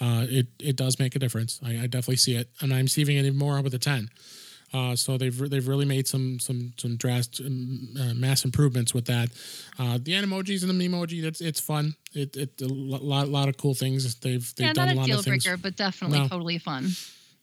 Uh, 0.00 0.26
it 0.28 0.46
it 0.58 0.76
does 0.76 0.98
make 0.98 1.16
a 1.16 1.18
difference. 1.18 1.60
I, 1.64 1.70
I 1.82 1.86
definitely 1.86 2.16
see 2.16 2.36
it, 2.36 2.48
and 2.60 2.72
I'm 2.72 2.88
seeing 2.88 3.08
it 3.16 3.24
even 3.24 3.36
more 3.38 3.60
with 3.62 3.72
the 3.72 3.78
ten. 3.78 4.08
Uh, 4.72 4.94
so 4.94 5.18
they've 5.18 5.50
they've 5.50 5.66
really 5.66 5.84
made 5.84 6.06
some 6.06 6.38
some 6.38 6.72
some 6.76 6.96
drastic 6.96 7.44
um, 7.46 7.88
uh, 8.00 8.14
mass 8.14 8.44
improvements 8.44 8.94
with 8.94 9.06
that. 9.06 9.28
Uh, 9.78 9.98
the 10.00 10.12
animojis 10.12 10.62
and 10.62 10.70
the 10.70 10.88
memoji, 10.88 11.24
it's 11.24 11.40
it's 11.40 11.58
fun. 11.58 11.94
It 12.12 12.36
it 12.36 12.62
a 12.62 12.66
lot 12.68 13.28
lot 13.28 13.48
of 13.48 13.56
cool 13.56 13.74
things. 13.74 14.14
They've 14.16 14.40
they've 14.54 14.66
yeah, 14.68 14.72
done 14.72 14.86
not 14.86 14.92
a 14.94 14.96
a 14.96 15.00
lot 15.00 15.06
deal 15.06 15.18
of 15.18 15.24
things. 15.24 15.44
breaker, 15.44 15.56
but 15.56 15.74
definitely 15.76 16.20
No. 16.20 16.28
totally 16.28 16.58
fun. 16.58 16.90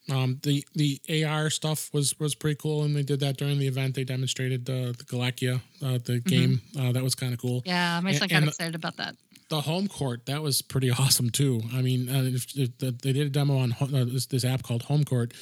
Um, 0.09 0.39
the 0.43 0.65
the 0.73 1.01
AR 1.25 1.49
stuff 1.49 1.89
was 1.93 2.17
was 2.19 2.33
pretty 2.33 2.55
cool, 2.55 2.83
and 2.83 2.95
they 2.95 3.03
did 3.03 3.19
that 3.19 3.37
during 3.37 3.59
the 3.59 3.67
event. 3.67 3.95
They 3.95 4.03
demonstrated 4.03 4.69
uh, 4.69 4.93
the 4.97 5.05
Galaga, 5.05 5.61
uh, 5.83 5.99
the 6.03 6.19
game. 6.19 6.61
Uh, 6.79 6.91
that 6.93 7.03
was 7.03 7.15
kind 7.15 7.33
of 7.33 7.39
cool. 7.39 7.59
Mm-hmm. 7.61 7.69
Yeah, 7.69 7.99
my 8.01 8.13
son 8.13 8.27
got 8.27 8.43
excited 8.43 8.75
about 8.75 8.97
that. 8.97 9.15
The 9.49 9.61
home 9.61 9.87
court 9.87 10.25
that 10.25 10.41
was 10.41 10.61
pretty 10.61 10.91
awesome 10.99 11.29
too. 11.29 11.61
I 11.73 11.81
mean, 11.81 12.09
uh, 12.09 12.23
if, 12.23 12.57
if 12.57 12.77
the, 12.77 12.91
they 12.91 13.13
did 13.13 13.27
a 13.27 13.29
demo 13.29 13.57
on 13.57 13.73
uh, 13.81 14.05
this, 14.05 14.25
this 14.27 14.45
app 14.45 14.63
called 14.63 14.83
Home 14.83 15.03
Court. 15.03 15.33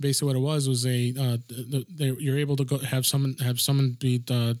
Basically, 0.00 0.26
what 0.28 0.36
it 0.36 0.40
was 0.40 0.68
was 0.68 0.86
a 0.86 1.14
uh, 1.18 1.36
they, 1.88 2.10
you're 2.18 2.38
able 2.38 2.56
to 2.56 2.64
go 2.64 2.78
have 2.78 3.06
someone 3.06 3.34
have 3.42 3.60
someone 3.60 3.96
be 4.00 4.22
uh, 4.30 4.54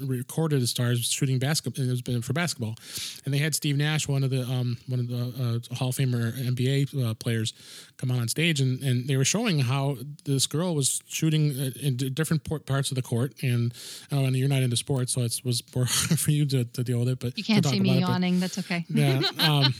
recorded 0.00 0.62
as 0.62 0.70
stars 0.70 1.04
shooting 1.10 1.38
basketball. 1.38 1.84
It 1.84 1.90
was 1.90 2.02
been 2.02 2.22
for 2.22 2.32
basketball, 2.32 2.76
and 3.24 3.32
they 3.34 3.38
had 3.38 3.54
Steve 3.54 3.76
Nash, 3.76 4.06
one 4.06 4.22
of 4.22 4.30
the 4.30 4.42
um, 4.42 4.76
one 4.86 5.00
of 5.00 5.08
the 5.08 5.62
uh, 5.72 5.74
Hall 5.74 5.88
of 5.88 5.96
Famer 5.96 6.32
NBA 6.32 7.10
uh, 7.10 7.14
players, 7.14 7.52
come 7.96 8.10
on 8.10 8.18
on 8.18 8.28
stage, 8.28 8.60
and, 8.60 8.80
and 8.82 9.08
they 9.08 9.16
were 9.16 9.24
showing 9.24 9.58
how 9.60 9.96
this 10.24 10.46
girl 10.46 10.74
was 10.74 11.02
shooting 11.08 11.50
uh, 11.58 11.70
in 11.80 11.96
different 11.96 12.44
parts 12.66 12.90
of 12.90 12.94
the 12.96 13.02
court. 13.02 13.32
And 13.42 13.72
oh, 14.12 14.24
and 14.24 14.36
you're 14.36 14.48
not 14.48 14.62
into 14.62 14.76
sports, 14.76 15.12
so 15.14 15.22
it 15.22 15.40
was 15.44 15.62
more 15.74 15.86
for 15.86 16.30
you 16.30 16.44
to, 16.46 16.64
to 16.64 16.84
deal 16.84 16.98
with 17.00 17.08
it. 17.08 17.18
But 17.18 17.36
You 17.38 17.44
can't 17.44 17.64
see 17.66 17.80
me 17.80 17.90
it, 17.98 18.00
but- 18.02 18.08
yawning. 18.08 18.40
That's 18.40 18.58
okay. 18.58 18.84
yeah 18.88 19.20
um, 19.40 19.74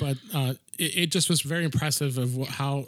but 0.00 0.16
uh, 0.34 0.54
it, 0.78 0.96
it 0.98 1.06
just 1.10 1.28
was 1.28 1.42
very 1.42 1.64
impressive 1.64 2.18
of 2.18 2.48
how 2.48 2.86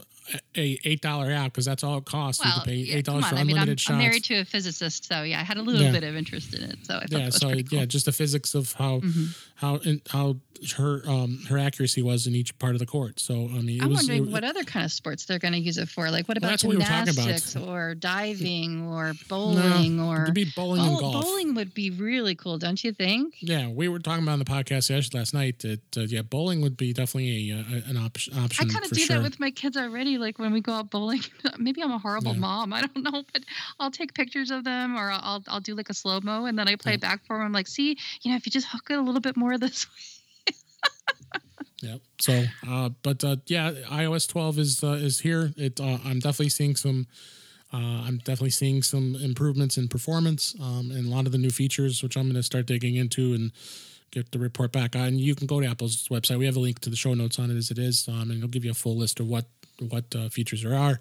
a 0.56 0.78
eight 0.84 1.00
dollar 1.00 1.30
app 1.30 1.52
because 1.52 1.64
that's 1.64 1.82
all 1.84 1.98
it 1.98 2.04
costs. 2.04 2.44
you 2.44 2.50
Well, 2.50 2.60
to 2.60 2.66
pay 2.66 2.76
eight 2.92 3.04
dollars 3.04 3.24
on. 3.24 3.30
for 3.30 3.36
I 3.36 3.44
mean, 3.44 3.56
I'm, 3.56 3.62
unlimited 3.62 3.90
I'm 3.90 3.98
married 3.98 4.24
to 4.24 4.34
a 4.40 4.44
physicist, 4.44 5.06
so 5.06 5.22
yeah, 5.22 5.40
I 5.40 5.44
had 5.44 5.56
a 5.56 5.62
little 5.62 5.80
Yeah. 5.82 5.92
bit 5.92 6.04
of 6.04 6.16
interest 6.16 6.54
in 6.54 6.62
it. 6.62 6.78
So 6.84 6.96
I 6.96 7.00
thought 7.00 7.10
yeah, 7.12 7.18
that 7.18 7.24
was 7.26 7.36
so 7.36 7.50
cool. 7.50 7.62
yeah, 7.70 7.84
just 7.86 8.06
the 8.06 8.12
physics 8.12 8.54
of 8.54 8.72
how 8.74 9.00
Mhm. 9.00 9.34
How 9.58 9.80
how 10.10 10.36
her 10.76 11.02
um 11.06 11.38
her 11.48 11.56
accuracy 11.56 12.02
was 12.02 12.26
in 12.26 12.34
each 12.34 12.56
part 12.58 12.74
of 12.74 12.80
the 12.80 12.86
court. 12.86 13.20
So 13.20 13.34
I 13.34 13.60
mean, 13.60 13.78
it 13.78 13.82
I'm 13.82 13.90
was 13.90 13.98
wondering 13.98 14.26
it- 14.26 14.32
what 14.32 14.42
other 14.42 14.64
kind 14.64 14.84
of 14.84 14.90
sports 14.90 15.24
they're 15.24 15.38
going 15.38 15.52
to 15.54 15.60
use 15.60 15.78
it 15.78 15.88
for. 15.88 16.10
Like, 16.10 16.26
what 16.28 16.36
Well, 16.40 16.50
about 16.50 16.64
what 16.64 16.70
we 16.70 16.76
about. 16.82 17.06
gymnastics 17.06 17.54
or 17.54 17.94
diving 17.94 18.86
or 18.88 19.12
bowling 19.28 20.00
or 20.00 20.22
it'd 20.24 20.34
be 20.34 20.46
bowling 20.56 20.82
and 20.82 20.96
Oh, 20.96 21.00
golf. 21.00 21.24
bowling 21.24 21.54
would 21.54 21.74
be 21.74 21.90
really 21.90 22.34
cool, 22.34 22.58
don't 22.58 22.82
you 22.82 22.92
think? 22.92 23.34
Yeah, 23.40 23.68
we 23.68 23.86
were 23.88 24.00
talking 24.00 24.24
about 24.24 24.32
on 24.32 24.38
the 24.40 24.44
podcast 24.44 24.90
yesterday- 24.90 25.18
last 25.18 25.34
night 25.34 25.60
that 25.60 25.80
uh, 25.96 26.00
yeah, 26.02 26.22
bowling 26.22 26.60
would 26.60 26.76
be 26.76 26.92
definitely 26.92 27.50
a, 27.52 27.56
a 27.56 27.90
an 27.90 27.96
op- 27.96 28.16
option. 28.36 28.68
I 28.68 28.72
kind 28.72 28.84
of 28.84 28.90
do 28.90 29.00
sure. 29.00 29.16
that 29.16 29.22
with 29.22 29.38
my 29.38 29.50
kids 29.52 29.76
already. 29.76 30.18
Like 30.18 30.38
when 30.40 30.52
we 30.52 30.60
go 30.60 30.72
out 30.72 30.90
bowling, 30.90 31.20
maybe 31.58 31.82
I'm 31.82 31.92
a 31.92 31.98
horrible 31.98 32.32
Yeah. 32.34 32.40
mom. 32.40 32.72
I 32.72 32.80
don't 32.82 32.96
know, 33.04 33.22
but 33.32 33.44
I'll 33.78 33.90
take 33.92 34.12
pictures 34.14 34.50
of 34.50 34.64
them 34.64 34.96
or 34.96 35.10
I'll 35.12 35.42
I'll 35.46 35.60
do 35.60 35.74
like 35.76 35.88
a 35.90 35.94
slow 35.94 36.20
mo 36.20 36.46
and 36.46 36.58
then 36.58 36.66
I 36.68 36.74
play 36.76 36.92
Yeah. 36.92 36.96
it 36.96 37.00
back 37.00 37.24
for 37.26 37.36
them. 37.36 37.46
I'm 37.46 37.52
like, 37.52 37.68
see, 37.68 37.96
you 38.22 38.30
know, 38.30 38.36
if 38.36 38.44
you 38.46 38.50
just 38.50 38.66
hook 38.66 38.88
it 38.90 38.94
a 38.98 39.02
little 39.02 39.20
bit 39.20 39.36
more 39.36 39.47
this 39.56 39.86
way. 40.48 40.54
Yeah. 41.80 41.96
So, 42.20 42.44
uh, 42.68 42.90
but 43.02 43.22
uh, 43.22 43.36
yeah, 43.46 43.70
iOS 43.86 44.28
12 44.28 44.58
is 44.58 44.84
uh, 44.84 44.98
is 45.00 45.20
here. 45.20 45.52
It 45.56 45.80
uh, 45.80 45.98
I'm 46.04 46.18
definitely 46.18 46.48
seeing 46.48 46.76
some. 46.76 47.06
Uh, 47.72 48.02
I'm 48.06 48.18
definitely 48.18 48.50
seeing 48.50 48.82
some 48.82 49.14
improvements 49.14 49.76
in 49.76 49.88
performance 49.88 50.54
um, 50.58 50.90
and 50.90 51.06
a 51.06 51.10
lot 51.10 51.26
of 51.26 51.32
the 51.32 51.38
new 51.38 51.50
features, 51.50 52.02
which 52.02 52.16
I'm 52.16 52.24
going 52.24 52.34
to 52.34 52.42
start 52.42 52.64
digging 52.64 52.96
into 52.96 53.34
and 53.34 53.52
get 54.10 54.32
the 54.32 54.38
report 54.38 54.72
back 54.72 54.96
on. 54.96 55.18
You 55.18 55.34
can 55.34 55.46
go 55.46 55.60
to 55.60 55.66
Apple's 55.66 56.08
website. 56.08 56.38
We 56.38 56.46
have 56.46 56.56
a 56.56 56.60
link 56.60 56.80
to 56.80 56.90
the 56.90 56.96
show 56.96 57.14
notes 57.14 57.38
on 57.38 57.50
it 57.50 57.56
as 57.56 57.70
it 57.70 57.78
is, 57.78 58.08
um, 58.08 58.22
and 58.22 58.38
it'll 58.38 58.48
give 58.48 58.64
you 58.64 58.70
a 58.70 58.74
full 58.74 58.96
list 58.96 59.20
of 59.20 59.28
what 59.28 59.46
what 59.90 60.12
uh, 60.16 60.28
features 60.28 60.64
there 60.64 60.74
are. 60.74 60.98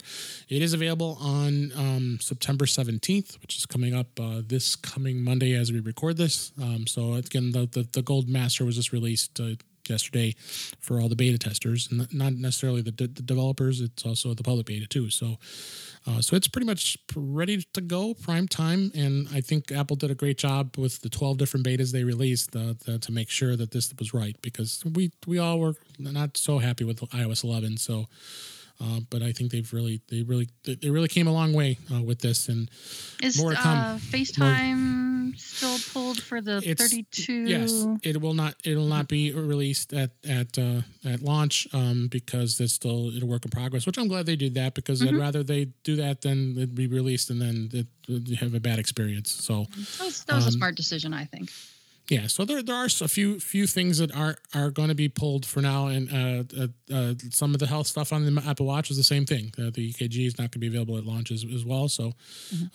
It 0.50 0.62
is 0.62 0.74
available 0.74 1.18
on 1.20 1.72
um, 1.76 2.20
September 2.22 2.66
17th, 2.66 3.42
which 3.42 3.58
is 3.58 3.66
coming 3.66 3.96
up 3.96 4.20
uh, 4.20 4.42
this 4.46 4.76
coming 4.76 5.24
Monday 5.24 5.56
as 5.56 5.72
we 5.72 5.80
record 5.80 6.18
this. 6.18 6.52
Um, 6.62 6.86
so 6.86 7.16
again, 7.16 7.52
the, 7.52 7.66
the 7.66 7.88
the 7.92 8.02
Gold 8.02 8.30
Master 8.30 8.66
was 8.66 8.76
just 8.76 8.92
released. 8.92 9.40
Uh, 9.40 9.56
yesterday 9.90 10.36
for 10.80 11.00
all 11.00 11.10
the 11.10 11.16
beta 11.16 11.38
testers 11.38 11.88
and 11.92 12.12
not 12.14 12.34
necessarily 12.34 12.82
the, 12.82 12.92
the 12.92 13.08
developers 13.08 13.82
it's 13.82 14.06
also 14.06 14.34
the 14.34 14.44
public 14.44 14.66
beta 14.66 14.88
too. 14.88 15.10
So 15.10 15.38
uh, 16.08 16.22
so 16.22 16.36
it's 16.36 16.48
pretty 16.48 16.66
much 16.66 16.98
ready 17.16 17.66
to 17.74 17.82
go 17.82 18.14
prime 18.14 18.48
time 18.48 18.92
and 18.96 19.28
i 19.34 19.42
think 19.42 19.72
apple 19.72 19.96
did 19.96 20.10
a 20.10 20.16
great 20.16 20.38
job 20.38 20.78
with 20.78 21.02
the 21.02 21.10
12 21.10 21.38
different 21.38 21.66
betas 21.66 21.92
they 21.92 22.04
released 22.04 22.56
uh, 22.56 22.74
to, 22.86 22.98
to 23.00 23.12
make 23.12 23.30
sure 23.30 23.56
that 23.56 23.72
this 23.72 23.94
was 24.00 24.14
right 24.14 24.36
because 24.42 24.84
we 24.86 25.12
we 25.26 25.38
all 25.38 25.60
were 25.60 25.76
not 26.00 26.38
so 26.38 26.60
happy 26.60 26.84
with 26.84 27.00
ios 27.12 27.44
11 27.44 27.78
so 27.78 28.08
uh, 28.82 29.00
but 29.10 29.22
I 29.22 29.32
think 29.32 29.52
they've 29.52 29.72
really, 29.74 30.02
they 30.10 30.22
really, 30.24 30.50
they 30.64 30.90
really 30.90 31.08
came 31.08 31.28
a 31.28 31.34
long 31.34 31.54
way 31.54 31.78
uh, 31.94 32.02
with 32.02 32.20
this, 32.20 32.48
and 32.50 32.70
Is 33.22 33.38
More 33.38 33.52
to 33.52 33.58
come. 33.58 33.80
uh, 33.80 33.98
FaceTime 33.98 35.38
still 35.40 35.78
pulled 35.94 36.22
for 36.22 36.42
the 36.42 36.62
32? 36.62 37.34
Yes, 37.34 37.86
it 38.04 38.22
will 38.22 38.34
not. 38.34 38.56
It 38.64 38.76
will 38.76 38.86
not 38.88 39.08
be 39.08 39.32
released 39.32 39.94
at 39.94 40.12
at 40.28 40.58
uh, 40.58 40.82
at 41.06 41.22
launch 41.22 41.68
um, 41.74 42.08
because 42.10 42.60
it's 42.60 42.74
still 42.74 43.12
a 43.22 43.26
work 43.26 43.46
in 43.46 43.52
progress. 43.52 43.86
Which 43.86 43.98
I'm 43.98 44.08
glad 44.08 44.26
they 44.26 44.36
did 44.36 44.54
that 44.56 44.74
because 44.74 45.02
I'd 45.02 45.10
Mhm. 45.14 45.20
rather 45.20 45.44
they 45.44 45.66
do 45.84 45.96
that 45.98 46.22
than 46.22 46.58
it 46.58 46.76
be 46.76 46.88
released 46.88 47.30
and 47.30 47.42
then 47.42 47.70
it, 47.74 47.88
you 48.08 48.36
have 48.38 48.54
a 48.54 48.60
bad 48.60 48.80
experience. 48.80 49.32
So 49.32 49.66
That 49.98 50.06
was, 50.06 50.24
that 50.26 50.36
was 50.36 50.46
a 50.46 50.48
um, 50.48 50.52
smart 50.54 50.76
decision, 50.76 51.14
I 51.14 51.26
think. 51.26 51.52
Yeah, 52.10 52.28
so 52.28 52.46
there 52.46 52.64
there 52.64 52.76
are 52.76 52.86
a 52.86 53.08
few 53.08 53.40
few 53.40 53.68
things 53.68 53.98
that 53.98 54.16
are 54.16 54.38
are 54.54 54.70
going 54.72 54.88
to 54.88 54.96
be 54.96 55.10
pulled 55.10 55.46
for 55.46 55.62
now, 55.62 55.88
and 55.88 56.10
uh, 56.10 56.44
uh, 56.64 56.68
uh, 56.96 57.14
some 57.32 57.54
of 57.54 57.60
the 57.60 57.68
health 57.68 57.88
stuff 57.88 58.14
on 58.14 58.24
the 58.24 58.42
Apple 58.48 58.66
Watch 58.66 58.90
is 58.90 58.96
the 58.96 59.04
same 59.04 59.26
thing. 59.26 59.52
Uh, 59.58 59.72
the 59.74 59.92
EKG 59.92 60.26
is 60.26 60.38
not 60.38 60.44
going 60.44 60.52
to 60.52 60.60
be 60.60 60.68
available 60.68 60.98
at 60.98 61.06
launch 61.06 61.32
as, 61.32 61.44
as 61.54 61.66
well. 61.66 61.90
So 61.90 62.14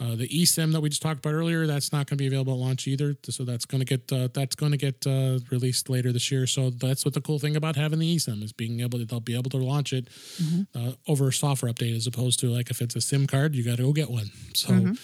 uh, 0.00 0.16
the 0.16 0.28
eSIM 0.28 0.72
that 0.72 0.82
we 0.82 0.90
just 0.90 1.00
talked 1.00 1.24
about 1.24 1.32
earlier, 1.32 1.66
that's 1.66 1.92
not 1.92 2.06
going 2.06 2.18
to 2.18 2.22
be 2.22 2.26
available 2.26 2.52
at 2.52 2.58
launch 2.58 2.86
either. 2.86 3.16
So 3.28 3.44
that's 3.44 3.64
going 3.64 3.80
to 3.82 3.86
get 3.86 4.12
uh, 4.12 4.28
that's 4.34 4.54
going 4.54 4.72
to 4.72 4.78
get 4.78 5.06
uh, 5.06 5.38
released 5.50 5.88
later 5.88 6.12
this 6.12 6.30
year. 6.30 6.46
So 6.46 6.68
that's 6.68 7.04
what 7.04 7.14
the 7.14 7.22
cool 7.22 7.38
thing 7.38 7.56
about 7.56 7.76
having 7.76 8.00
the 8.00 8.16
eSIM 8.16 8.42
is 8.42 8.52
being 8.52 8.80
able 8.80 8.98
to 8.98 9.06
they'll 9.06 9.20
be 9.20 9.36
able 9.36 9.50
to 9.50 9.56
launch 9.58 9.94
it 9.94 10.08
uh, 10.74 10.92
over 11.08 11.28
a 11.28 11.32
software 11.32 11.72
update 11.72 11.96
as 11.96 12.06
opposed 12.06 12.38
to 12.40 12.48
like 12.48 12.70
if 12.70 12.82
it's 12.82 12.96
a 12.96 13.00
SIM 13.00 13.26
card, 13.26 13.54
you 13.54 13.64
got 13.64 13.78
to 13.78 13.84
go 13.84 13.92
get 13.94 14.10
one. 14.10 14.30
So. 14.54 14.68
Mhm. 14.72 14.98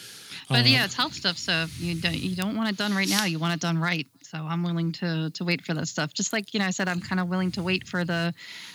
But 0.49 0.67
yeah, 0.67 0.87
it's 0.87 0.95
health 0.95 1.13
stuff. 1.13 1.37
So 1.37 1.67
you 1.79 1.95
don't 1.97 2.15
you 2.17 2.35
don't 2.35 2.57
want 2.57 2.71
it 2.71 2.77
done 2.77 2.95
right 2.95 3.09
now, 3.09 3.25
you 3.25 3.39
want 3.39 3.55
it 3.55 3.61
done 3.61 3.77
right. 3.77 4.07
So 4.31 4.39
I'm 4.39 4.63
willing 4.63 4.93
to 4.93 5.31
to 5.31 5.45
wait 5.45 5.65
for 5.65 5.75
that 5.75 5.89
stuff. 5.89 6.13
Just 6.13 6.33
like 6.33 6.53
you 6.53 6.61
know, 6.61 6.67
I 6.67 6.71
said 6.71 6.89
I'm 6.89 7.01
kind 7.01 7.21
of 7.21 7.29
willing 7.29 7.53
to 7.53 7.63
wait 7.63 7.87
for 7.87 8.05
the 8.05 8.35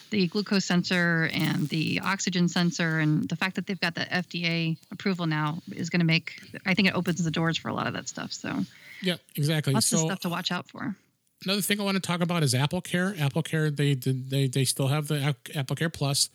the 0.09 0.27
glucose 0.27 0.65
sensor 0.65 1.29
and 1.33 1.69
the 1.69 2.01
oxygen 2.03 2.47
sensor, 2.47 2.99
and 2.99 3.29
the 3.29 3.35
fact 3.35 3.55
that 3.55 3.67
they've 3.67 3.79
got 3.79 3.95
the 3.95 4.01
FDA 4.01 4.77
approval 4.91 5.27
now 5.27 5.61
is 5.71 5.89
going 5.89 5.99
to 5.99 6.05
make. 6.05 6.41
I 6.65 6.73
think 6.73 6.87
it 6.87 6.95
opens 6.95 7.23
the 7.23 7.31
doors 7.31 7.57
for 7.57 7.69
a 7.69 7.73
lot 7.73 7.87
of 7.87 7.93
that 7.93 8.09
stuff. 8.09 8.33
So 8.33 8.61
yeah, 9.01 9.17
exactly. 9.35 9.73
lots 9.73 9.87
so 9.87 9.97
of 9.97 10.01
stuff 10.03 10.19
to 10.21 10.29
watch 10.29 10.51
out 10.51 10.67
for. 10.67 10.95
Another 11.45 11.61
thing 11.61 11.79
I 11.79 11.83
want 11.83 11.95
to 11.95 12.01
talk 12.01 12.21
about 12.21 12.43
is 12.43 12.53
Apple 12.55 12.81
Care. 12.81 13.15
Apple 13.19 13.43
Care, 13.43 13.69
they 13.71 13.95
they 13.95 14.47
they 14.47 14.65
still 14.65 14.87
have 14.87 15.07
the 15.07 15.35
Apple 15.55 15.75
Care 15.75 15.89
Plus 15.89 16.29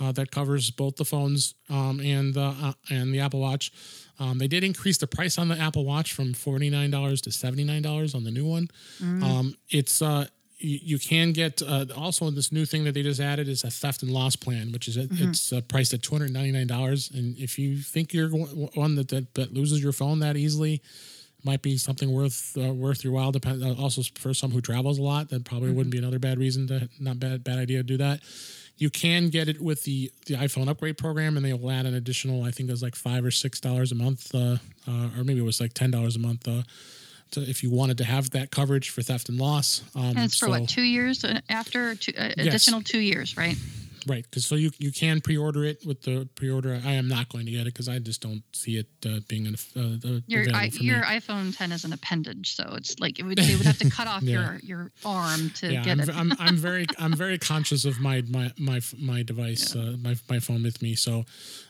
uh, 0.00 0.12
that 0.12 0.30
covers 0.30 0.70
both 0.70 0.96
the 0.96 1.04
phones 1.04 1.54
um, 1.68 2.00
and 2.00 2.34
the 2.34 2.54
uh, 2.62 2.72
and 2.90 3.12
the 3.12 3.20
Apple 3.20 3.40
Watch. 3.40 3.72
Um, 4.20 4.38
they 4.38 4.48
did 4.48 4.64
increase 4.64 4.98
the 4.98 5.06
price 5.06 5.38
on 5.38 5.48
the 5.48 5.58
Apple 5.58 5.84
Watch 5.84 6.12
from 6.12 6.34
forty 6.34 6.70
nine 6.70 6.90
dollars 6.90 7.20
to 7.22 7.32
seventy 7.32 7.64
nine 7.64 7.82
dollars 7.82 8.14
on 8.14 8.24
the 8.24 8.30
new 8.30 8.46
one. 8.46 8.68
Um, 9.22 9.56
it's 9.70 10.02
uh, 10.02 10.26
you, 10.58 10.78
you 10.82 10.98
can 10.98 11.32
get 11.32 11.62
uh, 11.62 11.86
also 11.96 12.30
this 12.30 12.50
new 12.50 12.64
thing 12.64 12.84
that 12.84 12.94
they 12.94 13.02
just 13.02 13.20
added 13.20 13.48
is 13.48 13.62
a 13.64 13.70
theft 13.70 14.02
and 14.02 14.10
loss 14.10 14.34
plan, 14.36 14.72
which 14.72 14.88
is 14.88 14.96
it's 14.96 15.52
uh, 15.52 15.60
priced 15.62 15.94
at 15.94 16.02
two 16.02 16.14
hundred 16.14 16.32
ninety 16.32 16.50
nine 16.52 16.66
dollars. 16.66 17.10
And 17.12 17.38
if 17.38 17.58
you 17.58 17.78
think 17.78 18.12
you're 18.12 18.28
one 18.30 18.68
one 18.74 18.94
that, 18.96 19.08
that 19.08 19.34
that 19.34 19.54
loses 19.54 19.82
your 19.82 19.92
phone 19.92 20.18
that 20.20 20.36
easily, 20.36 20.82
might 21.44 21.62
be 21.62 21.76
something 21.76 22.10
worth 22.12 22.56
uh, 22.58 22.72
worth 22.72 23.04
your 23.04 23.12
while. 23.12 23.32
Depend 23.32 23.62
uh, 23.62 23.74
also 23.80 24.02
for 24.18 24.34
some 24.34 24.50
who 24.50 24.60
travels 24.60 24.98
a 24.98 25.02
lot, 25.02 25.28
that 25.30 25.44
probably 25.44 25.70
wouldn't 25.70 25.92
be 25.92 25.98
another 25.98 26.18
bad 26.18 26.38
reason 26.38 26.66
to 26.68 26.88
not 26.98 27.18
bad 27.20 27.44
bad 27.44 27.58
idea 27.58 27.78
to 27.78 27.82
do 27.84 27.96
that. 27.98 28.20
You 28.76 28.90
can 28.90 29.28
get 29.28 29.48
it 29.48 29.60
with 29.60 29.84
the 29.84 30.10
the 30.26 30.34
iPhone 30.34 30.68
upgrade 30.68 30.98
program, 30.98 31.36
and 31.36 31.44
they 31.44 31.52
will 31.52 31.70
add 31.70 31.86
an 31.86 31.94
additional. 31.94 32.44
I 32.44 32.50
think 32.50 32.68
it 32.68 32.72
was 32.72 32.82
like 32.82 32.94
five 32.96 33.24
or 33.24 33.30
six 33.30 33.60
dollars 33.60 33.90
a 33.92 33.94
month, 33.96 34.34
uh, 34.34 34.56
uh, 34.86 35.08
or 35.16 35.24
maybe 35.24 35.40
it 35.40 35.44
was 35.44 35.60
like 35.60 35.74
ten 35.74 35.90
dollars 35.90 36.16
a 36.16 36.20
month. 36.20 36.46
Uh, 36.46 36.62
to, 37.32 37.40
if 37.42 37.62
you 37.62 37.70
wanted 37.70 37.98
to 37.98 38.04
have 38.04 38.30
that 38.30 38.50
coverage 38.50 38.88
for 38.88 39.02
theft 39.02 39.28
and 39.28 39.38
loss, 39.38 39.82
um, 39.94 40.02
And 40.16 40.18
it's 40.20 40.38
for 40.38 40.46
so- 40.46 40.50
what 40.50 40.68
two 40.68 40.82
years 40.82 41.24
uh, 41.24 41.40
after 41.50 41.94
two, 41.94 42.12
uh, 42.16 42.30
additional 42.38 42.80
two 42.82 43.00
years, 43.00 43.36
right? 43.36 43.56
Right, 44.08 44.24
because 44.24 44.46
so 44.46 44.54
you 44.54 44.70
you 44.78 44.90
can 44.90 45.20
pre-order 45.20 45.64
it 45.64 45.84
with 45.84 46.02
the 46.02 46.26
pre-order. 46.34 46.80
I 46.84 46.92
am 46.92 47.08
not 47.08 47.28
going 47.28 47.44
to 47.44 47.52
get 47.52 47.62
it 47.62 47.74
because 47.74 47.88
I 47.88 47.98
just 47.98 48.22
don't 48.22 48.42
see 48.52 48.78
it 48.78 48.86
uh, 49.04 49.20
being 49.28 49.46
an, 49.46 49.56
uh, 49.76 50.20
Your 50.26 50.44
I, 50.54 50.70
your 50.80 51.02
iPhone 51.02 51.54
10 51.54 51.72
is 51.72 51.84
an 51.84 51.92
appendage, 51.92 52.54
so 52.54 52.64
it's 52.74 52.98
like 52.98 53.18
it 53.18 53.24
would, 53.24 53.36
they 53.36 53.54
would 53.54 53.66
have 53.66 53.78
to 53.78 53.90
cut 53.90 54.06
off 54.06 54.22
Yeah. 54.28 54.32
your 54.32 54.60
your 54.62 54.92
arm 55.04 55.50
to 55.56 55.72
yeah, 55.72 55.84
get 55.84 56.00
I'm, 56.00 56.00
it. 56.00 56.16
I'm 56.16 56.32
I'm 56.38 56.56
very 56.56 56.86
I'm 56.98 57.14
very 57.14 57.38
conscious 57.38 57.84
of 57.84 58.00
my 58.00 58.22
my 58.28 58.50
my 58.58 58.80
my 58.98 59.22
device, 59.22 59.76
uh, 59.76 59.96
my 60.00 60.16
my 60.30 60.38
phone 60.38 60.62
with 60.62 60.80
me. 60.80 60.94
So, 60.94 61.24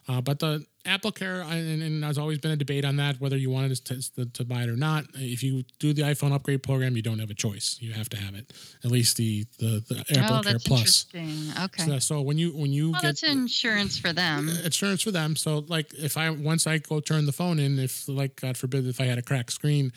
uh, 0.09 0.21
but 0.21 0.39
the 0.39 0.65
Apple 0.89 1.13
Care, 1.13 1.43
and, 1.43 1.83
and 1.83 2.03
there's 2.03 2.19
always 2.19 2.39
been 2.39 2.51
a 2.51 2.57
debate 2.57 2.85
on 2.85 2.97
that 2.97 3.21
whether 3.21 3.37
you 3.37 3.51
wanted 3.51 3.77
to, 3.85 4.15
to, 4.15 4.27
to 4.27 4.45
buy 4.45 4.63
it 4.63 4.69
or 4.69 4.77
not. 4.77 5.05
If 5.15 5.43
you 5.43 5.65
do 5.79 5.93
the 5.93 6.03
iPhone 6.03 6.33
upgrade 6.33 6.63
program, 6.63 6.97
you 6.97 7.03
don't 7.03 7.19
have 7.19 7.31
a 7.31 7.35
choice. 7.35 7.77
You 7.81 7.93
have 7.93 8.09
to 8.11 8.17
have 8.17 8.35
it. 8.35 8.53
At 8.85 8.91
least 8.91 9.17
the 9.17 9.47
the, 9.59 9.85
the 9.89 10.19
Apple 10.19 10.39
oh, 10.39 10.43
Care 10.43 10.53
that's 10.53 10.65
Plus. 10.67 11.07
interesting. 11.15 11.65
Okay. 11.65 11.85
So, 11.85 11.99
so 11.99 12.21
when 12.23 12.39
you 12.39 12.51
when 12.57 12.73
you 12.73 12.93
well, 12.93 13.01
get 13.01 13.09
that's 13.09 13.23
insurance 13.23 13.99
for 13.99 14.13
them. 14.13 14.49
insurance 14.65 15.03
for 15.03 15.11
them. 15.11 15.37
So 15.37 15.65
like 15.69 15.93
if 15.95 16.17
I 16.17 16.31
once 16.31 16.67
I 16.67 16.79
go 16.79 17.01
turn 17.01 17.27
the 17.27 17.33
phone 17.33 17.59
in, 17.59 17.79
if 17.79 18.09
like 18.09 18.41
God 18.41 18.57
forbid 18.57 18.87
if 18.87 19.01
I 19.01 19.05
had 19.05 19.19
a 19.19 19.23
cracked 19.23 19.53
screen 19.53 19.93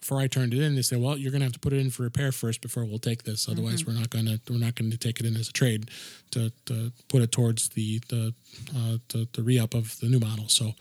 before 0.00 0.20
I 0.20 0.26
turned 0.28 0.52
it 0.54 0.60
in, 0.60 0.74
they 0.76 0.82
said, 0.82 1.00
well, 1.00 1.16
you're 1.16 1.32
gonna 1.32 1.44
have 1.44 1.52
to 1.54 1.58
put 1.58 1.72
it 1.72 1.78
in 1.80 1.90
for 1.90 2.02
repair 2.04 2.30
first 2.32 2.60
before 2.60 2.84
we'll 2.84 2.98
take 2.98 3.24
this. 3.24 3.48
Otherwise, 3.48 3.82
Mm-hmm. 3.82 3.92
we're 3.94 3.98
not 3.98 4.10
gonna 4.10 4.40
we're 4.48 4.58
not 4.58 4.74
gonna 4.74 4.96
take 4.96 5.20
it 5.20 5.26
in 5.26 5.36
as 5.36 5.48
a 5.48 5.52
trade 5.52 5.90
to, 6.32 6.52
to 6.66 6.92
put 7.08 7.22
it 7.22 7.32
towards 7.32 7.70
the 7.70 8.00
the 8.08 8.34
uh, 8.76 8.98
the, 9.08 9.26
the 9.32 9.42
re 9.42 9.58
up 9.58 9.74
of 9.74 9.98
the 10.00 10.06
new 10.08 10.20
model. 10.20 10.48
So 10.48 10.72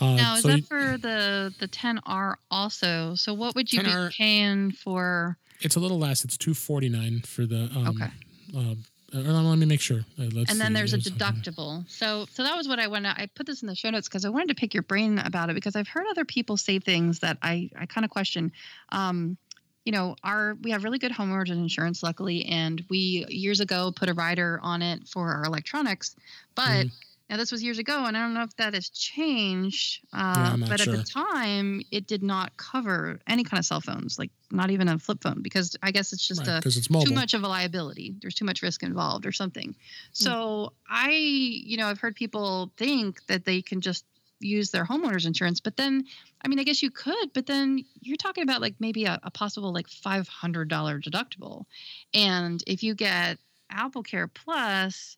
uh, 0.00 0.14
Now, 0.16 0.34
is 0.36 0.42
so 0.42 0.48
that 0.48 0.56
you- 0.58 0.62
for 0.64 0.96
the 0.98 1.52
the 1.58 1.68
10R 1.68 2.34
also? 2.50 3.14
So 3.16 3.34
what 3.34 3.54
would 3.54 3.72
you 3.72 3.80
10R 3.80 4.08
be 4.08 4.14
paying 4.16 4.70
for? 4.72 5.36
it's 5.60 5.76
a 5.76 5.80
little 5.80 5.98
less. 5.98 6.24
It's 6.24 6.36
two 6.36 6.54
forty 6.54 6.88
nine 6.88 7.20
for 7.20 7.46
the 7.46 7.70
um, 7.74 7.88
Okay. 7.88 8.10
Um, 8.56 8.84
uh, 9.14 9.18
let 9.20 9.58
me 9.58 9.66
make 9.66 9.80
sure. 9.80 10.00
Uh, 10.18 10.22
and 10.22 10.48
then 10.48 10.48
see. 10.48 10.74
there's 10.74 10.94
a 10.94 10.98
There's 10.98 11.16
deductible. 11.16 11.88
So 11.88 12.26
so 12.32 12.42
that 12.42 12.56
was 12.56 12.68
what 12.68 12.78
I 12.78 12.86
wanted. 12.86 13.14
I 13.16 13.28
put 13.34 13.46
this 13.46 13.62
in 13.62 13.68
the 13.68 13.74
show 13.74 13.90
notes 13.90 14.08
because 14.08 14.24
I 14.24 14.28
wanted 14.28 14.48
to 14.48 14.54
pick 14.54 14.74
your 14.74 14.82
brain 14.82 15.18
about 15.18 15.50
it 15.50 15.54
because 15.54 15.76
I've 15.76 15.88
heard 15.88 16.06
other 16.10 16.24
people 16.24 16.56
say 16.56 16.78
things 16.78 17.20
that 17.20 17.38
I 17.42 17.70
I 17.78 17.86
kind 17.86 18.04
of 18.04 18.10
question. 18.10 18.52
Um, 18.90 19.36
you 19.84 19.92
know, 19.92 20.16
our 20.22 20.56
we 20.62 20.70
have 20.70 20.84
really 20.84 20.98
good 20.98 21.12
homeowners 21.12 21.50
insurance, 21.50 22.02
luckily, 22.02 22.44
and 22.46 22.82
we 22.88 23.24
years 23.28 23.60
ago 23.60 23.92
put 23.94 24.08
a 24.08 24.14
rider 24.14 24.60
on 24.62 24.80
it 24.80 25.08
for 25.08 25.32
our 25.32 25.42
electronics, 25.44 26.14
but 26.54 26.86
Mhm. 26.86 26.92
Now, 27.32 27.38
this 27.38 27.50
was 27.50 27.62
years 27.64 27.78
ago, 27.78 28.04
and 28.04 28.14
I 28.14 28.20
don't 28.20 28.34
know 28.34 28.42
if 28.42 28.54
that 28.56 28.74
has 28.74 28.90
changed. 28.90 30.04
Uh, 30.12 30.34
Yeah, 30.36 30.52
I'm 30.52 30.60
not 30.60 30.68
but 30.68 30.80
sure. 30.80 30.92
at 30.92 30.98
the 30.98 31.02
time, 31.02 31.80
it 31.90 32.06
did 32.06 32.22
not 32.22 32.54
cover 32.58 33.20
any 33.26 33.42
kind 33.42 33.58
of 33.58 33.64
cell 33.64 33.80
phones, 33.80 34.18
like 34.18 34.30
not 34.50 34.70
even 34.70 34.86
a 34.86 34.98
flip 34.98 35.22
phone, 35.22 35.40
because 35.40 35.74
I 35.82 35.92
guess 35.92 36.12
it's 36.12 36.28
just 36.28 36.46
a 36.46 36.60
it's 36.62 36.88
too 36.88 37.14
much 37.14 37.32
of 37.32 37.42
a 37.42 37.48
liability. 37.48 38.16
There's 38.20 38.34
too 38.34 38.44
much 38.44 38.60
risk 38.60 38.82
involved 38.82 39.24
or 39.24 39.32
something. 39.32 39.74
So 40.12 40.74
I, 40.86 41.08
you 41.12 41.78
know, 41.78 41.86
I've 41.86 42.00
heard 42.00 42.16
people 42.16 42.70
think 42.76 43.24
that 43.28 43.46
they 43.46 43.62
can 43.62 43.80
just 43.80 44.04
use 44.40 44.70
their 44.70 44.84
homeowners 44.84 45.24
insurance, 45.24 45.58
but 45.58 45.78
then, 45.78 46.04
I 46.44 46.48
mean, 46.48 46.60
I 46.60 46.64
guess 46.64 46.82
you 46.82 46.90
could, 46.90 47.32
but 47.32 47.46
then 47.46 47.82
you're 48.02 48.18
talking 48.18 48.42
about 48.42 48.60
like 48.60 48.74
maybe 48.78 49.06
a, 49.06 49.18
a 49.22 49.30
possible 49.30 49.72
like 49.72 49.88
$500 49.88 50.26
deductible. 50.68 51.64
And 52.12 52.62
if 52.66 52.82
you 52.82 52.94
get 52.94 53.38
Apple 53.70 54.02
Care 54.02 54.28
Plus, 54.28 55.16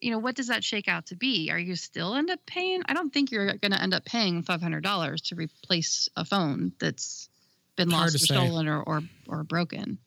you 0.00 0.10
know, 0.10 0.18
what 0.18 0.34
does 0.34 0.48
that 0.48 0.64
shake 0.64 0.88
out 0.88 1.06
to 1.06 1.16
be? 1.16 1.50
Are 1.50 1.58
you 1.58 1.74
still 1.74 2.14
end 2.14 2.30
up 2.30 2.40
paying? 2.46 2.82
I 2.86 2.94
don't 2.94 3.12
think 3.12 3.30
you're 3.30 3.46
going 3.46 3.72
to 3.72 3.82
end 3.82 3.94
up 3.94 4.04
paying 4.04 4.42
$500 4.42 5.28
to 5.28 5.34
replace 5.34 6.08
a 6.16 6.24
phone 6.24 6.72
that's 6.78 7.28
been 7.76 7.90
Hard 7.90 8.04
lost 8.04 8.14
or 8.16 8.18
say. 8.18 8.34
stolen 8.34 8.68
or, 8.68 8.82
or, 8.82 9.02
or 9.26 9.44
broken. 9.44 9.98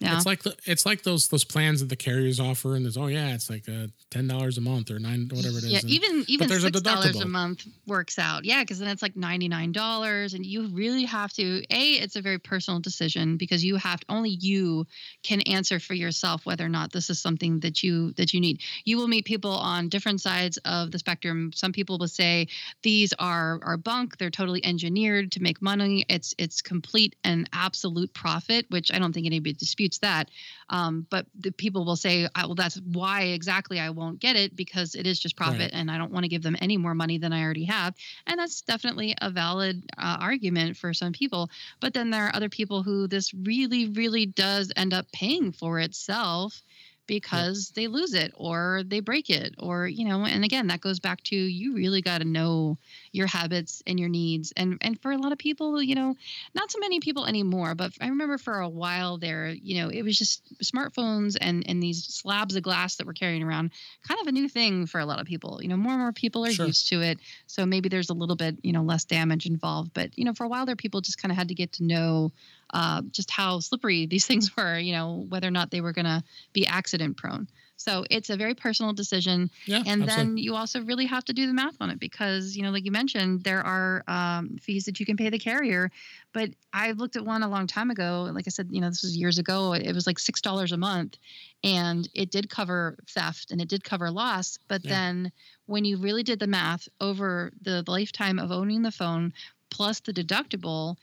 Yeah. 0.00 0.16
It's 0.16 0.26
like 0.26 0.42
the, 0.42 0.56
it's 0.64 0.84
like 0.84 1.02
those 1.04 1.28
those 1.28 1.44
plans 1.44 1.80
that 1.80 1.88
the 1.88 1.96
carriers 1.96 2.40
offer, 2.40 2.74
and 2.74 2.84
there's 2.84 2.96
oh 2.96 3.06
yeah, 3.06 3.32
it's 3.32 3.48
like 3.48 3.68
uh, 3.68 3.86
ten 4.10 4.26
dollars 4.26 4.58
a 4.58 4.60
month 4.60 4.90
or 4.90 4.98
nine 4.98 5.28
whatever 5.32 5.58
it 5.58 5.64
is. 5.64 5.70
Yeah, 5.70 5.78
and- 5.78 5.90
even 5.90 6.24
even 6.26 6.48
there's 6.48 6.64
a 6.64 6.66
six 6.66 6.80
dollars 6.80 7.06
a 7.06 7.12
deductible. 7.12 7.30
month 7.30 7.66
works 7.86 8.18
out. 8.18 8.44
Yeah, 8.44 8.62
because 8.62 8.80
then 8.80 8.88
it's 8.88 9.02
like 9.02 9.16
ninety 9.16 9.46
nine 9.48 9.70
dollars, 9.70 10.34
and 10.34 10.44
you 10.44 10.66
really 10.68 11.04
have 11.04 11.32
to. 11.34 11.62
A, 11.70 11.92
it's 11.92 12.16
a 12.16 12.20
very 12.20 12.38
personal 12.38 12.80
decision 12.80 13.36
because 13.36 13.64
you 13.64 13.76
have 13.76 14.00
only 14.08 14.30
you 14.30 14.84
can 15.22 15.40
answer 15.42 15.78
for 15.78 15.94
yourself 15.94 16.44
whether 16.44 16.66
or 16.66 16.68
not 16.68 16.92
this 16.92 17.08
is 17.08 17.20
something 17.20 17.60
that 17.60 17.82
you 17.84 18.12
that 18.14 18.34
you 18.34 18.40
need. 18.40 18.60
You 18.84 18.96
will 18.96 19.08
meet 19.08 19.24
people 19.24 19.52
on 19.52 19.88
different 19.88 20.20
sides 20.20 20.58
of 20.64 20.90
the 20.90 20.98
spectrum. 20.98 21.52
Some 21.54 21.72
people 21.72 21.98
will 21.98 22.08
say 22.08 22.48
these 22.82 23.12
are 23.20 23.60
are 23.62 23.76
bunk. 23.76 24.18
They're 24.18 24.30
totally 24.30 24.64
engineered 24.64 25.30
to 25.32 25.40
make 25.40 25.62
money. 25.62 26.04
It's 26.08 26.34
it's 26.36 26.60
complete 26.60 27.14
and 27.22 27.48
absolute 27.52 28.12
profit, 28.12 28.66
which 28.70 28.92
I 28.92 28.98
don't 28.98 29.12
think 29.12 29.26
anybody 29.26 29.52
disputes 29.52 29.83
that. 29.92 30.18
Um, 30.68 31.06
but 31.10 31.26
the 31.38 31.50
people 31.50 31.84
will 31.84 31.96
say, 31.96 32.28
well, 32.34 32.54
that's 32.54 32.76
why 32.80 33.22
exactly 33.22 33.78
I 33.78 33.90
won't 33.90 34.18
get 34.18 34.36
it 34.36 34.54
because 34.56 34.94
it 34.94 35.06
is 35.06 35.18
just 35.18 35.36
profit 35.36 35.70
Right. 35.70 35.70
and 35.72 35.90
I 35.90 35.98
don't 35.98 36.12
want 36.12 36.24
to 36.24 36.28
give 36.28 36.42
them 36.42 36.56
any 36.60 36.76
more 36.76 36.94
money 36.94 37.18
than 37.18 37.32
I 37.32 37.42
already 37.42 37.64
have. 37.64 37.94
And 38.26 38.38
that's 38.38 38.62
definitely 38.62 39.14
a 39.20 39.30
valid 39.30 39.82
uh, 39.96 40.16
argument 40.20 40.76
for 40.76 40.92
some 40.92 41.12
people. 41.12 41.50
But 41.80 41.94
then 41.94 42.10
there 42.10 42.26
are 42.26 42.34
other 42.34 42.48
people 42.48 42.82
who 42.82 43.06
this 43.06 43.32
really, 43.34 43.88
really 43.88 44.26
does 44.26 44.72
end 44.76 44.92
up 44.92 45.10
paying 45.12 45.52
for 45.52 45.78
itself 45.78 46.62
because 47.06 47.70
they 47.74 47.86
lose 47.86 48.14
it 48.14 48.32
or 48.34 48.82
they 48.86 49.00
break 49.00 49.28
it 49.28 49.54
or 49.58 49.86
you 49.86 50.06
know 50.06 50.24
and 50.24 50.44
again 50.44 50.68
that 50.68 50.80
goes 50.80 50.98
back 50.98 51.22
to 51.22 51.36
you 51.36 51.74
really 51.74 52.00
got 52.00 52.18
to 52.18 52.24
know 52.24 52.78
your 53.14 53.26
habits 53.26 53.82
and 53.86 53.98
your 53.98 54.08
needs. 54.08 54.52
And 54.56 54.78
and 54.80 55.00
for 55.00 55.12
a 55.12 55.18
lot 55.18 55.32
of 55.32 55.38
people 55.38 55.82
you 55.82 55.94
know 55.94 56.16
not 56.54 56.70
so 56.70 56.78
many 56.78 57.00
people 57.00 57.26
anymore 57.26 57.74
but 57.74 57.92
i 58.00 58.08
remember 58.08 58.38
for 58.38 58.58
a 58.60 58.68
while 58.68 59.18
there 59.18 59.48
you 59.48 59.80
know 59.80 59.88
it 59.88 60.02
was 60.02 60.18
just 60.18 60.42
smartphones 60.62 61.36
and 61.40 61.64
and 61.68 61.82
these 61.82 62.04
slabs 62.04 62.56
of 62.56 62.62
glass 62.62 62.96
that 62.96 63.06
we're 63.06 63.12
carrying 63.12 63.42
around 63.42 63.70
kind 64.06 64.20
of 64.20 64.26
a 64.26 64.32
new 64.32 64.48
thing 64.48 64.86
for 64.86 64.98
a 65.00 65.06
lot 65.06 65.20
of 65.20 65.26
people. 65.26 65.60
You 65.62 65.68
know 65.68 65.76
more 65.76 65.92
and 65.92 66.00
more 66.00 66.12
people 66.12 66.44
are 66.44 66.50
Sure. 66.50 66.66
used 66.66 66.88
to 66.88 67.02
it. 67.02 67.20
So 67.46 67.64
maybe 67.66 67.88
there's 67.88 68.10
a 68.10 68.14
little 68.14 68.36
bit 68.36 68.56
you 68.62 68.72
know 68.72 68.82
less 68.82 69.04
damage 69.04 69.46
involved. 69.46 69.92
But 69.94 70.16
you 70.18 70.24
know 70.24 70.34
for 70.34 70.44
a 70.44 70.48
while 70.48 70.66
there 70.66 70.76
people 70.76 71.00
just 71.00 71.18
kind 71.18 71.30
of 71.32 71.38
had 71.38 71.48
to 71.48 71.54
get 71.54 71.72
to 71.74 71.84
know 71.84 72.32
uh, 72.72 73.02
just 73.10 73.30
how 73.30 73.60
slippery 73.60 74.06
these 74.06 74.26
things 74.30 74.56
were 74.56 74.78
you 74.78 74.92
know 74.92 75.24
whether 75.28 75.46
or 75.46 75.52
not 75.52 75.70
they 75.70 75.80
were 75.80 75.92
going 75.92 76.04
to 76.06 76.22
be 76.52 76.66
accident 76.66 77.16
prone 77.16 77.48
so 77.76 78.04
it's 78.10 78.30
a 78.30 78.36
very 78.36 78.54
personal 78.54 78.92
decision. 78.92 79.50
Yeah, 79.66 79.82
and 79.86 80.02
absolutely. 80.02 80.34
then 80.34 80.36
you 80.38 80.54
also 80.54 80.82
really 80.82 81.06
have 81.06 81.24
to 81.26 81.32
do 81.32 81.46
the 81.46 81.52
math 81.52 81.76
on 81.80 81.90
it 81.90 81.98
because 81.98 82.56
you 82.56 82.62
know 82.62 82.70
like 82.70 82.84
you 82.84 82.90
mentioned 82.92 83.42
there 83.44 83.62
are 83.62 84.04
um, 84.08 84.56
fees 84.58 84.84
that 84.84 85.00
you 85.00 85.06
can 85.06 85.16
pay 85.16 85.30
the 85.30 85.38
carrier. 85.38 85.90
But 86.32 86.50
i 86.72 86.92
looked 86.92 87.16
at 87.16 87.24
one 87.24 87.42
a 87.42 87.48
long 87.48 87.66
time 87.66 87.90
ago. 87.90 88.28
Like 88.32 88.46
i 88.46 88.50
said 88.50 88.68
you 88.70 88.80
know 88.80 88.88
this 88.88 89.02
was 89.02 89.16
years 89.16 89.38
ago. 89.38 89.72
It 89.74 89.92
was 89.94 90.06
like 90.06 90.18
six 90.18 90.40
dollars 90.40 90.72
a 90.72 90.76
month. 90.76 91.18
And 91.62 92.08
it 92.14 92.30
did 92.30 92.48
cover 92.50 92.98
theft 93.08 93.50
and 93.50 93.60
it 93.60 93.68
did 93.68 93.84
cover 93.84 94.10
loss. 94.10 94.58
But 94.68 94.82
Yeah. 94.82 94.90
then 94.90 95.32
when 95.66 95.84
you 95.84 95.96
really 95.96 96.22
did 96.22 96.38
the 96.40 96.46
math 96.46 96.88
over 97.00 97.52
the 97.60 97.84
lifetime 97.86 98.38
of 98.38 98.50
owning 98.52 98.82
the 98.82 98.92
phone 98.92 99.32
plus 99.70 100.00
the 100.00 100.12
deductible 100.12 100.96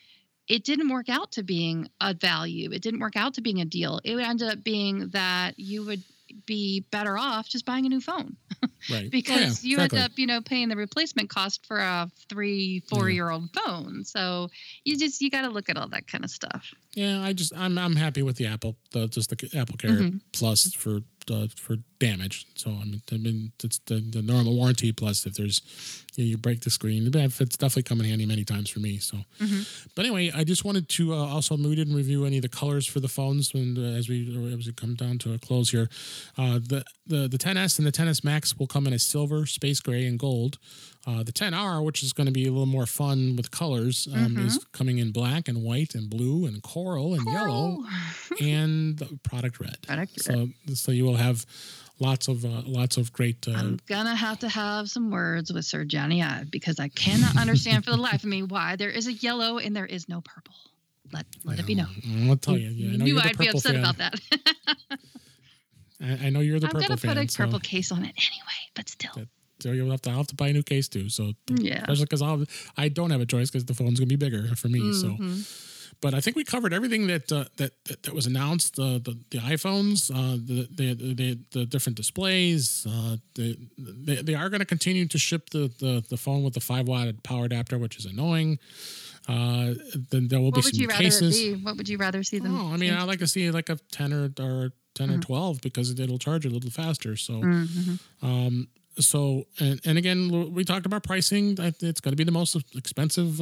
it 0.47 0.63
didn't 0.63 0.89
work 0.89 1.07
out 1.07 1.31
to 1.33 1.43
being 1.43 1.87
a 2.01 2.13
value. 2.13 2.71
It 2.71 2.81
didn't 2.81 2.99
work 2.99 3.15
out 3.15 3.35
to 3.35 3.41
being 3.41 3.61
a 3.61 3.65
deal. 3.65 4.01
It 4.03 4.15
would 4.15 4.25
end 4.25 4.41
up 4.41 4.63
being 4.63 5.09
that 5.09 5.57
you 5.57 5.85
would 5.85 6.03
be 6.45 6.85
better 6.91 7.17
off 7.17 7.47
just 7.47 7.65
buying 7.65 7.85
a 7.85 7.89
new 7.89 8.01
phone 8.01 8.35
right. 8.91 9.09
Because 9.11 9.63
yeah, 9.63 9.69
you 9.69 9.75
exactly. 9.77 9.99
end 9.99 10.05
up 10.11 10.17
you 10.17 10.27
know 10.27 10.41
paying 10.41 10.69
the 10.69 10.75
replacement 10.75 11.29
cost 11.29 11.65
for 11.65 11.77
a 11.77 12.09
three 12.29 12.81
four 12.89 13.09
year 13.09 13.29
old 13.29 13.49
phone 13.53 14.03
so 14.03 14.49
you 14.83 14.97
just 14.97 15.21
you 15.21 15.29
got 15.29 15.41
to 15.41 15.49
look 15.49 15.69
at 15.69 15.77
all 15.77 15.87
that 15.89 16.07
kind 16.07 16.23
of 16.23 16.29
stuff 16.29 16.73
Yeah, 16.95 17.21
I 17.21 17.33
just 17.33 17.53
I'm 17.55 17.77
I'm 17.77 17.95
happy 17.95 18.21
with 18.21 18.37
the 18.37 18.47
Apple 18.47 18.77
the 18.91 19.07
just 19.07 19.29
the 19.29 19.57
Apple 19.57 19.77
Care 19.77 19.91
Mhm. 19.91 20.21
Plus 20.33 20.73
for 20.73 20.99
uh, 21.31 21.47
for 21.55 21.77
damage. 22.01 22.45
So 22.55 22.71
I 22.71 22.83
mean, 22.83 23.01
I 23.11 23.17
mean 23.17 23.51
it's 23.63 23.79
the, 23.85 24.01
the 24.01 24.21
normal 24.21 24.55
warranty 24.55 24.91
plus 24.91 25.25
if 25.25 25.35
there's 25.35 25.61
you, 26.15 26.23
know, 26.25 26.29
you 26.31 26.37
break 26.37 26.59
the 26.61 26.69
screen, 26.69 27.09
it's 27.15 27.37
definitely 27.57 27.83
come 27.83 28.01
in 28.01 28.07
handy 28.07 28.25
many 28.25 28.43
times 28.43 28.69
for 28.69 28.79
me. 28.81 28.97
So, 28.97 29.17
Mhm. 29.39 29.65
but 29.95 30.03
anyway, 30.05 30.31
I 30.35 30.43
just 30.43 30.65
wanted 30.65 30.89
to 30.97 31.13
uh, 31.13 31.17
also 31.35 31.55
we 31.55 31.75
didn't 31.75 31.95
review 31.95 32.25
any 32.25 32.37
of 32.39 32.41
the 32.41 32.49
colors 32.49 32.85
for 32.85 32.99
the 32.99 33.07
phones, 33.07 33.53
and 33.53 33.77
uh, 33.77 33.81
as 33.99 34.09
we 34.09 34.17
as 34.59 34.65
we 34.67 34.73
come 34.73 34.95
down 34.95 35.17
to 35.19 35.33
a 35.33 35.37
close 35.39 35.69
here, 35.71 35.87
uh, 36.37 36.59
the 36.59 36.83
the 37.07 37.27
the 37.29 37.37
10s 37.37 37.77
and 37.77 37.87
the 37.87 37.91
10s 37.91 38.23
Max 38.23 38.57
will 38.57 38.67
come 38.67 38.87
in 38.87 38.93
as 38.93 39.03
silver, 39.03 39.45
space 39.45 39.79
gray, 39.79 40.05
and 40.05 40.19
gold. 40.19 40.57
Uh, 41.07 41.23
the 41.23 41.31
10R, 41.31 41.83
which 41.83 42.03
is 42.03 42.13
going 42.13 42.27
to 42.27 42.31
be 42.31 42.45
a 42.45 42.51
little 42.51 42.67
more 42.77 42.85
fun 42.85 43.35
with 43.35 43.49
colors, 43.49 44.07
um, 44.13 44.37
is 44.37 44.59
coming 44.71 44.99
in 44.99 45.11
black 45.11 45.47
and 45.47 45.63
white 45.63 45.95
and 45.95 46.09
blue 46.11 46.45
and 46.45 46.61
coral 46.61 47.15
and 47.15 47.25
yellow 47.25 47.79
and 48.39 49.01
product 49.23 49.59
red. 49.59 49.77
Product 49.81 50.21
so, 50.21 50.49
so 50.75 50.91
you 50.91 51.03
will 51.05 51.15
have 51.27 51.45
lots 52.01 52.27
of 52.27 52.43
uh, 52.43 52.61
lots 52.65 52.97
of 52.97 53.13
great. 53.13 53.47
Uh, 53.47 53.51
I'm 53.51 53.79
gonna 53.87 54.15
have 54.15 54.39
to 54.39 54.49
have 54.49 54.89
some 54.89 55.09
words 55.11 55.53
with 55.53 55.63
Sir 55.65 55.85
Jony 55.85 56.21
Ive 56.21 56.49
because 56.51 56.79
I 56.79 56.89
cannot 56.89 57.37
understand 57.37 57.85
for 57.85 57.91
the 57.91 57.97
life 58.09 58.23
of 58.23 58.29
me 58.29 58.43
why 58.43 58.75
there 58.75 58.89
is 58.89 59.07
a 59.07 59.13
yellow 59.13 59.57
and 59.59 59.73
there 59.75 59.85
is 59.85 60.09
no 60.09 60.19
purple. 60.21 60.55
Let 61.13 61.25
let 61.45 61.59
it 61.59 61.65
be 61.65 61.75
known. 61.75 61.93
I'll 62.29 62.35
tell 62.37 62.57
you. 62.57 62.69
Yeah, 62.69 62.93
I 62.93 62.97
know 62.97 63.05
Knew 63.05 63.13
you're 63.13 63.21
the 63.21 63.29
I'd 63.29 63.37
be 63.37 63.47
upset 63.49 63.71
fan. 63.75 63.79
about 63.83 63.97
that. 63.97 64.19
I, 66.01 66.27
I 66.27 66.29
know 66.29 66.39
you're 66.39 66.59
the 66.59 66.67
I'm 66.67 66.71
purple 66.71 66.87
gonna 66.87 66.97
fan. 66.97 67.15
put 67.15 67.25
a 67.25 67.29
so- 67.31 67.43
purple 67.45 67.59
case 67.59 67.91
on 67.91 67.99
it 67.99 68.13
anyway, 68.17 68.59
but 68.75 68.89
still. 68.89 69.11
That- 69.15 69.27
So 69.61 69.71
you'll 69.71 69.91
have 69.91 70.01
to 70.03 70.09
I'll 70.09 70.17
have 70.17 70.27
to 70.27 70.35
buy 70.35 70.47
a 70.49 70.53
new 70.53 70.63
case 70.63 70.87
too. 70.87 71.07
So 71.09 71.33
Yeah. 71.49 71.81
especially 71.81 72.05
because 72.05 72.21
I'll 72.23 72.43
I 72.77 72.89
don't 72.89 73.11
have 73.11 73.21
a 73.21 73.25
choice 73.27 73.51
because 73.51 73.65
the 73.65 73.75
phone's 73.75 73.99
gonna 73.99 74.07
be 74.07 74.15
bigger 74.15 74.43
for 74.55 74.69
me. 74.69 74.79
Mhm. 74.79 74.93
So. 75.01 75.17
But 76.01 76.13
I 76.15 76.19
think 76.19 76.35
we 76.35 76.43
covered 76.43 76.73
everything 76.73 77.05
that 77.07 77.31
uh, 77.31 77.45
that, 77.57 77.71
that 77.85 78.03
that 78.03 78.13
was 78.15 78.25
announced. 78.25 78.79
Uh, 78.79 78.97
the 79.07 79.17
the 79.29 79.37
iPhones, 79.37 80.09
uh, 80.09 80.35
the, 80.43 80.67
the 80.73 80.93
the 81.13 81.39
the 81.51 81.65
different 81.65 81.95
displays. 81.97 82.87
Uh, 82.89 83.17
the, 83.35 83.57
they 83.77 84.15
they 84.15 84.33
are 84.35 84.49
going 84.49 84.61
to 84.61 84.65
continue 84.65 85.05
to 85.07 85.17
ship 85.19 85.51
the, 85.51 85.71
the 85.79 86.03
the 86.09 86.17
phone 86.17 86.43
with 86.43 86.55
the 86.55 86.59
five 86.59 86.87
watt 86.87 87.07
power 87.23 87.45
adapter, 87.45 87.77
which 87.77 87.97
is 87.97 88.05
annoying. 88.05 88.57
Uh, 89.27 89.75
then 90.09 90.27
there 90.27 90.39
will 90.39 90.49
What 90.51 90.55
be 90.65 90.87
some 90.87 90.87
cases. 90.97 91.55
What 91.63 91.77
would 91.77 91.87
you 91.87 91.97
rather 91.97 92.23
see 92.23 92.39
them? 92.39 92.59
Oh, 92.59 92.73
I 92.73 92.77
mean, 92.77 92.93
I 92.93 93.03
like 93.03 93.19
to 93.19 93.27
see 93.27 93.51
like 93.51 93.69
a 93.69 93.77
ten 93.91 94.11
or 94.11 94.31
or 94.39 94.71
10 94.95 95.07
Mm-hmm. 95.07 95.19
or 95.19 95.21
twelve 95.21 95.61
because 95.61 95.97
it'll 95.99 96.17
charge 96.17 96.45
a 96.45 96.49
little 96.49 96.71
faster. 96.71 97.15
So 97.15 97.33
Mhm. 97.35 97.99
um, 98.23 98.67
so 98.99 99.45
and, 99.59 99.79
and 99.85 99.97
again, 99.99 100.51
we 100.53 100.63
talked 100.65 100.85
about 100.87 101.03
pricing. 101.03 101.55
It's 101.59 102.01
going 102.01 102.11
to 102.11 102.17
be 102.17 102.23
the 102.25 102.31
most 102.31 102.57
expensive. 102.75 103.39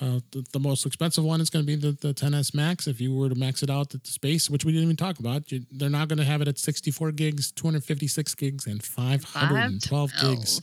Uh, 0.00 0.04
uh, 0.04 0.20
the, 0.32 0.44
the 0.52 0.60
most 0.60 0.84
expensive 0.86 1.24
one 1.24 1.40
is 1.40 1.50
going 1.50 1.64
to 1.64 1.66
be 1.66 1.76
the, 1.76 1.92
the 1.92 2.14
10s 2.14 2.54
Max. 2.54 2.86
If 2.86 3.00
you 3.00 3.14
were 3.14 3.28
to 3.28 3.34
max 3.34 3.62
it 3.62 3.70
out 3.70 3.94
at 3.94 4.04
the 4.04 4.10
space, 4.10 4.50
which 4.50 4.64
we 4.64 4.72
didn't 4.72 4.84
even 4.84 4.96
talk 4.96 5.18
about, 5.18 5.50
you, 5.52 5.64
they're 5.70 5.90
not 5.90 6.08
going 6.08 6.18
to 6.18 6.24
have 6.24 6.40
it 6.40 6.48
at 6.48 6.58
64 6.58 7.12
gigs, 7.12 7.52
256 7.52 8.34
gigs, 8.34 8.66
and 8.66 8.82
512 8.82 10.10
gigs. 10.20 10.60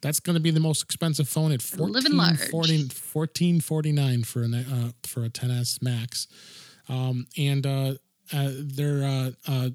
That's 0.00 0.20
going 0.20 0.34
to 0.34 0.40
be 0.40 0.50
the 0.52 0.60
most 0.60 0.82
expensive 0.84 1.28
phone 1.28 1.50
at 1.52 1.60
Living 1.92 2.16
large. 2.16 2.38
14, 2.50 2.78
1449 2.82 4.22
for 4.24 4.42
an 4.42 4.54
uh, 4.54 4.90
for 5.02 5.24
a 5.24 5.28
10s 5.28 5.82
Max. 5.82 6.28
Um, 6.88 7.26
and 7.36 7.66
uh, 7.66 7.94
uh, 8.32 8.50
their 8.54 9.02
uh, 9.04 9.30
uh, 9.48 9.70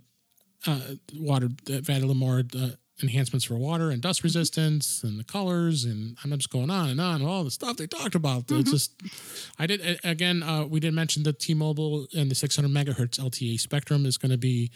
uh, 0.66 0.80
water 1.16 1.50
they've 1.66 1.90
added 1.90 2.04
a 2.04 2.08
little 2.08 2.16
more 2.16 2.44
uh, 2.58 2.70
enhancements 3.02 3.46
for 3.46 3.56
water 3.56 3.90
and 3.90 4.02
dust 4.02 4.24
resistance 4.24 5.04
and 5.04 5.20
the 5.20 5.24
colors 5.24 5.84
and 5.84 6.16
I'm 6.24 6.32
just 6.32 6.52
going 6.52 6.70
on 6.70 6.90
and 6.90 7.02
on 7.02 7.22
and 7.22 7.30
all 7.30 7.44
the 7.44 7.52
stuff 7.52 7.78
they 7.78 7.88
talked 7.88 8.16
about. 8.16 8.52
It's 8.52 8.72
just 8.72 8.92
I 9.58 9.66
did 9.66 10.00
again. 10.04 10.44
Uh, 10.44 10.66
we 10.66 10.80
did 10.80 10.94
mention 10.94 11.24
the 11.24 11.34
T-Mobile 11.34 12.08
and 12.16 12.30
the 12.30 12.36
600 12.36 12.70
megahertz 12.70 13.20
LTE 13.20 13.60
spectrum 13.60 14.06
is 14.06 14.18
going 14.18 14.32
to 14.32 14.38
be 14.38 14.70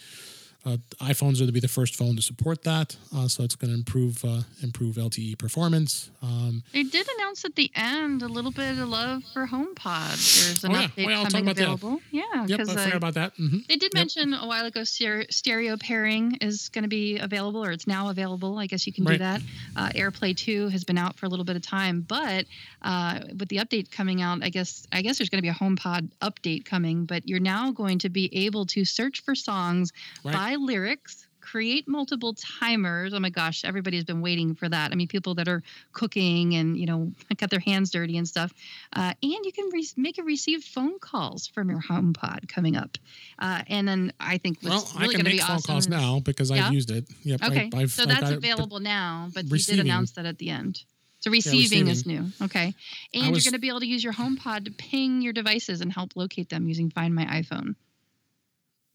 iPhones 1.00 1.40
are 1.40 1.46
to 1.46 1.52
be 1.52 1.60
the 1.60 1.68
first 1.68 1.96
phone 1.96 2.16
to 2.16 2.22
support 2.22 2.62
that, 2.64 2.96
uh, 3.14 3.26
so 3.28 3.42
it's 3.44 3.54
going 3.56 3.70
to 3.70 3.76
improve 3.76 4.24
uh, 4.24 4.42
improve 4.62 4.96
LTE 4.96 5.38
performance. 5.38 6.10
Um, 6.22 6.62
They 6.72 6.82
did 6.82 7.06
announce 7.18 7.44
at 7.44 7.54
the 7.56 7.70
end 7.74 8.22
a 8.22 8.28
little 8.28 8.50
bit 8.50 8.76
of 8.78 8.88
love 8.88 9.22
for 9.32 9.46
HomePod. 9.46 10.16
There's 10.44 10.64
an 10.64 10.70
Oh, 10.72 10.80
yeah. 10.80 10.88
update 10.88 11.06
Oh, 11.06 11.10
I'll 11.10 11.22
talk 11.24 11.32
coming 11.32 11.44
about 11.46 11.56
that. 11.56 11.62
available. 11.62 12.00
Yeah, 12.10 12.22
yep, 12.46 12.60
I 12.60 12.64
forgot 12.64 12.94
about 12.94 13.14
that. 13.14 13.32
hmm 13.36 13.58
they 13.68 13.76
did 13.76 13.92
Yep. 13.94 13.94
mention 13.94 14.34
a 14.34 14.46
while 14.46 14.66
ago 14.66 14.82
stereo 14.84 15.76
pairing 15.76 16.36
is 16.40 16.68
going 16.70 16.82
to 16.82 16.88
be 16.88 17.18
available, 17.18 17.64
or 17.64 17.70
it's 17.72 17.86
now 17.86 18.08
available. 18.10 18.58
I 18.58 18.66
guess 18.66 18.86
you 18.86 18.92
can 18.92 19.04
do 19.04 19.18
that. 19.18 19.42
Uh, 19.76 19.90
AirPlay 19.94 20.36
2 20.36 20.68
has 20.68 20.84
been 20.84 20.98
out 20.98 21.16
for 21.18 21.26
a 21.26 21.28
little 21.28 21.44
bit 21.44 21.56
of 21.56 21.62
time, 21.62 22.00
but 22.06 22.46
uh, 22.82 23.20
with 23.38 23.48
the 23.48 23.56
update 23.56 23.90
coming 23.90 24.22
out, 24.22 24.42
I 24.42 24.50
guess 24.50 24.86
I 24.92 25.02
guess 25.02 25.18
there's 25.18 25.28
going 25.30 25.38
to 25.38 25.42
be 25.42 25.48
a 25.48 25.52
HomePod 25.54 26.10
update 26.22 26.64
coming. 26.64 27.04
But 27.06 27.28
you're 27.28 27.40
now 27.40 27.70
going 27.72 27.98
to 28.00 28.08
be 28.08 28.28
able 28.46 28.66
to 28.66 28.84
search 28.84 29.22
for 29.22 29.34
songs 29.34 29.92
Right. 30.24 30.32
by 30.34 30.56
lyrics. 30.64 31.24
Create 31.40 31.88
multiple 31.88 32.34
timers. 32.34 33.14
Oh 33.14 33.20
my 33.20 33.30
gosh, 33.30 33.64
everybody's 33.64 34.04
been 34.04 34.20
waiting 34.20 34.54
for 34.54 34.68
that. 34.68 34.92
I 34.92 34.96
mean, 34.96 35.08
people 35.08 35.36
that 35.36 35.48
are 35.48 35.62
cooking 35.92 36.54
and 36.56 36.76
you 36.76 36.84
know 36.84 37.12
got 37.38 37.48
their 37.48 37.60
hands 37.60 37.90
dirty 37.90 38.18
and 38.18 38.28
stuff. 38.28 38.52
Uh, 38.92 39.14
and 39.22 39.44
you 39.46 39.52
can 39.52 39.70
re- 39.72 39.88
make 39.96 40.18
a 40.18 40.22
receive 40.24 40.62
phone 40.62 40.98
calls 40.98 41.46
from 41.46 41.70
your 41.70 41.80
HomePod 41.80 42.48
coming 42.48 42.76
up. 42.76 42.98
Uh, 43.38 43.62
and 43.68 43.88
then 43.88 44.12
I 44.20 44.36
think 44.36 44.58
Well, 44.62 44.74
what's 44.74 44.94
I 44.94 45.00
really 45.02 45.14
can 45.14 45.22
going 45.22 45.24
to 45.24 45.30
make 45.36 45.40
be 45.40 45.46
phone 45.46 45.56
awesome. 45.56 45.72
calls 45.72 45.84
is- 45.84 45.88
now 45.88 46.20
because 46.20 46.50
Yeah? 46.50 46.66
I've 46.66 46.72
used 46.74 46.90
it. 46.90 47.06
Yep. 47.22 47.42
Okay, 47.44 47.70
I, 47.72 47.86
so 47.86 48.04
that's 48.04 48.30
it, 48.30 48.36
available 48.36 48.80
now, 48.80 49.30
but 49.32 49.44
receiving. 49.48 49.76
he 49.78 49.82
did 49.84 49.90
announce 49.90 50.10
that 50.12 50.26
at 50.26 50.36
the 50.36 50.50
end. 50.50 50.82
So 51.20 51.30
receiving, 51.30 51.88
is 51.88 52.04
new. 52.06 52.26
Okay, 52.42 52.74
and 53.14 53.24
I 53.24 53.26
you're 53.28 53.40
going 53.40 53.52
to 53.52 53.58
be 53.58 53.68
able 53.68 53.80
to 53.80 53.86
use 53.86 54.04
your 54.04 54.12
HomePod 54.12 54.66
to 54.66 54.70
ping 54.70 55.22
your 55.22 55.32
devices 55.32 55.80
and 55.80 55.90
help 55.92 56.14
locate 56.14 56.48
them 56.50 56.68
using 56.68 56.90
Find 56.90 57.14
My 57.14 57.24
iPhone. 57.24 57.74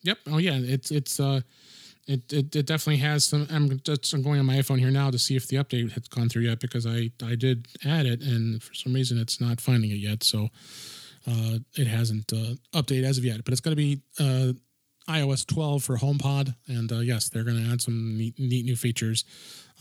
Yep. 0.03 0.17
Oh 0.27 0.37
yeah. 0.37 0.57
It's 0.57 0.91
it's 0.91 1.19
uh, 1.19 1.41
it 2.07 2.31
it, 2.31 2.55
it 2.55 2.65
definitely 2.65 2.97
has 2.97 3.25
some. 3.25 3.47
I'm 3.49 3.79
just 3.79 4.13
I'm 4.13 4.21
going 4.21 4.39
on 4.39 4.45
my 4.45 4.55
iPhone 4.55 4.79
here 4.79 4.91
now 4.91 5.09
to 5.11 5.19
see 5.19 5.35
if 5.35 5.47
the 5.47 5.57
update 5.57 5.91
has 5.91 6.07
gone 6.07 6.29
through 6.29 6.43
yet 6.43 6.59
because 6.59 6.85
I 6.85 7.11
I 7.25 7.35
did 7.35 7.67
add 7.85 8.05
it 8.05 8.21
and 8.21 8.61
for 8.61 8.73
some 8.73 8.93
reason 8.93 9.17
it's 9.17 9.39
not 9.39 9.61
finding 9.61 9.91
it 9.91 9.95
yet. 9.97 10.23
So 10.23 10.49
uh, 11.27 11.59
it 11.77 11.87
hasn't 11.87 12.31
uh, 12.33 12.55
updated 12.73 13.05
as 13.05 13.17
of 13.17 13.25
yet. 13.25 13.43
But 13.43 13.53
it's 13.53 13.61
going 13.61 13.75
to 13.75 13.81
be 13.81 14.01
uh, 14.19 14.53
iOS 15.09 15.45
12 15.45 15.83
for 15.83 15.97
HomePod, 15.97 16.55
and 16.67 16.91
uh, 16.91 16.99
yes, 16.99 17.29
they're 17.29 17.43
going 17.43 17.61
to 17.61 17.71
add 17.71 17.81
some 17.81 18.17
neat, 18.17 18.39
neat 18.39 18.65
new 18.65 18.75
features 18.75 19.25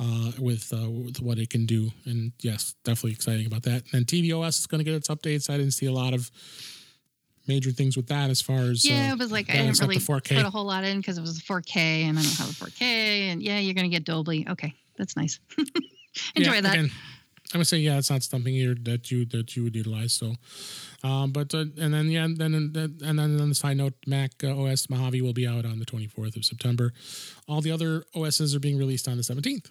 uh, 0.01 0.33
with 0.39 0.73
uh, 0.73 0.91
with 0.91 1.21
what 1.21 1.39
it 1.39 1.51
can 1.51 1.67
do. 1.67 1.91
And 2.05 2.33
yes, 2.41 2.75
definitely 2.85 3.13
exciting 3.13 3.47
about 3.47 3.63
that. 3.65 3.83
And 3.93 3.93
then 3.93 4.05
tvOS 4.05 4.61
is 4.61 4.67
going 4.67 4.81
to 4.81 4.85
get 4.85 4.95
its 4.95 5.09
updates. 5.09 5.51
I 5.51 5.57
didn't 5.57 5.73
see 5.73 5.87
a 5.87 5.93
lot 5.93 6.15
of 6.15 6.31
major 7.47 7.71
things 7.71 7.97
with 7.97 8.07
that 8.09 8.31
as 8.31 8.41
far 8.41 8.59
as 8.61 8.85
Yeah, 8.85 9.11
uh, 9.11 9.15
it 9.15 9.19
was 9.19 9.33
like 9.33 9.51
I 9.51 9.55
didn't 9.55 9.81
really 9.81 9.97
4K. 9.97 10.37
put 10.37 10.45
a 10.47 10.51
whole 10.51 10.65
lot 10.65 10.85
in 10.85 10.99
because 10.99 11.19
it 11.19 11.23
was 11.23 11.41
4K, 11.41 11.77
and 11.77 12.19
I 12.19 12.23
don't 12.23 12.37
have 12.39 12.51
a 12.51 12.53
4K. 12.65 12.83
And 12.83 13.43
yeah, 13.43 13.59
you're 13.59 13.75
going 13.75 13.91
to 13.91 13.95
get 13.95 14.05
Dolby. 14.05 14.47
Okay, 14.49 14.75
that's 14.97 15.17
nice. 15.17 15.41
Enjoy 16.37 16.53
Yeah, 16.55 16.61
that. 16.61 16.75
Again, 16.75 16.91
I 17.55 17.59
would 17.59 17.67
say 17.67 17.79
yeah, 17.79 17.99
it's 17.99 18.11
not 18.11 18.23
something 18.23 18.55
here 18.55 18.75
that 18.83 19.11
you 19.11 19.27
that 19.27 19.57
you 19.57 19.65
would 19.65 19.77
utilize. 19.77 20.13
So, 20.15 20.35
um, 21.05 21.33
but 21.33 21.53
uh, 21.55 21.67
and 21.79 21.93
then 21.93 22.11
yeah, 22.11 22.25
and 22.25 22.39
then 22.39 22.55
and 22.55 23.19
then 23.19 23.41
on 23.41 23.49
the 23.49 23.55
side 23.55 23.77
note, 23.77 23.95
Mac 24.07 24.43
uh, 24.43 24.57
OS 24.57 24.89
Mojave 24.89 25.21
will 25.21 25.35
be 25.35 25.47
out 25.47 25.67
on 25.67 25.79
the 25.79 25.85
24th 25.85 26.37
of 26.37 26.45
September. 26.45 26.93
All 27.49 27.61
the 27.61 27.71
other 27.73 28.05
OSs 28.15 28.55
are 28.55 28.61
being 28.61 28.79
released 28.79 29.07
on 29.09 29.17
the 29.19 29.23
17th. 29.23 29.67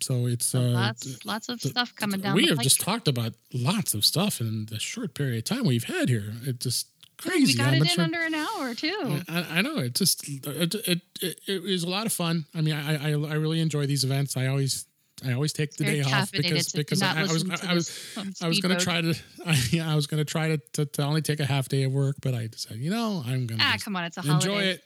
So 0.00 0.26
it's 0.26 0.54
uh, 0.54 0.60
lots, 0.60 1.24
lots 1.26 1.48
of 1.50 1.60
stuff 1.60 1.94
coming 1.94 2.20
down. 2.20 2.34
we 2.34 2.46
have 2.46 2.58
just 2.60 2.80
talked 2.80 3.06
about 3.08 3.34
lots 3.52 3.92
of 3.92 4.06
stuff 4.06 4.40
in 4.40 4.64
the 4.70 4.80
short 4.80 5.12
period 5.14 5.36
of 5.38 5.44
time 5.44 5.66
we've 5.66 5.84
had 5.84 6.08
here. 6.08 6.32
It 6.44 6.60
just 6.60 6.88
crazy. 7.22 7.52
We 7.52 7.54
got 7.64 7.74
it 7.74 7.80
in 7.80 7.86
fun- 7.86 8.04
under 8.06 8.20
an 8.20 8.34
hour 8.34 8.74
too. 8.74 9.20
I, 9.28 9.58
I 9.58 9.62
know 9.62 9.78
it 9.78 9.94
just 9.94 10.26
it, 10.28 10.74
it, 10.74 11.00
it, 11.20 11.40
it 11.46 11.62
was 11.62 11.84
a 11.84 11.88
lot 11.90 12.06
of 12.06 12.12
fun. 12.12 12.44
I 12.54 12.60
mean, 12.60 12.74
I, 12.74 13.08
I 13.08 13.10
I 13.12 13.34
really 13.34 13.60
enjoy 13.60 13.86
these 13.86 14.04
events. 14.04 14.36
I 14.36 14.46
always 14.48 14.86
I 15.24 15.32
always 15.32 15.52
take 15.52 15.74
the 15.76 15.84
Very 15.84 16.02
day 16.02 16.10
off 16.10 16.32
because 16.32 16.72
because 16.72 17.00
I, 17.02 17.20
I 17.20 17.22
was 17.22 17.44
I, 17.48 17.70
I 17.70 17.74
was 17.74 18.38
I 18.42 18.48
was 18.48 18.58
gonna 18.60 18.78
try 18.80 19.00
to 19.00 19.14
I, 19.46 19.56
yeah, 19.70 19.90
I 19.90 19.94
was 19.94 20.06
gonna 20.06 20.24
try 20.24 20.48
to, 20.48 20.58
to 20.74 20.84
to 20.86 21.02
only 21.04 21.22
take 21.22 21.40
a 21.40 21.46
half 21.46 21.68
day 21.68 21.84
of 21.84 21.92
work, 21.92 22.16
but 22.20 22.34
I 22.34 22.48
decided 22.48 22.80
you 22.82 22.90
know 22.90 23.22
I'm 23.26 23.46
gonna 23.46 23.62
Ah, 23.64 23.76
come 23.80 23.94
on, 23.96 24.04
it's 24.04 24.16
a 24.16 24.20
enjoy 24.20 24.50
holiday. 24.50 24.70
it. 24.72 24.82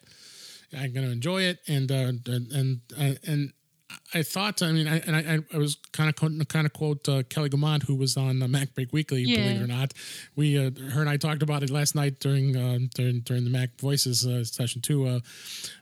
I'm 0.76 0.92
gonna 0.92 1.08
enjoy 1.08 1.42
it, 1.42 1.58
and 1.68 1.90
uh, 1.90 2.12
and 2.26 2.80
and 2.92 3.18
and. 3.26 3.52
I 4.14 4.22
thought, 4.22 4.62
I 4.62 4.72
mean, 4.72 4.88
I, 4.88 4.98
and 4.98 5.16
I, 5.16 5.38
I 5.54 5.58
was 5.58 5.76
kind 5.92 6.08
of 6.08 6.48
kind 6.48 6.66
of 6.66 6.72
quote 6.72 7.08
uh, 7.08 7.22
Kelly 7.28 7.48
Guimont, 7.50 7.84
who 7.84 7.94
was 7.94 8.16
on 8.16 8.42
uh, 8.42 8.48
Mac 8.48 8.74
Break 8.74 8.92
Weekly, 8.92 9.24
believe 9.24 9.60
it 9.60 9.64
or 9.64 9.66
not. 9.66 9.92
We, 10.34 10.58
uh, 10.58 10.70
her 10.90 11.00
and 11.00 11.10
I 11.10 11.16
talked 11.16 11.42
about 11.42 11.62
it 11.62 11.70
last 11.70 11.94
night 11.94 12.18
during 12.18 12.56
uh, 12.56 12.78
during 12.94 13.20
during 13.20 13.44
the 13.44 13.50
Mac 13.50 13.80
Voices 13.80 14.26
uh, 14.26 14.44
session 14.44 14.80
too. 14.80 15.06
Uh, 15.06 15.20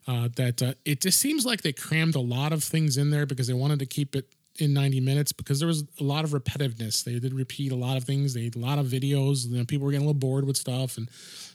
uh, 0.07 0.29
that 0.37 0.63
uh, 0.63 0.75
it 0.85 1.01
just 1.01 1.19
seems 1.19 1.47
like 1.47 1.63
they 1.63 1.73
crammed 1.73 2.15
a 2.15 2.21
lot 2.21 2.53
of 2.53 2.63
things 2.63 2.97
in 2.97 3.11
there 3.11 3.25
because 3.27 3.47
they 3.47 3.55
wanted 3.55 3.79
to 3.79 3.87
keep 3.87 4.15
it 4.15 4.27
in 4.59 4.73
90 4.73 5.01
minutes 5.01 5.33
because 5.33 5.59
there 5.59 5.67
was 5.67 5.83
a 5.99 6.05
lot 6.05 6.25
of 6.25 6.31
repetitiveness. 6.31 7.05
They 7.05 7.19
did 7.19 7.35
repeat 7.35 7.73
a 7.73 7.77
lot 7.77 7.97
of 7.97 8.05
things. 8.05 8.35
They 8.35 8.45
had 8.45 8.57
a 8.57 8.61
lot 8.61 8.79
of 8.79 8.87
videos. 8.87 9.49
You 9.49 9.59
know, 9.59 9.65
people 9.65 9.87
were 9.87 9.93
getting 9.93 10.07
a 10.07 10.09
little 10.09 10.21
bored 10.21 10.47
with 10.47 10.57
stuff, 10.57 10.97
and 10.97 11.09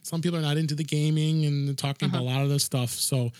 some 0.03 0.21
people 0.21 0.37
are 0.37 0.41
not 0.41 0.57
into 0.57 0.75
the 0.75 0.83
gaming 0.83 1.45
and 1.45 1.77
talking 1.77 2.09
about 2.09 2.21
a 2.21 2.25
lot 2.25 2.41
of 2.41 2.49
this 2.49 2.63
stuff. 2.63 2.89
So. 2.89 3.31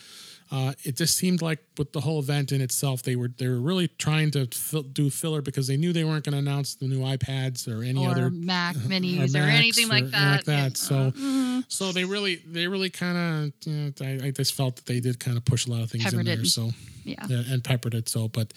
Uh, 0.52 0.74
it 0.84 0.96
just 0.98 1.16
seemed 1.16 1.44
like 1.44 1.60
with 1.78 1.92
the 1.94 2.02
whole 2.02 2.18
event 2.20 2.52
in 2.52 2.60
itself, 2.60 3.04
they 3.04 3.16
were 3.16 3.28
they 3.38 3.48
were 3.48 3.60
really 3.62 3.88
trying 3.88 4.32
to 4.32 4.48
fill, 4.48 4.82
do 4.82 5.12
filler 5.12 5.44
because 5.44 5.68
they 5.68 5.78
knew 5.78 5.94
they 5.94 6.04
weren't 6.04 6.26
going 6.26 6.34
to 6.34 6.40
announce 6.40 6.74
the 6.74 6.88
new 6.88 7.02
iPads 7.02 7.68
or 7.68 7.84
any 7.84 8.04
or 8.04 8.10
other 8.10 8.30
Mac 8.32 8.76
minis 8.88 9.36
or, 9.36 9.40
Macs 9.46 9.60
anything 9.60 9.88
like 9.90 10.10
that. 10.10 10.32
like 10.38 10.46
that. 10.46 10.78
So, 10.78 11.12
Mhm. 11.12 11.66
so 11.68 11.92
they 11.92 12.04
really, 12.04 12.38
they 12.48 12.68
really 12.68 12.90
kind 12.90 13.18
of, 13.46 13.68
you 13.68 13.74
know, 13.76 13.92
I, 14.02 14.28
I 14.28 14.32
just 14.32 14.56
felt 14.56 14.78
that 14.78 14.86
they 14.88 15.00
did 15.00 15.20
kind 15.20 15.38
of 15.38 15.46
push 15.46 15.68
a 15.68 15.70
lot 15.72 15.82
of 15.84 15.92
things 15.92 16.12
in 16.12 16.26
there. 16.26 16.44
So, 16.46 16.72
yeah. 17.04 17.26
yeah, 17.30 17.44
and 17.48 17.64
peppered 17.64 17.94
it. 17.94 18.10
So, 18.10 18.28
but 18.28 18.52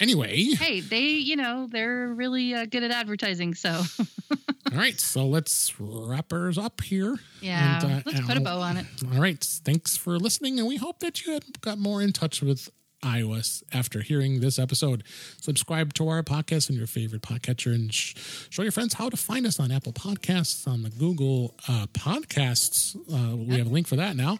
anyway, 0.00 0.42
Hey, 0.54 0.80
they, 0.80 1.10
you 1.10 1.36
know, 1.36 1.68
they're 1.70 2.08
really 2.08 2.54
uh, 2.54 2.66
good 2.66 2.82
at 2.82 2.90
advertising. 2.90 3.54
So, 3.54 3.82
all 4.72 4.78
right. 4.78 4.98
So 5.00 5.26
let's 5.26 5.72
wrap 5.78 6.32
ours 6.32 6.58
up 6.58 6.80
here. 6.80 7.16
yeah, 7.40 7.80
And, 7.82 7.92
uh, 7.92 8.02
let's 8.06 8.20
put 8.20 8.36
a 8.36 8.40
bow 8.40 8.60
on 8.60 8.76
it. 8.76 8.86
All 9.12 9.20
right. 9.20 9.42
Thanks 9.42 9.96
for 9.96 10.18
listening, 10.18 10.58
and 10.58 10.68
we 10.68 10.76
hope 10.76 11.00
that 11.00 11.24
you 11.26 11.40
got 11.60 11.78
more 11.78 12.02
in 12.02 12.12
touch 12.12 12.42
with 12.42 12.70
iOS 13.02 13.62
after 13.72 14.02
hearing 14.02 14.40
this 14.40 14.58
episode. 14.58 15.02
Subscribe 15.40 15.94
to 15.94 16.08
our 16.08 16.22
podcast 16.22 16.68
on 16.68 16.76
your 16.76 16.86
favorite 16.86 17.22
podcatcher 17.22 17.74
and 17.74 17.92
sh- 17.94 18.14
show 18.50 18.60
your 18.60 18.72
friends 18.72 18.92
how 18.92 19.08
to 19.08 19.16
find 19.16 19.46
us 19.46 19.58
on 19.58 19.72
Apple 19.72 19.94
Podcasts, 19.94 20.68
on 20.68 20.82
the 20.82 20.90
Google 20.90 21.54
uh, 21.66 21.86
Podcasts. 21.94 22.94
Uh, 23.10 23.36
we 23.36 23.56
have 23.56 23.68
a 23.68 23.70
link 23.70 23.86
for 23.88 23.96
that 23.96 24.16
now, 24.16 24.38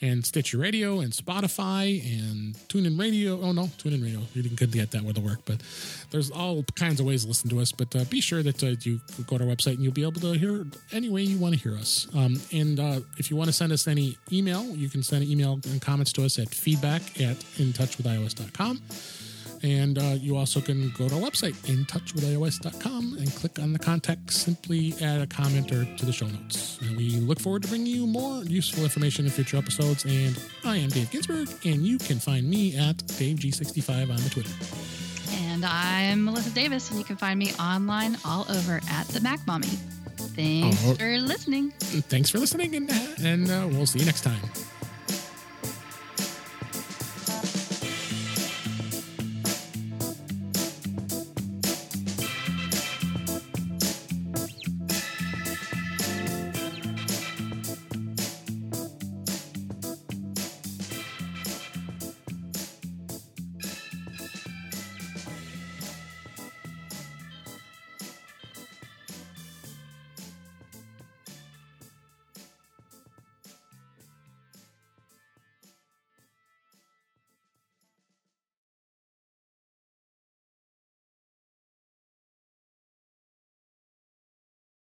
and 0.00 0.24
Stitcher 0.24 0.58
Radio 0.58 1.00
and 1.00 1.12
Spotify 1.12 2.00
and 2.04 2.54
TuneIn 2.68 2.98
Radio. 2.98 3.40
Oh 3.40 3.52
no, 3.52 3.64
TuneIn 3.64 4.02
Radio. 4.02 4.20
You 4.34 4.42
didn't 4.42 4.58
could 4.58 4.72
get 4.72 4.90
that 4.92 5.02
with 5.02 5.16
the 5.16 5.20
work, 5.20 5.40
but 5.44 5.62
there's 6.10 6.30
all 6.30 6.62
kinds 6.74 7.00
of 7.00 7.06
ways 7.06 7.22
to 7.22 7.28
listen 7.28 7.50
to 7.50 7.60
us. 7.60 7.72
But 7.72 7.94
uh, 7.94 8.04
be 8.04 8.20
sure 8.20 8.42
that 8.42 8.62
uh, 8.62 8.74
you 8.82 9.00
go 9.26 9.38
to 9.38 9.44
our 9.44 9.50
website 9.50 9.74
and 9.74 9.80
you'll 9.80 9.92
be 9.92 10.02
able 10.02 10.20
to 10.20 10.32
hear 10.32 10.66
any 10.92 11.08
way 11.08 11.22
you 11.22 11.38
want 11.38 11.54
to 11.54 11.60
hear 11.60 11.76
us. 11.76 12.06
Um, 12.14 12.40
and 12.52 12.78
uh, 12.78 13.00
if 13.18 13.30
you 13.30 13.36
want 13.36 13.48
to 13.48 13.52
send 13.52 13.72
us 13.72 13.86
any 13.86 14.18
email, 14.32 14.64
you 14.64 14.88
can 14.88 15.02
send 15.02 15.24
an 15.24 15.30
email 15.30 15.60
and 15.70 15.80
comments 15.80 16.12
to 16.14 16.24
us 16.24 16.38
at 16.38 16.48
feedback 16.48 17.02
at 17.20 17.36
intouchwithios.com. 17.58 18.80
And 19.62 19.98
uh, 19.98 20.14
you 20.18 20.36
also 20.36 20.60
can 20.60 20.90
go 20.96 21.08
to 21.08 21.14
our 21.16 21.20
website, 21.20 21.54
intouchwithios.com, 21.66 23.16
and 23.18 23.34
click 23.34 23.58
on 23.58 23.72
the 23.72 23.78
contact. 23.78 24.32
Simply 24.32 24.94
add 25.02 25.20
a 25.20 25.26
comment 25.26 25.72
or 25.72 25.84
to 25.96 26.06
the 26.06 26.12
show 26.12 26.26
notes. 26.26 26.78
And 26.82 26.96
we 26.96 27.10
look 27.16 27.40
forward 27.40 27.62
to 27.62 27.68
bringing 27.68 27.86
you 27.88 28.06
more 28.06 28.44
useful 28.44 28.84
information 28.84 29.24
in 29.24 29.30
future 29.30 29.56
episodes. 29.56 30.04
And 30.04 30.38
I 30.64 30.76
am 30.76 30.90
Dave 30.90 31.10
Ginsburg, 31.10 31.48
and 31.64 31.84
you 31.86 31.98
can 31.98 32.18
find 32.18 32.48
me 32.48 32.76
at 32.76 32.96
DaveG65 32.98 34.10
on 34.10 34.16
the 34.22 34.30
Twitter. 34.30 34.50
And 35.44 35.64
I'm 35.64 36.24
Melissa 36.24 36.50
Davis, 36.50 36.90
and 36.90 36.98
you 36.98 37.04
can 37.04 37.16
find 37.16 37.38
me 37.38 37.52
online 37.60 38.16
all 38.24 38.46
over 38.50 38.80
at 38.90 39.06
the 39.08 39.20
Mac 39.20 39.44
Mommy. 39.46 39.66
Thanks 40.36 40.78
Oh. 40.86 40.94
for 40.94 41.18
listening. 41.18 41.72
Thanks 41.72 42.30
for 42.30 42.38
listening, 42.38 42.74
and, 42.76 42.90
and 43.20 43.50
uh, 43.50 43.66
we'll 43.70 43.86
see 43.86 43.98
you 43.98 44.04
next 44.06 44.22
time. 44.22 44.40